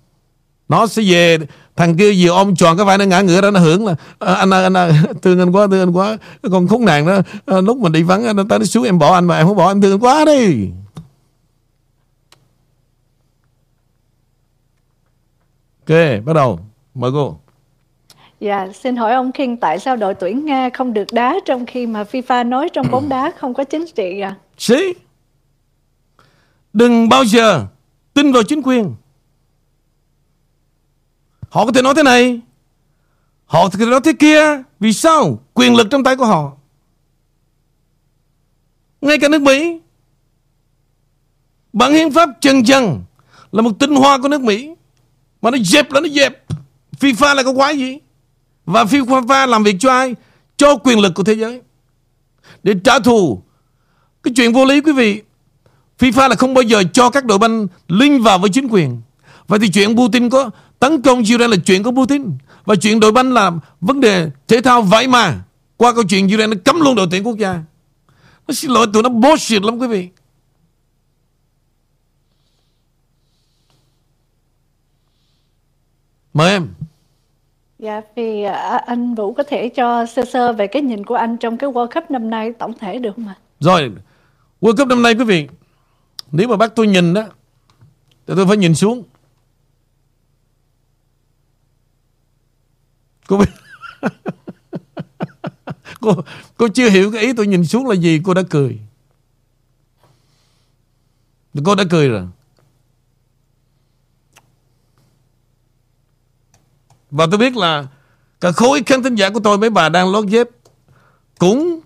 Nó 0.69 0.87
sẽ 0.87 1.03
về 1.05 1.37
Thằng 1.75 1.97
kia 1.97 2.13
vừa 2.17 2.29
ôm 2.29 2.55
tròn 2.55 2.77
cái 2.77 2.85
vai 2.85 2.97
nó 2.97 3.05
ngã 3.05 3.21
ngửa 3.21 3.41
ra 3.41 3.51
Nó 3.51 3.59
hưởng 3.59 3.85
là 3.85 3.95
à, 4.19 4.33
Anh 4.33 4.53
ơi 4.53 4.63
anh 4.63 4.77
ơi 4.77 4.93
Thương 5.21 5.39
anh 5.39 5.51
quá 5.51 5.67
thương 5.71 5.79
anh 5.79 5.91
quá. 5.91 6.17
Còn 6.51 6.67
khốn 6.67 6.85
nạn 6.85 7.07
đó 7.07 7.17
à, 7.45 7.61
Lúc 7.61 7.77
mình 7.77 7.91
đi 7.91 8.03
vắng 8.03 8.35
Nó 8.35 8.43
tới 8.49 8.59
nó 8.59 8.65
xuống 8.65 8.83
em 8.83 8.99
bỏ 8.99 9.13
anh 9.13 9.25
mà 9.25 9.37
em 9.37 9.47
không 9.47 9.57
bỏ 9.57 9.67
anh 9.67 9.81
thương 9.81 9.91
anh 9.91 9.99
quá 9.99 10.25
đi. 10.25 10.69
Ok 15.91 16.25
bắt 16.25 16.33
đầu 16.33 16.59
Mời 16.93 17.11
cô 17.13 17.37
Dạ, 18.39 18.67
xin 18.73 18.95
hỏi 18.95 19.13
ông 19.13 19.31
King 19.31 19.57
tại 19.57 19.79
sao 19.79 19.95
đội 19.95 20.13
tuyển 20.13 20.45
Nga 20.45 20.69
không 20.69 20.93
được 20.93 21.07
đá 21.11 21.35
trong 21.45 21.65
khi 21.65 21.87
mà 21.87 22.03
FIFA 22.03 22.49
nói 22.49 22.69
trong 22.73 22.91
bóng 22.91 23.09
đá 23.09 23.31
không 23.37 23.53
có 23.53 23.63
chính 23.63 23.85
trị 23.95 24.19
à? 24.19 24.35
See? 24.57 24.93
Đừng 26.73 27.09
bao 27.09 27.25
giờ 27.25 27.65
tin 28.13 28.31
vào 28.31 28.43
chính 28.43 28.61
quyền. 28.61 28.95
Họ 31.49 31.65
có 31.65 31.71
thể 31.71 31.81
nói 31.81 31.93
thế 31.95 32.03
này. 32.03 32.41
Họ 33.45 33.69
có 33.69 33.77
thể 33.79 33.85
nói 33.85 33.99
thế 34.03 34.13
kia. 34.13 34.61
Vì 34.79 34.93
sao? 34.93 35.39
Quyền 35.53 35.75
lực 35.75 35.87
trong 35.91 36.03
tay 36.03 36.15
của 36.15 36.25
họ. 36.25 36.51
Ngay 39.01 39.17
cả 39.19 39.29
nước 39.29 39.41
Mỹ. 39.41 39.79
Bản 41.73 41.93
hiến 41.93 42.11
pháp 42.11 42.29
chân 42.41 42.63
chân 42.63 43.03
là 43.51 43.61
một 43.61 43.71
tinh 43.79 43.95
hoa 43.95 44.17
của 44.17 44.27
nước 44.27 44.41
Mỹ. 44.41 44.75
Mà 45.41 45.51
nó 45.51 45.57
dẹp 45.57 45.91
là 45.91 45.99
nó 45.99 46.09
dẹp. 46.09 46.43
FIFA 46.99 47.35
là 47.35 47.43
có 47.43 47.53
quái 47.53 47.77
gì? 47.77 47.97
Và 48.65 48.83
FIFA 48.83 49.47
làm 49.47 49.63
việc 49.63 49.75
cho 49.79 49.91
ai? 49.91 50.15
Cho 50.57 50.75
quyền 50.75 50.99
lực 50.99 51.13
của 51.15 51.23
thế 51.23 51.33
giới. 51.33 51.61
Để 52.63 52.73
trả 52.83 52.99
thù. 52.99 53.41
Cái 54.23 54.33
chuyện 54.35 54.53
vô 54.53 54.65
lý, 54.65 54.81
quý 54.81 54.91
vị, 54.91 55.21
FIFA 55.99 56.29
là 56.29 56.35
không 56.35 56.53
bao 56.53 56.61
giờ 56.61 56.83
cho 56.93 57.09
các 57.09 57.25
đội 57.25 57.37
banh 57.37 57.67
linh 57.87 58.21
vào 58.21 58.39
với 58.39 58.49
chính 58.49 58.67
quyền. 58.67 59.01
Vậy 59.47 59.59
thì 59.59 59.69
chuyện 59.69 59.97
Putin 59.97 60.29
có 60.29 60.49
tấn 60.79 61.01
công 61.01 61.19
Ukraine 61.19 61.47
là 61.47 61.57
chuyện 61.65 61.83
của 61.83 61.91
Putin. 61.91 62.23
Và 62.65 62.75
chuyện 62.75 62.99
đội 62.99 63.11
banh 63.11 63.33
là 63.33 63.51
vấn 63.81 63.99
đề 63.99 64.29
thể 64.47 64.61
thao 64.61 64.81
vậy 64.81 65.07
mà. 65.07 65.43
Qua 65.77 65.93
câu 65.93 66.03
chuyện 66.03 66.25
Ukraine, 66.25 66.47
nó 66.47 66.61
cấm 66.65 66.81
luôn 66.81 66.95
đội 66.95 67.07
tuyển 67.11 67.27
quốc 67.27 67.37
gia. 67.37 67.63
Nó 68.47 68.53
xin 68.53 68.71
lỗi, 68.71 68.87
tụi 68.93 69.03
nó 69.03 69.09
bullshit 69.09 69.63
lắm, 69.63 69.77
quý 69.77 69.87
vị. 69.87 70.09
Mời 76.33 76.51
em. 76.51 76.67
Dạ, 77.79 78.01
vì 78.15 78.43
à, 78.43 78.77
anh 78.85 79.15
Vũ 79.15 79.33
có 79.33 79.43
thể 79.43 79.69
cho 79.69 80.05
sơ 80.05 80.25
sơ 80.25 80.53
về 80.53 80.67
cái 80.67 80.81
nhìn 80.81 81.05
của 81.05 81.15
anh 81.15 81.37
trong 81.37 81.57
cái 81.57 81.69
World 81.69 81.87
Cup 81.87 82.11
năm 82.11 82.29
nay 82.29 82.53
tổng 82.59 82.73
thể 82.79 82.99
được 82.99 83.15
không 83.15 83.27
ạ? 83.27 83.35
Rồi, 83.59 83.91
World 84.61 84.75
Cup 84.75 84.87
năm 84.87 85.01
nay 85.01 85.15
quý 85.15 85.23
vị, 85.23 85.47
nếu 86.31 86.47
mà 86.47 86.57
bắt 86.57 86.71
tôi 86.75 86.87
nhìn 86.87 87.13
đó 87.13 87.23
Thì 88.27 88.33
tôi 88.35 88.47
phải 88.47 88.57
nhìn 88.57 88.75
xuống 88.75 89.03
Cô 93.27 93.37
biết 93.37 93.51
cô, 96.01 96.15
cô 96.57 96.67
chưa 96.67 96.89
hiểu 96.89 97.11
cái 97.11 97.21
ý 97.21 97.33
tôi 97.33 97.47
nhìn 97.47 97.65
xuống 97.65 97.87
là 97.87 97.95
gì 97.95 98.21
Cô 98.23 98.33
đã 98.33 98.41
cười 98.49 98.79
Cô 101.65 101.75
đã 101.75 101.83
cười 101.89 102.09
rồi 102.09 102.27
Và 107.11 107.27
tôi 107.31 107.37
biết 107.37 107.57
là 107.57 107.85
Cả 108.41 108.51
khối 108.51 108.83
khán 108.85 109.03
thính 109.03 109.15
giả 109.15 109.29
của 109.29 109.39
tôi 109.39 109.57
Mấy 109.57 109.69
bà 109.69 109.89
đang 109.89 110.11
lót 110.11 110.25
dép 110.25 110.47
Cũng 111.39 111.79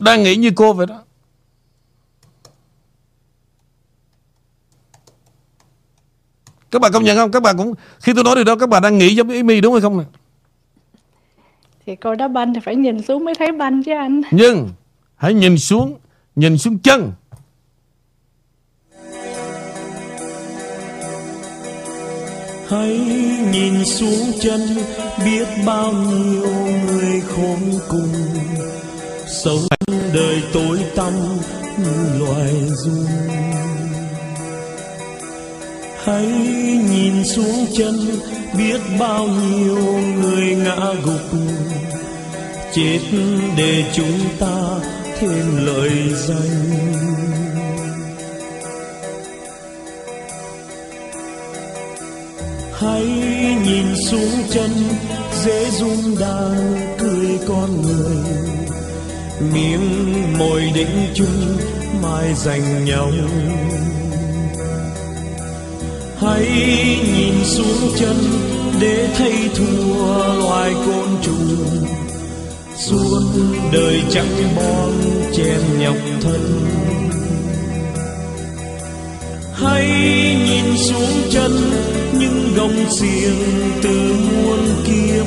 đang 0.00 0.22
nghĩ 0.22 0.36
như 0.36 0.50
cô 0.56 0.72
vậy 0.72 0.86
đó. 0.86 1.02
Các 6.70 6.82
bạn 6.82 6.92
công 6.92 7.04
nhận 7.04 7.16
không? 7.16 7.30
Các 7.30 7.42
bạn 7.42 7.56
cũng 7.56 7.74
Khi 8.00 8.12
tôi 8.14 8.24
nói 8.24 8.34
điều 8.34 8.44
đó 8.44 8.56
các 8.56 8.68
bạn 8.68 8.82
đang 8.82 8.98
nghĩ 8.98 9.14
giống 9.14 9.28
như 9.28 9.36
Amy 9.36 9.60
đúng 9.60 9.72
hay 9.72 9.80
không 9.80 9.98
nè? 9.98 10.04
Thì 11.86 11.96
cô 11.96 12.14
đá 12.14 12.28
banh 12.28 12.54
thì 12.54 12.60
phải 12.64 12.76
nhìn 12.76 13.02
xuống 13.02 13.24
mới 13.24 13.34
thấy 13.34 13.52
banh 13.52 13.82
chứ 13.82 13.92
anh. 13.92 14.22
Nhưng 14.30 14.68
Hãy 15.16 15.34
nhìn 15.34 15.58
xuống 15.58 15.98
Nhìn 16.36 16.58
xuống 16.58 16.78
chân 16.78 17.12
hãy 22.72 22.98
nhìn 23.52 23.84
xuống 23.84 24.32
chân, 24.40 24.60
biết 25.24 25.48
bao 25.66 25.92
nhiêu 25.92 26.46
người 26.86 27.20
khốn 27.28 27.60
cùng. 27.88 28.12
Sống 29.26 29.66
đời 30.14 30.42
tối 30.52 30.78
tăm 30.96 31.12
như 31.78 32.18
loài 32.18 32.52
run. 32.68 33.06
Hãy 36.04 36.26
nhìn 36.90 37.24
xuống 37.24 37.66
chân, 37.76 37.94
biết 38.58 38.80
bao 39.00 39.26
nhiêu 39.26 39.78
người 40.22 40.54
ngã 40.54 40.92
gục. 41.04 41.40
Chết 42.74 43.00
để 43.56 43.84
chúng 43.94 44.18
ta 44.38 44.80
thêm 45.18 45.66
lời 45.66 45.92
danh. 46.14 47.41
Hãy 52.82 53.04
nhìn 53.64 53.86
xuống 53.96 54.30
chân, 54.50 54.70
dễ 55.44 55.70
dung 55.70 56.18
đang 56.20 56.76
cười 56.98 57.38
con 57.48 57.82
người. 57.82 58.16
Miếng 59.54 60.12
môi 60.38 60.70
định 60.74 61.12
chung, 61.14 61.56
mai 62.02 62.34
dành 62.34 62.84
nhau. 62.84 63.10
Hãy 66.18 66.46
nhìn 67.16 67.44
xuống 67.44 67.92
chân, 67.98 68.16
để 68.80 69.08
thấy 69.18 69.34
thua 69.54 70.34
loài 70.34 70.74
côn 70.86 71.08
trùng. 71.22 71.86
Suốt 72.76 73.22
đời 73.72 74.02
chẳng 74.10 74.54
bon 74.56 74.92
chen 75.36 75.60
nhọc 75.78 75.96
thân 76.22 76.66
hãy 79.62 79.86
nhìn 80.46 80.76
xuống 80.76 81.30
chân 81.30 81.52
những 82.18 82.54
gông 82.56 82.90
xiềng 82.90 83.38
từ 83.82 84.14
muôn 84.14 84.58
kiếp. 84.86 85.26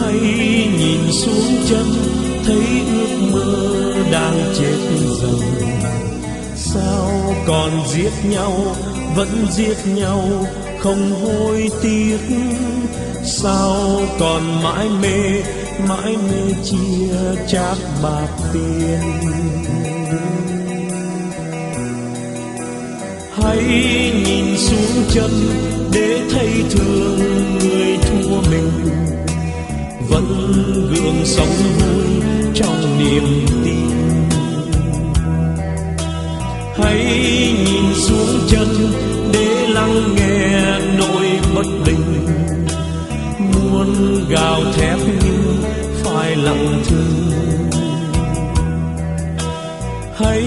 Hãy 0.00 0.20
nhìn 0.78 1.12
xuống 1.12 1.64
chân, 1.68 1.86
thấy 2.44 2.62
ước 2.90 3.28
mơ 3.32 3.92
đang 4.12 4.54
chết 4.58 4.78
dần. 5.20 5.40
Sao 6.56 7.34
còn 7.46 7.70
giết 7.88 8.12
nhau, 8.30 8.76
vẫn 9.16 9.46
giết 9.50 9.76
nhau, 9.86 10.46
không 10.80 11.12
hối 11.22 11.70
tiếc? 11.82 12.18
Sao 13.24 14.00
còn 14.18 14.62
mãi 14.62 14.88
mê 15.02 15.42
mãi 15.88 16.16
mê 16.16 16.54
chia 16.64 17.46
chác 17.48 17.76
bạc 18.02 18.28
tiền? 18.52 19.81
Hãy 23.34 23.62
nhìn 24.26 24.58
xuống 24.58 25.04
chân 25.10 25.30
để 25.92 26.20
thấy 26.30 26.64
thương 26.70 27.18
người 27.58 27.98
thua 28.02 28.50
mình. 28.50 28.70
Vẫn 30.08 30.52
gượng 30.90 31.24
sống 31.24 31.54
vui 31.78 32.04
trong 32.54 32.98
niềm 32.98 33.46
tin. 33.64 33.90
Hãy 36.76 37.04
nhìn 37.64 37.94
xuống 37.94 38.40
chân 38.48 38.68
để 39.32 39.66
lắng 39.68 40.14
nghe 40.16 40.78
nỗi 40.98 41.26
bất 41.54 41.66
bình. 41.86 42.26
Muốn 43.38 43.94
gào 44.30 44.60
thét 44.76 44.98
nhưng 45.06 45.62
phải 46.04 46.36
lặng 46.36 46.82
thinh 46.84 47.32
hãy 50.24 50.42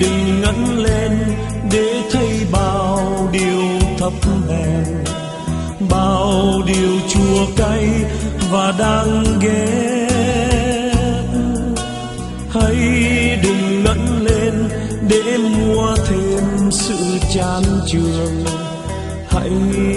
đừng 0.00 0.40
ngẩng 0.40 0.78
lên 0.78 1.18
để 1.72 2.02
thấp 4.10 4.30
hèn 4.48 4.84
bao 5.90 6.62
điều 6.66 7.00
chua 7.08 7.46
cay 7.56 7.88
và 8.50 8.74
đang 8.78 9.24
ghét 9.40 10.08
hãy 12.50 12.76
đừng 13.42 13.84
ngẩng 13.84 14.22
lên 14.22 14.54
để 15.08 15.38
mua 15.38 15.96
thêm 16.06 16.70
sự 16.70 17.18
chán 17.34 17.62
trường 17.86 18.44
hãy 19.28 19.50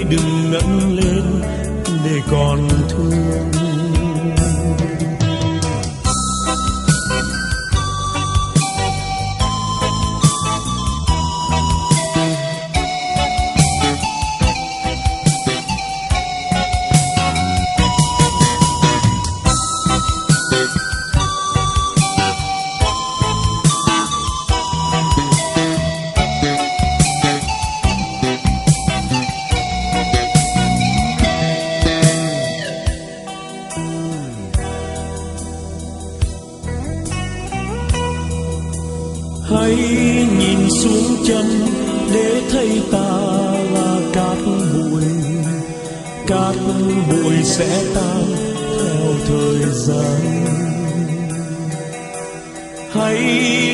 đừng 0.09 0.51
ngẩng 0.51 0.95
lên 0.95 1.41
để 2.05 2.21
còn 2.31 2.67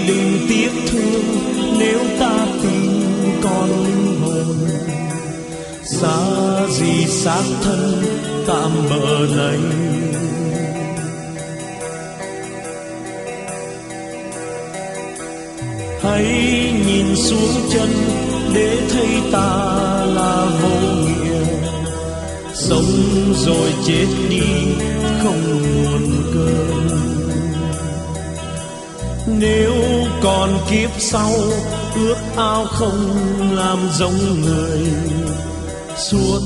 đừng 0.08 0.46
tiếc 0.50 0.70
thương, 0.88 1.26
nếu 1.80 2.00
ta 2.20 2.48
tin 2.64 2.92
con 3.44 3.70
linh 3.86 4.22
hồn. 4.22 4.56
Xa 5.84 6.18
gì 6.70 7.06
xác 7.08 7.44
thân, 7.64 8.04
tạm 8.48 8.72
bờ 8.90 9.28
này 9.36 9.60
hãy 16.02 16.26
nhìn 16.88 17.16
xuống 17.16 17.70
chân, 17.74 17.90
để 18.54 18.78
thấy 18.90 19.08
ta 19.32 19.48
là 20.16 20.46
vô 20.62 21.04
nghĩa. 21.06 21.46
Sống 22.54 22.92
rồi 23.46 23.74
chết 23.86 24.08
đi, 24.30 24.42
không 25.24 25.42
nguồn 25.62 26.34
cơn 26.34 27.17
nếu 29.28 29.74
còn 30.24 30.60
kiếp 30.72 30.90
sau, 30.98 31.32
ước 31.96 32.18
ao 32.36 32.66
không 32.66 33.12
làm 33.56 33.78
giống 33.94 34.42
người. 34.42 34.82
Suốt 35.98 36.40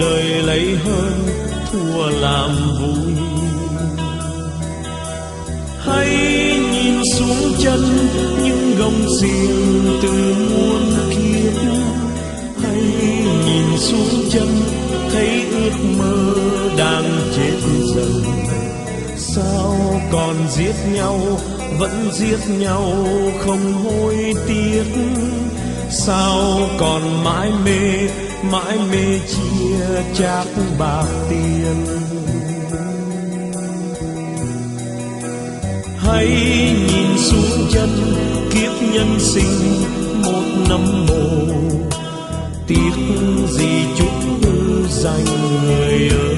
đời 0.00 0.22
lấy 0.22 0.76
hơn, 0.84 1.28
thua 1.72 2.08
làm 2.08 2.50
vui. 2.80 3.14
Hãy 5.78 6.08
nhìn 6.72 7.04
xuống 7.14 7.54
chân 7.58 8.08
những 8.44 8.76
gông 8.78 9.06
xiềng 9.20 9.98
từ 10.02 10.34
muôn 10.34 10.94
kiếp. 11.10 11.52
Hãy 12.62 12.82
nhìn 13.46 13.78
xuống 13.78 14.30
chân, 14.30 14.48
thấy 15.12 15.42
ước 15.50 15.76
mơ 15.98 16.34
đang 16.78 17.04
chết 17.36 17.58
dần 17.94 18.22
sao 19.34 20.00
còn 20.12 20.48
giết 20.48 20.74
nhau, 20.92 21.20
vẫn 21.78 22.10
giết 22.12 22.38
nhau 22.58 22.92
không 23.44 23.72
hối 23.72 24.34
tiếc. 24.48 24.84
Sao 25.90 26.58
còn 26.78 27.24
mãi 27.24 27.50
mê 27.64 28.08
mãi 28.52 28.78
mê 28.92 29.18
chia 29.28 30.02
chác 30.14 30.46
bạc 30.78 31.06
tiền? 31.30 31.86
Hãy 35.98 36.26
nhìn 36.88 37.18
xuống 37.18 37.68
chân 37.72 37.88
kiếp 38.50 38.72
nhân 38.92 39.16
sinh 39.20 39.82
một 40.22 40.64
năm 40.68 41.06
mồ. 41.06 41.54
Tiếc 42.66 42.96
gì 43.50 43.84
chút 43.98 44.48
dành 44.88 45.24
người 45.62 46.08
ơi 46.08 46.34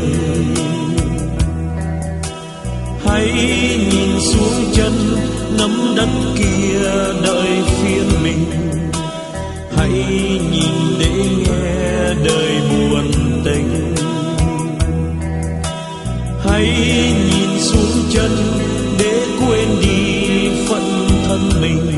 hãy 3.17 3.33
nhìn 3.93 4.21
xuống 4.21 4.73
chân, 4.73 4.93
nắm 5.59 5.95
đất 5.97 6.09
kia 6.39 6.89
đợi 7.25 7.49
phiên 7.67 8.23
mình. 8.23 8.45
Hãy 9.77 9.91
nhìn 10.53 10.99
để 11.01 11.11
nghe 11.39 12.15
đời 12.25 12.61
buồn 12.71 13.13
tình. 13.45 13.95
Hãy 16.45 16.67
nhìn 17.31 17.61
xuống 17.61 18.03
chân 18.11 18.31
để 18.99 19.27
quên 19.41 19.69
đi 19.81 20.49
phận 20.69 21.09
thân 21.29 21.51
mình. 21.61 21.93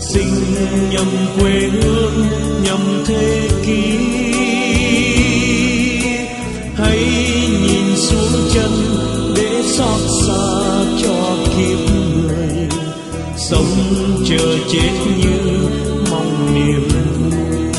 Sinh 0.00 0.34
nhầm 0.90 1.06
quê 1.40 1.50
hương 1.50 2.26
nhầm 2.64 3.04
thế 3.06 3.48
kỷ. 3.66 4.61
Xót 9.82 10.00
xa 10.26 10.84
cho 11.02 11.36
kiếp 11.44 11.78
người. 11.90 12.68
Sống 13.36 13.74
chờ 14.28 14.56
chết 14.68 14.92
như 15.18 15.68
mong 16.10 16.54
niềm 16.54 16.88
vui. 16.88 17.74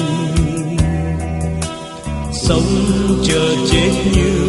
Sống 2.34 2.68
chờ 3.24 3.56
chết 3.72 3.91
như 4.16 4.43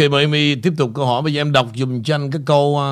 Ok 0.00 0.10
mời 0.10 0.26
mi 0.26 0.54
tiếp 0.54 0.72
tục 0.78 0.90
câu 0.94 1.06
hỏi 1.06 1.22
Bây 1.22 1.32
giờ 1.32 1.40
em 1.40 1.52
đọc 1.52 1.66
dùm 1.74 2.02
cho 2.02 2.14
anh 2.14 2.30
cái 2.30 2.42
câu 2.46 2.80
à, 2.80 2.90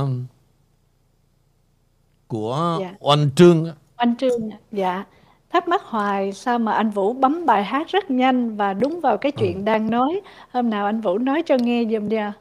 Của 2.26 2.78
Dạ. 2.80 2.94
Oanh 3.00 3.30
Trương. 3.36 3.72
Anh 3.96 4.16
Trương, 4.16 4.50
dạ. 4.72 5.04
Thắc 5.52 5.68
mắc 5.68 5.82
hoài 5.84 6.32
sao 6.32 6.58
mà 6.58 6.72
anh 6.72 6.90
Vũ 6.90 7.12
bấm 7.12 7.46
bài 7.46 7.64
hát 7.64 7.88
rất 7.88 8.10
nhanh 8.10 8.56
và 8.56 8.74
đúng 8.74 9.00
vào 9.00 9.18
cái 9.18 9.32
chuyện 9.32 9.64
đang 9.64 9.90
nói. 9.90 10.20
Hôm 10.52 10.70
nào 10.70 10.86
anh 10.86 11.00
Vũ 11.00 11.18
nói 11.18 11.42
cho 11.46 11.56
nghe 11.60 11.84
giùm 11.84 12.08
nha. 12.08 12.32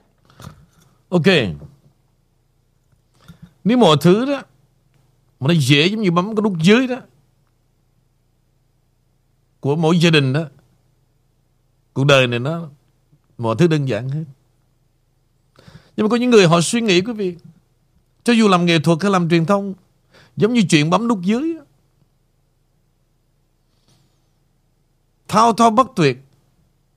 Ok 1.09 1.25
Nếu 3.63 3.77
mọi 3.77 3.97
thứ 4.01 4.25
đó 4.25 4.41
Mà 5.39 5.47
nó 5.47 5.53
dễ 5.59 5.87
giống 5.87 6.01
như 6.01 6.11
bấm 6.11 6.35
cái 6.35 6.41
nút 6.43 6.53
dưới 6.61 6.87
đó 6.87 6.95
Của 9.59 9.75
mỗi 9.75 9.99
gia 9.99 10.09
đình 10.09 10.33
đó 10.33 10.43
Cuộc 11.93 12.03
đời 12.03 12.27
này 12.27 12.39
nó 12.39 12.69
Mọi 13.37 13.55
thứ 13.59 13.67
đơn 13.67 13.87
giản 13.87 14.09
hết 14.09 14.23
nhưng 15.97 16.03
mà 16.03 16.09
có 16.09 16.15
những 16.15 16.29
người 16.29 16.47
họ 16.47 16.61
suy 16.61 16.81
nghĩ 16.81 17.01
quý 17.01 17.13
vị 17.13 17.35
Cho 18.23 18.33
dù 18.33 18.47
làm 18.47 18.65
nghệ 18.65 18.79
thuật 18.79 19.01
hay 19.01 19.11
làm 19.11 19.29
truyền 19.29 19.45
thông 19.45 19.73
Giống 20.37 20.53
như 20.53 20.61
chuyện 20.69 20.89
bấm 20.89 21.07
nút 21.07 21.19
dưới. 21.21 21.55
Thao 25.27 25.53
thao 25.53 25.69
bất 25.69 25.87
tuyệt 25.95 26.17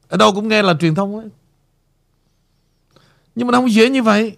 Ở 0.09 0.17
đâu 0.17 0.33
cũng 0.33 0.49
nghe 0.49 0.63
là 0.63 0.75
truyền 0.81 0.95
thông 0.95 1.17
ấy. 1.17 1.29
Nhưng 3.35 3.47
mà 3.47 3.53
nó 3.53 3.59
không 3.59 3.73
dễ 3.73 3.91
như 3.91 4.03
vậy. 4.03 4.37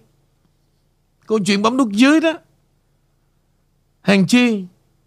Câu 1.27 1.39
chuyện 1.45 1.61
bấm 1.61 1.77
nút 1.77 1.89
dưới 1.91 2.19
đó 2.21 2.33
Hàng 4.01 4.27
chi 4.27 4.65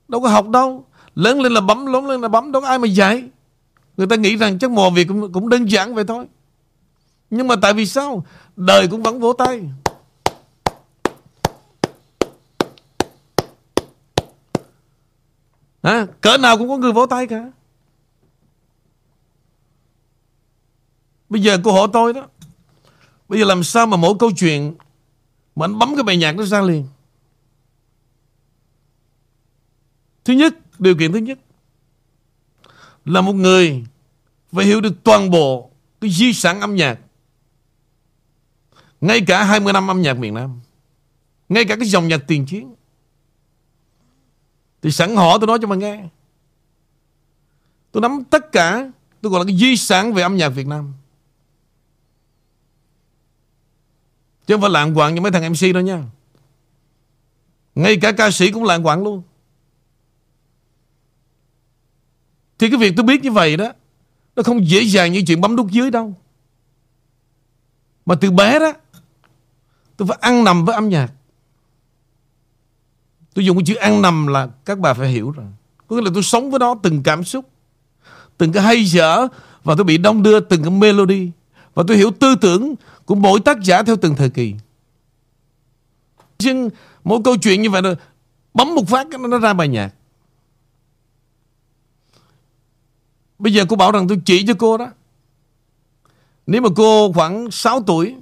Đâu 0.09 0.21
có 0.21 0.29
học 0.29 0.49
đâu. 0.49 0.87
Lớn 1.15 1.41
lên 1.41 1.53
là 1.53 1.61
bấm, 1.61 1.87
lớn 1.87 2.07
lên 2.07 2.21
là 2.21 2.29
bấm 2.29 2.53
Đâu 2.53 2.63
có 2.63 2.69
ai 2.69 2.79
mà 2.79 2.87
dạy. 2.87 3.29
Người 3.97 4.07
ta 4.07 4.17
nghĩ 4.17 4.37
rằng 4.37 4.59
chắc 4.59 4.71
mò 4.71 4.91
việc 4.91 5.09
cũng, 5.09 5.33
cũng 5.33 5.49
đơn 5.49 5.71
giản 5.71 5.95
vậy 5.95 6.05
thôi. 6.05 6.27
Nhưng 7.31 7.49
mà 7.49 7.57
tại 7.63 7.73
vì 7.73 7.87
sao? 7.87 8.27
Đời 8.57 8.89
cũng 8.89 9.03
vẫn 9.03 9.21
vỗ 9.21 9.33
tay. 9.33 9.71
Hả? 15.83 16.07
Cỡ 16.21 16.37
nào 16.37 16.59
cũng 16.59 16.69
có 16.69 16.77
người 16.77 16.93
vỗ 16.93 17.07
tay 17.07 17.27
cả. 17.27 17.51
Bây 21.29 21.43
giờ 21.43 21.59
cô 21.65 21.73
hỏi 21.73 21.89
tôi 21.93 22.13
đó. 22.13 22.29
Bây 23.29 23.39
giờ 23.39 23.45
làm 23.45 23.65
sao 23.65 23.87
mà 23.87 23.97
mỗi 23.97 24.15
câu 24.19 24.31
chuyện 24.37 24.75
Mà 25.57 25.65
anh 25.65 25.79
bấm 25.79 25.95
cái 25.95 26.03
bài 26.03 26.17
nhạc 26.17 26.33
nó 26.33 26.45
ra 26.45 26.61
liền? 26.61 26.87
Thứ 30.25 30.33
nhất, 30.33 30.55
Điều 30.79 30.97
kiện 30.97 31.13
thứ 31.13 31.19
nhất 31.19 31.39
Là 33.05 33.21
một 33.21 33.33
người 33.33 33.85
Phải 34.53 34.65
hiểu 34.65 34.81
được 34.81 34.95
toàn 35.05 35.31
bộ 35.31 35.71
Cái 36.01 36.11
di 36.11 36.33
sản 36.33 36.61
âm 36.61 36.77
nhạc 36.77 36.99
ngay 39.01 39.21
cả 39.27 39.45
20 39.45 39.73
năm 39.73 39.91
âm 39.91 40.03
nhạc 40.03 40.19
miền 40.19 40.35
Nam, 40.35 40.61
Ngay 41.49 41.65
cả 41.65 41.77
cái 41.77 41.89
dòng 41.89 42.09
nhạc 42.09 42.21
tiền 42.27 42.47
chiến, 42.47 42.75
Thì 44.83 44.91
sẵn 44.91 45.17
họ 45.17 45.39
tôi 45.39 45.47
nói 45.47 45.59
cho 45.63 45.69
mà 45.69 45.77
nghe. 45.77 46.05
Tôi 47.93 48.01
nắm 48.01 48.25
tất 48.31 48.53
cả, 48.53 48.91
Tôi 49.21 49.33
gọi 49.33 49.41
là 49.41 49.45
cái 49.45 49.57
di 49.57 49.77
sản 49.77 50.13
về 50.13 50.23
âm 50.23 50.37
nhạc 50.37 50.49
Việt 50.49 50.67
Nam. 50.67 50.93
Chứ 54.47 54.55
không 54.55 54.61
phải 54.61 54.71
lạng 54.71 54.95
quạng 54.95 55.15
như 55.15 55.21
mấy 55.21 55.33
thằng 55.33 55.53
MC 55.53 55.75
đâu 55.75 55.83
nha. 55.83 56.05
Ngay 57.75 57.97
cả 57.97 58.13
ca 58.13 58.31
sĩ 58.31 58.51
cũng 58.51 58.65
lạng 58.65 58.83
quạng 58.83 59.03
luôn. 59.03 59.23
Thì 62.59 62.71
cái 62.71 62.79
việc 62.79 62.93
tôi 62.97 63.05
biết 63.05 63.23
như 63.23 63.31
vậy 63.33 63.57
đó, 63.57 63.73
Nó 64.37 64.43
không 64.43 64.69
dễ 64.69 64.83
dàng 64.83 65.13
như 65.13 65.23
chuyện 65.27 65.41
bấm 65.41 65.57
nút 65.57 65.71
dưới 65.71 65.91
đâu. 65.91 66.15
Mà 68.07 68.15
từ 68.21 68.31
bé 68.31 68.59
đó 68.59 68.73
Tôi 69.97 70.09
phải 70.09 70.19
ăn 70.21 70.45
nằm 70.45 70.65
với 70.65 70.75
âm 70.75 70.89
nhạc. 70.89 71.13
Tôi 73.35 73.45
dùng 73.45 73.57
cái 73.57 73.65
chữ 73.67 73.75
ăn 73.75 74.03
nằm 74.03 74.27
là 74.27 74.49
Các 74.65 74.79
bà 74.79 74.95
phải 74.95 75.09
hiểu 75.09 75.31
rồi. 75.31 75.47
Có 75.87 75.97
nghĩa 75.97 76.03
là 76.03 76.11
tôi 76.15 76.23
sống 76.23 76.51
với 76.51 76.59
nó 76.59 76.75
từng 76.83 77.03
cảm 77.03 77.25
xúc, 77.25 77.49
Từng 78.39 78.53
cái 78.53 78.63
hay 78.63 78.85
dở, 78.85 79.29
Và 79.65 79.75
tôi 79.75 79.85
bị 79.85 79.99
đông 79.99 80.23
đưa 80.23 80.41
từng 80.41 80.63
cái 80.63 80.71
melody. 80.71 81.31
Và 81.75 81.83
tôi 81.89 81.97
hiểu 81.97 82.11
tư 82.11 82.35
tưởng 82.41 82.75
của 83.05 83.15
mỗi 83.15 83.41
tác 83.41 83.61
giả 83.63 83.83
theo 83.83 83.97
từng 83.97 84.17
thời 84.17 84.31
kỳ. 84.31 84.55
Nhưng 86.39 86.71
mỗi 87.05 87.21
câu 87.25 87.37
chuyện 87.37 87.63
như 87.63 87.71
vậy 87.71 87.83
là 87.83 87.95
Bấm 88.55 88.75
một 88.75 88.89
phát 88.89 89.07
nó 89.09 89.29
nó 89.29 89.39
ra 89.39 89.53
bài 89.53 89.69
nhạc. 89.69 89.95
Bây 93.39 93.53
giờ 93.53 93.65
cô 93.69 93.77
bảo 93.77 93.93
rằng 93.93 94.09
tôi 94.09 94.21
chỉ 94.25 94.47
cho 94.47 94.55
cô 94.59 94.77
đó. 94.77 94.91
Nếu 96.47 96.63
mà 96.63 96.69
cô 96.77 97.13
khoảng 97.13 97.51
6 97.51 97.83
tuổi 97.87 98.17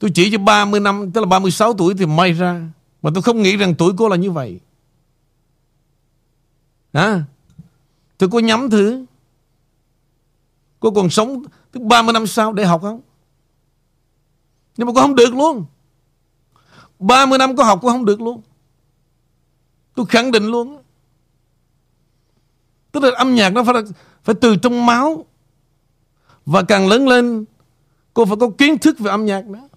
Tôi 0.00 0.10
chỉ 0.14 0.30
cho 0.30 0.38
30 0.38 0.80
năm 0.80 1.10
Tức 1.10 1.20
là 1.20 1.26
36 1.26 1.74
tuổi 1.74 1.94
thì 1.98 2.06
may 2.06 2.32
ra. 2.32 2.68
Mà 3.02 3.10
tôi 3.14 3.22
không 3.22 3.42
nghĩ 3.42 3.56
rằng 3.56 3.74
tuổi 3.74 3.92
cô 3.96 4.08
là 4.08 4.16
như 4.16 4.30
vậy. 4.30 4.60
Hả? 6.92 7.22
Thì 8.18 8.26
cô 8.30 8.40
nhắm 8.40 8.70
thử. 8.70 9.04
Cô 10.80 10.90
còn 10.90 11.10
sống 11.10 11.42
Tức 11.72 11.82
30 11.82 12.12
năm 12.12 12.26
sau 12.26 12.52
để 12.52 12.64
học 12.64 12.82
không? 12.82 13.00
Nhưng 14.76 14.86
mà 14.86 14.92
cô 14.96 15.00
không 15.00 15.14
được 15.14 15.34
luôn. 15.34 15.64
30 16.98 17.38
năm 17.38 17.56
cô 17.56 17.64
học 17.64 17.78
cô 17.82 17.88
không 17.88 18.04
được 18.04 18.20
luôn. 18.20 18.42
Tôi 19.94 20.06
khẳng 20.06 20.30
định 20.30 20.46
luôn. 20.46 20.82
Tức 22.92 23.02
là 23.02 23.10
âm 23.16 23.34
nhạc 23.34 23.50
nó 23.50 23.64
phải, 23.64 23.74
phải 24.24 24.34
từ 24.40 24.56
trong 24.56 24.86
máu. 24.86 25.24
Và 26.46 26.62
càng 26.62 26.88
lớn 26.88 27.08
lên 27.08 27.44
Cô 28.14 28.24
phải 28.24 28.36
có 28.40 28.50
kiến 28.58 28.78
thức 28.78 28.98
về 28.98 29.10
âm 29.10 29.26
nhạc 29.26 29.46
nữa. 29.46 29.68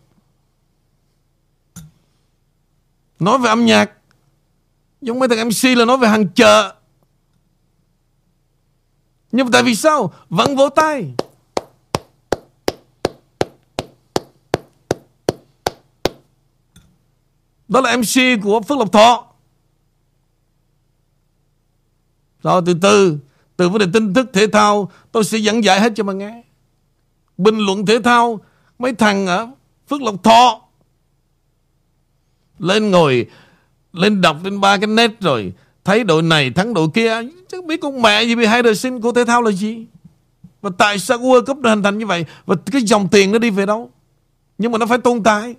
Nói 3.23 3.37
về 3.37 3.49
âm 3.49 3.65
nhạc, 3.65 3.91
Giống 5.01 5.19
mấy 5.19 5.29
thằng 5.29 5.47
MC 5.47 5.77
là 5.77 5.85
nói 5.85 5.97
về 5.97 6.07
hàng 6.07 6.27
chợ. 6.27 6.75
Nhưng 9.31 9.45
mà 9.45 9.49
tại 9.53 9.63
vì 9.63 9.75
sao? 9.75 10.13
Vẫn 10.29 10.55
vỗ 10.55 10.69
tay. 10.69 11.13
Đó 17.67 17.81
là 17.81 17.97
MC 17.97 18.43
của 18.43 18.61
Phước 18.61 18.77
Lộc 18.77 18.91
Thọ. 18.91 19.27
Rồi 22.43 22.61
từ 22.65 22.73
từ 22.81 23.17
Từ 23.57 23.69
vấn 23.69 23.79
đề 23.79 23.85
tin 23.93 24.13
tức 24.13 24.29
thể 24.33 24.47
thao, 24.47 24.91
Tôi 25.11 25.23
sẽ 25.23 25.37
dẫn 25.37 25.63
giải 25.63 25.79
hết 25.79 25.93
cho 25.95 26.03
mà 26.03 26.13
nghe. 26.13 26.43
Bình 27.37 27.57
luận 27.57 27.85
thể 27.85 27.99
thao, 28.03 28.39
Mấy 28.79 28.93
thằng 28.93 29.27
ở 29.27 29.47
Phước 29.87 30.01
Lộc 30.01 30.23
Thọ 30.23 30.62
lên 32.59 32.91
ngồi 32.91 33.25
Lên 33.93 34.21
đọc 34.21 34.37
lên 34.43 34.61
ba 34.61 34.77
cái 34.77 34.87
nét 34.87 35.11
rồi 35.19 35.53
Thấy 35.83 36.03
đội 36.03 36.21
này 36.21 36.51
thắng 36.51 36.73
đội 36.73 36.87
kia 36.93 37.21
Chứ 37.49 37.61
biết 37.61 37.81
con 37.81 38.01
mẹ 38.01 38.23
gì 38.23 38.35
bị 38.35 38.45
hai 38.45 38.63
đời 38.63 38.75
sinh 38.75 39.01
của 39.01 39.11
thể 39.11 39.25
thao 39.25 39.41
là 39.41 39.51
gì? 39.51 39.85
Và 40.61 40.69
tại 40.77 40.99
sao 40.99 41.17
World 41.17 41.45
Cup 41.45 41.57
nó 41.57 41.69
hình 41.69 41.83
thành 41.83 41.97
như 41.97 42.05
vậy? 42.05 42.25
Và 42.45 42.55
cái 42.71 42.81
dòng 42.81 43.07
tiền 43.11 43.31
nó 43.31 43.39
đi 43.39 43.49
về 43.49 43.65
đâu? 43.65 43.91
Nhưng 44.57 44.71
mà 44.71 44.77
nó 44.77 44.85
phải 44.85 44.97
tồn 44.97 45.23
tại. 45.23 45.55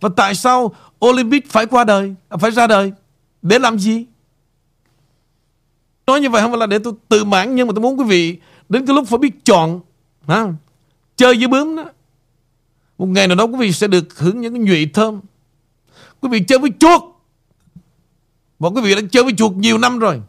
Và 0.00 0.08
tại 0.16 0.34
sao 0.34 0.74
Olympic 1.06 1.50
phải 1.50 1.66
qua 1.66 1.84
đời 1.84 2.14
à, 2.28 2.36
Phải 2.36 2.50
ra 2.50 2.66
đời? 2.66 2.92
Để 3.42 3.58
làm 3.58 3.78
gì? 3.78 4.04
Nói 6.06 6.20
như 6.20 6.30
vậy 6.30 6.42
không 6.42 6.50
phải 6.50 6.58
là 6.58 6.66
để 6.66 6.78
tôi 6.78 6.92
tự 7.08 7.24
mãn 7.24 7.54
Nhưng 7.54 7.66
mà 7.66 7.72
tôi 7.76 7.82
muốn 7.82 7.98
quý 7.98 8.04
vị 8.04 8.38
Đến 8.68 8.86
cái 8.86 8.96
lúc 8.96 9.08
phải 9.08 9.18
biết 9.18 9.44
chọn 9.44 9.80
ha, 10.28 10.46
Chơi 11.16 11.34
với 11.34 11.48
bướm 11.48 11.76
đó. 11.76 11.84
Một 12.98 13.06
ngày 13.06 13.28
nào 13.28 13.36
đó 13.36 13.44
quý 13.44 13.56
vị 13.58 13.72
sẽ 13.72 13.86
được 13.86 14.18
hưởng 14.18 14.40
những 14.40 14.54
cái 14.54 14.62
nhụy 14.62 14.86
thơm. 14.86 15.20
Quý 16.20 16.28
vị 16.28 16.44
chơi 16.48 16.58
với 16.58 16.70
chuột. 16.78 17.02
Và 18.58 18.68
quý 18.68 18.82
vị 18.82 18.94
đã 18.94 19.00
chơi 19.10 19.24
với 19.24 19.32
chuột 19.36 19.52
nhiều 19.52 19.78
năm 19.78 19.98
rồi. 19.98 20.22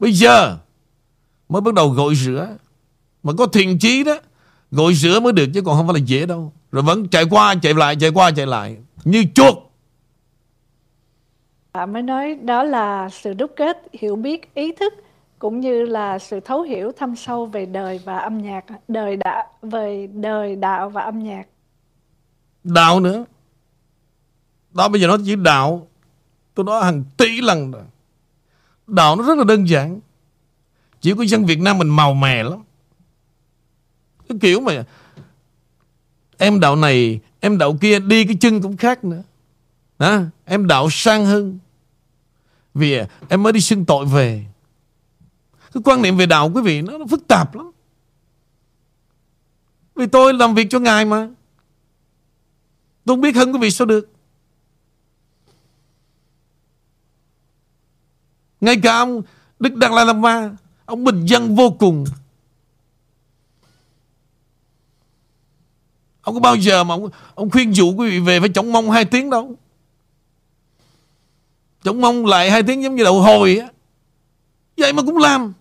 Bây 0.00 0.12
giờ 0.12 0.58
Mới 1.48 1.60
bắt 1.60 1.74
đầu 1.74 1.88
gội 1.88 2.14
rửa. 2.14 2.56
Mà 3.22 3.32
có 3.38 3.46
thiền 3.46 3.78
chí 3.78 4.04
đó 4.04 4.14
Gội 4.70 4.94
rửa 4.94 5.20
mới 5.20 5.32
được 5.32 5.46
chứ 5.54 5.62
còn 5.62 5.76
không 5.76 5.86
phải 5.86 5.94
là 5.94 6.04
dễ 6.06 6.26
đâu. 6.26 6.52
Rồi 6.72 6.82
vẫn 6.82 7.08
chạy 7.08 7.24
qua 7.30 7.54
chạy 7.62 7.74
lại 7.74 7.96
chạy 8.00 8.10
qua 8.14 8.30
chạy 8.30 8.46
lại. 8.46 8.76
Như 9.04 9.24
chuột. 9.34 9.54
Bạn 11.72 11.92
mới 11.92 12.02
nói 12.02 12.34
đó 12.34 12.62
là 12.62 13.08
sự 13.08 13.34
đúc 13.34 13.50
kết 13.56 13.82
hiểu 13.92 14.16
biết 14.16 14.54
ý 14.54 14.72
thức 14.72 14.94
cũng 15.38 15.60
như 15.60 15.82
là 15.82 16.18
sự 16.18 16.40
thấu 16.40 16.62
hiểu 16.62 16.92
thâm 16.92 17.16
sâu 17.16 17.46
về 17.46 17.66
đời 17.66 18.00
và 18.04 18.18
âm 18.18 18.38
nhạc, 18.38 18.64
đời 18.88 19.16
đạo 19.16 19.44
về 19.62 20.08
đời 20.12 20.56
đạo 20.56 20.90
và 20.90 21.02
âm 21.02 21.18
nhạc. 21.18 21.44
Đạo 22.64 23.00
nữa. 23.00 23.24
Đó 24.74 24.88
bây 24.88 25.00
giờ 25.00 25.06
nó 25.06 25.18
chỉ 25.26 25.36
đạo. 25.36 25.88
Tôi 26.54 26.64
nói 26.64 26.84
hàng 26.84 27.04
tỷ 27.16 27.40
lần 27.40 27.70
rồi. 27.70 27.82
Đạo 28.86 29.16
nó 29.16 29.24
rất 29.24 29.38
là 29.38 29.44
đơn 29.44 29.68
giản. 29.68 30.00
Chỉ 31.00 31.14
có 31.14 31.24
dân 31.24 31.46
Việt 31.46 31.60
Nam 31.60 31.78
mình 31.78 31.88
màu 31.88 32.14
mè 32.14 32.42
lắm. 32.42 32.62
Cái 34.28 34.38
kiểu 34.40 34.60
mà 34.60 34.84
em 36.36 36.60
đạo 36.60 36.76
này, 36.76 37.20
em 37.40 37.58
đạo 37.58 37.76
kia 37.80 37.98
đi 37.98 38.24
cái 38.24 38.36
chân 38.40 38.62
cũng 38.62 38.76
khác 38.76 39.04
nữa. 39.04 39.22
À, 39.98 40.30
em 40.44 40.66
đạo 40.66 40.88
sang 40.90 41.26
hơn. 41.26 41.58
Vì 42.74 42.98
em 43.28 43.42
mới 43.42 43.52
đi 43.52 43.60
xưng 43.60 43.84
tội 43.84 44.06
về. 44.06 44.44
Cái 45.72 45.82
quan 45.84 46.02
niệm 46.02 46.16
về 46.16 46.26
đạo 46.26 46.50
quý 46.54 46.62
vị 46.62 46.82
nó, 46.82 46.98
nó 46.98 47.06
phức 47.10 47.28
tạp 47.28 47.54
lắm. 47.54 47.70
Vì 49.94 50.06
tôi 50.06 50.34
làm 50.34 50.54
việc 50.54 50.66
cho 50.70 50.78
Ngài 50.78 51.04
mà. 51.04 51.28
Tôi 53.04 53.16
không 53.16 53.20
biết 53.20 53.36
hơn 53.36 53.52
quý 53.52 53.58
vị 53.58 53.70
sao 53.70 53.86
được. 53.86 54.13
Ngay 58.64 58.76
cả 58.82 58.98
ông 58.98 59.22
Đức 59.58 59.74
Đạt 59.74 59.90
Lai 59.90 60.06
Lama 60.06 60.20
Ma 60.20 60.50
Ông 60.84 61.04
bình 61.04 61.26
dân 61.26 61.56
vô 61.56 61.70
cùng. 61.70 62.04
Ông 66.22 66.34
có 66.34 66.40
bao 66.40 66.56
giờ 66.56 66.84
mà 66.84 66.94
ông, 66.94 67.08
ông 67.34 67.50
khuyên 67.50 67.74
dụ 67.74 67.94
quý 67.94 68.10
vị 68.10 68.20
về 68.20 68.40
phải 68.40 68.48
chống 68.48 68.72
mông 68.72 68.90
hai 68.90 69.04
tiếng 69.04 69.30
đâu? 69.30 69.54
Chống 71.82 72.00
mông 72.00 72.26
lại 72.26 72.50
hai 72.50 72.62
tiếng 72.62 72.82
giống 72.82 72.94
như 72.94 73.04
đậu 73.04 73.22
hồi 73.22 73.58
á. 73.58 73.68
Vậy 74.76 74.92
mà 74.92 75.02
cũng 75.02 75.16
làm. 75.16 75.52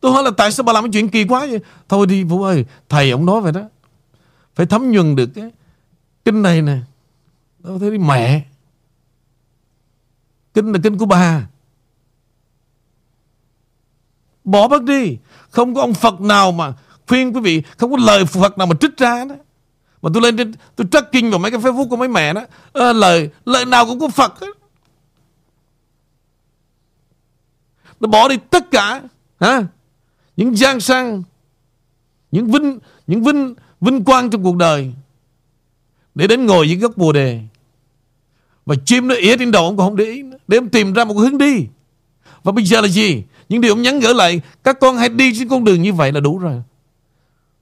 Tôi 0.00 0.12
hỏi 0.12 0.22
là 0.22 0.30
tại 0.36 0.52
sao 0.52 0.64
bà 0.64 0.72
làm 0.72 0.84
cái 0.84 0.90
chuyện 0.92 1.08
kỳ 1.08 1.24
quá 1.24 1.40
vậy? 1.40 1.60
Thôi 1.88 2.06
đi 2.06 2.24
Vũ 2.24 2.42
ơi 2.42 2.64
Thầy 2.88 3.10
ông 3.10 3.26
nói 3.26 3.40
vậy 3.40 3.52
đó. 3.52 3.62
Phải 4.54 4.66
thấm 4.66 4.90
nhuần 4.90 5.16
được 5.16 5.30
cái 5.34 5.50
Kinh 6.24 6.42
này 6.42 6.62
nè. 6.62 6.78
Tôi 7.62 7.78
thấy 7.78 7.90
đi 7.90 7.98
mẹ. 7.98 8.47
Kinh 10.58 10.72
là 10.72 10.78
kinh 10.82 10.98
của 10.98 11.06
bà. 11.06 11.46
Bỏ 14.44 14.68
bớt 14.68 14.82
đi. 14.82 15.18
Không 15.50 15.74
có 15.74 15.80
ông 15.80 15.94
Phật 15.94 16.20
nào 16.20 16.52
mà 16.52 16.72
khuyên 17.08 17.32
quý 17.32 17.40
vị 17.40 17.62
Không 17.76 17.90
có 17.90 17.96
lời 18.00 18.24
Phật 18.24 18.58
nào 18.58 18.66
mà 18.66 18.74
trích 18.80 18.96
ra 18.96 19.24
đó. 19.24 19.34
Mà 20.02 20.10
tôi 20.14 20.22
lên 20.22 20.36
trên 20.36 20.54
Tôi 20.76 20.86
tracking 20.90 21.30
vào 21.30 21.38
mấy 21.38 21.50
cái 21.50 21.60
Facebook 21.60 21.88
của 21.88 21.96
mấy 21.96 22.08
mẹ 22.08 22.32
đó. 22.32 22.46
À, 22.72 22.92
Lời 22.92 23.30
lời 23.44 23.64
nào 23.64 23.86
cũng 23.86 24.00
có 24.00 24.08
Phật. 24.08 24.34
Nó 28.00 28.08
bỏ 28.08 28.28
đi 28.28 28.36
tất 28.50 28.70
cả 28.70 29.02
hả? 29.40 29.62
Những 30.36 30.56
gian 30.56 30.80
sang 30.80 31.22
Những 32.30 32.46
vinh 32.46 32.78
Những 33.06 33.22
vinh 33.22 33.54
vinh 33.80 34.04
quang 34.04 34.30
trong 34.30 34.42
cuộc 34.42 34.56
đời 34.56 34.92
Để 36.14 36.26
đến 36.26 36.46
ngồi 36.46 36.68
dưới 36.68 36.78
gốc 36.78 36.96
bồ 36.96 37.12
đề. 37.12 37.42
Và 38.66 38.74
chim 38.84 39.08
nó 39.08 39.14
ỉa 39.14 39.36
trên 39.36 39.50
đầu 39.50 39.64
ông 39.64 39.76
còn 39.76 39.86
không 39.86 39.96
để 39.96 40.04
ý 40.04 40.22
nữa. 40.22 40.37
Để 40.48 40.58
ông 40.58 40.68
tìm 40.68 40.92
ra 40.92 41.04
một 41.04 41.14
hướng 41.14 41.38
đi. 41.38 41.66
Và 42.42 42.52
bây 42.52 42.64
giờ 42.64 42.80
là 42.80 42.88
gì? 42.88 43.24
Những 43.48 43.60
điều 43.60 43.72
ông 43.72 43.82
nhắn 43.82 44.00
gửi 44.00 44.14
lại, 44.14 44.40
Các 44.64 44.80
con 44.80 44.96
hãy 44.96 45.08
đi 45.08 45.38
trên 45.38 45.48
con 45.48 45.64
đường 45.64 45.82
như 45.82 45.92
vậy 45.92 46.12
là 46.12 46.20
đủ 46.20 46.38
rồi. 46.38 46.62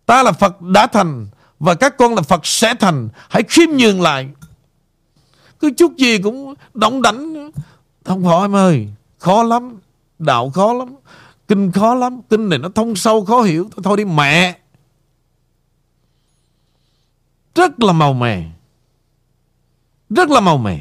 Ta 0.07 0.23
là 0.23 0.33
Phật 0.33 0.63
đã 0.63 0.87
thành, 0.87 1.27
Và 1.59 1.75
các 1.75 1.97
con 1.99 2.15
là 2.15 2.23
Phật 2.23 2.47
sẽ 2.47 2.75
thành. 2.75 3.09
Hãy 3.29 3.43
khiêm 3.43 3.69
nhường 3.71 4.03
lại. 4.03 4.29
Cứ 5.61 5.71
chút 5.77 5.97
gì 5.97 6.19
cũng 6.19 6.55
động 6.75 7.03
đảnh 7.03 7.51
Không 8.05 8.25
phải 8.25 8.41
em 8.41 8.57
ơi, 8.57 8.89
Khó 9.19 9.43
lắm, 9.43 9.79
Đạo 10.19 10.51
khó 10.51 10.73
lắm, 10.73 10.95
Kinh 11.49 11.73
khó 11.73 11.95
lắm, 11.95 12.21
Kinh 12.31 12.49
này 12.49 12.59
nó 12.59 12.69
thông 12.75 12.97
sâu 12.97 13.25
khó 13.25 13.43
hiểu. 13.43 13.71
Thôi 13.85 13.97
đi 13.97 14.05
mẹ. 14.05 14.59
Rất 17.55 17.81
là 17.83 17.93
màu 17.93 18.13
mè. 18.13 18.45
Rất 20.11 20.31
là 20.31 20.41
màu 20.41 20.59
mè. 20.59 20.79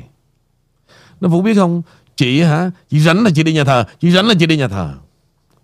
Nó 1.22 1.30
Vũ 1.30 1.42
biết 1.42 1.56
không? 1.56 1.82
Chị 2.16 2.42
hả? 2.42 2.72
Chị 2.90 3.00
rảnh 3.00 3.24
là 3.24 3.30
chị 3.36 3.44
đi 3.44 3.54
nhà 3.54 3.64
thờ. 3.64 3.86
Chị 4.00 4.12
rảnh 4.12 4.28
là 4.28 4.34
chị 4.40 4.46
đi 4.46 4.58
nhà 4.58 4.68
thờ. 4.68 4.94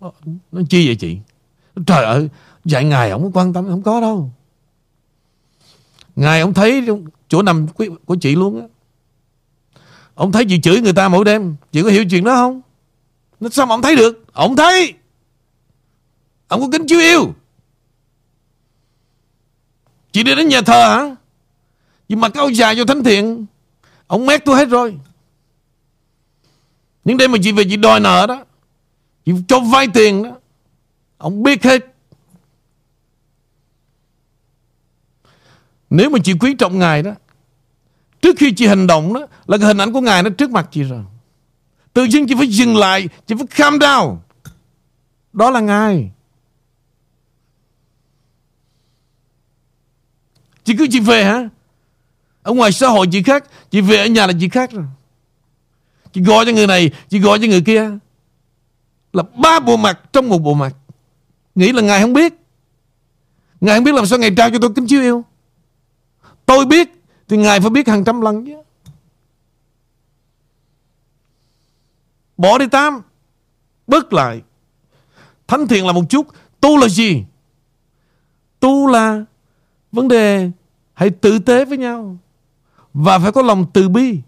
Ờ, 0.00 0.10
nó 0.52 0.60
chi 0.70 0.86
vậy 0.86 0.96
chị? 0.96 1.18
Trời 1.86 2.04
ơi, 2.04 2.28
Dạy 2.64 2.84
ngài 2.84 3.10
không 3.10 3.30
quan 3.34 3.52
tâm, 3.52 3.68
Không 3.68 3.82
có 3.82 4.00
đâu. 4.00 4.32
Ngài 6.16 6.40
ông 6.40 6.54
thấy 6.54 6.86
chỗ 7.28 7.42
nằm 7.42 7.66
của 8.04 8.16
chị 8.20 8.34
luôn 8.34 8.60
á. 8.60 8.66
Ông 10.14 10.32
thấy 10.32 10.44
chị 10.48 10.60
chửi 10.60 10.80
người 10.80 10.92
ta 10.92 11.08
mỗi 11.08 11.24
đêm. 11.24 11.56
Chị 11.72 11.82
có 11.82 11.88
hiểu 11.88 12.04
chuyện 12.10 12.24
đó 12.24 12.34
không? 12.34 12.60
Nó 13.40 13.48
sao 13.48 13.66
mà 13.66 13.74
ông 13.74 13.82
thấy 13.82 13.96
được? 13.96 14.24
Ông 14.32 14.56
thấy. 14.56 14.94
Ông 16.48 16.60
có 16.60 16.68
kính 16.72 16.86
chiếu 16.86 17.00
yêu. 17.00 17.34
Chị 20.12 20.22
đi 20.22 20.34
đến 20.34 20.48
nhà 20.48 20.60
thờ 20.60 20.88
hả? 20.88 21.16
Nhưng 22.08 22.20
mặc 22.20 22.34
áo 22.34 22.48
dài 22.48 22.76
cho 22.76 22.84
thánh 22.84 23.04
thiện, 23.04 23.46
Ông 24.06 24.26
mét 24.26 24.44
tôi 24.44 24.56
hết 24.56 24.68
rồi. 24.68 24.98
Những 27.04 27.16
đêm 27.16 27.32
mà 27.32 27.38
chị 27.42 27.52
về 27.52 27.64
chị 27.64 27.76
đòi 27.76 28.00
nợ 28.00 28.26
đó, 28.26 28.44
Chị 29.24 29.32
cho 29.48 29.60
vay 29.60 29.88
tiền 29.94 30.22
đó, 30.22 30.30
Ông 31.18 31.42
biết 31.42 31.64
hết. 31.64 31.86
Nếu 35.90 36.10
mà 36.10 36.18
chị 36.24 36.32
quý 36.40 36.54
trọng 36.58 36.78
Ngài 36.78 37.02
đó, 37.02 37.12
Trước 38.20 38.36
khi 38.38 38.52
chị 38.52 38.66
hành 38.66 38.86
động 38.86 39.12
đó, 39.12 39.26
Là 39.46 39.58
cái 39.58 39.66
hình 39.66 39.78
ảnh 39.78 39.92
của 39.92 40.00
Ngài 40.00 40.22
nó 40.22 40.30
trước 40.30 40.50
mặt 40.50 40.68
chị 40.70 40.82
rồi. 40.82 41.04
Tự 41.92 42.04
nhiên 42.04 42.26
chị 42.26 42.34
phải 42.38 42.46
dừng 42.46 42.76
lại, 42.76 43.08
Chị 43.26 43.34
phải 43.38 43.46
calm 43.46 43.78
down. 43.78 44.16
Đó 45.32 45.50
là 45.50 45.60
Ngài. 45.60 46.10
Chị 50.64 50.74
cứ 50.78 50.86
chị 50.90 51.00
về 51.00 51.24
hả? 51.24 51.48
Ở 52.42 52.52
ngoài 52.52 52.72
xã 52.72 52.88
hội 52.88 53.06
chị 53.12 53.22
khác, 53.22 53.44
Chị 53.70 53.80
về 53.80 53.96
ở 53.96 54.06
nhà 54.06 54.26
là 54.26 54.32
chị 54.40 54.48
khác 54.48 54.70
rồi. 54.70 54.84
Chị 56.12 56.22
gọi 56.22 56.46
cho 56.46 56.52
người 56.52 56.66
này, 56.66 56.90
Chị 57.08 57.18
gọi 57.18 57.38
cho 57.38 57.46
người 57.46 57.60
kia. 57.60 57.90
Là 59.12 59.22
ba 59.42 59.60
bộ 59.60 59.76
mặt 59.76 60.00
trong 60.12 60.28
một 60.28 60.38
bộ 60.38 60.54
mặt. 60.54 60.76
Nghĩ 61.54 61.72
là 61.72 61.82
Ngài 61.82 62.00
không 62.00 62.12
biết. 62.12 62.34
Ngài 63.60 63.76
không 63.76 63.84
biết 63.84 63.94
làm 63.94 64.06
sao 64.06 64.18
Ngài 64.18 64.34
trao 64.36 64.50
cho 64.50 64.58
tôi 64.60 64.70
kính 64.74 64.86
chiếu 64.86 65.02
yêu. 65.02 65.24
Tôi 66.46 66.66
biết 66.66 66.88
Thì 67.28 67.36
Ngài 67.36 67.60
phải 67.60 67.70
biết 67.70 67.88
hàng 67.88 68.04
trăm 68.04 68.20
lần 68.20 68.46
chứ. 68.46 68.56
Bỏ 72.36 72.58
đi 72.58 72.66
tam 72.66 73.02
Bớt 73.86 74.12
lại. 74.12 74.42
Thánh 75.46 75.68
thiện 75.68 75.86
là 75.86 75.92
một 75.92 76.04
chút. 76.08 76.26
Tu 76.60 76.76
là 76.76 76.88
gì? 76.88 77.24
Tu 78.60 78.86
là 78.86 79.24
Vấn 79.92 80.08
đề 80.08 80.50
Hãy 80.94 81.10
tử 81.10 81.38
tế 81.38 81.64
với 81.64 81.78
nhau. 81.78 82.16
Và 82.94 83.18
phải 83.18 83.32
có 83.32 83.42
lòng 83.42 83.66
từ 83.72 83.88
bi. 83.88 84.20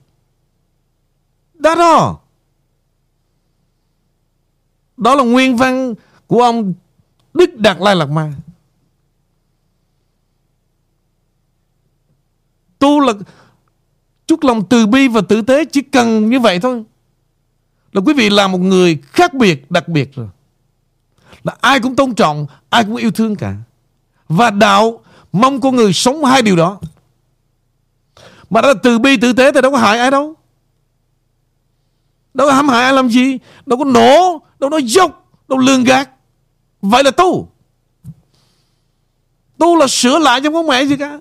Đó 1.55 1.75
đó. 1.75 2.19
Đó 4.97 5.15
là 5.15 5.25
nguyên 5.25 5.57
văn 5.57 5.95
Của 6.27 6.43
ông 6.43 6.75
Đức 7.35 7.57
Đạt 7.57 7.77
Lai 7.81 7.97
Lạt 7.97 8.11
Ma. 8.11 8.33
Tu 12.79 13.01
là 13.01 13.13
chút 14.27 14.45
lòng 14.45 14.69
từ 14.69 14.87
bi 14.87 15.09
và 15.09 15.21
tử 15.29 15.43
tế, 15.43 15.65
Chỉ 15.65 15.83
cần 15.83 16.31
như 16.31 16.41
vậy 16.41 16.61
thôi. 16.61 16.85
Là 17.93 18.01
quý 18.07 18.15
vị 18.15 18.31
là 18.31 18.49
một 18.49 18.59
người 18.59 18.99
khác 19.03 19.35
biệt, 19.35 19.71
Đặc 19.71 19.89
biệt 19.89 20.15
rồi. 20.15 20.29
Là 21.45 21.57
ai 21.61 21.81
cũng 21.81 21.97
tôn 21.97 22.15
trọng, 22.15 22.47
Ai 22.71 22.85
cũng 22.85 22.97
yêu 22.97 23.11
thương 23.11 23.37
cả. 23.37 23.57
Và 24.29 24.51
đạo 24.51 25.01
Mong 25.33 25.61
con 25.61 25.77
người 25.77 25.93
sống 25.93 26.25
hai 26.25 26.43
điều 26.43 26.57
đó. 26.57 26.81
Mà 28.51 28.61
đó 28.61 28.69
là 28.69 28.75
từ 28.83 28.99
bi, 28.99 29.17
tử 29.17 29.33
tế 29.33 29.53
Thì 29.53 29.61
đâu 29.61 29.73
có 29.73 29.79
hại 29.79 29.99
ai 29.99 30.11
đâu. 30.11 30.35
Đâu 32.35 32.47
có 32.47 32.53
hãm 32.53 32.69
hại 32.69 32.83
ai 32.83 32.93
làm 32.93 33.09
gì, 33.09 33.39
Đâu 33.67 33.79
có 33.79 33.85
nổ, 33.85 34.43
Đâu 34.59 34.71
nói 34.71 34.83
dốc, 34.83 35.31
Đâu 35.49 35.59
lường 35.59 35.85
gạt. 35.85 36.11
Vậy 36.83 37.05
là 37.05 37.11
tu. 37.11 37.49
Tu 39.59 39.77
là 39.77 39.87
sửa 39.87 40.19
lại 40.19 40.41
trong 40.45 40.53
không 40.53 40.67
mẹ 40.67 40.85
gì 40.85 40.97
cả. 40.97 41.21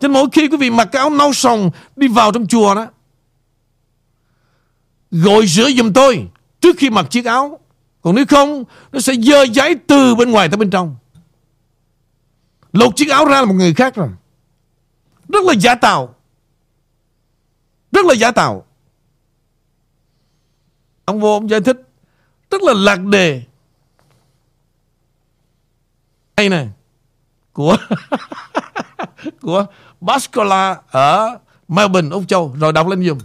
Cho 0.00 0.08
nên 0.08 0.12
mỗi 0.12 0.28
khi 0.32 0.48
quý 0.48 0.56
vị 0.56 0.70
mặc 0.70 0.88
cái 0.92 1.00
áo 1.00 1.10
nâu 1.10 1.32
sòng 1.32 1.70
Đi 1.96 2.08
vào 2.08 2.32
trong 2.32 2.46
chùa 2.46 2.74
đó, 2.74 2.86
Gọi 5.10 5.46
rửa 5.46 5.70
giùm 5.70 5.92
tôi 5.92 6.28
Trước 6.60 6.76
khi 6.78 6.90
mặc 6.90 7.06
chiếc 7.10 7.24
áo. 7.24 7.58
Còn 8.02 8.14
nếu 8.14 8.24
không, 8.28 8.64
Nó 8.92 9.00
sẽ 9.00 9.14
dơ 9.14 9.42
giấy 9.42 9.76
từ 9.86 10.14
bên 10.14 10.30
ngoài 10.30 10.48
tới 10.48 10.56
bên 10.56 10.70
trong. 10.70 10.96
Lột 12.72 12.96
chiếc 12.96 13.10
áo 13.10 13.24
ra 13.24 13.40
là 13.40 13.44
một 13.44 13.54
người 13.54 13.74
khác 13.74 13.94
rồi. 13.94 14.08
Rất 15.28 15.44
là 15.44 15.54
giả 15.54 15.74
tạo. 15.74 16.14
Rất 17.92 18.06
là 18.06 18.14
giả 18.14 18.30
tạo. 18.30 18.67
Ông 21.08 21.20
vô 21.20 21.32
ông 21.32 21.50
giải 21.50 21.60
thích. 21.60 21.76
Rất 22.50 22.62
là 22.62 22.72
lạc 22.76 23.00
đề. 23.04 23.42
Đây 26.36 26.48
nè. 26.48 26.66
Của 27.52 27.76
Của 29.40 29.66
Bascola 30.00 30.80
Ở 30.90 31.38
Melbourne, 31.68 32.10
Úc 32.10 32.28
Châu. 32.28 32.54
Rồi 32.60 32.72
đọc 32.72 32.88
lên 32.88 33.04
dùm 33.04 33.18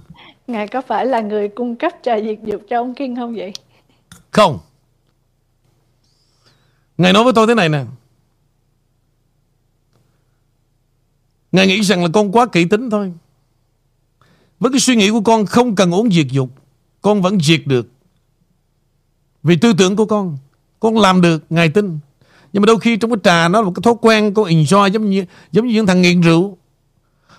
Ngài 0.48 0.68
có 0.68 0.82
phải 0.82 1.06
là 1.06 1.22
người 1.22 1.48
cung 1.48 1.76
cấp 1.76 1.92
trà 2.04 2.20
diệt 2.20 2.40
dục 2.44 2.62
cho 2.70 2.82
ông 2.82 2.96
Kiên 2.96 3.16
không 3.16 3.36
vậy? 3.36 3.54
Không. 4.32 4.60
Ngài 6.98 7.14
nói 7.14 7.24
với 7.24 7.34
tôi 7.34 7.48
thế 7.48 7.56
này 7.56 7.70
nè. 7.70 7.84
Ngài 11.52 11.68
nghĩ 11.68 11.82
rằng 11.82 12.04
là 12.04 12.10
con 12.14 12.32
quá 12.32 12.46
kỹ 12.46 12.66
tính 12.66 12.90
thôi. 12.90 13.14
Với 14.60 14.72
cái 14.72 14.80
suy 14.80 14.96
nghĩ 14.96 15.10
của 15.10 15.22
con 15.22 15.46
không 15.46 15.76
cần 15.76 15.94
uống 15.94 16.12
diệt 16.12 16.28
dục 16.32 16.50
con 17.04 17.22
vẫn 17.22 17.40
diệt 17.40 17.62
được. 17.66 17.88
Vì 19.44 19.56
tư 19.56 19.74
tưởng 19.78 19.96
của 19.96 20.06
con 20.06 20.38
Con 20.80 20.98
làm 20.98 21.22
được, 21.22 21.44
Ngài 21.50 21.70
tin. 21.70 22.00
Nhưng 22.54 22.62
mà 22.62 22.66
đôi 22.66 22.80
khi 22.80 22.98
trong 22.98 23.12
cái 23.12 23.20
trà 23.24 23.48
nó 23.48 23.62
là 23.62 23.66
một 23.66 23.72
cái 23.76 23.82
thói 23.82 23.94
quen 24.02 24.34
Con 24.34 24.46
enjoy 24.46 24.92
giống 24.92 25.10
như 25.10 25.26
giống 25.52 25.68
như 25.68 25.74
những 25.74 25.86
thằng 25.86 26.02
nghiện 26.02 26.22
rượu. 26.22 26.58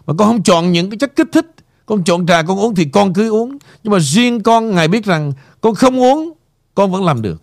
Mà 0.07 0.15
con 0.19 0.29
không 0.29 0.43
chọn 0.43 0.73
những 0.73 0.91
cái 0.91 0.99
chất 0.99 1.17
kích 1.17 1.29
thích. 1.33 1.55
Con 1.87 2.05
chọn 2.05 2.27
trà 2.27 2.43
con 2.43 2.59
uống 2.59 2.75
thì 2.75 2.85
con 2.85 3.13
cứ 3.13 3.31
uống. 3.31 3.59
Nhưng 3.83 3.93
mà 3.93 3.99
riêng 3.99 4.43
con 4.43 4.75
Ngài 4.75 4.89
biết 4.89 5.05
rằng 5.05 5.33
Con 5.61 5.75
không 5.75 6.01
uống 6.01 6.33
Con 6.75 6.93
vẫn 6.93 7.05
làm 7.05 7.23
được. 7.23 7.43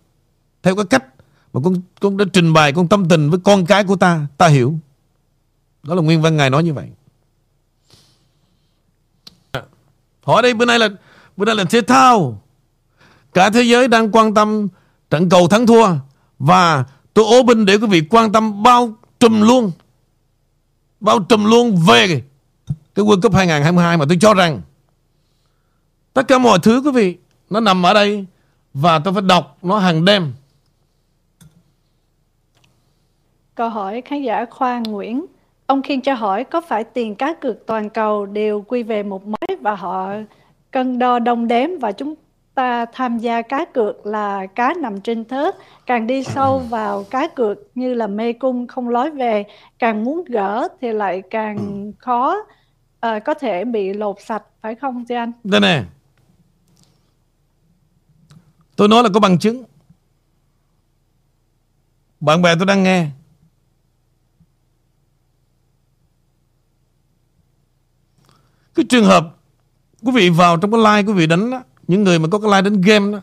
Theo 0.64 0.76
cái 0.76 0.86
cách 0.86 1.06
mà 1.54 1.62
con, 1.64 1.74
con 2.00 2.18
đã 2.18 2.26
trình 2.34 2.54
bày 2.54 2.74
con 2.74 2.88
tâm 2.88 3.10
tình 3.10 3.30
với 3.30 3.40
con 3.44 3.66
cái 3.66 3.84
của 3.84 3.96
ta 3.96 4.28
Ta 4.38 4.48
hiểu. 4.48 4.76
Đó 5.84 5.96
là 5.96 6.02
nguyên 6.02 6.22
văn 6.22 6.38
ngài 6.38 6.50
nói 6.50 6.64
như 6.64 6.74
vậy. 6.74 6.88
Hỏi 10.22 10.42
đây 10.42 10.54
bữa 10.54 10.66
nay 10.66 10.80
là 10.80 10.90
bữa 11.38 11.46
nay 11.46 11.56
là 11.56 11.64
thể 11.64 11.82
thao. 11.82 12.42
Cả 13.34 13.50
thế 13.50 13.62
giới 13.62 13.88
đang 13.88 14.12
quan 14.12 14.34
tâm 14.34 14.68
trận 15.10 15.30
cầu 15.30 15.48
thắng 15.48 15.68
thua. 15.68 15.88
Và 16.40 16.84
tôi 17.14 17.26
ố 17.26 17.44
binh 17.44 17.66
để 17.66 17.78
quý 17.78 17.88
vị 17.88 18.02
quan 18.10 18.32
tâm 18.32 18.64
bao 18.64 18.94
trùm 19.20 19.42
luôn. 19.42 19.72
Bao 21.00 21.20
trùm 21.20 21.46
luôn 21.46 21.78
về 21.88 22.24
cái 22.96 23.06
World 23.06 23.22
Cup 23.22 23.34
2022 23.34 23.98
mà 23.98 24.06
tôi 24.10 24.18
cho 24.22 24.34
rằng 24.34 24.62
tất 26.14 26.28
cả 26.28 26.38
mọi 26.38 26.60
thứ, 26.64 26.82
quý 26.86 26.92
vị, 26.92 27.18
nó 27.50 27.60
nằm 27.60 27.86
ở 27.86 27.94
đây 27.94 28.26
và 28.74 29.00
tôi 29.00 29.14
phải 29.14 29.22
đọc 29.22 29.58
nó 29.62 29.80
hàng 29.80 30.06
đêm. 30.06 30.34
Câu 33.56 33.70
hỏi 33.70 34.02
khán 34.02 34.22
giả 34.22 34.46
Khoa 34.50 34.80
Nguyễn. 34.80 35.26
Ông 35.66 35.82
Khiên 35.82 36.02
cho 36.02 36.14
hỏi 36.14 36.44
có 36.44 36.62
phải 36.62 36.84
tiền 36.84 37.16
cá 37.16 37.34
cược 37.34 37.66
toàn 37.66 37.90
cầu 37.90 38.26
đều 38.26 38.62
quy 38.68 38.84
về 38.84 39.04
một 39.04 39.28
mối 39.28 39.58
và 39.62 39.76
họ 39.76 40.10
cân 40.72 41.00
đo 41.00 41.20
đong 41.20 41.48
đếm 41.48 41.70
và 41.80 41.92
chúng 41.92 42.16
ta 42.56 42.86
tham 42.86 43.18
gia 43.18 43.42
cá 43.42 43.66
cược 43.66 44.06
là 44.06 44.46
cá 44.46 44.74
nằm 44.74 45.02
trên 45.02 45.26
thớt. 45.26 45.56
Càng 45.86 46.08
đi 46.08 46.24
sâu 46.24 46.60
vào 46.60 47.04
cá 47.04 47.28
cược 47.28 47.58
như 47.76 47.94
là 47.94 48.08
mê 48.08 48.34
cung 48.34 48.68
không 48.68 48.90
lối 48.90 49.12
về 49.12 49.46
càng 49.80 50.04
muốn 50.04 50.26
gỡ 50.26 50.68
thì 50.82 50.92
lại 50.92 51.22
càng 51.30 51.92
khó 51.98 52.36
à, 53.00 53.20
có 53.20 53.34
thể 53.34 53.66
bị 53.66 53.94
lột 53.94 54.16
sạch 54.20 54.44
phải 54.62 54.76
không 54.76 55.06
thưa 55.10 55.16
anh? 55.16 55.32
Đây 55.44 55.62
nè. 55.62 55.84
Tôi 58.76 58.88
nói 58.88 59.04
là 59.04 59.10
có 59.14 59.20
bằng 59.20 59.40
chứng. 59.40 59.64
Bạn 62.20 62.42
bè 62.42 62.56
tôi 62.56 62.66
đang 62.66 62.84
nghe. 62.84 63.08
Cái 68.76 68.86
trường 68.90 69.06
hợp 69.06 69.41
quý 70.02 70.12
vị 70.16 70.30
vào 70.30 70.58
trong 70.58 70.72
cái 70.72 70.80
like 70.80 71.08
quý 71.08 71.14
vị 71.14 71.28
đánh 71.28 71.52
đó, 71.52 71.64
những 71.88 72.04
người 72.04 72.20
mà 72.20 72.28
có 72.32 72.39
cái 72.39 72.52
like 72.52 72.70
đánh 72.70 72.82
game 72.82 73.12
đó 73.12 73.22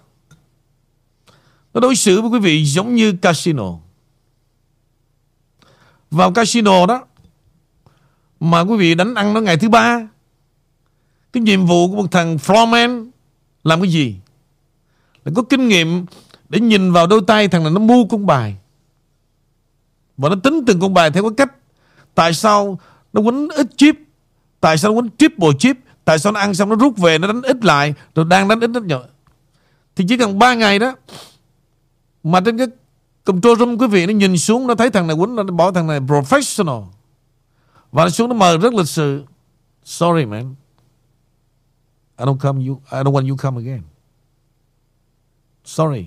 nó 1.75 1.81
đối 1.81 1.97
xử 1.97 2.21
với 2.21 2.31
quý 2.31 2.39
vị 2.39 2.65
giống 2.65 2.95
như 2.95 3.13
casino. 3.13 3.75
Vào 6.11 6.33
casino 6.33 6.87
đó 6.87 7.07
mà 8.41 8.61
quý 8.61 8.77
vị 8.77 8.95
đánh 8.95 9.15
ăn 9.15 9.35
nó 9.35 9.41
ngày 9.41 9.57
thứ 9.57 9.69
ba 9.69 10.09
cái 11.33 11.43
nhiệm 11.43 11.67
vụ 11.67 11.89
của 11.89 11.97
một 11.97 12.09
thằng 12.11 12.37
floorman 12.37 13.11
làm 13.65 13.81
cái 13.81 13.91
gì? 13.91 14.17
Là 15.25 15.33
có 15.37 15.43
kinh 15.43 15.69
nghiệm 15.69 16.07
để 16.49 16.61
nhìn 16.61 16.93
vào 16.93 17.07
đôi 17.07 17.21
tay 17.27 17.49
thằng 17.49 17.63
này 17.63 17.73
nó 17.73 17.81
mua 17.81 18.05
con 18.05 18.27
bài 18.27 18.57
và 20.17 20.29
nó 20.29 20.35
tính 20.43 20.65
từng 20.67 20.81
con 20.81 20.95
bài 20.95 21.11
theo 21.11 21.23
cái 21.23 21.33
cách 21.37 21.55
tại 22.15 22.35
sao 22.35 22.79
nó 23.13 23.21
quấn 23.21 23.49
ít 23.49 23.67
chip 23.77 23.95
Tại 24.61 24.79
sao 24.79 24.91
nó 24.91 24.97
quấn 24.97 25.09
triple 25.19 25.49
chip 25.59 25.77
Tại 26.09 26.19
sao 26.19 26.33
nó 26.33 26.41
ăn 26.41 26.55
xong 26.55 26.69
nó 26.69 26.77
rút 26.77 26.99
về, 26.99 27.19
Nó 27.19 27.27
đánh 27.27 27.43
ít 27.43 27.65
lại, 27.65 27.95
Rồi 28.15 28.25
đang 28.25 28.49
đánh 28.49 28.61
ít 28.61 28.71
rất 28.75 28.85
nhỏ 28.85 29.01
Thì 29.97 30.05
chỉ 30.09 30.17
cần 30.17 30.39
3 30.39 30.55
ngày 30.55 30.79
đó, 30.79 30.95
Mà 32.23 32.41
trên 32.41 32.59
cái 32.59 32.67
control 33.25 33.59
room 33.59 33.79
quý 33.79 33.87
vị 33.87 34.07
Nó 34.07 34.13
nhìn 34.13 34.39
xuống, 34.39 34.67
Nó 34.67 34.75
thấy 34.75 34.91
thằng 34.91 35.07
này 35.07 35.17
quýnh, 35.17 35.37
Nó 35.37 35.43
bỏ 35.43 35.73
thằng 35.73 35.87
này 35.87 36.01
professional. 36.01 36.85
Và 37.93 38.05
nó 38.05 38.11
xuống 38.11 38.29
nó 38.29 38.35
mời 38.35 38.59
rất 38.59 38.75
lịch 38.75 38.89
sự. 38.89 39.25
Sorry, 39.85 40.25
man. 40.25 40.55
I 42.19 42.25
don't 42.25 42.39
come, 42.39 42.67
you, 42.67 42.81
I 42.93 42.99
don't 42.99 43.13
want 43.13 43.29
you 43.29 43.37
come 43.37 43.57
again. 43.57 43.83
Sorry. 45.65 46.07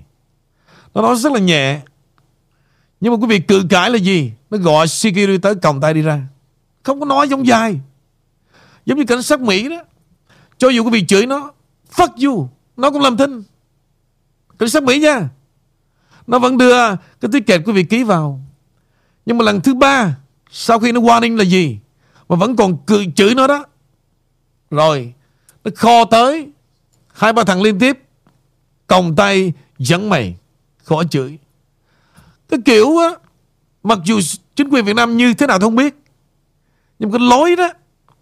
Nó 0.93 1.01
nói 1.01 1.15
rất 1.15 1.31
là 1.31 1.39
nhẹ. 1.39 1.81
Nhưng 3.01 3.13
mà 3.13 3.17
quý 3.17 3.27
vị 3.27 3.39
cự 3.39 3.63
cãi 3.69 3.89
là 3.89 3.97
gì? 3.97 4.33
Nó 4.49 4.57
gọi 4.57 4.87
security 4.87 5.37
tới 5.37 5.55
còng 5.55 5.81
tay 5.81 5.93
đi 5.93 6.01
ra. 6.01 6.27
Không 6.83 6.99
có 6.99 7.05
nói 7.05 7.27
giống 7.29 7.47
dài 7.47 7.79
Giống 8.85 8.97
như 8.97 9.05
cảnh 9.05 9.23
sát 9.23 9.41
Mỹ 9.41 9.69
đó. 9.69 9.83
Cho 10.61 10.69
dù 10.69 10.83
quý 10.83 10.89
vị 10.91 11.05
chửi 11.07 11.25
nó, 11.25 11.51
Fuck 11.95 12.29
you, 12.29 12.49
Nó 12.77 12.91
cũng 12.91 13.01
làm 13.01 13.17
thinh. 13.17 13.43
Cảnh 14.59 14.69
sát 14.69 14.83
Mỹ 14.83 14.99
nha. 14.99 15.29
Nó 16.27 16.39
vẫn 16.39 16.57
đưa 16.57 16.95
cái 16.95 17.29
tiết 17.31 17.47
kẹp 17.47 17.61
quý 17.65 17.73
vị 17.73 17.83
ký 17.83 18.03
vào. 18.03 18.41
Nhưng 19.25 19.37
mà 19.37 19.45
lần 19.45 19.61
thứ 19.61 19.73
ba, 19.73 20.17
Sau 20.51 20.79
khi 20.79 20.91
nó 20.91 21.01
warning 21.01 21.37
là 21.37 21.43
gì? 21.43 21.79
Mà 22.29 22.35
vẫn 22.35 22.55
còn 22.55 22.77
cười, 22.85 23.11
chửi 23.15 23.35
nó 23.35 23.47
đó. 23.47 23.65
Rồi, 24.71 25.13
Nó 25.63 25.71
kho 25.75 26.05
tới. 26.05 26.47
Hai 27.13 27.33
ba 27.33 27.43
thằng 27.43 27.61
liên 27.61 27.79
tiếp, 27.79 27.99
Còng 28.87 29.15
tay 29.15 29.53
dẫn 29.77 30.09
mày 30.09 30.35
Khó 30.83 31.03
chửi. 31.03 31.37
Cái 32.49 32.59
kiểu 32.65 32.97
á, 32.97 33.09
Mặc 33.83 33.99
dù 34.05 34.19
chính 34.55 34.69
quyền 34.69 34.85
Việt 34.85 34.95
Nam 34.95 35.17
như 35.17 35.33
thế 35.33 35.47
nào 35.47 35.59
tôi 35.59 35.67
không 35.67 35.75
biết. 35.75 35.95
Nhưng 36.99 37.11
cái 37.11 37.19
lối 37.19 37.55
đó 37.55 37.69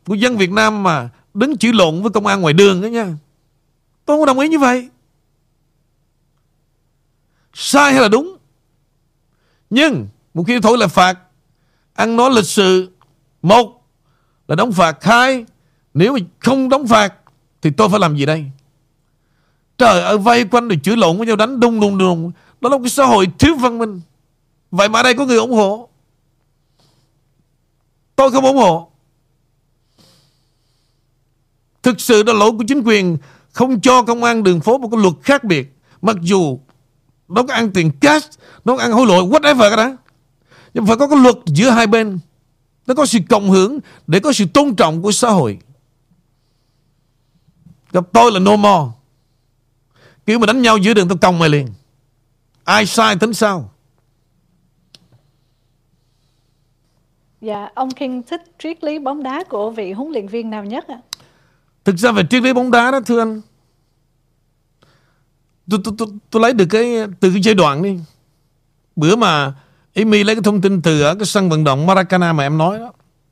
của 0.05 0.15
dân 0.15 0.37
Việt 0.37 0.51
Nam 0.51 0.83
mà 0.83 1.09
đứng 1.39 1.57
chửi 1.57 1.73
lộn 1.73 2.01
với 2.01 2.11
công 2.11 2.25
an 2.25 2.41
ngoài 2.41 2.53
đường 2.53 2.81
đó 2.81 2.87
nha. 2.87 3.15
Tôi 4.05 4.17
không 4.17 4.25
đồng 4.25 4.39
ý 4.39 4.47
như 4.47 4.59
vậy. 4.59 4.89
Sai 7.53 7.93
hay 7.93 8.01
là 8.01 8.07
đúng? 8.07 8.37
Nhưng 9.69 10.07
một 10.33 10.43
khi 10.47 10.59
thổi 10.61 10.77
là 10.77 10.87
phạt, 10.87 11.19
ăn 11.93 12.15
nói 12.15 12.29
lịch 12.31 12.45
sự, 12.45 12.89
một 13.41 13.85
là 14.47 14.55
đóng 14.55 14.71
phạt, 14.71 15.03
hai, 15.03 15.45
nếu 15.93 16.13
mà 16.13 16.19
không 16.39 16.69
đóng 16.69 16.87
phạt 16.87 17.13
thì 17.61 17.69
tôi 17.69 17.89
phải 17.89 17.99
làm 17.99 18.17
gì 18.17 18.25
đây? 18.25 18.45
Trời 19.77 20.01
ơi, 20.01 20.17
vây 20.17 20.45
quanh 20.45 20.67
rồi 20.67 20.79
chửi 20.83 20.97
lộn 20.97 21.17
với 21.17 21.27
nhau, 21.27 21.35
đánh 21.35 21.59
đung 21.59 21.79
đung 21.79 21.97
đung. 21.97 22.31
Đó 22.61 22.69
là 22.69 22.77
một 22.77 22.83
cái 22.83 22.89
xã 22.89 23.05
hội 23.05 23.27
thiếu 23.39 23.55
văn 23.55 23.77
minh. 23.77 24.01
Vậy 24.71 24.89
mà 24.89 24.99
ở 24.99 25.03
đây 25.03 25.13
có 25.13 25.25
người 25.25 25.37
ủng 25.37 25.53
hộ. 25.53 25.89
Tôi 28.15 28.31
không 28.31 28.45
ủng 28.45 28.57
hộ. 28.57 28.88
Thực 31.89 32.01
sự 32.01 32.23
đó 32.23 32.33
lỗi 32.33 32.51
của 32.51 32.63
chính 32.67 32.81
quyền 32.85 33.17
Không 33.51 33.81
cho 33.81 34.03
công 34.03 34.23
an 34.23 34.43
đường 34.43 34.59
phố 34.59 34.77
một 34.77 34.89
cái 34.91 35.01
luật 35.01 35.13
khác 35.21 35.43
biệt. 35.43 35.75
Mặc 36.01 36.15
dù 36.21 36.59
Nó 37.27 37.43
có 37.43 37.53
ăn 37.53 37.71
tiền 37.71 37.91
cash 38.01 38.29
Nó 38.65 38.77
có 38.77 38.83
ăn 38.83 38.91
hối 38.91 39.07
lộ 39.07 39.29
whatever 39.29 39.75
cái 39.75 39.77
đó. 39.77 39.97
Nhưng 40.73 40.85
phải 40.85 40.95
có 40.97 41.07
cái 41.07 41.19
luật 41.19 41.35
giữa 41.45 41.69
hai 41.69 41.87
bên. 41.87 42.19
Nó 42.87 42.93
có 42.93 43.05
sự 43.05 43.19
cộng 43.29 43.49
hưởng 43.49 43.79
Để 44.07 44.19
có 44.19 44.33
sự 44.33 44.45
tôn 44.53 44.75
trọng 44.75 45.01
của 45.01 45.11
xã 45.11 45.29
hội. 45.29 45.57
Gặp 47.91 48.03
tôi 48.13 48.31
là 48.31 48.39
no 48.39 48.55
more. 48.55 48.91
Kiểu 50.25 50.39
mà 50.39 50.45
đánh 50.45 50.61
nhau 50.61 50.77
giữa 50.77 50.93
đường 50.93 51.07
tôi 51.07 51.17
còng 51.17 51.39
mày 51.39 51.49
liền. 51.49 51.67
Ai 52.63 52.85
sai 52.85 53.15
tính 53.15 53.33
sao? 53.33 53.71
Dạ, 57.41 57.69
ông 57.75 57.91
King 57.91 58.23
thích 58.23 58.41
triết 58.59 58.83
lý 58.83 58.99
bóng 58.99 59.23
đá 59.23 59.43
của 59.43 59.69
vị 59.69 59.91
huấn 59.91 60.11
luyện 60.11 60.27
viên 60.27 60.49
nào 60.49 60.65
nhất 60.65 60.87
ạ? 60.87 61.01
À? 61.03 61.08
Thực 61.85 61.97
ra 61.97 62.11
về 62.11 62.23
triết 62.29 62.43
lý 62.43 62.53
bóng 62.53 62.71
đá 62.71 62.91
đó 62.91 62.99
thưa 63.05 63.19
anh. 63.19 63.41
Tôi, 65.69 65.79
tôi, 65.83 65.93
tôi, 65.97 66.07
tôi 66.29 66.41
lấy 66.41 66.53
được 66.53 66.65
cái 66.69 66.97
từ 67.19 67.31
cái 67.31 67.41
giai 67.43 67.53
đoạn 67.55 67.83
đi. 67.83 67.99
Bữa 68.95 69.15
mà 69.15 69.53
Amy 69.95 70.23
lấy 70.23 70.35
cái 70.35 70.43
thông 70.43 70.61
tin 70.61 70.81
từ 70.81 71.01
ở 71.01 71.15
cái 71.15 71.25
sân 71.25 71.49
vận 71.49 71.63
động 71.63 71.85
Maracana 71.85 72.33
mà 72.33 72.43
em 72.43 72.57
nói 72.57 72.79
đó. 72.79 72.91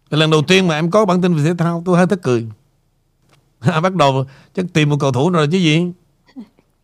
Lần 0.10 0.32
đầu 0.32 0.42
tiên 0.42 0.68
mà 0.68 0.76
em 0.76 0.92
có 0.92 1.06
bản 1.06 1.22
tin 1.22 1.36
về 1.36 1.44
thể 1.44 1.54
thao 1.58 1.84
tôi 1.86 1.98
hơi 1.98 2.08
tức 2.08 2.22
cười. 2.22 2.48
Bắt 3.84 3.96
đầu 3.96 4.26
chắc 4.56 4.66
tìm 4.74 4.90
một 4.90 4.98
cầu 5.00 5.12
thủ 5.12 5.30
rồi 5.30 5.48
chứ 5.52 5.58
gì? 5.58 5.92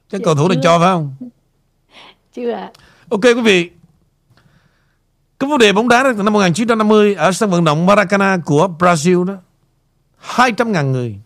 Chắc 0.10 0.22
cầu 0.26 0.36
thủ 0.36 0.48
này 0.48 0.58
cho 0.64 0.80
phải 0.80 0.88
không? 0.88 1.16
Chưa 2.34 2.52
ạ. 2.52 2.72
Ok 3.10 3.24
quý 3.24 3.42
vị. 3.42 3.70
Cái 5.40 5.50
vấn 5.50 5.60
đề 5.60 5.74
bóng 5.74 5.88
đá 5.88 6.04
đó, 6.04 6.12
năm 6.12 6.34
1950 6.34 7.16
ở 7.16 7.32
sân 7.32 7.50
vận 7.50 7.64
động 7.64 7.86
Maracana 7.86 8.38
của 8.46 8.70
Brazil 8.80 9.24
đó. 9.24 9.34
200.000 10.36 10.92
người 10.92 11.20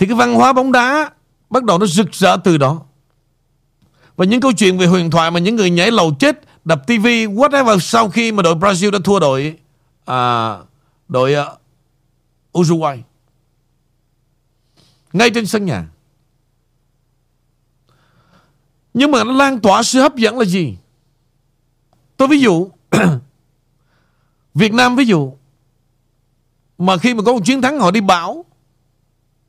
thì 0.00 0.06
cái 0.06 0.14
văn 0.14 0.34
hóa 0.34 0.52
bóng 0.52 0.72
đá 0.72 1.10
bắt 1.50 1.64
đầu 1.64 1.78
nó 1.78 1.86
rực 1.86 2.12
rỡ 2.12 2.36
từ 2.44 2.58
đó. 2.58 2.82
Và 4.16 4.24
những 4.24 4.40
câu 4.40 4.52
chuyện 4.52 4.78
về 4.78 4.86
huyền 4.86 5.10
thoại 5.10 5.30
mà 5.30 5.40
những 5.40 5.56
người 5.56 5.70
nhảy 5.70 5.90
lầu 5.90 6.14
chết 6.18 6.40
đập 6.64 6.86
tivi 6.86 7.26
whatever 7.26 7.78
sau 7.78 8.10
khi 8.10 8.32
mà 8.32 8.42
đội 8.42 8.54
Brazil 8.54 8.90
đã 8.90 8.98
thua 9.04 9.18
đội 9.18 9.58
à, 10.04 10.56
đội 11.08 11.34
uh, 11.34 12.58
Uruguay. 12.58 13.02
Ngay 15.12 15.30
trên 15.30 15.46
sân 15.46 15.64
nhà. 15.64 15.86
Nhưng 18.94 19.10
mà 19.10 19.24
nó 19.24 19.32
lan 19.32 19.60
tỏa 19.60 19.82
sự 19.82 20.00
hấp 20.00 20.16
dẫn 20.16 20.38
là 20.38 20.44
gì? 20.44 20.76
Tôi 22.16 22.28
ví 22.28 22.40
dụ 22.40 22.70
Việt 24.54 24.72
Nam 24.72 24.96
ví 24.96 25.04
dụ 25.04 25.32
mà 26.78 26.96
khi 26.96 27.14
mà 27.14 27.22
có 27.26 27.32
một 27.32 27.40
chiến 27.44 27.62
thắng 27.62 27.80
họ 27.80 27.90
đi 27.90 28.00
bảo 28.00 28.44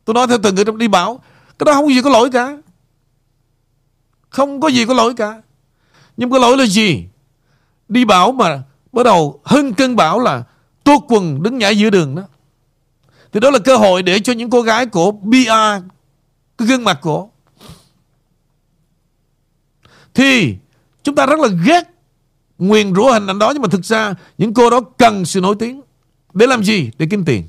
tôi 0.06 0.14
nói 0.14 0.28
theo 0.28 0.38
từng 0.43 0.56
người 0.56 0.66
trong 0.66 0.78
đi 0.78 0.88
bảo, 0.88 1.22
cái 1.60 1.66
đó 1.66 1.74
không 1.74 1.86
có 1.86 1.93
gì 1.93 2.02
có 2.02 2.10
lỗi 2.10 2.30
cả. 2.32 2.58
Không 4.30 4.62
có 4.62 4.68
gì 4.68 4.86
có 4.86 4.93
lỗi 4.93 5.14
cả. 5.14 5.41
Nhưng 6.18 6.32
có 6.32 6.39
lỗi 6.39 6.58
là 6.58 6.66
gì? 6.66 7.06
Đi 7.89 8.06
bảo 8.06 8.32
mà 8.32 8.64
bắt 8.91 9.04
đầu 9.04 9.41
hưng 9.43 9.74
cơn 9.74 9.95
bảo 9.95 10.20
là 10.20 10.43
tua 10.84 10.99
quần 11.08 11.43
đứng 11.43 11.58
nhảy 11.58 11.78
giữa 11.78 11.89
đường 11.89 12.16
đó. 12.16 12.24
Thì 13.32 13.39
đó 13.39 13.49
là 13.49 13.60
cơ 13.60 13.78
hội 13.78 14.04
để 14.04 14.20
cho 14.20 14.34
những 14.34 14.49
cô 14.49 14.62
gái 14.62 14.86
của 14.86 15.12
BR 15.12 15.49
cái 16.58 16.68
gương 16.68 16.84
mặt 16.84 16.99
của. 17.02 17.28
Thì 20.14 20.56
chúng 21.04 21.16
ta 21.16 21.26
rất 21.26 21.39
là 21.39 21.47
ghét 21.66 21.84
nguyền 22.58 22.95
rủa 22.95 23.12
hình 23.12 23.28
ảnh 23.28 23.39
đó, 23.39 23.52
nhưng 23.54 23.62
mà 23.62 23.68
thực 23.72 23.86
ra 23.86 24.14
những 24.38 24.54
cô 24.54 24.70
đó 24.70 24.82
cần 24.97 25.26
sự 25.26 25.41
nổi 25.41 25.56
tiếng. 25.60 25.82
Để 26.34 26.47
làm 26.47 26.64
gì? 26.64 26.91
Để 26.97 27.08
kiếm 27.12 27.26
tiền 27.26 27.43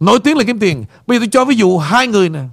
nổi 0.00 0.18
tiếng 0.20 0.36
là 0.36 0.44
kiếm 0.44 0.58
tiền. 0.58 0.84
Bây 1.06 1.18
giờ 1.18 1.20
tôi 1.20 1.28
cho 1.28 1.44
ví 1.44 1.56
dụ 1.56 1.78
hai 1.78 2.06
người 2.06 2.28
nè. 2.28 2.44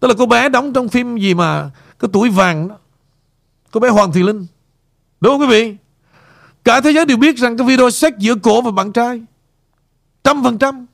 Tức 0.00 0.08
là 0.08 0.14
cô 0.18 0.26
bé 0.26 0.48
đóng 0.48 0.72
trong 0.72 0.88
phim 0.88 1.16
gì 1.16 1.34
mà 1.34 1.70
cái 1.98 2.08
tuổi 2.12 2.30
vàng 2.30 2.68
đó. 2.68 2.78
Cô 3.70 3.80
bé 3.80 3.88
Hoàng 3.88 4.12
Thị 4.12 4.22
Linh. 4.22 4.46
Đúng 5.20 5.32
không 5.32 5.40
quý 5.40 5.46
vị? 5.46 5.76
Cả 6.64 6.80
thế 6.80 6.90
giới 6.90 7.06
đều 7.06 7.16
biết 7.16 7.36
rằng 7.36 7.56
cái 7.56 7.66
video 7.66 7.90
sex 7.90 8.12
giữa 8.18 8.34
cổ 8.34 8.62
và 8.62 8.70
bạn 8.70 8.92
trai. 8.92 9.22
Trăm 10.24 10.44
phần 10.44 10.58
trăm. 10.58 10.86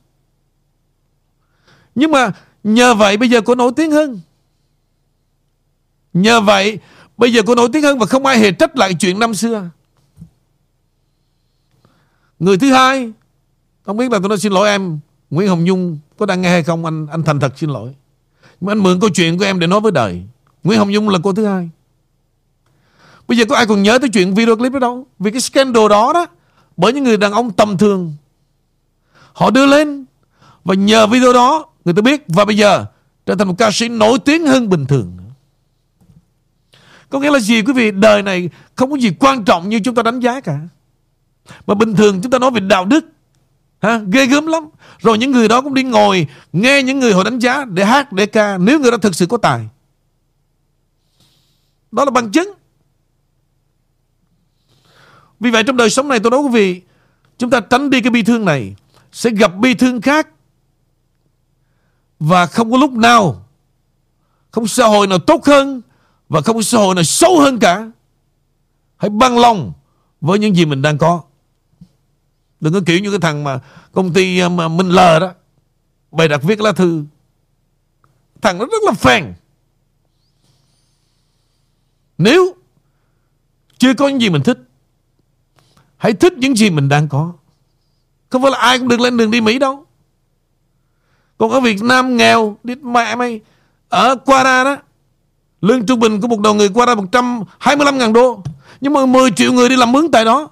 Nhưng 1.95 2.11
mà 2.11 2.31
nhờ 2.63 2.93
vậy 2.95 3.17
bây 3.17 3.29
giờ 3.29 3.41
cô 3.41 3.55
nổi 3.55 3.71
tiếng 3.75 3.91
hơn. 3.91 4.21
Nhờ 6.13 6.41
vậy 6.41 6.79
bây 7.17 7.33
giờ 7.33 7.41
cô 7.45 7.55
nổi 7.55 7.69
tiếng 7.73 7.83
hơn 7.83 7.99
và 7.99 8.05
không 8.05 8.25
ai 8.25 8.39
hề 8.39 8.51
trách 8.51 8.77
lại 8.77 8.93
chuyện 8.93 9.19
năm 9.19 9.33
xưa. 9.33 9.69
Người 12.39 12.57
thứ 12.57 12.73
hai 12.73 13.11
không 13.83 13.97
biết 13.97 14.11
là 14.11 14.19
tôi 14.19 14.29
nói 14.29 14.37
xin 14.37 14.51
lỗi 14.51 14.69
em, 14.69 14.99
Nguyễn 15.29 15.47
Hồng 15.47 15.63
Nhung 15.63 15.99
có 16.17 16.25
đang 16.25 16.41
nghe 16.41 16.49
hay 16.49 16.63
không? 16.63 16.85
Anh 16.85 17.07
anh 17.07 17.23
thành 17.23 17.39
thật 17.39 17.53
xin 17.57 17.69
lỗi. 17.69 17.95
Nhưng 18.61 18.67
anh 18.67 18.79
mượn 18.79 18.99
câu 18.99 19.09
chuyện 19.09 19.37
của 19.37 19.45
em 19.45 19.59
để 19.59 19.67
nói 19.67 19.79
với 19.79 19.91
đời. 19.91 20.23
Nguyễn 20.63 20.79
Hồng 20.79 20.91
Nhung 20.91 21.09
là 21.09 21.19
cô 21.23 21.33
thứ 21.33 21.45
hai. 21.45 21.69
Bây 23.27 23.37
giờ 23.37 23.45
có 23.49 23.55
ai 23.55 23.65
còn 23.65 23.83
nhớ 23.83 23.99
tới 23.99 24.09
chuyện 24.13 24.33
video 24.33 24.55
clip 24.55 24.71
đó 24.71 24.79
đâu? 24.79 25.07
Vì 25.19 25.31
cái 25.31 25.41
scandal 25.41 25.87
đó 25.89 26.13
đó, 26.13 26.25
Bởi 26.77 26.93
những 26.93 27.03
người 27.03 27.17
đàn 27.17 27.31
ông 27.31 27.51
tầm 27.51 27.77
thường. 27.77 28.13
Họ 29.33 29.51
đưa 29.51 29.65
lên 29.65 30.05
Và 30.63 30.75
nhờ 30.75 31.07
video 31.07 31.33
đó, 31.33 31.65
người 31.85 31.93
ta 31.93 32.01
biết. 32.01 32.23
Và 32.27 32.45
bây 32.45 32.57
giờ, 32.57 32.85
trở 33.25 33.35
thành 33.35 33.47
một 33.47 33.55
ca 33.57 33.71
sĩ 33.71 33.89
nổi 33.89 34.19
tiếng 34.19 34.45
hơn 34.45 34.69
bình 34.69 34.85
thường 34.85 35.17
Có 37.09 37.19
nghĩa 37.19 37.31
là 37.31 37.39
gì, 37.39 37.61
quý 37.61 37.73
vị? 37.73 37.91
Đời 37.91 38.21
này 38.21 38.49
không 38.75 38.91
có 38.91 38.97
gì 38.97 39.11
quan 39.19 39.43
trọng 39.45 39.69
như 39.69 39.79
chúng 39.79 39.95
ta 39.95 40.03
đánh 40.03 40.19
giá 40.19 40.41
cả. 40.41 40.59
Mà 41.67 41.73
bình 41.75 41.95
thường 41.95 42.21
chúng 42.21 42.31
ta 42.31 42.39
nói 42.39 42.51
về 42.51 42.59
đạo 42.59 42.85
đức 42.85 43.05
ha, 43.83 44.01
Ghê 44.11 44.25
gớm 44.25 44.47
lắm. 44.47 44.63
Rồi 45.01 45.17
những 45.17 45.31
người 45.31 45.47
đó 45.47 45.61
cũng 45.61 45.73
đi 45.73 45.83
ngồi 45.83 46.27
Nghe 46.53 46.83
những 46.83 46.99
người 46.99 47.13
họ 47.13 47.23
đánh 47.23 47.39
giá 47.39 47.65
để 47.65 47.85
hát 47.85 48.13
để 48.13 48.25
ca 48.25 48.57
Nếu 48.57 48.79
người 48.79 48.91
đó 48.91 48.97
thực 48.97 49.15
sự 49.15 49.25
có 49.25 49.37
tài. 49.37 49.69
Đó 51.91 52.05
là 52.05 52.11
bằng 52.11 52.31
chứng. 52.31 52.53
Vì 55.39 55.51
vậy 55.51 55.63
trong 55.67 55.77
đời 55.77 55.89
sống 55.89 56.07
này 56.07 56.19
tôi 56.19 56.31
nói 56.31 56.39
quý 56.39 56.49
vị 56.51 56.81
Chúng 57.37 57.49
ta 57.49 57.59
tránh 57.59 57.89
đi 57.89 58.01
cái 58.01 58.11
bi 58.11 58.23
thương 58.23 58.45
này. 58.45 58.75
Sẽ 59.11 59.29
gặp 59.29 59.51
bi 59.57 59.73
thương 59.73 60.01
khác. 60.01 60.27
Và 62.19 62.45
không 62.45 62.71
có 62.71 62.77
lúc 62.77 62.91
nào 62.91 63.45
Không 64.51 64.67
xã 64.67 64.87
hội 64.87 65.07
nào 65.07 65.19
tốt 65.19 65.45
hơn 65.45 65.81
Và 66.29 66.41
không 66.41 66.55
có 66.55 66.61
xã 66.61 66.77
hội 66.77 66.95
nào 66.95 67.03
xấu 67.03 67.39
hơn 67.39 67.59
cả. 67.59 67.91
Hãy 68.97 69.09
băng 69.09 69.37
lòng 69.37 69.73
Với 70.21 70.39
những 70.39 70.55
gì 70.55 70.65
mình 70.65 70.81
đang 70.81 70.97
có. 70.97 71.21
Đừng 72.63 72.73
có 72.73 72.81
kiểu 72.85 72.99
như 72.99 73.11
cái 73.11 73.19
thằng 73.19 73.43
mà 73.43 73.59
Công 73.91 74.13
ty 74.13 74.39
à, 74.39 74.49
mà 74.49 74.67
Minh 74.67 74.89
lờ 74.89 75.19
đó. 75.19 75.31
Bày 76.11 76.27
đặt 76.27 76.43
viết 76.43 76.61
lá 76.61 76.71
thư. 76.71 77.03
Thằng 78.41 78.57
nó 78.57 78.65
rất 78.65 78.83
là 78.85 78.91
phèn. 78.91 79.33
Nếu 82.17 82.55
Chưa 83.77 83.93
có 83.93 84.07
những 84.07 84.21
gì 84.21 84.29
mình 84.29 84.43
thích, 84.43 84.57
Hãy 85.97 86.13
thích 86.13 86.33
những 86.33 86.55
gì 86.55 86.69
mình 86.69 86.89
đang 86.89 87.07
có. 87.07 87.33
Không 88.29 88.41
phải 88.41 88.51
là 88.51 88.57
ai 88.57 88.79
cũng 88.79 88.87
được 88.87 88.99
lên 88.99 89.17
đường 89.17 89.31
đi 89.31 89.41
Mỹ 89.41 89.59
đâu. 89.59 89.85
Còn 91.37 91.51
ở 91.51 91.59
Việt 91.59 91.83
Nam 91.83 92.17
nghèo, 92.17 92.57
Đi 92.63 92.75
mẹ 92.75 93.15
mày. 93.15 93.41
Ở 93.89 94.15
Quara 94.15 94.63
đó, 94.63 94.77
Lương 95.61 95.85
trung 95.85 95.99
bình 95.99 96.21
của 96.21 96.27
một 96.27 96.39
đầu 96.39 96.53
người 96.53 96.69
qua 96.69 96.85
ra 96.85 96.95
125 96.95 97.97
ngàn 97.97 98.13
đô. 98.13 98.43
Nhưng 98.81 98.93
mà 98.93 99.05
10 99.05 99.31
triệu 99.31 99.53
người 99.53 99.69
đi 99.69 99.75
làm 99.75 99.91
mướn 99.91 100.11
tại 100.11 100.25
đó. 100.25 100.49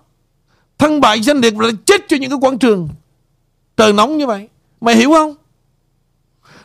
Thân 0.81 1.01
bại 1.01 1.21
danh 1.21 1.37
liệt 1.37 1.53
rồi 1.57 1.71
chết 1.85 2.01
cho 2.07 2.17
những 2.17 2.29
cái 2.29 2.39
quảng 2.41 2.59
trường 2.59 2.89
Trời 3.77 3.93
nóng 3.93 4.17
như 4.17 4.27
vậy 4.27 4.49
Mày 4.81 4.95
hiểu 4.95 5.11
không 5.11 5.35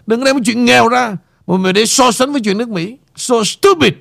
Đừng 0.06 0.24
đem 0.24 0.44
chuyện 0.44 0.64
nghèo 0.64 0.88
ra 0.88 1.16
Mà 1.46 1.56
mày 1.56 1.72
để 1.72 1.86
so 1.86 2.12
sánh 2.12 2.32
với 2.32 2.40
chuyện 2.44 2.58
nước 2.58 2.68
Mỹ 2.68 2.96
So 3.16 3.44
stupid 3.44 3.92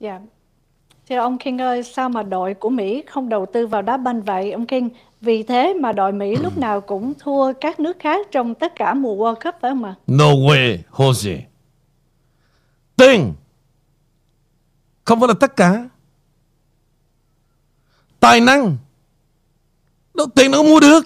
Dạ. 0.00 0.20
Thưa 1.08 1.16
ông 1.16 1.38
King 1.38 1.60
ơi, 1.60 1.82
sao 1.82 2.08
mà 2.08 2.22
đội 2.22 2.54
của 2.54 2.70
Mỹ 2.70 3.02
không 3.06 3.28
đầu 3.28 3.46
tư 3.52 3.66
vào 3.66 3.82
đá 3.82 3.96
banh 3.96 4.22
vậy 4.22 4.52
ông 4.52 4.66
King? 4.66 4.88
Vì 5.20 5.42
thế 5.42 5.74
mà 5.74 5.92
đội 5.92 6.12
Mỹ 6.12 6.36
lúc 6.36 6.58
nào 6.58 6.80
cũng 6.80 7.12
thua 7.18 7.52
các 7.52 7.80
nước 7.80 7.96
khác 8.00 8.26
trong 8.30 8.54
tất 8.54 8.72
cả 8.76 8.94
mùa 8.94 9.16
World 9.16 9.34
Cup 9.34 9.54
phải 9.60 9.70
không 9.70 9.84
ạ? 9.84 9.94
No 10.06 10.32
way, 10.32 10.78
Jose. 10.92 11.38
Tiền 12.96 13.32
không 15.04 15.20
phải 15.20 15.28
là 15.28 15.34
tất 15.40 15.56
cả. 15.56 15.88
Tài 18.20 18.40
năng 18.40 18.76
đâu 20.14 20.26
tiền 20.34 20.50
đâu 20.50 20.62
mua 20.62 20.80
được. 20.80 21.00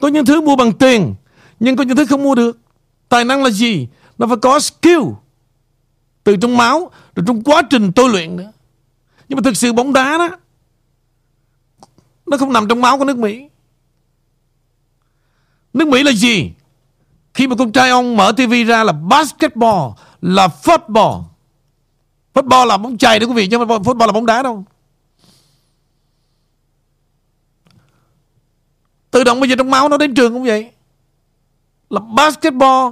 Có 0.00 0.08
những 0.08 0.26
thứ 0.26 0.40
mua 0.40 0.56
bằng 0.56 0.72
tiền, 0.72 1.14
nhưng 1.60 1.76
có 1.76 1.84
những 1.84 1.96
thứ 1.96 2.06
không 2.06 2.22
mua 2.22 2.34
được. 2.34 2.58
Tài 3.08 3.24
năng 3.24 3.42
là 3.42 3.50
gì? 3.50 3.88
Nó 4.18 4.26
phải 4.26 4.36
có 4.42 4.60
skill 4.60 5.00
từ 6.24 6.36
trong 6.36 6.56
máu, 6.56 6.90
rồi 7.16 7.24
trong 7.26 7.42
quá 7.42 7.62
trình 7.70 7.92
tôi 7.92 8.08
luyện 8.08 8.36
nữa. 8.36 8.52
Nhưng 9.28 9.36
mà 9.36 9.42
thực 9.44 9.56
sự 9.56 9.72
bóng 9.72 9.92
đá 9.92 10.18
đó, 10.18 10.36
nó 12.26 12.36
không 12.36 12.52
nằm 12.52 12.68
trong 12.68 12.80
máu 12.80 12.98
của 12.98 13.04
nước 13.04 13.18
Mỹ. 13.18 13.48
Nước 15.72 15.88
Mỹ 15.88 16.02
là 16.02 16.12
gì? 16.12 16.52
Khi 17.34 17.46
mà 17.46 17.56
con 17.58 17.72
trai 17.72 17.90
ông 17.90 18.16
mở 18.16 18.32
TV 18.32 18.52
ra 18.66 18.84
là 18.84 18.92
basketball, 18.92 19.90
là 20.20 20.48
football. 20.62 21.22
Football 22.34 22.66
là 22.66 22.76
bóng 22.76 22.98
chày 22.98 23.18
đó 23.18 23.26
quý 23.26 23.32
vị, 23.32 23.46
chứ 23.46 23.58
không 23.58 23.68
phải 23.68 23.78
football 23.78 24.06
là 24.06 24.12
bóng 24.12 24.26
đá 24.26 24.42
đâu. 24.42 24.64
Tự 29.10 29.24
động 29.24 29.40
bây 29.40 29.48
giờ 29.48 29.54
trong 29.58 29.70
máu 29.70 29.88
nó 29.88 29.96
đến 29.96 30.14
trường 30.14 30.32
cũng 30.32 30.44
vậy. 30.44 30.70
Là 31.90 32.00
basketball, 32.00 32.90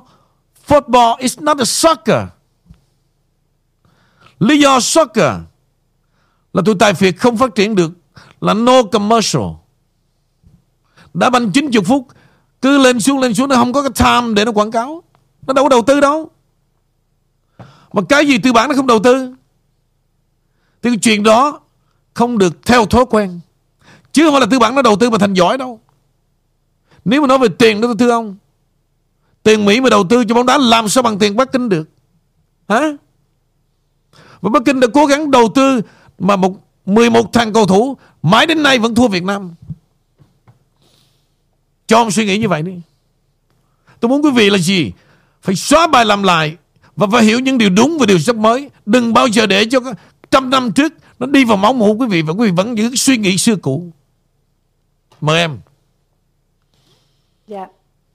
football 0.67 1.17
is 1.19 1.39
not 1.39 1.59
a 1.59 1.65
soccer. 1.65 2.23
Lý 4.39 4.61
do 4.61 4.81
soccer 4.81 5.35
là 6.53 6.63
tụi 6.65 6.75
tài 6.79 6.93
Việt 6.93 7.19
không 7.19 7.37
phát 7.37 7.55
triển 7.55 7.75
được 7.75 7.93
là 8.41 8.55
no 8.55 8.83
commercial. 8.83 9.43
Đá 11.15 11.31
banh 11.31 11.53
90 11.53 11.83
phút 11.85 12.07
cứ 12.63 12.79
lên 12.79 13.01
xuống 13.01 13.19
lên 13.19 13.35
xuống, 13.35 13.49
nó 13.49 13.57
không 13.57 13.73
có 13.73 13.83
cái 13.83 13.91
time 13.95 14.35
để 14.35 14.45
nó 14.45 14.53
quảng 14.53 14.71
cáo. 14.71 15.03
Nó 15.47 15.53
đâu 15.53 15.65
có 15.65 15.69
đầu 15.69 15.83
tư 15.83 16.01
đâu. 16.01 16.31
Mà 17.93 18.03
cái 18.09 18.27
gì 18.27 18.39
tư 18.39 18.53
bản 18.53 18.69
nó 18.69 18.75
không 18.75 18.87
đầu 18.87 18.99
tư, 18.99 19.35
Thì 20.83 20.91
cái 20.91 20.99
chuyện 21.03 21.23
đó 21.23 21.61
Không 22.15 22.39
được 22.39 22.67
theo 22.67 22.87
thói 22.87 23.05
quen. 23.11 23.41
Chứ 24.13 24.25
không 24.25 24.33
phải 24.33 24.41
là 24.41 24.47
tư 24.51 24.59
bản 24.59 24.75
nó 24.75 24.83
đầu 24.83 24.97
tư 24.97 25.11
mà 25.11 25.19
thành 25.19 25.35
giỏi 25.35 25.59
đâu. 25.59 25.81
Nếu 27.05 27.21
mà 27.21 27.27
nói 27.27 27.39
về 27.39 27.49
tiền 27.49 27.81
đó, 27.81 27.95
thưa 27.99 28.11
ông, 28.11 28.37
Tiền 29.43 29.65
Mỹ 29.65 29.81
mà 29.81 29.91
đầu 29.91 30.05
tư 30.05 30.25
cho 30.25 30.35
bóng 30.35 30.47
đá 30.47 30.59
Làm 30.59 30.89
sao 30.89 31.03
bằng 31.03 31.19
tiền 31.19 31.37
Bắc 31.37 31.53
Kinh 31.53 31.69
được? 31.69 31.89
Hả? 32.69 32.81
Và 34.41 34.51
Bắc 34.51 34.63
Kinh 34.65 34.81
đã 34.81 34.89
cố 34.95 35.07
gắng 35.07 35.31
đầu 35.31 35.49
tư 35.55 35.81
Mà 36.19 36.37
một 36.37 36.55
11 36.87 37.33
thằng 37.33 37.53
cầu 37.53 37.67
thủ 37.67 37.97
Mãi 38.23 38.47
đến 38.47 38.63
nay 38.63 38.79
vẫn 38.79 38.95
thua 38.95 39.09
Việt 39.09 39.25
Nam. 39.25 39.55
Cho 41.89 41.97
ông 41.97 42.11
suy 42.11 42.25
nghĩ 42.25 42.39
như 42.39 42.49
vậy 42.49 42.63
đi. 42.63 42.73
Tôi 44.01 44.09
muốn 44.09 44.25
quý 44.25 44.31
vị 44.31 44.51
là 44.51 44.59
gì? 44.59 44.93
Phải 45.43 45.55
xóa 45.55 45.87
bài 45.87 46.05
làm 46.05 46.23
lại 46.23 46.57
Và 46.97 47.07
phải 47.13 47.25
hiểu 47.25 47.41
những 47.41 47.59
điều 47.59 47.71
đúng 47.71 47.97
và 48.01 48.07
điều 48.07 48.19
sắp 48.19 48.37
mới. 48.37 48.71
Đừng 48.87 49.15
bao 49.15 49.27
giờ 49.27 49.47
để 49.47 49.65
cho 49.71 49.81
trăm 50.31 50.51
năm 50.51 50.73
trước 50.73 50.93
Nó 51.19 51.27
đi 51.27 51.45
vào 51.45 51.57
máu 51.57 51.73
mủ 51.73 51.97
quý 51.99 52.07
vị 52.11 52.23
Và 52.23 52.33
quý 52.33 52.47
vị 52.47 52.53
vẫn 52.57 52.79
giữ 52.79 52.97
suy 52.97 53.17
nghĩ 53.17 53.39
xưa 53.39 53.57
cũ. 53.57 53.93
Mời 55.21 55.39
em. 55.39 55.59
Dạ. 57.49 57.67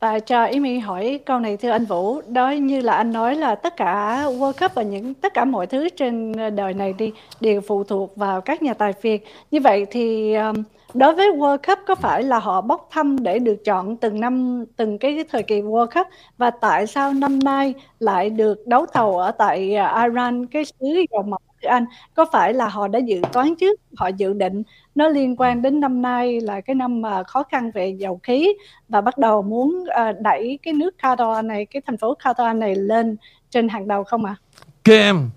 Và 0.03 0.19
cho 0.19 0.45
ý 0.45 0.79
hỏi 0.79 1.19
câu 1.25 1.39
này 1.39 1.57
thưa 1.57 1.69
anh 1.69 1.85
Vũ, 1.85 2.21
đó 2.27 2.49
như 2.49 2.81
là 2.81 2.93
anh 2.93 3.13
nói 3.13 3.35
là 3.35 3.55
tất 3.55 3.77
cả 3.77 4.23
World 4.25 4.53
Cup 4.53 4.73
và 4.75 4.83
những 4.83 5.13
tất 5.13 5.33
cả 5.33 5.45
mọi 5.45 5.67
thứ 5.67 5.89
trên 5.89 6.33
đời 6.55 6.73
này 6.73 6.93
đi 6.93 7.11
đều 7.39 7.61
phụ 7.61 7.83
thuộc 7.83 8.17
vào 8.17 8.41
các 8.41 8.61
nhà 8.61 8.73
tài 8.73 8.93
phiệt. 8.93 9.21
Như 9.51 9.59
vậy 9.59 9.85
thì 9.91 10.33
um, 10.33 10.63
đối 10.93 11.15
với 11.15 11.31
World 11.31 11.57
Cup 11.57 11.79
có 11.87 11.95
phải 11.95 12.23
là 12.23 12.39
họ 12.39 12.61
bốc 12.61 12.87
thăm 12.91 13.23
để 13.23 13.39
được 13.39 13.65
chọn 13.65 13.97
từng 13.97 14.19
năm 14.19 14.65
từng 14.75 14.97
cái, 14.97 15.25
thời 15.31 15.43
kỳ 15.43 15.61
World 15.61 15.87
Cup 15.87 16.07
và 16.37 16.49
tại 16.49 16.87
sao 16.87 17.13
năm 17.13 17.39
nay 17.39 17.73
lại 17.99 18.29
được 18.29 18.67
đấu 18.67 18.85
thầu 18.93 19.17
ở 19.17 19.31
tại 19.31 19.75
à, 19.75 20.03
Iran 20.03 20.45
cái 20.45 20.65
xứ 20.65 20.85
dầu 21.11 21.23
mỏ 21.23 21.37
của 21.61 21.69
anh 21.69 21.85
có 22.13 22.25
phải 22.31 22.53
là 22.53 22.67
họ 22.67 22.87
đã 22.87 22.99
dự 22.99 23.21
toán 23.33 23.55
trước 23.55 23.79
họ 23.95 24.07
dự 24.07 24.33
định 24.33 24.63
nó 24.95 25.07
liên 25.07 25.35
quan 25.37 25.61
đến 25.61 25.79
năm 25.79 26.01
nay 26.01 26.41
là 26.41 26.61
cái 26.61 26.75
năm 26.75 27.01
mà 27.01 27.23
khó 27.23 27.43
khăn 27.43 27.71
về 27.73 27.95
dầu 27.99 28.19
khí 28.23 28.53
và 28.89 29.01
bắt 29.01 29.17
đầu 29.17 29.41
muốn 29.41 29.83
à, 29.87 30.13
đẩy 30.21 30.59
cái 30.63 30.73
nước 30.73 30.95
Qatar 31.01 31.45
này 31.45 31.65
cái 31.65 31.81
thành 31.85 31.97
phố 31.97 32.15
Qatar 32.23 32.57
này 32.57 32.75
lên 32.75 33.17
trên 33.49 33.69
hàng 33.69 33.87
đầu 33.87 34.03
không 34.03 34.25
ạ? 34.25 34.35
À? 34.39 34.41
Các 34.83 34.93
em 34.93 35.29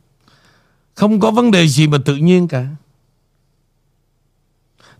không 0.94 1.20
có 1.20 1.30
vấn 1.30 1.50
đề 1.50 1.66
gì 1.66 1.86
mà 1.86 1.98
tự 2.04 2.16
nhiên 2.16 2.48
cả. 2.48 2.66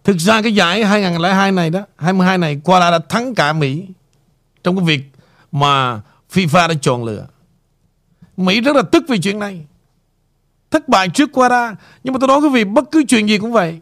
Thực 0.07 0.17
ra 0.19 0.43
cái 0.43 0.55
giải 0.55 0.85
2002 0.85 1.53
này 1.53 1.71
đó, 1.71 1.81
22 1.97 2.39
này 2.39 2.61
Qatar 2.65 2.91
đã 2.91 2.99
thắng 2.99 3.35
cả 3.35 3.53
Mỹ 3.53 3.87
trong 4.65 4.77
cái 4.77 4.85
việc 4.85 5.01
mà 5.53 6.01
FIFA 6.33 6.69
đã 6.69 6.75
chọn 6.81 7.05
lựa. 7.05 7.27
Mỹ 8.37 8.61
rất 8.61 8.77
là 8.77 8.83
tức 8.83 9.05
vì 9.09 9.19
chuyện 9.19 9.39
này. 9.39 9.67
Thất 10.71 10.89
bại 10.89 11.09
trước 11.09 11.31
Qatar. 11.33 11.75
Nhưng 12.05 12.15
mà 12.15 12.19
tôi 12.21 12.29
nói 12.29 12.41
quý 12.41 12.49
vị 12.49 12.65
bất 12.65 12.85
cứ 12.91 13.05
chuyện 13.09 13.29
gì 13.29 13.39
cũng 13.39 13.53
vậy. 13.53 13.81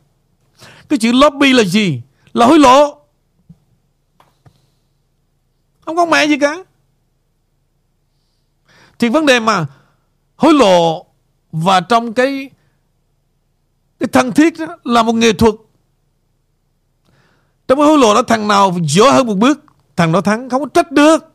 Cái 0.88 0.98
chữ 0.98 1.12
lobby 1.12 1.52
là 1.52 1.64
gì? 1.64 2.02
Là 2.34 2.46
hối 2.46 2.58
lộ. 2.58 2.98
Không 5.80 5.96
có 5.96 6.06
mẹ 6.06 6.24
gì 6.26 6.38
cả. 6.38 6.56
Thì 8.98 9.08
vấn 9.08 9.26
đề 9.26 9.40
mà 9.40 9.66
hối 10.36 10.54
lộ 10.54 11.06
và 11.52 11.80
trong 11.80 12.12
cái 12.12 12.50
cái 14.00 14.08
thân 14.12 14.32
thiết 14.32 14.58
đó 14.58 14.76
là 14.84 15.02
một 15.02 15.12
nghệ 15.12 15.32
thuật. 15.32 15.54
Trong 17.68 17.78
cái 17.78 17.86
hối 17.86 17.98
lộ 17.98 18.14
đó 18.14 18.22
thằng 18.22 18.48
nào 18.48 18.76
dở 18.82 19.10
hơn 19.10 19.26
một 19.26 19.34
bước 19.34 19.60
thằng 19.96 20.12
đó 20.12 20.20
thắng 20.20 20.50
không 20.50 20.62
có 20.62 20.68
trách 20.74 20.92
được. 20.92 21.30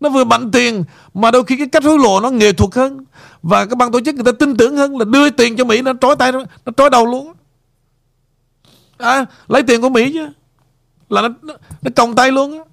Nó 0.00 0.08
vừa 0.08 0.24
mạnh 0.24 0.50
tiền 0.50 0.84
mà 1.14 1.30
đôi 1.30 1.44
khi 1.44 1.56
cái 1.56 1.68
cách 1.68 1.84
hối 1.84 1.98
lộ 1.98 2.20
nó 2.20 2.30
nghệ 2.30 2.52
thuật 2.52 2.74
hơn 2.74 3.04
và 3.42 3.66
các 3.66 3.78
ban 3.78 3.92
tổ 3.92 4.00
chức 4.00 4.14
người 4.14 4.24
ta 4.24 4.32
tin 4.32 4.56
tưởng 4.56 4.76
hơn 4.76 4.98
là 4.98 5.04
đưa 5.04 5.30
tiền 5.30 5.56
cho 5.56 5.64
Mỹ 5.64 5.82
nó 5.82 5.92
trói 6.00 6.16
tay 6.16 6.32
nó, 6.32 6.44
trói 6.76 6.90
đầu 6.90 7.06
luôn. 7.06 7.32
À, 8.98 9.26
lấy 9.48 9.62
tiền 9.62 9.82
của 9.82 9.88
Mỹ 9.88 10.12
chứ 10.12 10.28
là 11.08 11.22
nó 11.22 11.28
nó, 11.42 11.54
nó 11.82 11.90
còng 11.96 12.14
tay 12.14 12.32
luôn 12.32 12.58
á. 12.58 12.64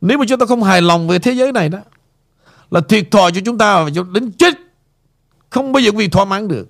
Nếu 0.00 0.18
mà 0.18 0.24
chúng 0.28 0.38
ta 0.38 0.46
không 0.46 0.62
hài 0.62 0.82
lòng 0.82 1.08
về 1.08 1.18
thế 1.18 1.32
giới 1.32 1.52
này 1.52 1.68
đó 1.68 1.78
Là 2.70 2.80
thiệt 2.80 3.10
thòi 3.10 3.32
cho 3.32 3.40
chúng 3.44 3.58
ta 3.58 3.86
đến 4.12 4.32
chết 4.32 4.54
Không 5.50 5.72
bao 5.72 5.80
giờ 5.80 5.90
vì 5.94 6.08
thỏa 6.08 6.24
mãn 6.24 6.48
được 6.48 6.68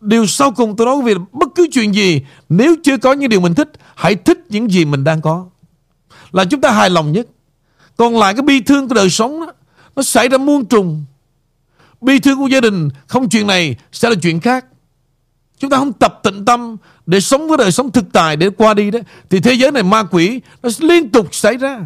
Điều 0.00 0.26
sau 0.26 0.52
cùng 0.52 0.76
tôi 0.76 0.86
nói 0.86 0.96
quý 0.96 1.02
vị 1.04 1.14
là 1.14 1.20
Bất 1.32 1.48
cứ 1.54 1.68
chuyện 1.72 1.94
gì 1.94 2.22
Nếu 2.48 2.76
chưa 2.84 2.98
có 2.98 3.12
những 3.12 3.28
điều 3.28 3.40
mình 3.40 3.54
thích 3.54 3.68
Hãy 3.94 4.14
thích 4.14 4.38
những 4.48 4.70
gì 4.70 4.84
mình 4.84 5.04
đang 5.04 5.20
có. 5.20 5.46
Là 6.32 6.44
chúng 6.44 6.60
ta 6.60 6.70
hài 6.70 6.90
lòng 6.90 7.12
nhất. 7.12 7.26
Còn 7.96 8.18
lại 8.18 8.34
cái 8.34 8.42
bi 8.42 8.60
thương 8.60 8.88
của 8.88 8.94
đời 8.94 9.10
sống 9.10 9.40
đó, 9.40 9.52
Nó 9.96 10.02
xảy 10.02 10.28
ra 10.28 10.38
muôn 10.38 10.64
trùng. 10.64 11.04
Bi 12.00 12.18
thương 12.18 12.38
của 12.38 12.46
gia 12.46 12.60
đình 12.60 12.88
Không 13.06 13.28
chuyện 13.28 13.46
này 13.46 13.76
sẽ 13.92 14.10
là 14.10 14.14
chuyện 14.22 14.40
khác. 14.40 14.64
Chúng 15.58 15.70
ta 15.70 15.76
không 15.76 15.92
tập 15.92 16.20
tịnh 16.22 16.44
tâm 16.44 16.76
Để 17.06 17.20
sống 17.20 17.48
với 17.48 17.58
đời 17.58 17.72
sống 17.72 17.92
thực 17.92 18.04
tại 18.12 18.36
để 18.36 18.50
qua 18.50 18.74
đi 18.74 18.90
đó 18.90 18.98
Thì 19.30 19.40
thế 19.40 19.52
giới 19.52 19.72
này 19.72 19.82
ma 19.82 20.02
quỷ 20.02 20.40
Nó 20.62 20.70
liên 20.78 21.10
tục 21.10 21.34
xảy 21.34 21.56
ra. 21.56 21.80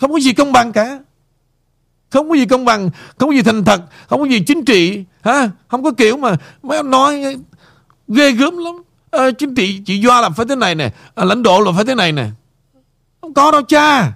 Không 0.00 0.12
có 0.12 0.18
gì 0.18 0.32
công 0.32 0.52
bằng 0.52 0.72
cả. 0.72 0.98
Không 2.10 2.28
có 2.28 2.34
gì 2.34 2.46
công 2.46 2.64
bằng 2.64 2.90
Không 3.18 3.28
có 3.28 3.34
gì 3.34 3.42
thành 3.42 3.64
thật 3.64 3.80
Không 4.08 4.20
có 4.20 4.26
gì 4.26 4.40
chính 4.46 4.64
trị 4.64 5.04
ha 5.22 5.50
Không 5.68 5.82
có 5.82 5.90
kiểu 5.90 6.16
mà 6.16 6.36
Mấy 6.62 6.76
ông 6.76 6.90
nói 6.90 7.36
ghê 8.08 8.30
gớm 8.30 8.58
lắm. 8.58 8.74
À, 9.10 9.30
Chính 9.30 9.54
trị 9.54 9.80
chị 9.86 10.02
Doa 10.02 10.20
là 10.20 10.30
phải 10.30 10.46
thế 10.46 10.56
này 10.56 10.74
nè 10.74 10.92
à, 11.14 11.24
Lãnh 11.24 11.42
độ 11.42 11.60
là 11.60 11.72
phải 11.72 11.84
thế 11.84 11.94
này 11.94 12.12
nè. 12.12 12.26
Không 13.20 13.34
có 13.34 13.50
đâu 13.50 13.62
cha. 13.62 14.12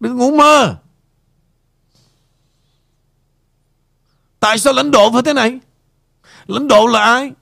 Đừng 0.00 0.16
ngủ 0.16 0.30
mơ. 0.30 0.76
Tại 4.40 4.58
sao 4.58 4.72
lãnh 4.72 4.90
độ 4.90 5.12
phải 5.12 5.22
thế 5.22 5.32
này? 5.32 5.58
Lãnh 6.46 6.68
độ 6.68 6.86
là 6.86 7.04
ai? 7.04 7.32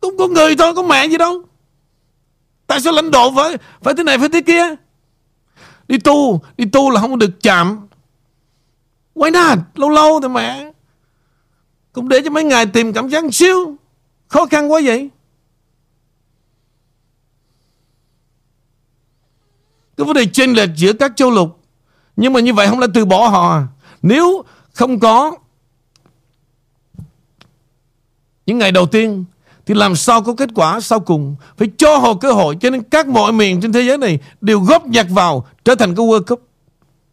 Cũng 0.00 0.16
có 0.18 0.28
người 0.28 0.56
thôi 0.56 0.74
Có 0.74 0.82
mẹ 0.82 1.06
gì 1.06 1.16
đâu. 1.16 1.42
Tại 2.66 2.80
sao 2.80 2.92
lãnh 2.92 3.10
độ 3.10 3.32
phải 3.36 3.56
Phải 3.82 3.94
thế 3.94 4.02
này 4.02 4.18
phải 4.18 4.28
thế 4.28 4.40
kia? 4.40 4.74
Đi 5.88 5.98
tu 5.98 6.40
Đi 6.56 6.64
tu 6.64 6.90
là 6.90 7.00
không 7.00 7.18
được 7.18 7.42
chạm 7.42 7.88
Why 9.14 9.32
not? 9.32 9.58
Lâu 9.74 9.90
lâu 9.90 10.20
thì 10.20 10.28
mẹ 10.28 10.72
Cũng 11.92 12.08
để 12.08 12.20
cho 12.24 12.30
mấy 12.30 12.44
ngày 12.44 12.66
tìm 12.66 12.92
cảm 12.92 13.08
giác 13.08 13.24
xíu. 13.32 13.76
Khó 14.28 14.46
khăn 14.46 14.72
quá 14.72 14.80
vậy. 14.84 15.10
Cái 19.96 20.04
vấn 20.04 20.14
đề 20.14 20.26
chênh 20.32 20.52
lệch 20.52 20.70
giữa 20.76 20.92
các 20.92 21.12
châu 21.16 21.30
lục. 21.30 21.60
Nhưng 22.16 22.32
mà 22.32 22.40
như 22.40 22.54
vậy 22.54 22.68
không 22.68 22.78
là 22.78 22.86
từ 22.94 23.04
bỏ 23.04 23.28
họ? 23.28 23.62
Nếu 24.02 24.44
không 24.72 25.00
có 25.00 25.36
Những 28.46 28.58
ngày 28.58 28.72
đầu 28.72 28.86
tiên 28.86 29.24
thì 29.66 29.74
làm 29.74 29.96
sao 29.96 30.22
có 30.22 30.34
kết 30.34 30.48
quả 30.54 30.80
sau 30.80 31.00
cùng? 31.00 31.36
Phải 31.56 31.68
cho 31.78 31.98
họ 31.98 32.14
cơ 32.14 32.32
hội, 32.32 32.56
Cho 32.60 32.70
nên 32.70 32.82
các 32.82 33.08
mọi 33.08 33.32
miền 33.32 33.60
trên 33.60 33.72
thế 33.72 33.82
giới 33.82 33.98
này 33.98 34.18
Đều 34.40 34.60
góp 34.60 34.86
nhặt 34.86 35.06
vào 35.10 35.46
trở 35.64 35.74
thành 35.74 35.94
cái 35.94 36.06
World 36.06 36.22
Cup. 36.22 36.48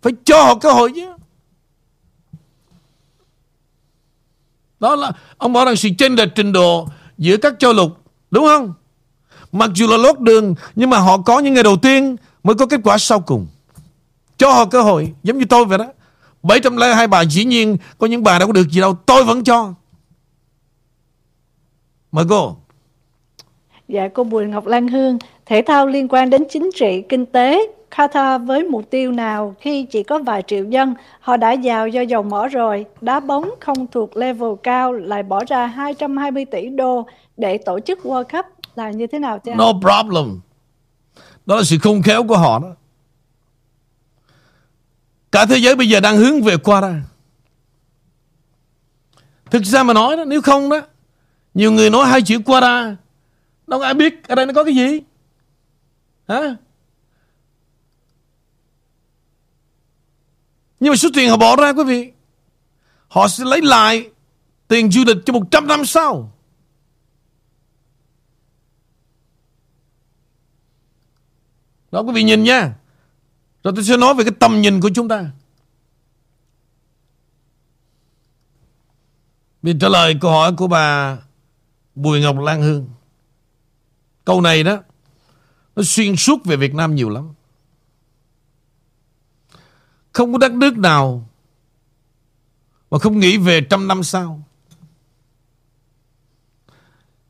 Phải 0.02 0.14
cho 0.24 0.44
họ 0.44 0.56
cơ 0.56 0.72
hội 0.72 0.92
chứ. 0.96 1.08
Đó 4.80 4.96
là, 4.96 5.12
Ông 5.38 5.54
bảo 5.54 5.66
rằng 5.66 5.76
sự 5.76 5.90
chênh 5.98 6.16
lệch 6.16 6.36
trình 6.36 6.52
độ 6.52 6.88
Giữa 7.18 7.38
các 7.38 7.54
châu 7.60 7.74
lục, 7.74 7.98
Đúng 8.32 8.46
không? 8.46 8.74
Mặc 9.52 9.70
dù 9.76 9.88
là 9.88 9.98
lót 9.98 10.20
đường, 10.20 10.56
Nhưng 10.76 10.90
mà 10.90 10.98
họ 10.98 11.18
có 11.18 11.40
những 11.40 11.54
ngày 11.54 11.64
đầu 11.64 11.78
tiên 11.78 12.16
Mới 12.44 12.56
có 12.56 12.66
kết 12.66 12.80
quả 12.84 12.98
sau 12.98 13.20
cùng. 13.20 13.48
Cho 14.38 14.52
họ 14.52 14.66
cơ 14.66 14.82
hội, 14.82 15.14
Giống 15.24 15.38
như 15.38 15.46
tôi 15.46 15.66
vậy 15.66 15.78
đó. 15.78 15.88
702 16.44 17.08
bà 17.08 17.22
dĩ 17.26 17.46
nhiên, 17.46 17.78
Có 17.98 18.08
những 18.08 18.24
bà 18.24 18.40
đâu 18.40 18.48
có 18.48 18.52
được 18.52 18.70
gì 18.70 18.82
đâu. 18.82 18.98
Tôi 19.06 19.24
vẫn 19.24 19.44
cho. 19.44 19.74
Mời 22.14 22.26
cô. 22.30 22.56
Dạ 23.88 24.08
cô 24.14 24.24
Bùi 24.24 24.46
Ngọc 24.46 24.66
Lan 24.66 24.88
Hương, 24.88 25.18
thể 25.46 25.64
thao 25.68 25.88
liên 25.88 26.08
quan 26.08 26.30
đến 26.30 26.44
chính 26.50 26.70
trị, 26.76 27.04
kinh 27.10 27.26
tế, 27.26 27.74
Qatar 27.92 28.46
với 28.46 28.64
mục 28.64 28.90
tiêu 28.90 29.12
nào 29.12 29.56
khi 29.60 29.84
chỉ 29.84 30.04
có 30.04 30.20
vài 30.20 30.44
triệu 30.48 30.66
dân, 30.66 30.94
họ 31.20 31.38
đã 31.38 31.52
giàu 31.52 31.88
do 31.88 32.02
dầu 32.02 32.24
mỏ 32.24 32.48
rồi, 32.48 32.86
đá 33.02 33.20
bóng 33.20 33.50
không 33.60 33.88
thuộc 33.88 34.18
level 34.18 34.50
cao 34.64 34.94
lại 34.94 35.24
bỏ 35.24 35.44
ra 35.48 35.66
220 35.66 36.46
tỷ 36.46 36.70
đô 36.70 37.08
để 37.38 37.58
tổ 37.58 37.80
chức 37.80 38.00
World 38.04 38.24
Cup 38.24 38.46
là 38.76 38.92
như 38.92 39.08
thế 39.08 39.20
nào 39.20 39.40
chứ 39.40 39.52
No 39.56 39.74
problem. 39.82 40.40
Đó 41.46 41.56
là 41.56 41.64
sự 41.64 41.78
khôn 41.82 42.02
khéo 42.02 42.24
của 42.24 42.38
họ 42.38 42.60
đó. 42.60 42.76
Cả 45.32 45.46
thế 45.46 45.58
giới 45.58 45.76
bây 45.76 45.90
giờ 45.90 46.00
đang 46.00 46.18
hướng 46.18 46.42
về 46.42 46.56
Qatar. 46.56 47.00
Thực 49.52 49.64
ra 49.64 49.84
mà 49.84 49.94
nói 49.94 50.18
đó, 50.18 50.26
nếu 50.26 50.42
không 50.42 50.70
đó 50.70 50.82
nhiều 51.54 51.72
người 51.72 51.90
nói 51.90 52.08
hai 52.08 52.22
chữ 52.22 52.40
qua 52.46 52.60
ra 52.60 52.96
Đâu 53.68 53.82
ai 53.82 53.94
biết, 53.94 54.28
ở 54.28 54.36
đây 54.36 54.46
nó 54.46 54.54
có 54.54 54.64
cái 54.64 54.76
gì? 54.76 55.02
Hả? 56.28 56.56
Nhưng 60.80 60.92
mà 60.92 60.96
số 60.96 61.10
tiền 61.14 61.30
họ 61.30 61.38
bỏ 61.38 61.56
ra, 61.56 61.74
quý 61.74 61.84
vị, 61.84 62.12
Họ 63.08 63.28
sẽ 63.28 63.44
lấy 63.46 63.62
lại 63.62 64.10
Tiền 64.68 64.92
du 64.92 65.04
lịch 65.08 65.18
cho 65.26 65.34
100 65.34 65.68
năm 65.68 65.86
sau. 65.86 66.32
Đó, 71.92 72.02
quý 72.02 72.14
vị 72.14 72.24
nhìn 72.24 72.44
nha. 72.44 72.76
Rồi 73.64 73.74
tôi 73.76 73.84
sẽ 73.84 73.98
nói 73.98 74.14
về 74.14 74.24
cái 74.24 74.34
tầm 74.40 74.62
nhìn 74.62 74.82
của 74.82 74.90
chúng 74.96 75.08
ta. 75.08 75.26
Vì 79.64 79.74
trả 79.82 79.90
lời 79.90 80.16
câu 80.22 80.32
hỏi 80.32 80.54
của 80.58 80.68
bà 80.68 81.18
Bùi 81.96 82.22
Ngọc 82.22 82.40
Lan 82.40 82.62
Hương. 82.62 82.90
Câu 84.26 84.42
này 84.42 84.64
đó, 84.64 84.78
Nó 85.76 85.84
xuyên 85.84 86.16
suốt 86.16 86.46
về 86.46 86.56
Việt 86.56 86.74
Nam 86.74 86.96
nhiều 86.96 87.10
lắm. 87.10 87.34
Không 90.14 90.32
có 90.32 90.38
đất 90.38 90.52
nước 90.52 90.78
nào 90.78 91.30
Mà 92.92 93.00
không 93.00 93.20
nghĩ 93.20 93.38
về 93.38 93.62
trăm 93.70 93.88
năm 93.88 94.04
sau. 94.04 94.44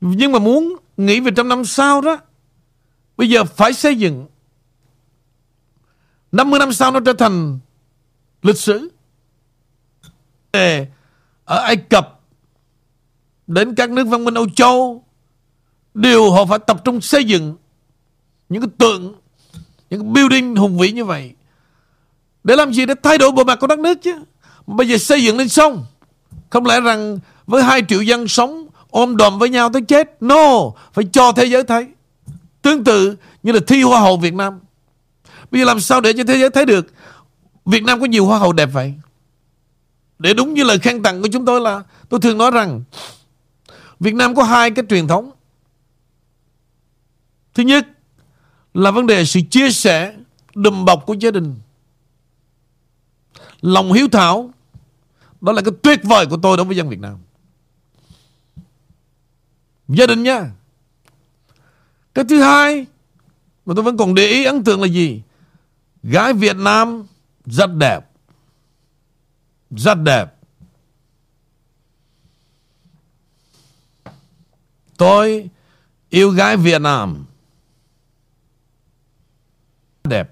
Nhưng 0.02 0.32
mà 0.32 0.40
muốn 0.40 0.76
nghĩ 0.98 1.20
về 1.20 1.32
trăm 1.36 1.50
năm 1.50 1.66
sau 1.66 2.02
đó, 2.02 2.18
Bây 3.18 3.30
giờ 3.30 3.44
phải 3.44 3.74
xây 3.74 3.96
dựng. 3.96 4.28
50 6.32 6.60
năm 6.60 6.74
sau 6.74 6.92
nó 6.92 7.00
trở 7.06 7.14
thành 7.14 7.60
lịch 8.42 8.58
sử. 8.58 8.92
Ở 11.46 11.58
Ai 11.64 11.78
Cập 11.78 12.23
đến 13.54 13.76
các 13.76 13.90
nước 13.90 14.08
văn 14.08 14.26
minh 14.26 14.34
Âu 14.34 14.50
Châu, 14.50 15.04
đều 15.94 16.32
họ 16.32 16.46
phải 16.46 16.60
tập 16.60 16.82
trung 16.84 17.02
xây 17.02 17.24
dựng 17.24 17.56
những 18.50 18.62
cái 18.62 18.70
tượng, 18.78 19.14
những 19.90 20.02
cái 20.02 20.10
building 20.10 20.56
hùng 20.56 20.78
vĩ 20.78 20.92
như 20.92 21.06
vậy. 21.06 21.34
Để 22.44 22.56
làm 22.56 22.74
gì? 22.74 22.86
Để 22.86 22.94
thay 23.04 23.18
đổi 23.18 23.32
bộ 23.32 23.44
mặt 23.44 23.60
của 23.62 23.68
đất 23.68 23.80
nước 23.80 23.98
chứ. 24.02 24.24
Bây 24.68 24.88
giờ 24.88 24.98
xây 24.98 25.24
dựng 25.24 25.38
lên 25.38 25.50
xong, 25.50 25.86
không 26.50 26.66
lẽ 26.66 26.82
rằng 26.82 27.20
với 27.48 27.64
hai 27.64 27.84
triệu 27.88 28.02
dân 28.02 28.28
sống, 28.28 28.68
ôm 28.90 29.18
đồm 29.18 29.40
với 29.40 29.50
nhau 29.50 29.70
tới 29.74 29.82
chết? 29.82 30.22
No, 30.22 30.72
phải 30.94 31.06
cho 31.12 31.32
thế 31.32 31.46
giới 31.46 31.64
thấy. 31.64 31.88
Tương 32.62 32.84
tự 32.84 33.16
như 33.44 33.52
là 33.52 33.60
thi 33.68 33.82
hoa 33.82 34.00
hậu 34.00 34.18
Việt 34.18 34.34
Nam. 34.34 34.60
Bây 35.52 35.62
giờ 35.62 35.66
làm 35.66 35.80
sao 35.80 36.02
để 36.02 36.14
cho 36.14 36.24
thế 36.24 36.38
giới 36.38 36.50
thấy 36.50 36.66
được 36.66 36.94
Việt 37.66 37.84
Nam 37.84 38.00
có 38.00 38.06
nhiều 38.06 38.26
hoa 38.26 38.40
hậu 38.40 38.54
đẹp 38.54 38.70
vậy? 38.74 38.94
Để 40.20 40.34
đúng 40.34 40.54
như 40.54 40.64
lời 40.64 40.80
khen 40.80 41.04
tặng 41.04 41.22
của 41.22 41.28
chúng 41.32 41.46
tôi 41.46 41.62
là 41.62 41.84
tôi 42.10 42.20
thường 42.20 42.38
nói 42.38 42.52
rằng 42.52 42.84
Việt 44.00 44.16
Nam 44.16 44.36
có 44.36 44.44
hai 44.44 44.72
cái 44.72 44.86
truyền 44.90 45.08
thống. 45.08 45.32
Thứ 47.54 47.64
nhất 47.64 47.88
là 48.74 48.92
vấn 48.92 49.08
đề 49.08 49.26
sự 49.26 49.40
chia 49.50 49.72
sẻ 49.72 50.16
đùm 50.56 50.86
bọc 50.86 51.04
của 51.06 51.14
gia 51.14 51.32
đình. 51.32 51.56
Lòng 53.62 53.94
hiếu 53.94 54.08
thảo, 54.12 54.52
đó 55.42 55.52
là 55.52 55.62
cái 55.62 55.74
tuyệt 55.84 56.00
vời 56.04 56.26
của 56.26 56.38
tôi 56.44 56.58
đối 56.58 56.66
với 56.66 56.78
dân 56.78 56.90
Việt 56.90 57.00
Nam. 57.00 57.18
Gia 59.88 60.08
đình 60.08 60.24
nha. 60.24 60.52
Cái 62.14 62.26
thứ 62.30 62.42
hai 62.42 62.86
mà 63.66 63.74
tôi 63.76 63.84
vẫn 63.84 63.98
còn 63.98 64.16
để 64.16 64.28
ý, 64.28 64.44
ấn 64.44 64.64
tượng 64.64 64.82
là 64.82 64.88
gì? 64.88 65.22
Gái 66.04 66.34
Việt 66.34 66.56
Nam 66.56 67.06
rất 67.46 67.76
đẹp. 67.76 68.00
Rất 69.72 69.96
đẹp. 69.96 70.33
Tôi 75.04 75.50
yêu 76.10 76.30
gái 76.30 76.58
Việt 76.58 76.82
Nam. 76.82 77.26
Đẹp. 80.04 80.30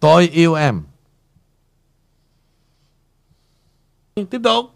Tôi 0.00 0.28
yêu 0.32 0.54
em. 0.54 0.82
Tiếp 4.14 4.40
tục. 4.44 4.66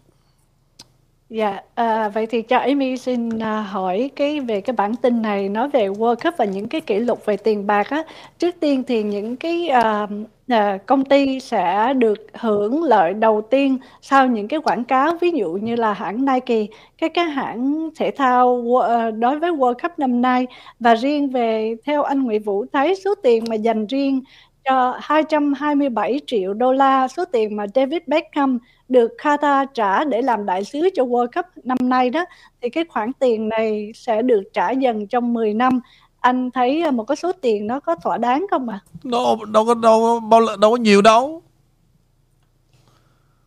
Dạ, 1.31 1.61
à, 1.75 2.09
vậy 2.09 2.27
thì 2.27 2.43
cho 2.43 2.59
Amy 2.59 2.97
xin 2.97 3.39
à, 3.39 3.63
hỏi 3.63 4.11
cái 4.17 4.41
về 4.41 4.61
cái 4.61 4.77
bản 4.77 4.97
tin 4.97 5.23
này 5.23 5.49
nói 5.49 5.69
về 5.69 5.89
World 5.89 6.17
Cup 6.17 6.35
và 6.39 6.45
những 6.45 6.69
cái 6.69 6.81
kỷ 6.81 6.99
lục 6.99 7.25
về 7.25 7.37
tiền 7.37 7.67
bạc 7.67 7.91
á. 7.91 8.03
Trước 8.39 8.55
tiên 8.61 8.85
thì 8.89 9.03
những 9.03 9.37
cái 9.37 9.69
à, 9.69 10.07
Ờ, 10.49 10.79
công 10.87 11.05
ty 11.05 11.41
sẽ 11.41 11.95
được 11.95 12.15
hưởng 12.35 12.83
lợi 12.83 13.15
đầu 13.15 13.43
tiên 13.51 13.79
sau 14.01 14.27
những 14.27 14.49
cái 14.49 14.61
quảng 14.61 14.85
cáo 14.85 15.13
ví 15.21 15.31
dụ 15.31 15.53
như 15.53 15.77
là 15.77 15.93
hãng 15.93 16.25
Nike, 16.25 16.67
các 16.99 17.11
cái 17.15 17.25
hãng 17.25 17.91
thể 17.97 18.11
thao 18.11 18.65
ờ, 18.83 19.11
đối 19.11 19.39
với 19.39 19.51
World 19.53 19.75
Cup 19.83 19.99
năm 19.99 20.23
nay. 20.23 20.47
Và 20.81 20.95
riêng 20.95 21.31
về 21.31 21.75
theo 21.85 22.03
anh 22.03 22.23
Nguyễn 22.23 22.43
Vũ 22.43 22.65
thấy 22.73 22.95
số 22.97 23.15
tiền 23.23 23.45
mà 23.49 23.55
dành 23.55 23.87
riêng 23.87 24.23
cho 24.65 24.97
227 25.01 26.21
triệu 26.27 26.55
đô 26.55 26.73
la 26.73 27.09
số 27.09 27.25
tiền 27.25 27.57
mà 27.57 27.67
David 27.75 28.03
Beckham 28.07 28.59
được 28.89 29.11
Qatar 29.23 29.67
trả 29.75 30.05
để 30.05 30.23
làm 30.23 30.47
đại 30.47 30.65
sứ 30.65 30.89
cho 30.95 31.05
World 31.05 31.29
Cup 31.35 31.47
năm 31.65 31.79
nay 31.81 32.11
đó 32.11 32.25
thì 32.63 32.69
cái 32.69 32.85
khoản 32.89 33.13
tiền 33.13 33.49
này 33.49 33.91
sẽ 33.95 34.23
được 34.23 34.43
trả 34.53 34.71
dần 34.71 35.07
trong 35.07 35.33
10 35.33 35.55
năm 35.55 35.81
anh 36.21 36.51
thấy 36.51 36.91
một 36.91 37.05
cái 37.05 37.17
số 37.17 37.33
tiền 37.33 37.67
nó 37.67 37.81
có 37.81 37.97
thỏa 37.97 38.19
đáng 38.19 38.47
không 38.51 38.69
ạ? 38.69 38.81
À? 38.85 38.91
Đâu 39.03 39.45
đâu 39.45 39.67
có 39.67 39.75
đâu 39.75 40.21
bao 40.21 40.41
đâu 40.59 40.71
có 40.71 40.77
nhiều 40.77 41.03
đâu. 41.03 41.43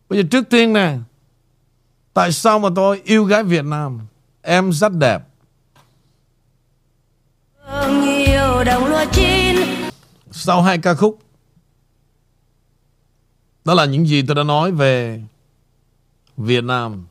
Bây 0.08 0.18
giờ 0.18 0.28
trước 0.30 0.50
tiên 0.50 0.72
nè, 0.72 0.96
tại 2.14 2.32
sao 2.32 2.58
mà 2.58 2.68
tôi 2.76 3.02
yêu 3.04 3.24
gái 3.24 3.42
Việt 3.42 3.64
Nam? 3.64 4.00
Em 4.42 4.72
rất 4.72 4.92
đẹp. 4.92 5.22
Nhiều 7.88 8.64
đồng 8.66 8.86
lúa 8.86 9.04
chín. 9.12 9.56
Sau 10.30 10.62
hai 10.62 10.78
ca 10.78 10.94
khúc 10.94 11.18
đó 13.64 13.74
là 13.74 13.84
những 13.84 14.06
gì 14.06 14.22
tôi 14.22 14.34
đã 14.34 14.42
nói 14.42 14.70
về 14.70 15.22
Việt 16.36 16.64
Nam. 16.64 17.06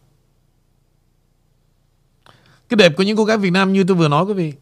Cái 2.70 2.76
đẹp 2.76 2.94
của 2.98 3.04
những 3.04 3.18
cô 3.18 3.26
gái 3.26 3.38
Việt 3.38 3.50
Nam 3.50 3.74
như 3.74 3.84
tôi 3.84 3.98
vừa 3.98 4.08
nói 4.08 4.26
quý 4.26 4.34
vị. 4.34 4.54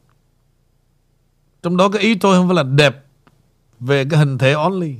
Trong 1.63 1.77
đó 1.77 1.89
cái 1.89 2.01
ý 2.01 2.15
tôi 2.15 2.37
không 2.37 2.47
phải 2.47 2.55
là 2.55 2.63
đẹp 2.63 3.05
về 3.79 4.05
cái 4.09 4.19
hình 4.19 4.37
thể 4.37 4.53
only. 4.53 4.95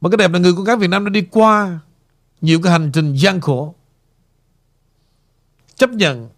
Mà 0.00 0.10
cái 0.10 0.16
đẹp 0.16 0.32
là 0.32 0.38
người 0.38 0.52
con 0.52 0.64
gái 0.64 0.76
Việt 0.76 0.90
Nam 0.90 1.04
đã 1.04 1.10
đi 1.10 1.22
qua 1.30 1.80
nhiều 2.40 2.60
cái 2.62 2.72
hành 2.72 2.90
trình 2.92 3.14
gian 3.14 3.40
khổ. 3.40 3.74
Chấp 5.76 5.90
nhận 5.90 6.28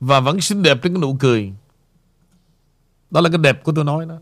và 0.00 0.20
vẫn 0.20 0.40
xinh 0.40 0.62
đẹp 0.62 0.78
trên 0.82 0.94
cái 0.94 1.00
nụ 1.00 1.16
cười. 1.20 1.52
Đó 3.10 3.20
là 3.20 3.28
cái 3.28 3.38
đẹp 3.38 3.64
của 3.64 3.72
tôi 3.72 3.84
nói 3.84 4.06
đó. 4.06 4.16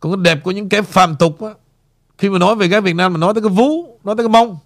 Còn 0.00 0.12
cái 0.12 0.34
đẹp 0.34 0.44
của 0.44 0.50
những 0.50 0.68
kẻ 0.68 0.82
phàm 0.82 1.16
tục 1.16 1.40
á, 1.42 1.50
khi 2.18 2.30
mà 2.30 2.38
nói 2.38 2.54
về 2.54 2.68
gái 2.68 2.80
Việt 2.80 2.92
Nam 2.92 3.12
mà 3.12 3.18
nói 3.18 3.34
tới 3.34 3.42
cái 3.42 3.50
vú, 3.50 3.98
nói 4.04 4.16
tới 4.16 4.26
cái 4.26 4.28
mông. 4.28 4.58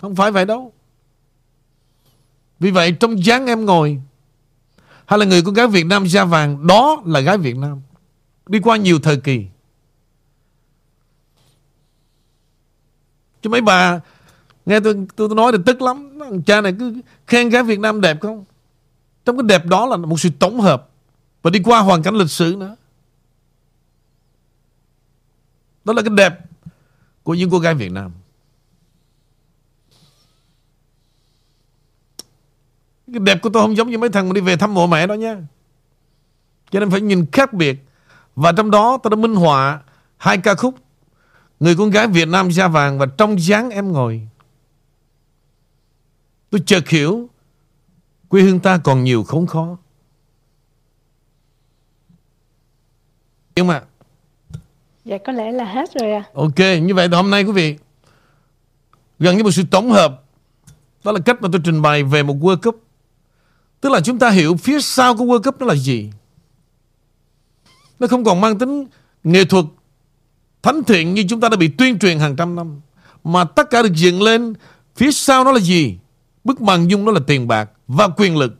Không 0.00 0.16
phải 0.16 0.30
vậy 0.30 0.44
đâu. 0.44 0.72
Vì 2.60 2.70
vậy 2.70 2.96
trong 3.00 3.24
dáng 3.24 3.46
em 3.46 3.64
ngồi 3.64 4.02
hay 5.06 5.18
là 5.18 5.24
người 5.24 5.42
con 5.42 5.54
gái 5.54 5.66
Việt 5.66 5.86
Nam 5.86 6.06
da 6.06 6.24
vàng 6.24 6.66
đó 6.66 7.02
là 7.06 7.20
gái 7.20 7.38
Việt 7.38 7.56
Nam. 7.56 7.80
Đi 8.46 8.60
qua 8.60 8.76
nhiều 8.76 8.98
thời 8.98 9.16
kỳ. 9.16 9.46
Chứ 13.42 13.50
mấy 13.50 13.60
bà 13.60 14.00
nghe 14.66 14.80
tôi 14.80 14.94
tôi, 15.16 15.28
tôi 15.28 15.36
nói 15.36 15.52
thì 15.52 15.58
tức 15.66 15.82
lắm. 15.82 16.18
Thằng 16.18 16.42
cha 16.42 16.60
này 16.60 16.74
cứ 16.78 17.00
khen 17.26 17.48
gái 17.48 17.62
Việt 17.62 17.78
Nam 17.78 18.00
đẹp 18.00 18.20
không? 18.20 18.44
Trong 19.24 19.36
cái 19.36 19.44
đẹp 19.48 19.66
đó 19.66 19.86
là 19.86 19.96
một 19.96 20.20
sự 20.20 20.30
tổng 20.38 20.60
hợp. 20.60 20.88
Và 21.42 21.50
đi 21.50 21.60
qua 21.64 21.80
hoàn 21.80 22.02
cảnh 22.02 22.14
lịch 22.14 22.30
sử 22.30 22.56
nữa. 22.58 22.76
Đó 25.84 25.92
là 25.92 26.02
cái 26.02 26.10
đẹp 26.16 26.38
của 27.22 27.34
những 27.34 27.50
cô 27.50 27.58
gái 27.58 27.74
Việt 27.74 27.92
Nam. 27.92 28.10
Cái 33.12 33.20
đẹp 33.20 33.38
của 33.42 33.50
tôi 33.50 33.62
không 33.62 33.76
giống 33.76 33.90
như 33.90 33.98
mấy 33.98 34.08
thằng 34.10 34.28
mà 34.28 34.32
đi 34.32 34.40
về 34.40 34.56
thăm 34.56 34.74
mộ 34.74 34.86
mẹ 34.86 35.06
đó 35.06 35.14
nha. 35.14 35.36
Cho 36.70 36.80
nên 36.80 36.90
phải 36.90 37.00
nhìn 37.00 37.26
khác 37.32 37.52
biệt. 37.52 37.84
Và 38.36 38.52
trong 38.52 38.70
đó 38.70 38.98
tôi 39.02 39.10
đã 39.10 39.16
minh 39.16 39.34
họa 39.34 39.80
hai 40.16 40.38
ca 40.38 40.54
khúc 40.54 40.74
Người 41.60 41.76
con 41.76 41.90
gái 41.90 42.06
Việt 42.06 42.28
Nam 42.28 42.50
da 42.50 42.68
vàng 42.68 42.98
và 42.98 43.06
Trong 43.06 43.40
dáng 43.40 43.70
em 43.70 43.92
ngồi. 43.92 44.28
Tôi 46.50 46.62
chợt 46.66 46.88
hiểu 46.88 47.28
quê 48.28 48.42
hương 48.42 48.60
ta 48.60 48.78
còn 48.78 49.04
nhiều 49.04 49.24
khốn 49.24 49.46
khó. 49.46 49.76
Nhưng 53.56 53.66
mà 53.66 53.82
Dạ 55.04 55.18
có 55.18 55.32
lẽ 55.32 55.52
là 55.52 55.64
hết 55.64 55.90
rồi 56.00 56.12
à. 56.12 56.24
Ok, 56.34 56.58
như 56.58 56.94
vậy 56.94 57.08
thì 57.08 57.16
hôm 57.16 57.30
nay 57.30 57.44
quý 57.44 57.52
vị 57.52 57.76
gần 59.18 59.36
như 59.36 59.44
một 59.44 59.50
sự 59.50 59.62
tổng 59.70 59.90
hợp 59.90 60.22
đó 61.04 61.12
là 61.12 61.20
cách 61.24 61.42
mà 61.42 61.48
tôi 61.52 61.60
trình 61.64 61.82
bày 61.82 62.02
về 62.02 62.22
một 62.22 62.34
World 62.40 62.56
Cup 62.62 62.83
Tức 63.84 63.90
là 63.90 64.00
chúng 64.00 64.18
ta 64.18 64.30
hiểu 64.30 64.56
phía 64.56 64.80
sau 64.80 65.16
của 65.16 65.24
World 65.24 65.42
Cup 65.42 65.60
nó 65.60 65.66
là 65.66 65.74
gì. 65.74 66.10
Nó 67.98 68.06
không 68.06 68.24
còn 68.24 68.40
mang 68.40 68.58
tính 68.58 68.86
nghệ 69.24 69.44
thuật 69.44 69.64
thánh 70.62 70.84
thiện 70.84 71.14
như 71.14 71.24
chúng 71.28 71.40
ta 71.40 71.48
đã 71.48 71.56
bị 71.56 71.68
tuyên 71.68 71.98
truyền 71.98 72.18
hàng 72.18 72.36
trăm 72.36 72.54
năm. 72.54 72.80
Mà 73.24 73.44
tất 73.44 73.70
cả 73.70 73.82
được 73.82 73.92
dựng 73.94 74.22
lên, 74.22 74.54
phía 74.96 75.10
sau 75.10 75.44
nó 75.44 75.52
là 75.52 75.60
gì? 75.60 75.98
Bức 76.44 76.60
màn 76.60 76.90
dung 76.90 77.04
nó 77.04 77.12
là 77.12 77.20
tiền 77.26 77.48
bạc 77.48 77.70
và 77.88 78.08
quyền 78.08 78.36
lực. 78.36 78.54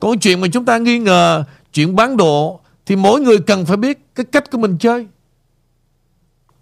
Còn 0.00 0.18
chuyện 0.18 0.40
mà 0.40 0.48
chúng 0.52 0.64
ta 0.64 0.78
nghi 0.78 0.98
ngờ 0.98 1.44
chuyện 1.72 1.96
bán 1.96 2.16
độ 2.16 2.60
thì 2.86 2.96
mỗi 2.96 3.20
người 3.20 3.38
cần 3.38 3.66
phải 3.66 3.76
biết 3.76 3.98
cái 4.14 4.26
cách 4.26 4.50
của 4.50 4.58
mình 4.58 4.78
chơi. 4.78 5.06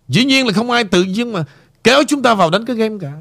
Dĩ 0.09 0.25
nhiên 0.25 0.47
là 0.47 0.53
không 0.53 0.71
ai 0.71 0.85
tự 0.85 1.03
nhiên 1.03 1.33
mà 1.33 1.45
kéo 1.85 2.03
chúng 2.09 2.23
ta 2.23 2.35
vào 2.35 2.51
đánh 2.51 2.65
cái 2.65 2.77
game 2.77 2.97
cả. 3.01 3.13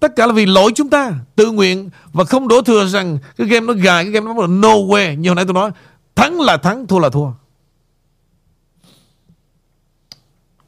Tất 0.00 0.16
cả 0.16 0.26
là 0.26 0.32
vì 0.32 0.46
lỗi 0.46 0.72
chúng 0.74 0.90
ta 0.90 1.12
Tự 1.36 1.50
nguyện 1.50 1.90
Và 2.12 2.24
không 2.24 2.48
đổ 2.48 2.62
thừa 2.62 2.86
rằng 2.86 3.18
Cái 3.36 3.46
game 3.46 3.66
nó 3.66 3.72
gài 3.72 4.04
Cái 4.04 4.12
game 4.12 4.26
nó 4.26 4.40
là 4.40 4.46
nowhere 4.46 5.14
Như 5.14 5.28
hồi 5.28 5.36
nãy 5.36 5.44
tôi 5.44 5.54
nói 5.54 5.70
Thắng 6.14 6.40
là 6.40 6.56
thắng 6.56 6.86
Thua 6.86 6.98
là 6.98 7.08
thua 7.08 7.30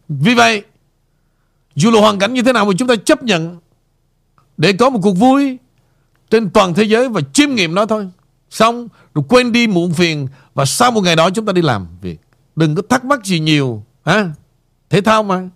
Vì 0.08 0.34
vậy 0.34 0.62
Dù 1.74 1.90
là 1.90 2.00
hoàn 2.00 2.18
cảnh 2.18 2.34
như 2.34 2.42
thế 2.42 2.52
nào 2.52 2.64
mà 2.64 2.72
chúng 2.78 2.88
ta 2.88 2.96
chấp 2.96 3.22
nhận 3.22 3.58
để 4.58 4.72
có 4.72 4.90
một 4.90 5.00
cuộc 5.02 5.12
vui 5.12 5.58
trên 6.30 6.50
toàn 6.50 6.74
thế 6.74 6.82
giới 6.82 7.08
và 7.08 7.20
chiêm 7.32 7.54
nghiệm 7.54 7.74
nó 7.74 7.86
thôi. 7.86 8.08
Xong 8.50 8.88
rồi 9.14 9.24
quên 9.28 9.52
đi 9.52 9.66
muộn 9.66 9.92
phiền 9.92 10.28
và 10.54 10.64
sau 10.64 10.90
một 10.90 11.00
ngày 11.00 11.16
đó 11.16 11.30
chúng 11.30 11.46
ta 11.46 11.52
đi 11.52 11.62
làm 11.62 11.86
việc. 12.00 12.20
Đừng 12.56 12.74
có 12.74 12.82
thắc 12.88 13.04
mắc 13.04 13.24
gì 13.24 13.40
nhiều. 13.40 13.84
ha 14.04 14.30
Thể 14.90 15.00
thao 15.00 15.22
mà. 15.22 15.48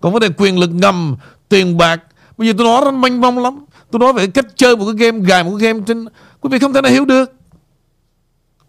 Còn 0.00 0.12
vấn 0.12 0.20
đề 0.20 0.28
quyền 0.36 0.58
lực 0.58 0.70
ngầm, 0.70 1.16
tiền 1.48 1.76
bạc. 1.76 2.02
Bây 2.38 2.48
giờ 2.48 2.54
tôi 2.58 2.66
nói 2.66 2.80
nó 2.84 2.90
manh 2.90 3.20
mông 3.20 3.38
lắm. 3.38 3.64
Tôi 3.90 4.00
nói 4.00 4.12
về 4.12 4.26
cách 4.26 4.46
chơi 4.56 4.76
một 4.76 4.84
cái 4.86 4.94
game, 4.94 5.26
gài 5.26 5.44
một 5.44 5.56
cái 5.60 5.68
game 5.68 5.84
trên... 5.86 6.06
Quý 6.40 6.48
vị 6.52 6.58
không 6.58 6.72
thể 6.72 6.80
nào 6.80 6.92
hiểu 6.92 7.04
được. 7.04 7.32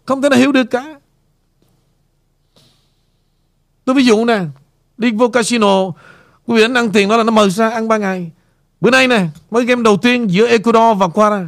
Không 0.04 0.22
thể 0.22 0.28
nào 0.28 0.38
hiểu 0.38 0.52
được 0.52 0.64
cả. 0.64 1.00
Tôi 3.84 3.94
ví 3.94 4.04
dụ 4.04 4.24
nè. 4.24 4.40
Đi 4.98 5.10
vô 5.10 5.28
casino, 5.28 5.86
quý 6.46 6.56
vị 6.56 6.62
đánh 6.62 6.74
ăn 6.74 6.92
tiền 6.92 7.08
đó 7.08 7.16
là 7.16 7.22
nó 7.22 7.30
mời 7.30 7.50
ra 7.50 7.70
ăn 7.70 7.88
3 7.88 7.96
ngày. 7.96 8.30
Bữa 8.80 8.90
nay 8.90 9.08
nè, 9.08 9.26
mới 9.50 9.64
game 9.64 9.82
đầu 9.82 9.96
tiên 9.96 10.30
giữa 10.30 10.46
Ecuador 10.46 10.98
và 10.98 11.08
Quara. 11.08 11.46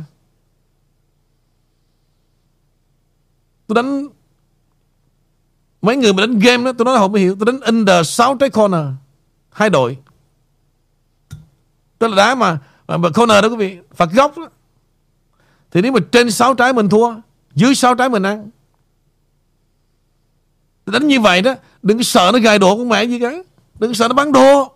Tôi 3.67 3.75
đánh 3.75 4.07
Mấy 5.83 5.97
người 5.97 6.13
mà 6.13 6.27
đánh 6.27 6.39
game 6.39 6.65
đó 6.65 6.73
Tôi 6.79 6.85
nói 6.85 6.95
là 6.95 7.01
không 7.01 7.15
hiểu 7.15 7.37
Tôi 7.41 7.47
đánh 7.47 7.61
under 7.61 8.09
6 8.09 8.37
trái 8.37 8.51
corner 8.51 8.85
Hai 9.51 9.71
đội 9.71 9.97
Tức 11.99 12.09
là 12.09 12.17
đá 12.17 12.35
mà, 12.35 12.59
mà, 12.89 12.97
mà 12.97 13.09
corner 13.11 13.43
đó 13.43 13.49
quý 13.49 13.57
vị 13.57 13.79
Phạt 13.95 14.09
góc 14.13 14.39
đó. 14.39 14.49
Thì 15.71 15.83
nếu 15.83 15.93
mà 15.93 16.01
trên 16.13 16.31
6 16.31 16.55
trái 16.55 16.73
mình 16.73 16.89
thua 16.89 17.15
Dưới 17.55 17.75
6 17.75 17.95
trái 17.95 18.09
mình 18.09 18.23
ăn. 18.23 18.51
Đánh 20.87 21.07
như 21.07 21.21
vậy 21.21 21.43
đó 21.43 21.55
Đừng 21.83 22.03
sợ 22.03 22.31
nó 22.33 22.39
gài 22.39 22.59
đồ 22.59 22.77
con 22.77 22.89
mẹ 22.89 23.05
gì 23.05 23.21
cả. 23.21 23.33
Đừng 23.79 23.95
sợ 23.95 24.09
nó 24.09 24.15
bắn 24.15 24.33
đồ 24.33 24.73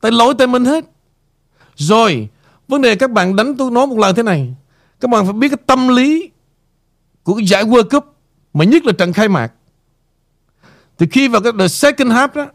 Tại 0.00 0.12
lỗi 0.12 0.34
tay 0.38 0.46
mình 0.46 0.64
hết. 0.64 0.84
Rồi 1.76 2.28
Vấn 2.68 2.82
đề 2.82 2.94
các 2.94 3.10
bạn 3.10 3.36
đánh 3.36 3.56
tôi 3.56 3.70
nói 3.70 3.86
một 3.86 3.98
lần 3.98 4.14
thế 4.14 4.22
này. 4.22 4.54
Các 5.00 5.10
bạn 5.10 5.24
phải 5.24 5.32
biết 5.32 5.48
cái 5.48 5.58
tâm 5.66 5.88
lý 5.88 6.30
Của 7.22 7.34
cái 7.34 7.46
giải 7.46 7.64
World 7.64 7.88
Cup 7.88 8.16
Mà 8.54 8.64
nhất 8.64 8.84
là 8.84 8.92
trận 8.92 9.12
khai 9.12 9.28
mạc. 9.28 9.52
Thì 10.98 11.06
khi 11.10 11.28
vào 11.28 11.40
cái 11.42 11.52
the 11.58 11.68
second 11.68 12.12
half 12.12 12.28
đó 12.34 12.46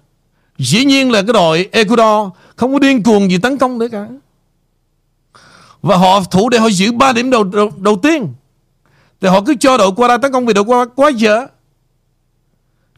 Dĩ 0.58 0.86
nhiên 0.86 1.12
là 1.12 1.22
cái 1.22 1.34
đội 1.34 1.70
Ecuador 1.72 2.32
Không 2.56 2.74
có 2.74 2.80
điên 2.80 3.04
cuồng 3.04 3.32
gì 3.32 3.38
tấn 3.38 3.58
công 3.58 3.78
nữa 3.78 3.88
cả. 3.92 4.08
Và 5.82 5.98
họ 5.98 6.22
thủ 6.32 6.50
để 6.50 6.60
họ 6.60 6.68
giữ 6.70 6.92
3 6.92 7.14
điểm 7.14 7.30
đầu, 7.30 7.44
đầu, 7.44 7.72
đầu 7.78 7.96
tiên. 7.96 8.34
Thì 9.22 9.28
họ 9.28 9.42
cứ 9.42 9.56
cho 9.60 9.78
đội 9.78 9.92
qua 9.96 10.08
ra 10.08 10.18
tấn 10.18 10.32
công 10.32 10.46
Vì 10.46 10.54
đội 10.54 10.64
qua 10.64 10.86
quá 10.96 11.10
dở. 11.10 11.48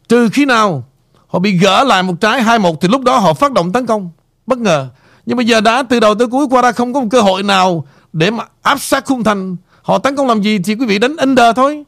Trừ 0.08 0.28
khi 0.32 0.44
nào 0.44 0.84
Họ 1.26 1.38
bị 1.38 1.52
gỡ 1.52 1.84
lại 1.84 2.02
một 2.02 2.14
trái 2.20 2.42
2-1 2.42 2.74
Thì 2.80 2.88
lúc 2.88 3.02
đó 3.02 3.18
họ 3.18 3.34
phát 3.34 3.52
động 3.52 3.72
tấn 3.72 3.86
công. 3.86 4.10
Bất 4.46 4.58
ngờ. 4.58 4.88
Nhưng 5.26 5.36
bây 5.36 5.46
giờ 5.46 5.60
đã 5.60 5.82
từ 5.82 6.00
đầu 6.00 6.14
tới 6.14 6.28
cuối 6.28 6.46
qua 6.50 6.62
ra 6.62 6.72
không 6.72 6.92
có 6.92 7.00
một 7.00 7.08
cơ 7.10 7.20
hội 7.20 7.42
nào 7.42 7.86
Để 8.12 8.30
mà 8.30 8.44
áp 8.62 8.80
sát 8.80 9.04
khung 9.06 9.24
thành. 9.24 9.56
Họ 9.82 9.98
tấn 9.98 10.16
công 10.16 10.26
làm 10.26 10.42
gì 10.42 10.58
thì 10.58 10.74
quý 10.74 10.86
vị 10.86 10.98
đánh 10.98 11.16
under 11.16 11.56
thôi. 11.56 11.84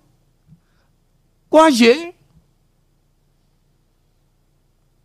Quá 1.49 1.69
dễ. 1.69 2.11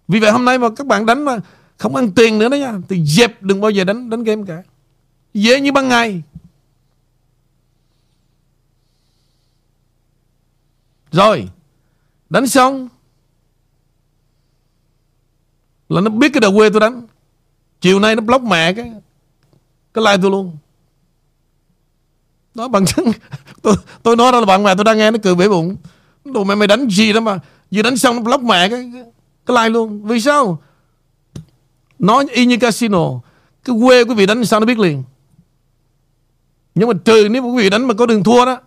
Vì 0.08 0.20
vậy 0.20 0.32
hôm 0.32 0.46
nay 0.46 0.58
mà 0.58 0.68
các 0.76 0.88
bạn 0.88 1.06
đánh 1.06 1.26
mà 1.26 1.40
Không 1.78 1.96
ăn 1.96 2.12
tiền 2.12 2.40
nữa 2.40 2.50
đó 2.50 2.56
nha 2.56 2.74
Thì 2.90 3.06
dẹp 3.06 3.42
đừng 3.42 3.62
bao 3.62 3.72
giờ 3.72 3.84
đánh 3.84 4.10
đánh 4.10 4.24
game 4.24 4.44
cả. 4.48 4.64
Dễ 5.34 5.62
như 5.62 5.72
ban 5.72 5.88
ngày. 5.88 6.24
Rồi 11.12 11.50
Đánh 12.30 12.48
xong. 12.48 12.90
Là 15.90 16.02
nó 16.02 16.10
biết 16.10 16.30
cái 16.34 16.42
đầu 16.42 16.54
quê 16.56 16.70
tôi 16.70 16.80
đánh. 16.80 17.08
Chiều 17.82 18.00
nay 18.00 18.16
nó 18.16 18.22
block 18.22 18.44
mẹ 18.44 18.74
cái 18.74 18.92
Cái 19.94 20.04
like 20.06 20.22
tôi 20.22 20.32
luôn. 20.32 20.58
Đó 22.56 22.68
bằng 22.68 22.86
chứng 22.86 23.12
tôi, 23.62 23.76
tôi 24.04 24.16
nói 24.16 24.32
đó 24.32 24.40
là 24.40 24.46
bạn 24.46 24.64
mẹ 24.64 24.76
tôi 24.76 24.84
đang 24.84 24.98
nghe 24.98 25.12
nó 25.12 25.18
cười 25.24 25.36
bể 25.36 25.50
bụng. 25.50 25.76
Đồ 26.26 26.44
mẹ 26.44 26.56
mày 26.56 26.68
đánh 26.68 26.88
gì 26.90 27.14
đó 27.14 27.20
mà 27.20 27.40
Vừa 27.72 27.82
đánh 27.82 27.98
xong 27.98 28.16
nó 28.16 28.22
block 28.22 28.44
mẹ 28.44 28.70
cái, 28.70 28.92
cái, 28.94 29.04
cái 29.46 29.58
like 29.58 29.70
luôn. 29.70 30.04
Vì 30.04 30.22
sao? 30.22 30.62
Nói 32.00 32.26
y 32.32 32.46
như 32.46 32.58
casino. 32.58 33.20
Cái 33.64 33.76
quê 33.82 34.04
quý 34.04 34.16
vị 34.16 34.26
đánh 34.26 34.46
sao 34.46 34.60
nó 34.60 34.66
biết 34.66 34.80
liền. 34.80 35.04
Nhưng 36.76 36.88
mà 36.88 36.94
trừ 37.06 37.28
nếu 37.32 37.44
quý 37.44 37.64
vị 37.64 37.70
đánh 37.70 37.86
mà 37.88 37.94
có 37.94 38.06
đường 38.06 38.24
thua 38.24 38.46
đó 38.46 38.62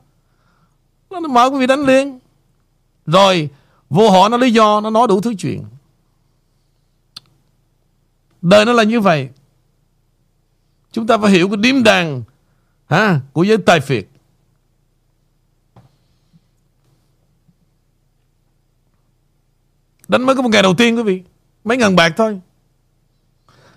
Nó 1.10 1.20
mở 1.20 1.50
quý 1.50 1.58
vị 1.58 1.66
đánh 1.66 1.86
liền. 1.86 2.18
Rồi 3.06 3.50
Vô 3.90 4.10
họ 4.10 4.28
nó 4.28 4.36
lý 4.36 4.52
do 4.52 4.80
Nó 4.80 4.90
nói 4.90 5.06
đủ 5.08 5.20
thứ 5.20 5.34
chuyện. 5.38 5.64
Đời 8.42 8.64
nó 8.64 8.72
là 8.72 8.82
như 8.82 9.00
vậy. 9.00 9.28
Chúng 10.92 11.06
ta 11.06 11.18
phải 11.18 11.30
hiểu 11.30 11.48
cái 11.48 11.56
điếm 11.56 11.82
đàn 11.82 12.22
ha, 12.86 13.20
Của 13.32 13.42
giới 13.42 13.58
tài 13.58 13.80
phiệt. 13.80 14.06
Đánh 20.08 20.22
mới 20.22 20.36
có 20.36 20.42
một 20.42 20.48
ngày 20.48 20.62
đầu 20.62 20.74
tiên, 20.74 20.96
quý 20.96 21.02
vị. 21.02 21.22
Mấy 21.64 21.76
ngàn 21.76 21.96
bạc 21.96 22.12
thôi. 22.16 22.40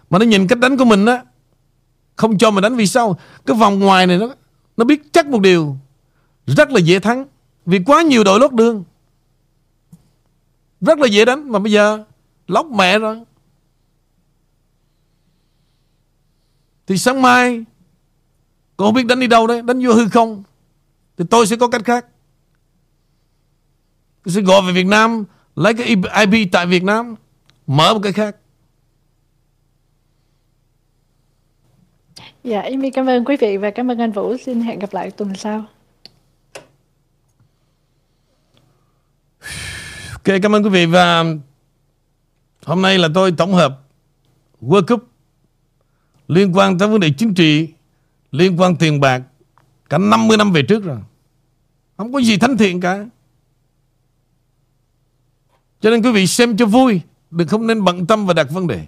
Mà 0.10 0.20
nó 0.20 0.26
nhìn 0.26 0.48
cách 0.48 0.60
đánh 0.60 0.78
của 0.78 0.86
mình 0.86 1.06
á, 1.06 1.24
Không 2.16 2.38
cho 2.38 2.52
mình 2.52 2.62
đánh 2.62 2.76
vì 2.76 2.88
sao? 2.88 3.20
Cái 3.46 3.58
vòng 3.58 3.80
ngoài 3.80 4.08
này 4.08 4.18
nó 4.18 4.36
Nó 4.78 4.86
biết 4.86 5.14
chắc 5.14 5.28
một 5.28 5.42
điều. 5.42 5.78
Rất 6.46 6.70
là 6.72 6.80
dễ 6.80 7.00
thắng, 7.00 7.26
Vì 7.66 7.80
quá 7.86 8.02
nhiều 8.02 8.24
đội 8.24 8.40
lót 8.40 8.54
đường. 8.54 8.84
Rất 10.82 11.00
là 11.00 11.08
dễ 11.08 11.26
đánh, 11.26 11.52
Mà 11.52 11.60
bây 11.60 11.72
giờ 11.72 12.04
Lóc 12.48 12.66
mẹ 12.66 13.00
rồi. 13.00 13.24
Thì 16.88 16.98
sáng 16.98 17.22
mai, 17.22 17.64
Con 18.78 18.88
không 18.88 18.96
biết 18.96 19.06
đánh 19.06 19.20
đi 19.20 19.28
đâu 19.28 19.48
đấy, 19.48 19.62
Đánh 19.62 19.86
vô 19.86 19.94
hư 19.94 20.10
không, 20.10 20.44
Thì 21.18 21.26
tôi 21.30 21.48
sẽ 21.48 21.56
có 21.56 21.68
cách 21.68 21.86
khác. 21.86 22.06
Tôi 24.24 24.34
sẽ 24.34 24.42
gọi 24.42 24.62
về 24.68 24.74
Việt 24.74 24.88
Nam 24.88 25.26
Lấy 25.56 25.74
cái 25.74 25.88
IP 26.26 26.52
tại 26.52 26.66
Việt 26.66 26.84
Nam 26.84 27.16
Mở 27.68 27.94
một 27.94 28.00
cái 28.04 28.14
khác 28.14 28.36
Dạ, 32.44 32.62
Amy 32.62 32.90
cảm 32.90 33.10
ơn 33.10 33.26
quý 33.26 33.38
vị 33.38 33.58
và 33.58 33.72
cảm 33.72 33.92
ơn 33.92 33.98
anh 33.98 34.12
Vũ. 34.12 34.38
Xin 34.38 34.62
hẹn 34.62 34.80
gặp 34.80 34.94
lại 34.94 35.12
tuần 35.12 35.36
sau. 35.36 35.66
Ok, 40.12 40.42
cảm 40.42 40.56
ơn 40.56 40.64
quý 40.64 40.70
vị 40.70 40.86
và 40.86 41.24
hôm 42.66 42.82
nay 42.82 42.98
là 42.98 43.08
tôi 43.14 43.32
tổng 43.38 43.54
hợp 43.54 43.82
World 44.62 44.86
Cup 44.88 45.08
liên 46.28 46.52
quan 46.54 46.78
tới 46.78 46.88
vấn 46.88 47.00
đề 47.00 47.10
chính 47.18 47.34
trị, 47.34 47.68
liên 48.32 48.60
quan 48.60 48.76
tiền 48.76 49.00
bạc 49.00 49.22
cả 49.90 49.98
50 49.98 50.38
năm 50.38 50.52
về 50.52 50.62
trước 50.62 50.84
rồi. 50.84 50.98
Không 51.98 52.14
có 52.14 52.22
gì 52.22 52.38
thánh 52.38 52.58
thiện 52.58 52.82
cả. 52.82 53.06
Cho 55.82 55.90
nên 55.90 56.02
quý 56.02 56.12
vị 56.12 56.28
xem 56.28 56.58
cho 56.58 56.66
vui, 56.66 57.02
đừng 57.32 57.48
không 57.48 57.68
nên 57.68 57.84
bận 57.84 58.06
tâm 58.06 58.26
và 58.26 58.34
đặt 58.34 58.48
vấn 58.52 58.68
đề. 58.68 58.86